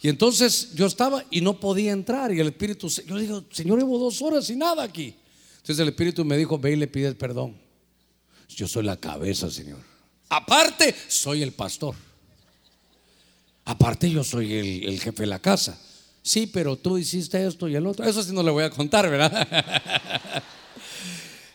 Y 0.00 0.08
entonces 0.08 0.72
yo 0.74 0.86
estaba 0.86 1.22
y 1.30 1.42
no 1.42 1.60
podía 1.60 1.92
entrar. 1.92 2.32
Y 2.32 2.40
el 2.40 2.46
Espíritu, 2.46 2.88
yo 3.06 3.18
digo, 3.18 3.44
Señor, 3.50 3.78
llevo 3.78 3.98
dos 3.98 4.22
horas 4.22 4.48
y 4.48 4.56
nada 4.56 4.82
aquí. 4.82 5.14
Entonces 5.56 5.80
el 5.80 5.88
Espíritu 5.88 6.24
me 6.24 6.38
dijo, 6.38 6.58
ve 6.58 6.72
y 6.72 6.76
le 6.76 6.86
pides 6.86 7.14
perdón. 7.14 7.58
Yo 8.48 8.66
soy 8.66 8.84
la 8.84 8.96
cabeza, 8.96 9.50
Señor. 9.50 9.80
Aparte, 10.30 10.94
soy 11.08 11.42
el 11.42 11.52
pastor. 11.52 11.94
Aparte, 13.66 14.10
yo 14.10 14.24
soy 14.24 14.82
el 14.86 14.98
jefe 14.98 15.24
de 15.24 15.26
la 15.26 15.40
casa. 15.40 15.78
Sí, 16.22 16.46
pero 16.46 16.76
tú 16.76 16.96
hiciste 16.96 17.46
esto 17.46 17.68
y 17.68 17.74
el 17.74 17.86
otro. 17.86 18.06
Eso 18.06 18.22
sí 18.22 18.32
no 18.32 18.42
le 18.42 18.50
voy 18.50 18.64
a 18.64 18.70
contar, 18.70 19.10
¿verdad? 19.10 19.46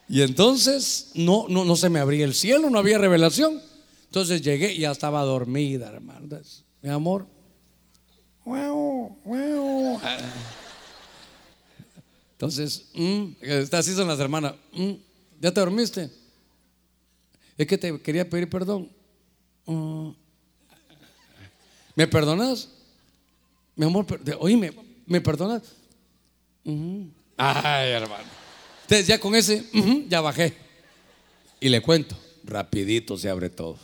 y 0.07 0.21
entonces 0.21 1.11
no, 1.15 1.47
no, 1.49 1.65
no 1.65 1.75
se 1.75 1.89
me 1.89 1.99
abría 1.99 2.25
el 2.25 2.33
cielo, 2.33 2.69
no 2.69 2.79
había 2.79 2.97
revelación. 2.97 3.61
Entonces 4.05 4.41
llegué 4.41 4.73
y 4.73 4.79
ya 4.79 4.91
estaba 4.91 5.21
dormida, 5.23 5.87
hermano. 5.89 6.21
Entonces, 6.23 6.63
mi 6.81 6.89
amor, 6.89 7.27
Guau, 8.45 9.17
guau. 9.25 9.99
Entonces, 12.33 12.85
mm, 12.93 13.25
así 13.71 13.93
son 13.95 14.07
las 14.07 14.19
hermanas. 14.19 14.53
mm, 14.73 14.91
¿Ya 15.41 15.51
te 15.51 15.59
dormiste? 15.59 16.11
Es 17.57 17.65
que 17.65 17.77
te 17.77 17.99
quería 18.01 18.29
pedir 18.29 18.47
perdón. 18.49 18.91
Mm. 19.65 20.09
¿Me 21.95 22.07
perdonas? 22.07 22.69
Mi 23.75 23.85
amor, 23.85 24.05
oye, 24.39 24.57
¿me, 24.57 24.71
me 25.07 25.21
perdonas? 25.21 25.63
Ay, 27.37 27.89
hermano. 27.91 28.34
Entonces 28.85 29.07
ya 29.07 29.19
con 29.19 29.35
ese, 29.35 29.63
ya 30.07 30.21
bajé. 30.21 30.53
Y 31.59 31.69
le 31.69 31.81
cuento, 31.81 32.15
rapidito 32.43 33.17
se 33.17 33.29
abre 33.29 33.49
todo. 33.49 33.77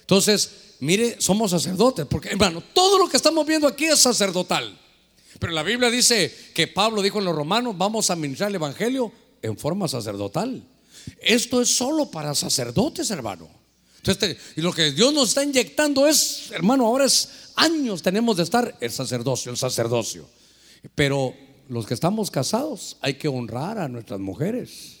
Entonces, 0.00 0.76
mire, 0.80 1.20
somos 1.20 1.52
sacerdotes, 1.52 2.04
porque 2.06 2.30
hermano, 2.30 2.62
todo 2.72 2.98
lo 2.98 3.08
que 3.08 3.16
estamos 3.16 3.46
viendo 3.46 3.68
aquí 3.68 3.84
es 3.84 4.00
sacerdotal. 4.00 4.76
Pero 5.38 5.52
la 5.52 5.62
Biblia 5.62 5.90
dice 5.90 6.34
que 6.52 6.66
Pablo 6.66 7.00
dijo 7.02 7.20
en 7.20 7.24
los 7.24 7.34
romanos, 7.34 7.78
vamos 7.78 8.10
a 8.10 8.16
ministrar 8.16 8.50
el 8.50 8.56
Evangelio 8.56 9.12
en 9.40 9.56
forma 9.56 9.86
sacerdotal. 9.86 10.62
Esto 11.20 11.60
es 11.62 11.76
solo 11.76 12.10
para 12.10 12.34
sacerdotes, 12.34 13.10
hermano. 13.10 13.48
Entonces, 13.98 14.36
y 14.56 14.60
lo 14.60 14.72
que 14.72 14.92
Dios 14.92 15.14
nos 15.14 15.28
está 15.28 15.44
inyectando 15.44 16.06
es, 16.06 16.50
hermano, 16.50 16.86
ahora 16.86 17.04
es 17.04 17.28
años 17.56 18.02
tenemos 18.02 18.36
de 18.36 18.42
estar 18.42 18.76
el 18.80 18.90
sacerdocio, 18.90 19.50
el 19.50 19.56
sacerdocio. 19.56 20.28
Pero 20.94 21.34
los 21.68 21.86
que 21.86 21.94
estamos 21.94 22.30
casados 22.30 22.96
hay 23.00 23.14
que 23.14 23.28
honrar 23.28 23.78
a 23.78 23.88
nuestras 23.88 24.20
mujeres. 24.20 25.00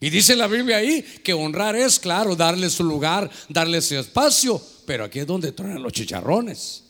Y 0.00 0.08
dice 0.08 0.34
la 0.34 0.46
Biblia 0.46 0.78
ahí 0.78 1.02
que 1.02 1.34
honrar 1.34 1.76
es, 1.76 1.98
claro, 1.98 2.34
darle 2.34 2.70
su 2.70 2.84
lugar, 2.84 3.30
darle 3.48 3.82
su 3.82 3.96
espacio, 3.96 4.60
pero 4.86 5.04
aquí 5.04 5.18
es 5.18 5.26
donde 5.26 5.52
truenan 5.52 5.82
los 5.82 5.92
chicharrones, 5.92 6.84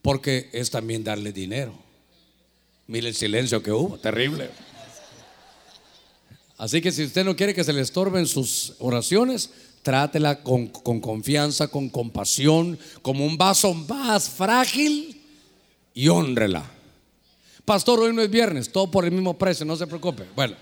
porque 0.00 0.48
es 0.52 0.70
también 0.70 1.04
darle 1.04 1.32
dinero. 1.32 1.74
Mire 2.86 3.08
el 3.08 3.14
silencio 3.14 3.62
que 3.62 3.70
hubo, 3.70 3.98
terrible. 3.98 4.50
Así 6.56 6.80
que 6.80 6.92
si 6.92 7.04
usted 7.04 7.24
no 7.24 7.36
quiere 7.36 7.54
que 7.54 7.64
se 7.64 7.72
le 7.72 7.82
estorben 7.82 8.26
sus 8.26 8.74
oraciones, 8.78 9.50
trátela 9.82 10.42
con, 10.42 10.68
con 10.68 11.00
confianza, 11.00 11.68
con 11.68 11.90
compasión, 11.90 12.78
como 13.02 13.26
un 13.26 13.36
vaso 13.36 13.74
más 13.74 14.30
frágil 14.30 15.20
y 15.92 16.08
honrela. 16.08 16.73
Pastor, 17.64 18.00
hoy 18.00 18.12
no 18.12 18.20
es 18.20 18.30
viernes, 18.30 18.70
todo 18.70 18.90
por 18.90 19.04
el 19.04 19.10
mismo 19.10 19.38
precio, 19.38 19.64
no 19.64 19.74
se 19.76 19.86
preocupe. 19.86 20.24
Bueno, 20.36 20.54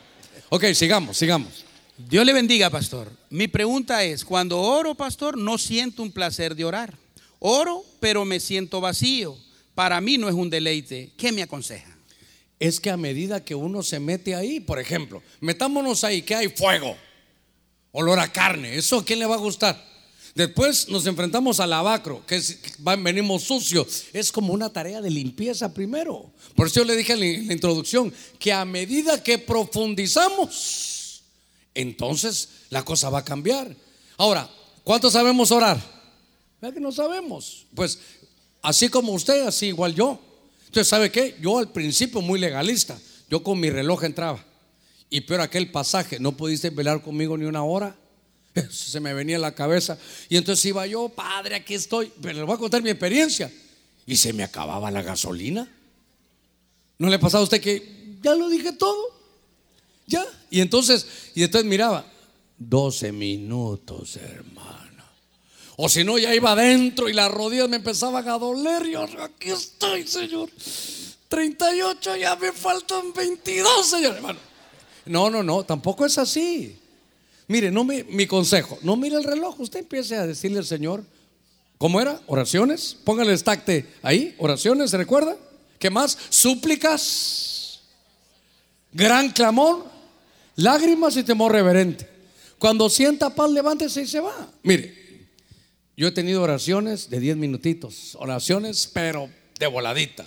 ok, 0.51 0.67
sigamos, 0.73 1.17
sigamos. 1.17 1.65
Dios 1.99 2.25
le 2.25 2.33
bendiga, 2.33 2.71
pastor. 2.71 3.11
Mi 3.29 3.49
pregunta 3.49 4.05
es, 4.05 4.25
cuando 4.25 4.61
oro, 4.61 4.95
pastor, 4.95 5.37
no 5.37 5.59
siento 5.59 6.03
un 6.03 6.13
placer 6.13 6.55
de 6.55 6.65
orar. 6.65 6.97
Oro, 7.41 7.85
pero 7.99 8.25
me 8.25 8.39
siento 8.39 8.81
vacío. 8.81 9.37
Para 9.75 10.01
mí 10.01 10.17
no 10.17 10.29
es 10.29 10.35
un 10.35 10.49
deleite. 10.49 11.13
¿Qué 11.17 11.33
me 11.33 11.43
aconseja? 11.43 11.97
Es 12.61 12.79
que 12.79 12.91
a 12.91 12.97
medida 12.97 13.45
que 13.45 13.57
uno 13.57 13.83
se 13.83 13.99
mete 13.99 14.37
ahí, 14.37 14.61
por 14.61 14.79
ejemplo, 14.79 15.23
metámonos 15.41 16.05
ahí, 16.05 16.23
que 16.23 16.37
hay 16.37 16.49
fuego, 16.49 16.97
olor 17.91 18.21
a 18.21 18.31
carne, 18.31 18.77
¿eso 18.77 18.99
a 18.99 19.05
quién 19.05 19.19
le 19.19 19.27
va 19.27 19.35
a 19.35 19.39
gustar? 19.39 19.92
Después 20.35 20.89
nos 20.89 21.07
enfrentamos 21.07 21.61
al 21.61 21.71
lavacro, 21.71 22.25
que 22.27 22.37
es- 22.37 22.59
venimos 22.99 23.43
sucios. 23.43 24.05
Es 24.15 24.33
como 24.33 24.55
una 24.55 24.73
tarea 24.73 25.01
de 25.03 25.11
limpieza 25.11 25.73
primero. 25.75 26.33
Por 26.57 26.67
eso 26.69 26.77
yo 26.81 26.85
le 26.85 26.97
dije 26.97 27.13
en 27.13 27.21
la- 27.21 27.27
en 27.27 27.47
la 27.49 27.53
introducción 27.53 28.13
que 28.39 28.51
a 28.53 28.65
medida 28.65 29.23
que 29.23 29.37
profundizamos, 29.39 31.23
entonces 31.75 32.49
la 32.71 32.83
cosa 32.85 33.11
va 33.11 33.19
a 33.21 33.25
cambiar. 33.25 33.75
Ahora, 34.17 34.49
¿cuántos 34.85 35.13
sabemos 35.13 35.51
orar? 35.51 35.79
¿Verdad 36.61 36.75
que 36.75 36.81
no 36.81 36.93
sabemos? 36.93 37.67
Pues 37.75 37.99
así 38.63 38.89
como 38.89 39.13
usted, 39.13 39.47
así 39.47 39.67
igual 39.67 39.95
yo. 39.95 40.19
Entonces, 40.67 40.89
¿sabe 40.89 41.11
qué? 41.11 41.37
Yo 41.41 41.59
al 41.59 41.71
principio 41.73 42.23
muy 42.23 42.39
legalista. 42.41 42.99
Yo 43.29 43.43
con 43.43 43.61
mi 43.61 43.69
reloj 43.69 44.05
entraba. 44.05 44.43
Y 45.11 45.21
peor 45.23 45.43
aquel 45.43 45.71
pasaje, 45.71 46.19
no 46.19 46.35
pudiste 46.37 46.71
velar 46.71 47.03
conmigo 47.03 47.37
ni 47.37 47.45
una 47.45 47.63
hora. 47.65 47.97
Se 48.71 49.01
me 49.01 49.15
venía 49.15 49.37
a 49.37 49.41
la 49.41 49.55
cabeza. 49.55 49.99
Y 50.29 50.37
entonces 50.37 50.65
iba 50.67 50.87
yo, 50.87 51.09
padre, 51.09 51.57
aquí 51.57 51.75
estoy. 51.75 52.13
Pero 52.21 52.39
le 52.39 52.45
voy 52.45 52.55
a 52.55 52.59
contar 52.59 52.83
mi 52.83 52.91
experiencia. 52.91 53.51
Y 54.07 54.17
se 54.17 54.33
me 54.33 54.43
acababa 54.43 54.91
la 54.91 55.03
gasolina. 55.03 55.69
¿No 56.99 57.09
le 57.09 57.17
ha 57.17 57.21
pasado 57.21 57.43
a 57.43 57.45
usted 57.45 57.61
que 57.61 58.19
ya 58.23 58.35
lo 58.35 58.49
dije 58.49 58.73
todo? 58.73 59.21
Ya. 60.07 60.25
Y 60.51 60.61
entonces, 60.61 61.07
y 61.35 61.43
entonces 61.43 61.69
miraba, 61.69 62.05
12 62.59 63.13
minutos, 63.13 64.17
hermano. 64.17 64.83
O 65.77 65.89
si 65.89 66.05
no, 66.05 66.19
ya 66.19 66.35
iba 66.35 66.53
adentro 66.53 67.09
y 67.09 67.13
las 67.13 67.31
rodillas 67.31 67.69
me 67.69 67.77
empezaban 67.77 68.29
a 68.29 68.39
doler. 68.39 68.87
Yo, 68.87 69.05
aquí 69.21 69.51
estoy, 69.51 70.07
Señor. 70.07 70.51
38, 71.29 72.17
ya 72.17 72.37
me 72.37 72.53
faltan 72.53 73.13
22, 73.13 73.87
Señor, 73.87 74.17
hermano. 74.17 74.39
No, 75.07 75.31
no, 75.31 75.43
no, 75.43 75.65
tampoco 75.65 76.05
es 76.05 76.19
así. 76.19 76.79
Mire, 77.53 77.71
no 77.71 77.85
me, 77.85 78.03
mi 78.05 78.27
consejo, 78.27 78.79
no 78.81 78.97
mire 78.97 79.17
el 79.17 79.25
reloj. 79.25 79.61
Usted 79.61 79.81
empiece 79.81 80.17
a 80.17 80.27
decirle 80.27 80.57
al 80.57 80.65
Señor, 80.65 81.05
¿cómo 81.77 82.01
era? 82.01 82.19
Oraciones. 82.27 82.97
Póngale 83.05 83.31
el 83.31 83.45
tacte 83.45 83.85
ahí, 84.01 84.35
oraciones, 84.39 84.91
¿se 84.91 84.97
recuerda? 84.97 85.37
¿Qué 85.79 85.91
más? 85.91 86.17
Súplicas, 86.31 87.83
gran 88.91 89.29
clamor, 89.33 89.85
lágrimas 90.57 91.15
y 91.19 91.25
temor 91.25 91.53
reverente. 91.53 92.09
Cuando 92.59 92.89
sienta 92.89 93.35
paz, 93.35 93.51
levántese 93.51 94.01
y 94.01 94.07
se 94.07 94.21
va. 94.21 94.51
Mire, 94.63 94.97
yo 95.95 96.09
he 96.09 96.13
tenido 96.13 96.41
oraciones 96.41 97.11
de 97.11 97.21
10 97.21 97.37
minutitos, 97.37 98.17
oraciones, 98.19 98.91
pero 98.91 99.29
de 99.61 99.67
voladita. 99.67 100.25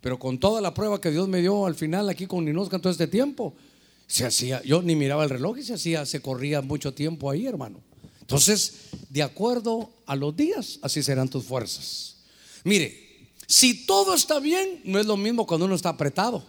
Pero 0.00 0.18
con 0.18 0.38
toda 0.38 0.62
la 0.62 0.72
prueba 0.72 1.02
que 1.02 1.10
Dios 1.10 1.28
me 1.28 1.42
dio 1.42 1.66
al 1.66 1.74
final 1.74 2.08
aquí 2.08 2.26
con 2.26 2.46
Ninosca 2.46 2.76
en 2.76 2.80
todo 2.80 2.92
este 2.92 3.08
tiempo, 3.08 3.54
se 4.06 4.24
hacía, 4.24 4.62
yo 4.62 4.82
ni 4.82 4.94
miraba 4.94 5.24
el 5.24 5.30
reloj 5.30 5.58
y 5.58 5.62
se 5.62 5.74
hacía, 5.74 6.06
se 6.06 6.20
corría 6.20 6.62
mucho 6.62 6.94
tiempo 6.94 7.30
ahí, 7.30 7.46
hermano. 7.46 7.80
Entonces, 8.20 8.74
de 9.08 9.22
acuerdo 9.22 9.90
a 10.06 10.16
los 10.16 10.36
días, 10.36 10.78
así 10.82 11.02
serán 11.02 11.28
tus 11.28 11.44
fuerzas. 11.44 12.16
Mire, 12.64 13.28
si 13.46 13.86
todo 13.86 14.14
está 14.14 14.40
bien, 14.40 14.80
no 14.84 14.98
es 14.98 15.06
lo 15.06 15.16
mismo 15.16 15.46
cuando 15.46 15.66
uno 15.66 15.74
está 15.74 15.90
apretado. 15.90 16.44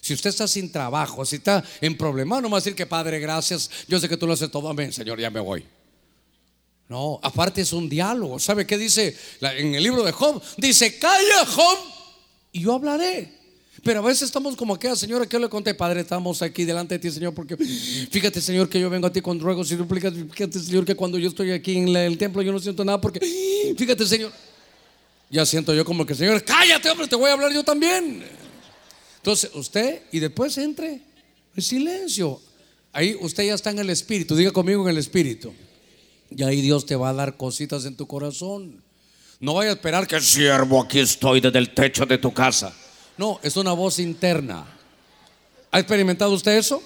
Si 0.00 0.14
usted 0.14 0.30
está 0.30 0.48
sin 0.48 0.72
trabajo, 0.72 1.24
si 1.24 1.36
está 1.36 1.62
en 1.80 1.96
problemas, 1.96 2.42
no 2.42 2.50
va 2.50 2.58
a 2.58 2.60
decir 2.60 2.74
que 2.74 2.86
Padre, 2.86 3.20
gracias, 3.20 3.70
yo 3.86 4.00
sé 4.00 4.08
que 4.08 4.16
tú 4.16 4.26
lo 4.26 4.32
haces 4.32 4.50
todo, 4.50 4.68
amén, 4.68 4.92
Señor, 4.92 5.20
ya 5.20 5.30
me 5.30 5.40
voy. 5.40 5.64
No, 6.88 7.20
aparte 7.22 7.60
es 7.60 7.72
un 7.72 7.88
diálogo. 7.88 8.38
¿Sabe 8.38 8.66
qué 8.66 8.76
dice 8.76 9.16
en 9.40 9.74
el 9.74 9.82
libro 9.82 10.02
de 10.02 10.12
Job? 10.12 10.42
Dice, 10.58 10.98
calla 10.98 11.46
Job 11.46 11.78
y 12.52 12.60
yo 12.60 12.74
hablaré. 12.74 13.41
Pero 13.82 13.98
a 13.98 14.02
veces 14.02 14.22
estamos 14.22 14.54
como 14.54 14.74
aquella 14.74 14.94
señora 14.94 15.26
que 15.26 15.32
yo 15.32 15.40
le 15.40 15.48
conté, 15.48 15.74
Padre, 15.74 16.02
estamos 16.02 16.40
aquí 16.40 16.64
delante 16.64 16.94
de 16.94 16.98
ti, 17.00 17.10
Señor, 17.10 17.34
porque 17.34 17.56
fíjate, 17.56 18.40
Señor, 18.40 18.68
que 18.68 18.78
yo 18.78 18.88
vengo 18.88 19.08
a 19.08 19.12
ti 19.12 19.20
con 19.20 19.40
ruegos 19.40 19.72
y 19.72 19.76
súplicas. 19.76 20.12
Fíjate, 20.30 20.60
Señor, 20.60 20.84
que 20.84 20.94
cuando 20.94 21.18
yo 21.18 21.28
estoy 21.28 21.50
aquí 21.50 21.76
en 21.76 21.88
el 21.88 22.16
templo 22.16 22.42
yo 22.42 22.52
no 22.52 22.60
siento 22.60 22.84
nada 22.84 23.00
porque, 23.00 23.20
fíjate, 23.76 24.06
Señor, 24.06 24.32
ya 25.30 25.44
siento 25.44 25.74
yo 25.74 25.84
como 25.84 26.06
que, 26.06 26.14
Señor, 26.14 26.44
cállate, 26.44 26.90
hombre, 26.90 27.08
te 27.08 27.16
voy 27.16 27.30
a 27.30 27.32
hablar 27.32 27.52
yo 27.52 27.64
también. 27.64 28.22
Entonces, 29.16 29.50
usted 29.54 30.02
y 30.12 30.20
después 30.20 30.56
entre 30.58 31.02
en 31.56 31.62
silencio. 31.62 32.40
Ahí 32.92 33.16
usted 33.20 33.44
ya 33.44 33.54
está 33.54 33.70
en 33.70 33.78
el 33.78 33.90
espíritu, 33.90 34.36
diga 34.36 34.50
conmigo 34.52 34.82
en 34.84 34.90
el 34.90 34.98
espíritu. 34.98 35.52
Y 36.30 36.42
ahí 36.42 36.60
Dios 36.60 36.86
te 36.86 36.94
va 36.94 37.10
a 37.10 37.12
dar 37.12 37.36
cositas 37.36 37.84
en 37.84 37.96
tu 37.96 38.06
corazón. 38.06 38.82
No 39.40 39.54
vaya 39.54 39.70
a 39.70 39.74
esperar 39.74 40.06
que 40.06 40.20
siervo 40.20 40.82
aquí 40.82 41.00
estoy 41.00 41.40
desde 41.40 41.58
el 41.58 41.74
techo 41.74 42.06
de 42.06 42.18
tu 42.18 42.32
casa. 42.32 42.74
No, 43.18 43.38
es 43.42 43.56
una 43.56 43.72
voz 43.72 43.98
interna. 43.98 44.66
¿Ha 45.70 45.78
experimentado 45.78 46.32
usted 46.32 46.56
eso? 46.56 46.82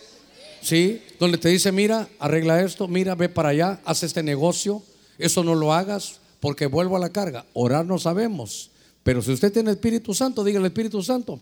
Sí, 0.62 1.02
donde 1.20 1.38
te 1.38 1.48
dice, 1.48 1.70
mira, 1.70 2.08
arregla 2.18 2.60
esto, 2.62 2.88
mira, 2.88 3.14
ve 3.14 3.28
para 3.28 3.50
allá, 3.50 3.80
haz 3.84 4.02
este 4.02 4.22
negocio, 4.22 4.82
eso 5.18 5.44
no 5.44 5.54
lo 5.54 5.72
hagas, 5.72 6.20
porque 6.40 6.66
vuelvo 6.66 6.96
a 6.96 7.00
la 7.00 7.10
carga. 7.10 7.46
Orar 7.52 7.86
no 7.86 7.98
sabemos, 7.98 8.70
pero 9.02 9.22
si 9.22 9.32
usted 9.32 9.52
tiene 9.52 9.70
Espíritu 9.70 10.14
Santo, 10.14 10.42
diga 10.42 10.58
el 10.58 10.66
Espíritu 10.66 11.02
Santo, 11.02 11.40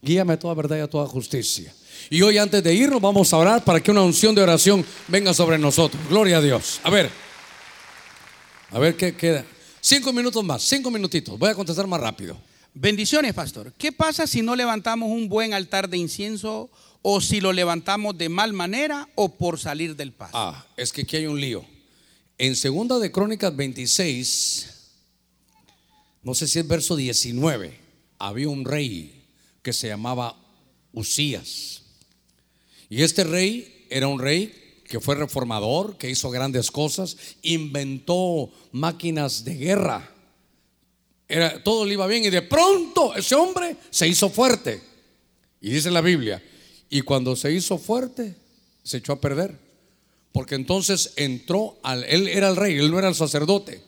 guíame 0.00 0.34
a 0.34 0.38
toda 0.38 0.54
verdad 0.54 0.78
y 0.78 0.80
a 0.80 0.88
toda 0.88 1.06
justicia. 1.06 1.74
Y 2.10 2.22
hoy 2.22 2.38
antes 2.38 2.62
de 2.62 2.74
irnos 2.74 3.00
vamos 3.00 3.32
a 3.32 3.36
orar 3.36 3.64
para 3.64 3.80
que 3.80 3.90
una 3.90 4.02
unción 4.02 4.34
de 4.34 4.42
oración 4.42 4.84
venga 5.08 5.34
sobre 5.34 5.58
nosotros. 5.58 6.02
Gloria 6.08 6.38
a 6.38 6.40
Dios. 6.40 6.80
A 6.82 6.90
ver, 6.90 7.10
a 8.70 8.78
ver 8.78 8.96
qué 8.96 9.14
queda. 9.14 9.44
Cinco 9.80 10.12
minutos 10.12 10.42
más, 10.44 10.62
cinco 10.62 10.90
minutitos. 10.90 11.38
Voy 11.38 11.50
a 11.50 11.54
contestar 11.54 11.86
más 11.86 12.00
rápido. 12.00 12.36
Bendiciones, 12.78 13.32
pastor. 13.32 13.72
¿Qué 13.78 13.90
pasa 13.90 14.26
si 14.26 14.42
no 14.42 14.54
levantamos 14.54 15.08
un 15.08 15.30
buen 15.30 15.54
altar 15.54 15.88
de 15.88 15.96
incienso 15.96 16.68
o 17.00 17.22
si 17.22 17.40
lo 17.40 17.54
levantamos 17.54 18.18
de 18.18 18.28
mal 18.28 18.52
manera 18.52 19.08
o 19.14 19.34
por 19.34 19.58
salir 19.58 19.96
del 19.96 20.12
paso? 20.12 20.36
Ah, 20.36 20.66
es 20.76 20.92
que 20.92 21.00
aquí 21.00 21.16
hay 21.16 21.24
un 21.24 21.40
lío. 21.40 21.64
En 22.36 22.54
segunda 22.54 22.98
de 22.98 23.10
Crónicas 23.10 23.56
26, 23.56 24.90
no 26.22 26.34
sé 26.34 26.46
si 26.46 26.58
es 26.58 26.68
verso 26.68 26.96
19, 26.96 27.80
había 28.18 28.50
un 28.50 28.66
rey 28.66 29.24
que 29.62 29.72
se 29.72 29.88
llamaba 29.88 30.36
Usías. 30.92 31.80
Y 32.90 33.04
este 33.04 33.24
rey 33.24 33.86
era 33.88 34.06
un 34.06 34.20
rey 34.20 34.82
que 34.86 35.00
fue 35.00 35.14
reformador, 35.14 35.96
que 35.96 36.10
hizo 36.10 36.28
grandes 36.28 36.70
cosas, 36.70 37.16
inventó 37.40 38.52
máquinas 38.70 39.46
de 39.46 39.54
guerra. 39.54 40.12
Era, 41.28 41.62
todo 41.62 41.84
le 41.84 41.94
iba 41.94 42.06
bien 42.06 42.24
y 42.24 42.30
de 42.30 42.42
pronto 42.42 43.14
ese 43.14 43.34
hombre 43.34 43.76
se 43.90 44.06
hizo 44.06 44.30
fuerte. 44.30 44.80
Y 45.60 45.70
dice 45.70 45.90
la 45.90 46.00
Biblia, 46.00 46.42
y 46.88 47.00
cuando 47.00 47.34
se 47.34 47.52
hizo 47.52 47.78
fuerte, 47.78 48.34
se 48.82 48.98
echó 48.98 49.12
a 49.12 49.20
perder. 49.20 49.58
Porque 50.32 50.54
entonces 50.54 51.14
entró, 51.16 51.78
al, 51.82 52.04
él 52.04 52.28
era 52.28 52.48
el 52.48 52.56
rey, 52.56 52.78
él 52.78 52.90
no 52.90 52.98
era 52.98 53.08
el 53.08 53.14
sacerdote. 53.14 53.82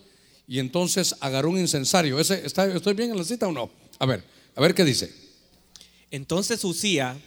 Y 0.47 0.59
entonces 0.59 1.15
agarró 1.20 1.51
un 1.51 1.59
incensario. 1.59 2.19
¿Ese, 2.19 2.44
está, 2.44 2.66
¿Estoy 2.66 2.94
bien 2.94 3.10
en 3.10 3.19
la 3.19 3.24
cita 3.24 3.47
o 3.47 3.52
no? 3.52 3.70
A 3.98 4.06
ver, 4.06 4.24
a 4.56 4.60
ver 4.60 4.74
qué 4.74 4.85
dice. 4.85 5.12
Entonces 6.10 6.65
Usía, 6.65 7.20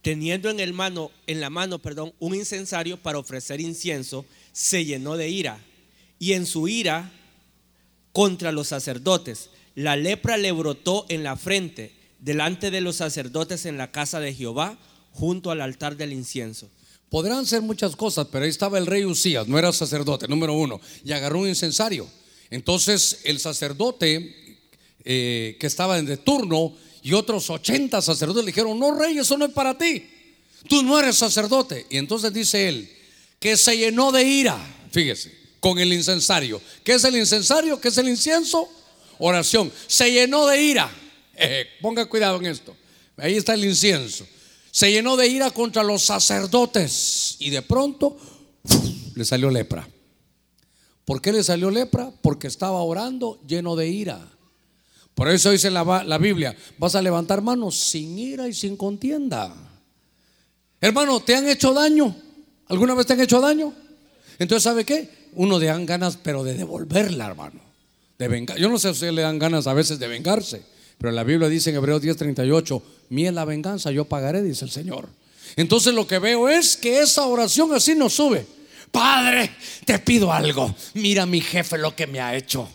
teniendo 0.00 0.48
en, 0.48 0.58
el 0.58 0.72
mano, 0.72 1.10
en 1.26 1.40
la 1.40 1.50
mano 1.50 1.80
perdón, 1.80 2.14
un 2.18 2.34
incensario 2.34 2.96
para 2.96 3.18
ofrecer 3.18 3.60
incienso, 3.60 4.24
se 4.52 4.84
llenó 4.84 5.16
de 5.16 5.28
ira. 5.28 5.62
Y 6.18 6.32
en 6.32 6.46
su 6.46 6.66
ira 6.66 7.12
contra 8.12 8.52
los 8.52 8.68
sacerdotes, 8.68 9.50
la 9.74 9.96
lepra 9.96 10.36
le 10.36 10.52
brotó 10.52 11.06
en 11.08 11.22
la 11.22 11.36
frente 11.36 11.92
delante 12.18 12.70
de 12.70 12.80
los 12.80 12.96
sacerdotes 12.96 13.66
en 13.66 13.78
la 13.78 13.90
casa 13.90 14.20
de 14.20 14.34
Jehová, 14.34 14.78
junto 15.12 15.50
al 15.50 15.60
altar 15.60 15.96
del 15.96 16.12
incienso. 16.12 16.70
Podrán 17.10 17.44
ser 17.44 17.60
muchas 17.60 17.96
cosas, 17.96 18.28
pero 18.30 18.44
ahí 18.44 18.50
estaba 18.50 18.78
el 18.78 18.86
rey 18.86 19.04
Usías, 19.04 19.46
no 19.46 19.58
era 19.58 19.72
sacerdote, 19.72 20.28
número 20.28 20.54
uno, 20.54 20.80
y 21.04 21.12
agarró 21.12 21.40
un 21.40 21.48
incensario. 21.48 22.08
Entonces 22.48 23.20
el 23.24 23.38
sacerdote 23.38 24.58
eh, 25.04 25.56
que 25.58 25.66
estaba 25.66 25.98
en 25.98 26.06
de 26.06 26.16
turno 26.16 26.74
y 27.02 27.12
otros 27.12 27.50
80 27.50 28.00
sacerdotes 28.00 28.44
le 28.44 28.52
dijeron, 28.52 28.78
no 28.78 28.94
rey, 28.94 29.18
eso 29.18 29.36
no 29.36 29.44
es 29.44 29.52
para 29.52 29.76
ti. 29.76 30.06
Tú 30.68 30.82
no 30.82 30.98
eres 30.98 31.16
sacerdote. 31.16 31.86
Y 31.90 31.96
entonces 31.96 32.32
dice 32.32 32.68
él, 32.68 32.90
que 33.40 33.56
se 33.56 33.76
llenó 33.76 34.12
de 34.12 34.22
ira, 34.22 34.56
fíjese, 34.92 35.41
con 35.62 35.78
el 35.78 35.92
incensario. 35.92 36.60
¿Qué 36.82 36.94
es 36.94 37.04
el 37.04 37.16
incensario? 37.16 37.80
¿Qué 37.80 37.86
es 37.86 37.96
el 37.96 38.08
incienso? 38.08 38.68
Oración. 39.20 39.72
Se 39.86 40.10
llenó 40.10 40.44
de 40.44 40.60
ira. 40.60 40.90
Eh, 41.36 41.66
ponga 41.80 42.04
cuidado 42.06 42.36
en 42.38 42.46
esto. 42.46 42.76
Ahí 43.16 43.36
está 43.36 43.54
el 43.54 43.64
incienso. 43.64 44.26
Se 44.72 44.90
llenó 44.90 45.16
de 45.16 45.28
ira 45.28 45.52
contra 45.52 45.84
los 45.84 46.02
sacerdotes. 46.02 47.36
Y 47.38 47.50
de 47.50 47.62
pronto 47.62 48.16
le 49.14 49.24
salió 49.24 49.52
lepra. 49.52 49.88
¿Por 51.04 51.22
qué 51.22 51.32
le 51.32 51.44
salió 51.44 51.70
lepra? 51.70 52.12
Porque 52.22 52.48
estaba 52.48 52.82
orando 52.82 53.40
lleno 53.46 53.76
de 53.76 53.88
ira. 53.88 54.20
Por 55.14 55.28
eso 55.28 55.52
dice 55.52 55.70
la, 55.70 56.02
la 56.04 56.18
Biblia, 56.18 56.56
vas 56.76 56.96
a 56.96 57.02
levantar 57.02 57.40
manos 57.40 57.76
sin 57.76 58.18
ira 58.18 58.48
y 58.48 58.52
sin 58.52 58.76
contienda. 58.76 59.54
Hermano, 60.80 61.20
¿te 61.20 61.36
han 61.36 61.48
hecho 61.48 61.72
daño? 61.72 62.16
¿Alguna 62.66 62.94
vez 62.94 63.06
te 63.06 63.12
han 63.12 63.20
hecho 63.20 63.40
daño? 63.40 63.72
Entonces, 64.40 64.64
¿sabe 64.64 64.84
qué? 64.84 65.21
Uno 65.32 65.58
le 65.58 65.66
dan 65.66 65.86
ganas, 65.86 66.18
pero 66.22 66.44
de 66.44 66.54
devolverla, 66.54 67.26
hermano. 67.26 67.60
De 68.18 68.28
vengar. 68.28 68.58
Yo 68.58 68.68
no 68.68 68.78
sé 68.78 68.88
si 68.88 68.92
usted 68.92 69.12
le 69.12 69.22
dan 69.22 69.38
ganas 69.38 69.66
a 69.66 69.74
veces 69.74 69.98
de 69.98 70.08
vengarse, 70.08 70.62
pero 70.98 71.12
la 71.12 71.24
Biblia 71.24 71.48
dice 71.48 71.70
en 71.70 71.76
Hebreos 71.76 72.02
10:38, 72.02 72.82
mía 73.08 73.30
es 73.30 73.34
la 73.34 73.44
venganza, 73.44 73.90
yo 73.90 74.04
pagaré, 74.04 74.42
dice 74.42 74.64
el 74.64 74.70
Señor. 74.70 75.08
Entonces 75.56 75.94
lo 75.94 76.06
que 76.06 76.18
veo 76.18 76.48
es 76.48 76.76
que 76.76 77.00
esa 77.00 77.26
oración 77.26 77.72
así 77.74 77.94
nos 77.94 78.14
sube. 78.14 78.46
Padre, 78.90 79.50
te 79.84 79.98
pido 79.98 80.32
algo. 80.32 80.74
Mira 80.94 81.26
mi 81.26 81.40
jefe 81.40 81.78
lo 81.78 81.96
que 81.96 82.06
me 82.06 82.20
ha 82.20 82.36
hecho 82.36 82.68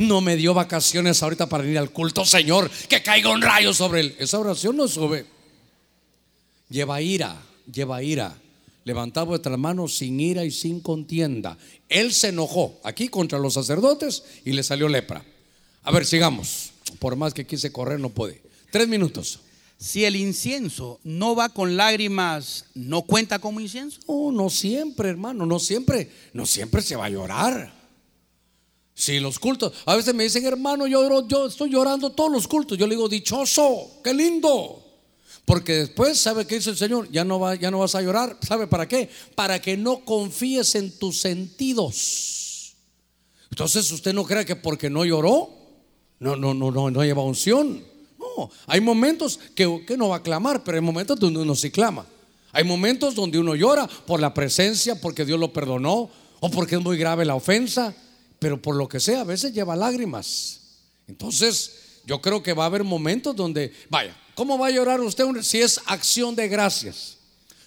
no 0.00 0.22
me 0.22 0.36
dio 0.36 0.54
vacaciones 0.54 1.22
ahorita 1.22 1.46
para 1.46 1.66
ir 1.66 1.78
al 1.78 1.90
culto, 1.90 2.24
Señor, 2.24 2.70
que 2.88 3.02
caiga 3.02 3.30
un 3.30 3.42
rayo 3.42 3.74
sobre 3.74 4.00
él. 4.00 4.16
Esa 4.18 4.38
oración 4.38 4.76
no 4.76 4.88
sube. 4.88 5.26
Lleva 6.70 7.02
ira, 7.02 7.36
lleva 7.70 8.02
ira. 8.02 8.34
Levantaba 8.84 9.26
vuestras 9.26 9.58
manos 9.58 9.96
sin 9.96 10.18
ira 10.20 10.44
y 10.44 10.50
sin 10.50 10.80
contienda. 10.80 11.58
Él 11.88 12.12
se 12.12 12.28
enojó 12.28 12.80
aquí 12.82 13.08
contra 13.08 13.38
los 13.38 13.54
sacerdotes 13.54 14.24
y 14.44 14.52
le 14.52 14.62
salió 14.62 14.88
lepra. 14.88 15.24
A 15.82 15.90
ver, 15.90 16.06
sigamos. 16.06 16.72
Por 16.98 17.16
más 17.16 17.34
que 17.34 17.46
quise 17.46 17.72
correr, 17.72 18.00
no 18.00 18.10
puede. 18.10 18.42
Tres 18.70 18.88
minutos. 18.88 19.40
Si 19.78 20.04
el 20.04 20.16
incienso 20.16 21.00
no 21.04 21.34
va 21.34 21.48
con 21.48 21.76
lágrimas, 21.76 22.66
¿no 22.74 23.02
cuenta 23.02 23.38
como 23.38 23.60
incienso? 23.60 23.98
No, 24.06 24.30
no 24.30 24.50
siempre, 24.50 25.08
hermano, 25.08 25.46
no 25.46 25.58
siempre, 25.58 26.10
no 26.34 26.44
siempre 26.44 26.82
se 26.82 26.96
va 26.96 27.06
a 27.06 27.10
llorar. 27.10 27.80
Sí, 28.94 29.18
los 29.20 29.38
cultos. 29.38 29.72
A 29.86 29.96
veces 29.96 30.14
me 30.14 30.24
dicen, 30.24 30.44
hermano, 30.44 30.86
yo, 30.86 31.26
yo 31.26 31.46
estoy 31.46 31.70
llorando 31.70 32.10
todos 32.10 32.30
los 32.30 32.46
cultos. 32.46 32.76
Yo 32.76 32.86
le 32.86 32.94
digo, 32.94 33.08
dichoso, 33.08 34.00
qué 34.04 34.12
lindo. 34.12 34.79
Porque 35.50 35.74
después, 35.74 36.16
¿sabe 36.16 36.46
qué 36.46 36.54
dice 36.54 36.70
el 36.70 36.76
Señor? 36.76 37.10
Ya 37.10 37.24
no, 37.24 37.40
va, 37.40 37.56
ya 37.56 37.72
no 37.72 37.80
vas 37.80 37.96
a 37.96 38.02
llorar. 38.02 38.38
¿Sabe 38.40 38.68
para 38.68 38.86
qué? 38.86 39.10
Para 39.34 39.60
que 39.60 39.76
no 39.76 40.04
confíes 40.04 40.76
en 40.76 40.96
tus 40.96 41.20
sentidos. 41.20 42.76
Entonces, 43.50 43.90
usted 43.90 44.12
no 44.12 44.24
crea 44.24 44.44
que 44.44 44.54
porque 44.54 44.88
no 44.88 45.04
lloró, 45.04 45.50
no, 46.20 46.36
no, 46.36 46.54
no, 46.54 46.70
no, 46.70 46.90
no 46.92 47.04
lleva 47.04 47.24
unción. 47.24 47.82
No, 48.16 48.48
hay 48.68 48.80
momentos 48.80 49.40
que, 49.56 49.84
que 49.84 49.96
no 49.96 50.10
va 50.10 50.16
a 50.16 50.22
clamar, 50.22 50.62
pero 50.62 50.76
hay 50.76 50.82
momentos 50.82 51.18
donde 51.18 51.40
uno 51.40 51.56
sí 51.56 51.72
clama. 51.72 52.06
Hay 52.52 52.62
momentos 52.62 53.16
donde 53.16 53.40
uno 53.40 53.56
llora 53.56 53.88
por 54.06 54.20
la 54.20 54.32
presencia, 54.32 55.00
porque 55.00 55.24
Dios 55.24 55.40
lo 55.40 55.52
perdonó, 55.52 56.10
o 56.38 56.50
porque 56.52 56.76
es 56.76 56.80
muy 56.80 56.96
grave 56.96 57.24
la 57.24 57.34
ofensa 57.34 57.92
pero 58.40 58.60
por 58.60 58.74
lo 58.74 58.88
que 58.88 58.98
sea, 58.98 59.20
a 59.20 59.24
veces 59.24 59.52
lleva 59.52 59.76
lágrimas. 59.76 60.60
Entonces, 61.06 61.89
yo 62.04 62.20
creo 62.20 62.42
que 62.42 62.52
va 62.52 62.64
a 62.64 62.66
haber 62.66 62.84
momentos 62.84 63.34
donde, 63.36 63.72
vaya, 63.88 64.16
¿cómo 64.34 64.58
va 64.58 64.68
a 64.68 64.70
llorar 64.70 65.00
usted 65.00 65.24
si 65.42 65.60
es 65.60 65.80
acción 65.86 66.34
de 66.34 66.48
gracias? 66.48 67.18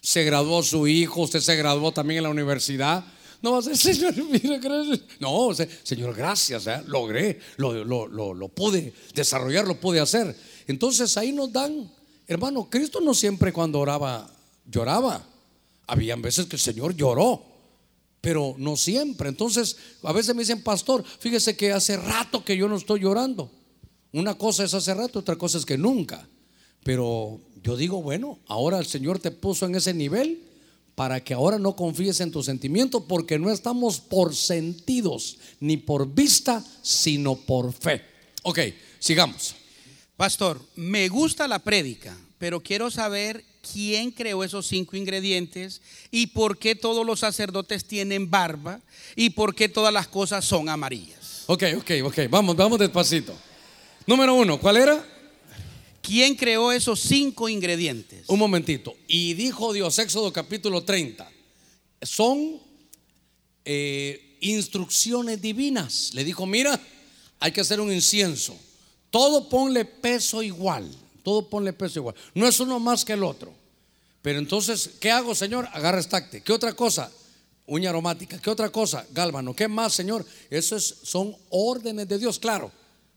Se 0.02 0.24
graduó 0.24 0.64
su 0.64 0.88
hijo, 0.88 1.22
usted 1.22 1.40
se 1.40 1.56
graduó 1.56 1.92
también 1.92 2.20
en 2.20 2.24
la 2.24 2.30
universidad. 2.30 3.06
No 3.42 3.52
va 3.54 3.60
a 3.60 3.62
ser, 3.62 3.78
Señor, 3.78 4.60
gracias. 4.60 5.00
No, 5.20 5.50
Señor, 5.84 6.16
gracias, 6.16 6.68
logré, 6.88 7.40
lo, 7.58 7.84
lo, 7.84 8.34
lo 8.34 8.48
pude 8.50 8.94
desarrollar, 9.14 9.68
lo 9.68 9.80
pude 9.80 10.00
hacer. 10.00 10.36
Entonces 10.68 11.16
ahí 11.18 11.32
nos 11.32 11.52
dan, 11.52 11.92
hermano, 12.28 12.70
Cristo 12.70 13.00
no 13.02 13.14
siempre 13.14 13.54
cuando 13.54 13.80
oraba 13.80 14.30
lloraba. 14.66 15.26
Habían 15.88 16.22
veces 16.22 16.46
que 16.46 16.56
el 16.56 16.62
Señor 16.62 16.96
lloró 16.96 17.54
pero 18.24 18.56
no 18.58 18.78
siempre. 18.78 19.28
Entonces, 19.28 19.76
a 20.02 20.14
veces 20.14 20.34
me 20.34 20.44
dicen, 20.44 20.64
pastor, 20.64 21.04
fíjese 21.04 21.58
que 21.58 21.74
hace 21.74 21.98
rato 21.98 22.46
que 22.46 22.56
yo 22.56 22.70
no 22.70 22.78
estoy 22.78 23.02
llorando. 23.02 23.52
Una 24.14 24.36
cosa 24.36 24.64
es 24.64 24.74
hace 24.74 24.94
rato, 24.94 25.20
otra 25.20 25.36
cosa 25.36 25.58
es 25.58 25.66
que 25.66 25.78
nunca. 25.78 26.28
Pero 26.84 27.42
yo 27.64 27.76
digo, 27.76 28.02
bueno, 28.02 28.40
ahora 28.48 28.80
el 28.80 28.86
Señor 28.86 29.20
te 29.20 29.32
puso 29.32 29.66
en 29.66 29.76
ese 29.76 29.94
nivel 29.94 30.44
para 30.96 31.24
que 31.24 31.34
ahora 31.34 31.58
no 31.58 31.76
confíes 31.76 32.20
en 32.22 32.32
tus 32.32 32.46
sentimientos, 32.46 33.04
porque 33.08 33.40
no 33.40 33.50
estamos 33.50 34.00
por 34.00 34.36
sentidos 34.36 35.38
ni 35.60 35.78
por 35.78 36.14
vista, 36.14 36.64
sino 36.84 37.36
por 37.36 37.74
fe. 37.74 38.04
Ok, 38.44 38.60
sigamos. 39.00 39.56
Pastor, 40.16 40.62
me 40.76 41.10
gusta 41.10 41.48
la 41.48 41.58
prédica, 41.58 42.16
pero 42.38 42.62
quiero 42.62 42.92
saber 42.92 43.44
quién 43.72 44.12
creó 44.12 44.44
esos 44.44 44.68
cinco 44.68 44.96
ingredientes 44.96 45.82
y 46.12 46.28
por 46.28 46.60
qué 46.60 46.76
todos 46.76 47.04
los 47.04 47.22
sacerdotes 47.22 47.86
tienen 47.86 48.30
barba 48.30 48.80
y 49.16 49.32
por 49.32 49.56
qué 49.56 49.70
todas 49.70 49.92
las 49.92 50.08
cosas 50.08 50.46
son 50.46 50.70
amarillas. 50.70 51.46
Ok, 51.48 51.64
ok, 51.78 51.92
ok, 52.04 52.20
vamos, 52.30 52.56
vamos 52.56 52.78
despacito. 52.78 53.34
Número 54.06 54.34
uno, 54.36 54.60
¿cuál 54.60 54.78
era? 54.78 55.06
¿Quién 56.02 56.36
creó 56.36 56.72
esos 56.72 57.00
cinco 57.00 57.48
ingredientes? 57.48 58.26
Un 58.28 58.38
momentito. 58.38 58.96
Y 59.08 59.34
dijo 59.36 59.72
Dios, 59.72 59.98
Éxodo 60.00 60.34
capítulo 60.34 60.84
30, 60.84 61.32
son 62.02 62.60
eh, 63.64 64.38
instrucciones 64.42 65.42
divinas. 65.42 66.12
Le 66.14 66.26
dijo, 66.26 66.46
mira, 66.46 66.78
hay 67.40 67.52
que 67.54 67.62
hacer 67.62 67.80
un 67.80 67.92
incienso. 67.92 68.58
Todo 69.10 69.48
ponle 69.48 69.86
peso 69.86 70.44
igual. 70.44 70.92
Todo 71.24 71.50
ponle 71.50 71.72
peso 71.72 72.00
igual. 72.00 72.16
No 72.34 72.48
es 72.48 72.60
uno 72.60 72.80
más 72.80 73.06
que 73.06 73.14
el 73.14 73.24
otro. 73.24 73.54
Pero 74.22 74.40
entonces, 74.40 74.90
¿qué 75.00 75.12
hago, 75.12 75.34
Señor? 75.34 75.70
Agarra 75.72 76.00
estacte. 76.00 76.42
¿Qué 76.42 76.52
otra 76.52 76.74
cosa? 76.74 77.10
Uña 77.66 77.92
aromática. 77.92 78.40
¿Qué 78.40 78.50
otra 78.50 78.70
cosa? 78.70 79.06
Gálvano. 79.12 79.56
¿Qué 79.56 79.70
más, 79.70 79.94
Señor? 79.94 80.26
Eso 80.50 80.78
son 80.80 81.34
órdenes 81.50 82.10
de 82.10 82.18
Dios, 82.18 82.40
claro. 82.40 82.72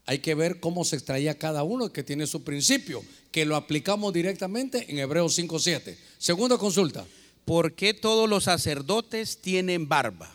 Hay 0.07 0.20
que 0.20 0.37
ver 0.37 0.61
cómo 0.61 0.85
se 0.85 0.97
extraía 0.97 1.37
cada 1.37 1.65
uno 1.65 1.93
que 1.93 2.05
tiene 2.05 2.28
su 2.28 2.45
principio, 2.45 3.05
que 3.33 3.45
lo 3.45 3.57
aplicamos 3.57 4.12
directamente 4.12 4.87
en 4.89 5.01
Hebreos 5.01 5.37
5.7. 5.37 5.97
Segunda 6.16 6.57
consulta. 6.57 7.05
¿Por 7.45 7.74
qué 7.74 7.93
todos 7.93 8.28
los 8.28 8.45
sacerdotes 8.45 9.41
tienen 9.41 9.89
barba? 9.89 10.33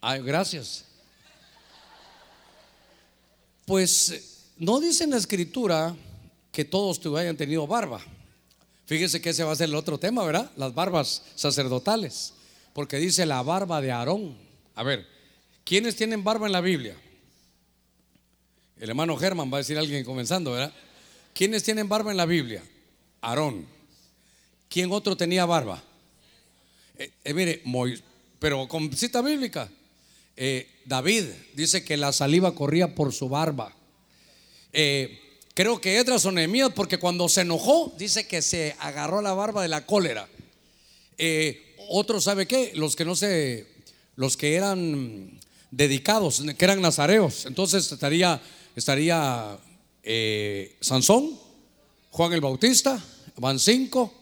Ay, 0.00 0.20
gracias. 0.22 0.84
Pues 3.66 4.48
no 4.58 4.80
dice 4.80 5.04
en 5.04 5.10
la 5.10 5.16
escritura 5.16 5.96
que 6.50 6.64
todos 6.64 7.00
hayan 7.16 7.36
tenido 7.36 7.68
barba. 7.68 8.00
Fíjese 8.86 9.20
que 9.20 9.30
ese 9.30 9.44
va 9.44 9.52
a 9.52 9.56
ser 9.56 9.68
el 9.68 9.76
otro 9.76 9.98
tema, 9.98 10.24
¿verdad? 10.24 10.50
Las 10.56 10.74
barbas 10.74 11.22
sacerdotales. 11.36 12.34
Porque 12.72 12.96
dice 12.96 13.26
la 13.26 13.42
barba 13.42 13.80
de 13.80 13.92
Aarón. 13.92 14.36
A 14.74 14.82
ver, 14.82 15.06
¿quiénes 15.62 15.94
tienen 15.94 16.24
barba 16.24 16.46
en 16.46 16.52
la 16.52 16.60
Biblia? 16.60 16.96
El 18.80 18.88
hermano 18.88 19.14
Germán 19.18 19.52
va 19.52 19.58
a 19.58 19.60
decir 19.60 19.76
alguien 19.76 20.02
comenzando, 20.04 20.52
¿verdad? 20.52 20.72
¿Quiénes 21.34 21.62
tienen 21.62 21.86
barba 21.86 22.12
en 22.12 22.16
la 22.16 22.24
Biblia? 22.24 22.62
Aarón. 23.20 23.66
¿Quién 24.70 24.90
otro 24.90 25.18
tenía 25.18 25.44
barba? 25.44 25.82
Eh, 26.96 27.10
eh, 27.22 27.34
mire, 27.34 27.62
pero 28.38 28.66
con 28.68 28.90
cita 28.96 29.20
bíblica. 29.20 29.68
Eh, 30.34 30.66
David 30.86 31.24
dice 31.52 31.84
que 31.84 31.98
la 31.98 32.10
saliva 32.10 32.54
corría 32.54 32.94
por 32.94 33.12
su 33.12 33.28
barba. 33.28 33.76
creo 34.72 35.78
que 35.78 35.98
Edras 35.98 36.24
o 36.24 36.32
Nehemías, 36.32 36.72
porque 36.74 36.96
cuando 36.96 37.28
se 37.28 37.42
enojó, 37.42 37.92
dice 37.98 38.26
que 38.26 38.40
se 38.40 38.74
agarró 38.78 39.20
la 39.20 39.34
barba 39.34 39.60
de 39.60 39.68
la 39.68 39.84
cólera. 39.84 40.26
otro, 41.90 42.18
¿sabe 42.18 42.46
qué? 42.46 42.72
Los 42.74 42.96
que 42.96 43.04
no 43.04 43.14
se, 43.14 43.66
los 44.16 44.38
que 44.38 44.54
eran 44.54 45.38
dedicados, 45.70 46.42
que 46.56 46.64
eran 46.64 46.80
nazareos. 46.80 47.44
Entonces 47.44 47.92
estaría 47.92 48.40
estaría 48.76 49.58
eh, 50.02 50.76
Sansón, 50.80 51.38
Juan 52.10 52.32
el 52.32 52.40
Bautista, 52.40 53.02
van 53.36 53.58
cinco. 53.58 54.12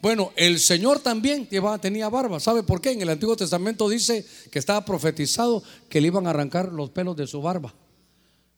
Bueno, 0.00 0.32
el 0.36 0.58
Señor 0.58 1.00
también 1.00 1.48
tenía 1.80 2.08
barba. 2.08 2.38
¿Sabe 2.38 2.62
por 2.62 2.80
qué? 2.80 2.92
En 2.92 3.02
el 3.02 3.08
Antiguo 3.08 3.36
Testamento 3.36 3.88
dice 3.88 4.26
que 4.50 4.58
estaba 4.58 4.84
profetizado 4.84 5.62
que 5.88 6.00
le 6.00 6.08
iban 6.08 6.26
a 6.26 6.30
arrancar 6.30 6.72
los 6.72 6.90
pelos 6.90 7.16
de 7.16 7.26
su 7.26 7.40
barba. 7.40 7.72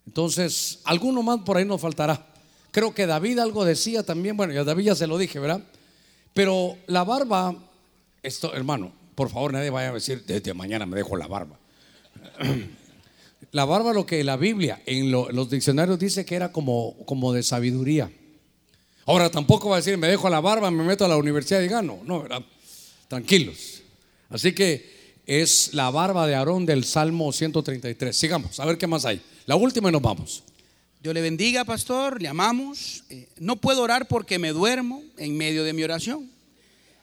Entonces, 0.06 0.81
alguno 0.85 1.23
más 1.23 1.40
por 1.40 1.56
ahí 1.56 1.64
nos 1.64 1.81
faltará. 1.81 2.27
Creo 2.73 2.94
que 2.94 3.06
David 3.06 3.39
algo 3.39 3.64
decía 3.64 4.02
también. 4.02 4.36
Bueno, 4.36 4.52
ya 4.52 4.64
David 4.64 4.86
ya 4.86 4.94
se 4.94 5.06
lo 5.06 5.18
dije, 5.18 5.39
¿verdad? 5.39 5.62
Pero 6.35 6.77
la 6.86 7.05
barba, 7.05 7.55
esto, 8.23 8.52
hermano, 8.55 8.93
por 9.14 9.31
favor, 9.31 9.52
nadie 9.52 9.70
vaya 9.70 9.90
a 9.90 9.94
decir, 9.94 10.24
desde 10.27 10.52
mañana 10.52 10.85
me 10.85 10.97
dejo 10.97 11.16
la 11.16 11.27
barba. 11.27 11.59
La 13.52 13.64
barba, 13.64 13.92
lo 13.92 14.06
que 14.06 14.22
la 14.24 14.36
Biblia 14.36 14.82
en 14.86 15.10
los 15.10 15.50
diccionarios 15.50 15.98
dice 15.98 16.24
que 16.24 16.34
era 16.34 16.52
como, 16.52 16.96
como 17.06 17.32
de 17.32 17.42
sabiduría. 17.42 18.10
Ahora 19.06 19.30
tampoco 19.30 19.68
va 19.68 19.76
a 19.76 19.78
decir, 19.78 19.96
me 19.96 20.08
dejo 20.08 20.28
la 20.28 20.40
barba, 20.40 20.70
me 20.70 20.82
meto 20.82 21.04
a 21.04 21.08
la 21.08 21.16
universidad 21.16 21.60
y 21.60 21.68
gano. 21.68 22.00
No, 22.04 22.22
¿verdad? 22.22 22.42
Tranquilos. 23.08 23.82
Así 24.28 24.52
que 24.52 25.20
es 25.26 25.74
la 25.74 25.90
barba 25.90 26.26
de 26.26 26.34
Aarón 26.34 26.66
del 26.66 26.84
Salmo 26.84 27.32
133. 27.32 28.16
Sigamos, 28.16 28.58
a 28.58 28.64
ver 28.64 28.78
qué 28.78 28.86
más 28.86 29.04
hay. 29.04 29.22
La 29.46 29.54
última 29.54 29.88
y 29.88 29.92
nos 29.92 30.02
vamos. 30.02 30.42
Dios 31.00 31.14
le 31.14 31.20
bendiga, 31.20 31.64
pastor, 31.64 32.20
le 32.20 32.26
amamos. 32.26 33.04
Eh, 33.10 33.28
no 33.38 33.56
puedo 33.56 33.82
orar 33.82 34.08
porque 34.08 34.40
me 34.40 34.50
duermo 34.50 35.02
en 35.18 35.36
medio 35.36 35.62
de 35.62 35.72
mi 35.72 35.84
oración. 35.84 36.28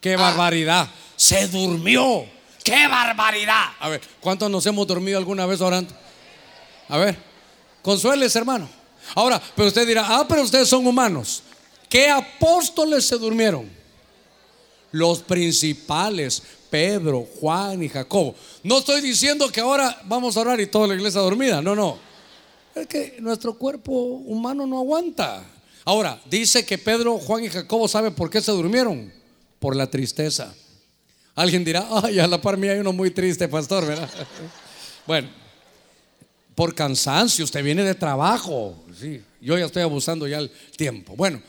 ¡Qué 0.02 0.18
barbaridad! 0.18 0.90
Se 1.16 1.48
durmió. 1.48 2.26
¡Qué 2.66 2.88
barbaridad! 2.88 3.72
A 3.80 3.88
ver, 3.88 4.02
¿cuántos 4.20 4.52
nos 4.52 4.66
hemos 4.66 4.86
dormido 4.88 5.18
alguna 5.18 5.46
vez 5.46 5.62
orando? 5.62 5.96
A 6.90 6.98
ver, 6.98 7.18
consueles, 7.82 8.36
hermano. 8.36 8.70
Ahora, 9.16 9.42
pero 9.56 9.68
usted 9.68 9.88
dirá, 9.88 10.06
ah, 10.08 10.26
pero 10.28 10.44
ustedes 10.44 10.68
son 10.68 10.86
humanos. 10.86 11.44
¿Qué 11.90 12.10
apóstoles 12.10 13.06
se 13.06 13.18
durmieron? 13.18 13.70
Los 14.92 15.20
principales, 15.20 16.42
Pedro, 16.70 17.28
Juan 17.40 17.84
y 17.84 17.90
Jacobo. 17.90 18.36
No 18.64 18.80
estoy 18.80 19.02
diciendo 19.02 19.52
que 19.52 19.62
ahora 19.62 20.02
vamos 20.06 20.36
a 20.36 20.42
orar 20.42 20.60
y 20.60 20.68
toda 20.68 20.88
la 20.88 20.96
iglesia 20.96 21.22
dormida. 21.22 21.62
No, 21.62 21.76
no. 21.76 21.98
Es 22.74 22.88
que 22.88 23.18
nuestro 23.20 23.56
cuerpo 23.58 23.92
humano 23.92 24.66
no 24.66 24.80
aguanta. 24.80 25.44
Ahora, 25.86 26.20
dice 26.26 26.66
que 26.66 26.78
Pedro, 26.78 27.18
Juan 27.20 27.44
y 27.44 27.50
Jacobo 27.50 27.88
saben 27.88 28.14
por 28.16 28.30
qué 28.30 28.42
se 28.42 28.52
durmieron. 28.52 29.14
Por 29.60 29.76
la 29.76 29.90
tristeza. 29.90 30.54
Alguien 31.36 31.64
dirá, 31.64 31.88
ay, 32.04 32.20
a 32.20 32.28
la 32.28 32.42
par 32.42 32.58
mía 32.58 32.72
hay 32.72 32.80
uno 32.80 32.94
muy 32.94 33.12
triste, 33.12 33.48
pastor, 33.48 33.86
¿verdad? 33.86 34.10
Bueno, 35.06 35.28
por 36.56 36.76
cansancio, 36.76 37.46
usted 37.46 37.64
viene 37.64 37.84
de 37.84 37.96
trabajo. 37.96 38.76
Sí, 39.00 39.22
yo 39.42 39.58
ya 39.58 39.66
estoy 39.66 39.82
abusando 39.82 40.28
ya 40.28 40.40
el 40.40 40.52
tiempo. 40.76 41.16
Bueno, 41.16 41.42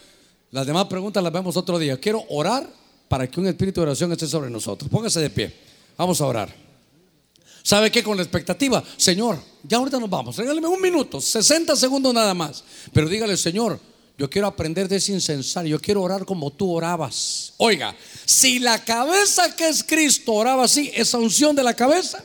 las 0.50 0.66
demás 0.66 0.86
preguntas 0.86 1.22
las 1.22 1.32
vemos 1.32 1.56
otro 1.56 1.78
día. 1.78 1.98
Quiero 1.98 2.24
orar 2.28 2.68
para 3.08 3.26
que 3.26 3.40
un 3.40 3.46
espíritu 3.46 3.80
de 3.80 3.88
oración 3.88 4.12
esté 4.12 4.26
sobre 4.26 4.50
nosotros. 4.50 4.90
Póngase 4.90 5.20
de 5.20 5.30
pie. 5.30 5.54
Vamos 5.96 6.20
a 6.20 6.26
orar. 6.26 6.54
¿Sabe 7.62 7.90
qué? 7.90 8.02
Con 8.02 8.16
la 8.16 8.22
expectativa, 8.22 8.84
Señor, 8.96 9.38
ya 9.62 9.78
ahorita 9.78 9.98
nos 9.98 10.10
vamos. 10.10 10.36
Regáleme 10.36 10.68
un 10.68 10.80
minuto, 10.82 11.20
60 11.20 11.74
segundos 11.76 12.12
nada 12.12 12.34
más. 12.34 12.62
Pero 12.92 13.08
dígale, 13.08 13.36
Señor, 13.38 13.80
yo 14.18 14.28
quiero 14.28 14.46
aprender 14.46 14.86
de 14.86 14.96
ese 14.96 15.12
incensario. 15.12 15.76
Yo 15.76 15.80
quiero 15.80 16.02
orar 16.02 16.24
como 16.24 16.50
tú 16.50 16.70
orabas. 16.70 17.54
Oiga, 17.56 17.96
si 18.26 18.58
la 18.58 18.84
cabeza 18.84 19.56
que 19.56 19.68
es 19.68 19.82
Cristo 19.82 20.34
oraba 20.34 20.64
así, 20.64 20.90
esa 20.94 21.18
unción 21.18 21.56
de 21.56 21.62
la 21.62 21.74
cabeza 21.74 22.22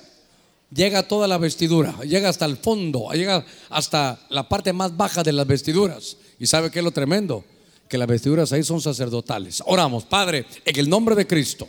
llega 0.71 1.07
toda 1.07 1.27
la 1.27 1.37
vestidura, 1.37 1.95
llega 2.03 2.29
hasta 2.29 2.45
el 2.45 2.57
fondo, 2.57 3.09
llega 3.11 3.45
hasta 3.69 4.19
la 4.29 4.47
parte 4.47 4.73
más 4.73 4.95
baja 4.95 5.23
de 5.23 5.33
las 5.33 5.47
vestiduras. 5.47 6.17
¿Y 6.39 6.47
sabe 6.47 6.71
qué 6.71 6.79
es 6.79 6.85
lo 6.85 6.91
tremendo? 6.91 7.43
Que 7.87 7.97
las 7.97 8.07
vestiduras 8.07 8.51
ahí 8.53 8.63
son 8.63 8.81
sacerdotales. 8.81 9.63
Oramos, 9.65 10.05
Padre, 10.05 10.45
en 10.65 10.79
el 10.79 10.89
nombre 10.89 11.15
de 11.15 11.27
Cristo. 11.27 11.67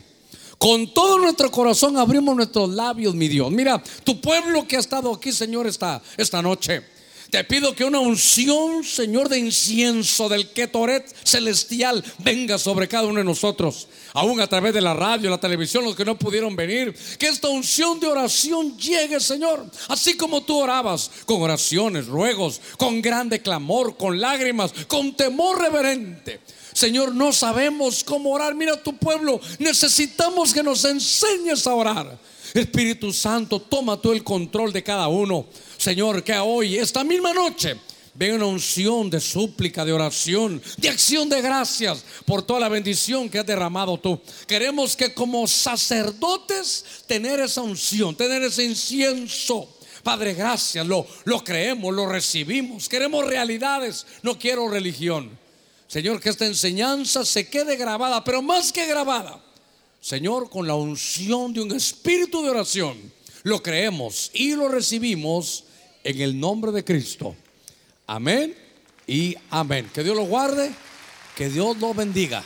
Con 0.58 0.92
todo 0.92 1.18
nuestro 1.18 1.50
corazón 1.50 1.96
abrimos 1.96 2.36
nuestros 2.36 2.68
labios, 2.68 3.14
mi 3.14 3.28
Dios. 3.28 3.50
Mira, 3.50 3.82
tu 4.04 4.20
pueblo 4.20 4.68
que 4.68 4.76
ha 4.76 4.80
estado 4.80 5.12
aquí, 5.14 5.32
Señor, 5.32 5.66
esta, 5.66 6.02
esta 6.18 6.42
noche. 6.42 6.82
Te 7.30 7.44
pido 7.44 7.76
que 7.76 7.84
una 7.84 8.00
unción, 8.00 8.82
Señor, 8.82 9.28
de 9.28 9.38
incienso 9.38 10.28
del 10.28 10.48
Ketoret 10.50 11.06
celestial 11.22 12.02
venga 12.18 12.58
sobre 12.58 12.88
cada 12.88 13.06
uno 13.06 13.18
de 13.18 13.24
nosotros, 13.24 13.86
aún 14.14 14.40
a 14.40 14.48
través 14.48 14.74
de 14.74 14.80
la 14.80 14.94
radio, 14.94 15.30
la 15.30 15.38
televisión, 15.38 15.84
los 15.84 15.94
que 15.94 16.04
no 16.04 16.18
pudieron 16.18 16.56
venir. 16.56 16.92
Que 17.20 17.28
esta 17.28 17.48
unción 17.48 18.00
de 18.00 18.08
oración 18.08 18.76
llegue, 18.76 19.20
Señor, 19.20 19.64
así 19.86 20.16
como 20.16 20.42
tú 20.42 20.58
orabas, 20.58 21.08
con 21.24 21.40
oraciones, 21.40 22.08
ruegos, 22.08 22.60
con 22.76 23.00
grande 23.00 23.40
clamor, 23.40 23.96
con 23.96 24.20
lágrimas, 24.20 24.72
con 24.88 25.14
temor 25.14 25.60
reverente. 25.60 26.40
Señor, 26.72 27.14
no 27.14 27.32
sabemos 27.32 28.02
cómo 28.02 28.30
orar. 28.30 28.56
Mira 28.56 28.82
tu 28.82 28.96
pueblo, 28.96 29.40
necesitamos 29.60 30.52
que 30.52 30.64
nos 30.64 30.84
enseñes 30.84 31.64
a 31.68 31.74
orar. 31.74 32.18
Espíritu 32.54 33.12
Santo, 33.12 33.60
toma 33.60 34.00
tú 34.00 34.10
el 34.12 34.24
control 34.24 34.72
de 34.72 34.82
cada 34.82 35.06
uno. 35.06 35.46
Señor, 35.80 36.22
que 36.22 36.36
hoy, 36.36 36.76
esta 36.76 37.02
misma 37.02 37.32
noche, 37.32 37.74
venga 38.12 38.36
una 38.36 38.44
unción 38.44 39.08
de 39.08 39.18
súplica, 39.18 39.82
de 39.82 39.94
oración, 39.94 40.60
de 40.76 40.90
acción 40.90 41.26
de 41.26 41.40
gracias 41.40 42.04
por 42.26 42.42
toda 42.42 42.60
la 42.60 42.68
bendición 42.68 43.30
que 43.30 43.38
has 43.38 43.46
derramado 43.46 43.96
tú. 43.96 44.20
Queremos 44.46 44.94
que 44.94 45.14
como 45.14 45.48
sacerdotes 45.48 46.84
tener 47.06 47.40
esa 47.40 47.62
unción, 47.62 48.14
tener 48.14 48.42
ese 48.42 48.64
incienso. 48.64 49.74
Padre, 50.02 50.34
gracias, 50.34 50.86
lo, 50.86 51.06
lo 51.24 51.42
creemos, 51.42 51.94
lo 51.94 52.06
recibimos. 52.06 52.86
Queremos 52.86 53.26
realidades, 53.26 54.04
no 54.20 54.38
quiero 54.38 54.68
religión. 54.68 55.30
Señor, 55.88 56.20
que 56.20 56.28
esta 56.28 56.44
enseñanza 56.44 57.24
se 57.24 57.48
quede 57.48 57.76
grabada, 57.76 58.22
pero 58.22 58.42
más 58.42 58.70
que 58.70 58.84
grabada, 58.84 59.42
Señor, 59.98 60.50
con 60.50 60.66
la 60.66 60.74
unción 60.74 61.54
de 61.54 61.62
un 61.62 61.74
espíritu 61.74 62.42
de 62.42 62.50
oración, 62.50 62.98
lo 63.44 63.62
creemos 63.62 64.30
y 64.34 64.54
lo 64.54 64.68
recibimos 64.68 65.64
en 66.04 66.20
el 66.20 66.38
nombre 66.38 66.72
de 66.72 66.84
Cristo. 66.84 67.34
Amén 68.06 68.54
y 69.06 69.36
amén. 69.50 69.90
Que 69.92 70.02
Dios 70.02 70.16
lo 70.16 70.24
guarde, 70.24 70.70
que 71.36 71.48
Dios 71.48 71.78
lo 71.78 71.94
bendiga. 71.94 72.42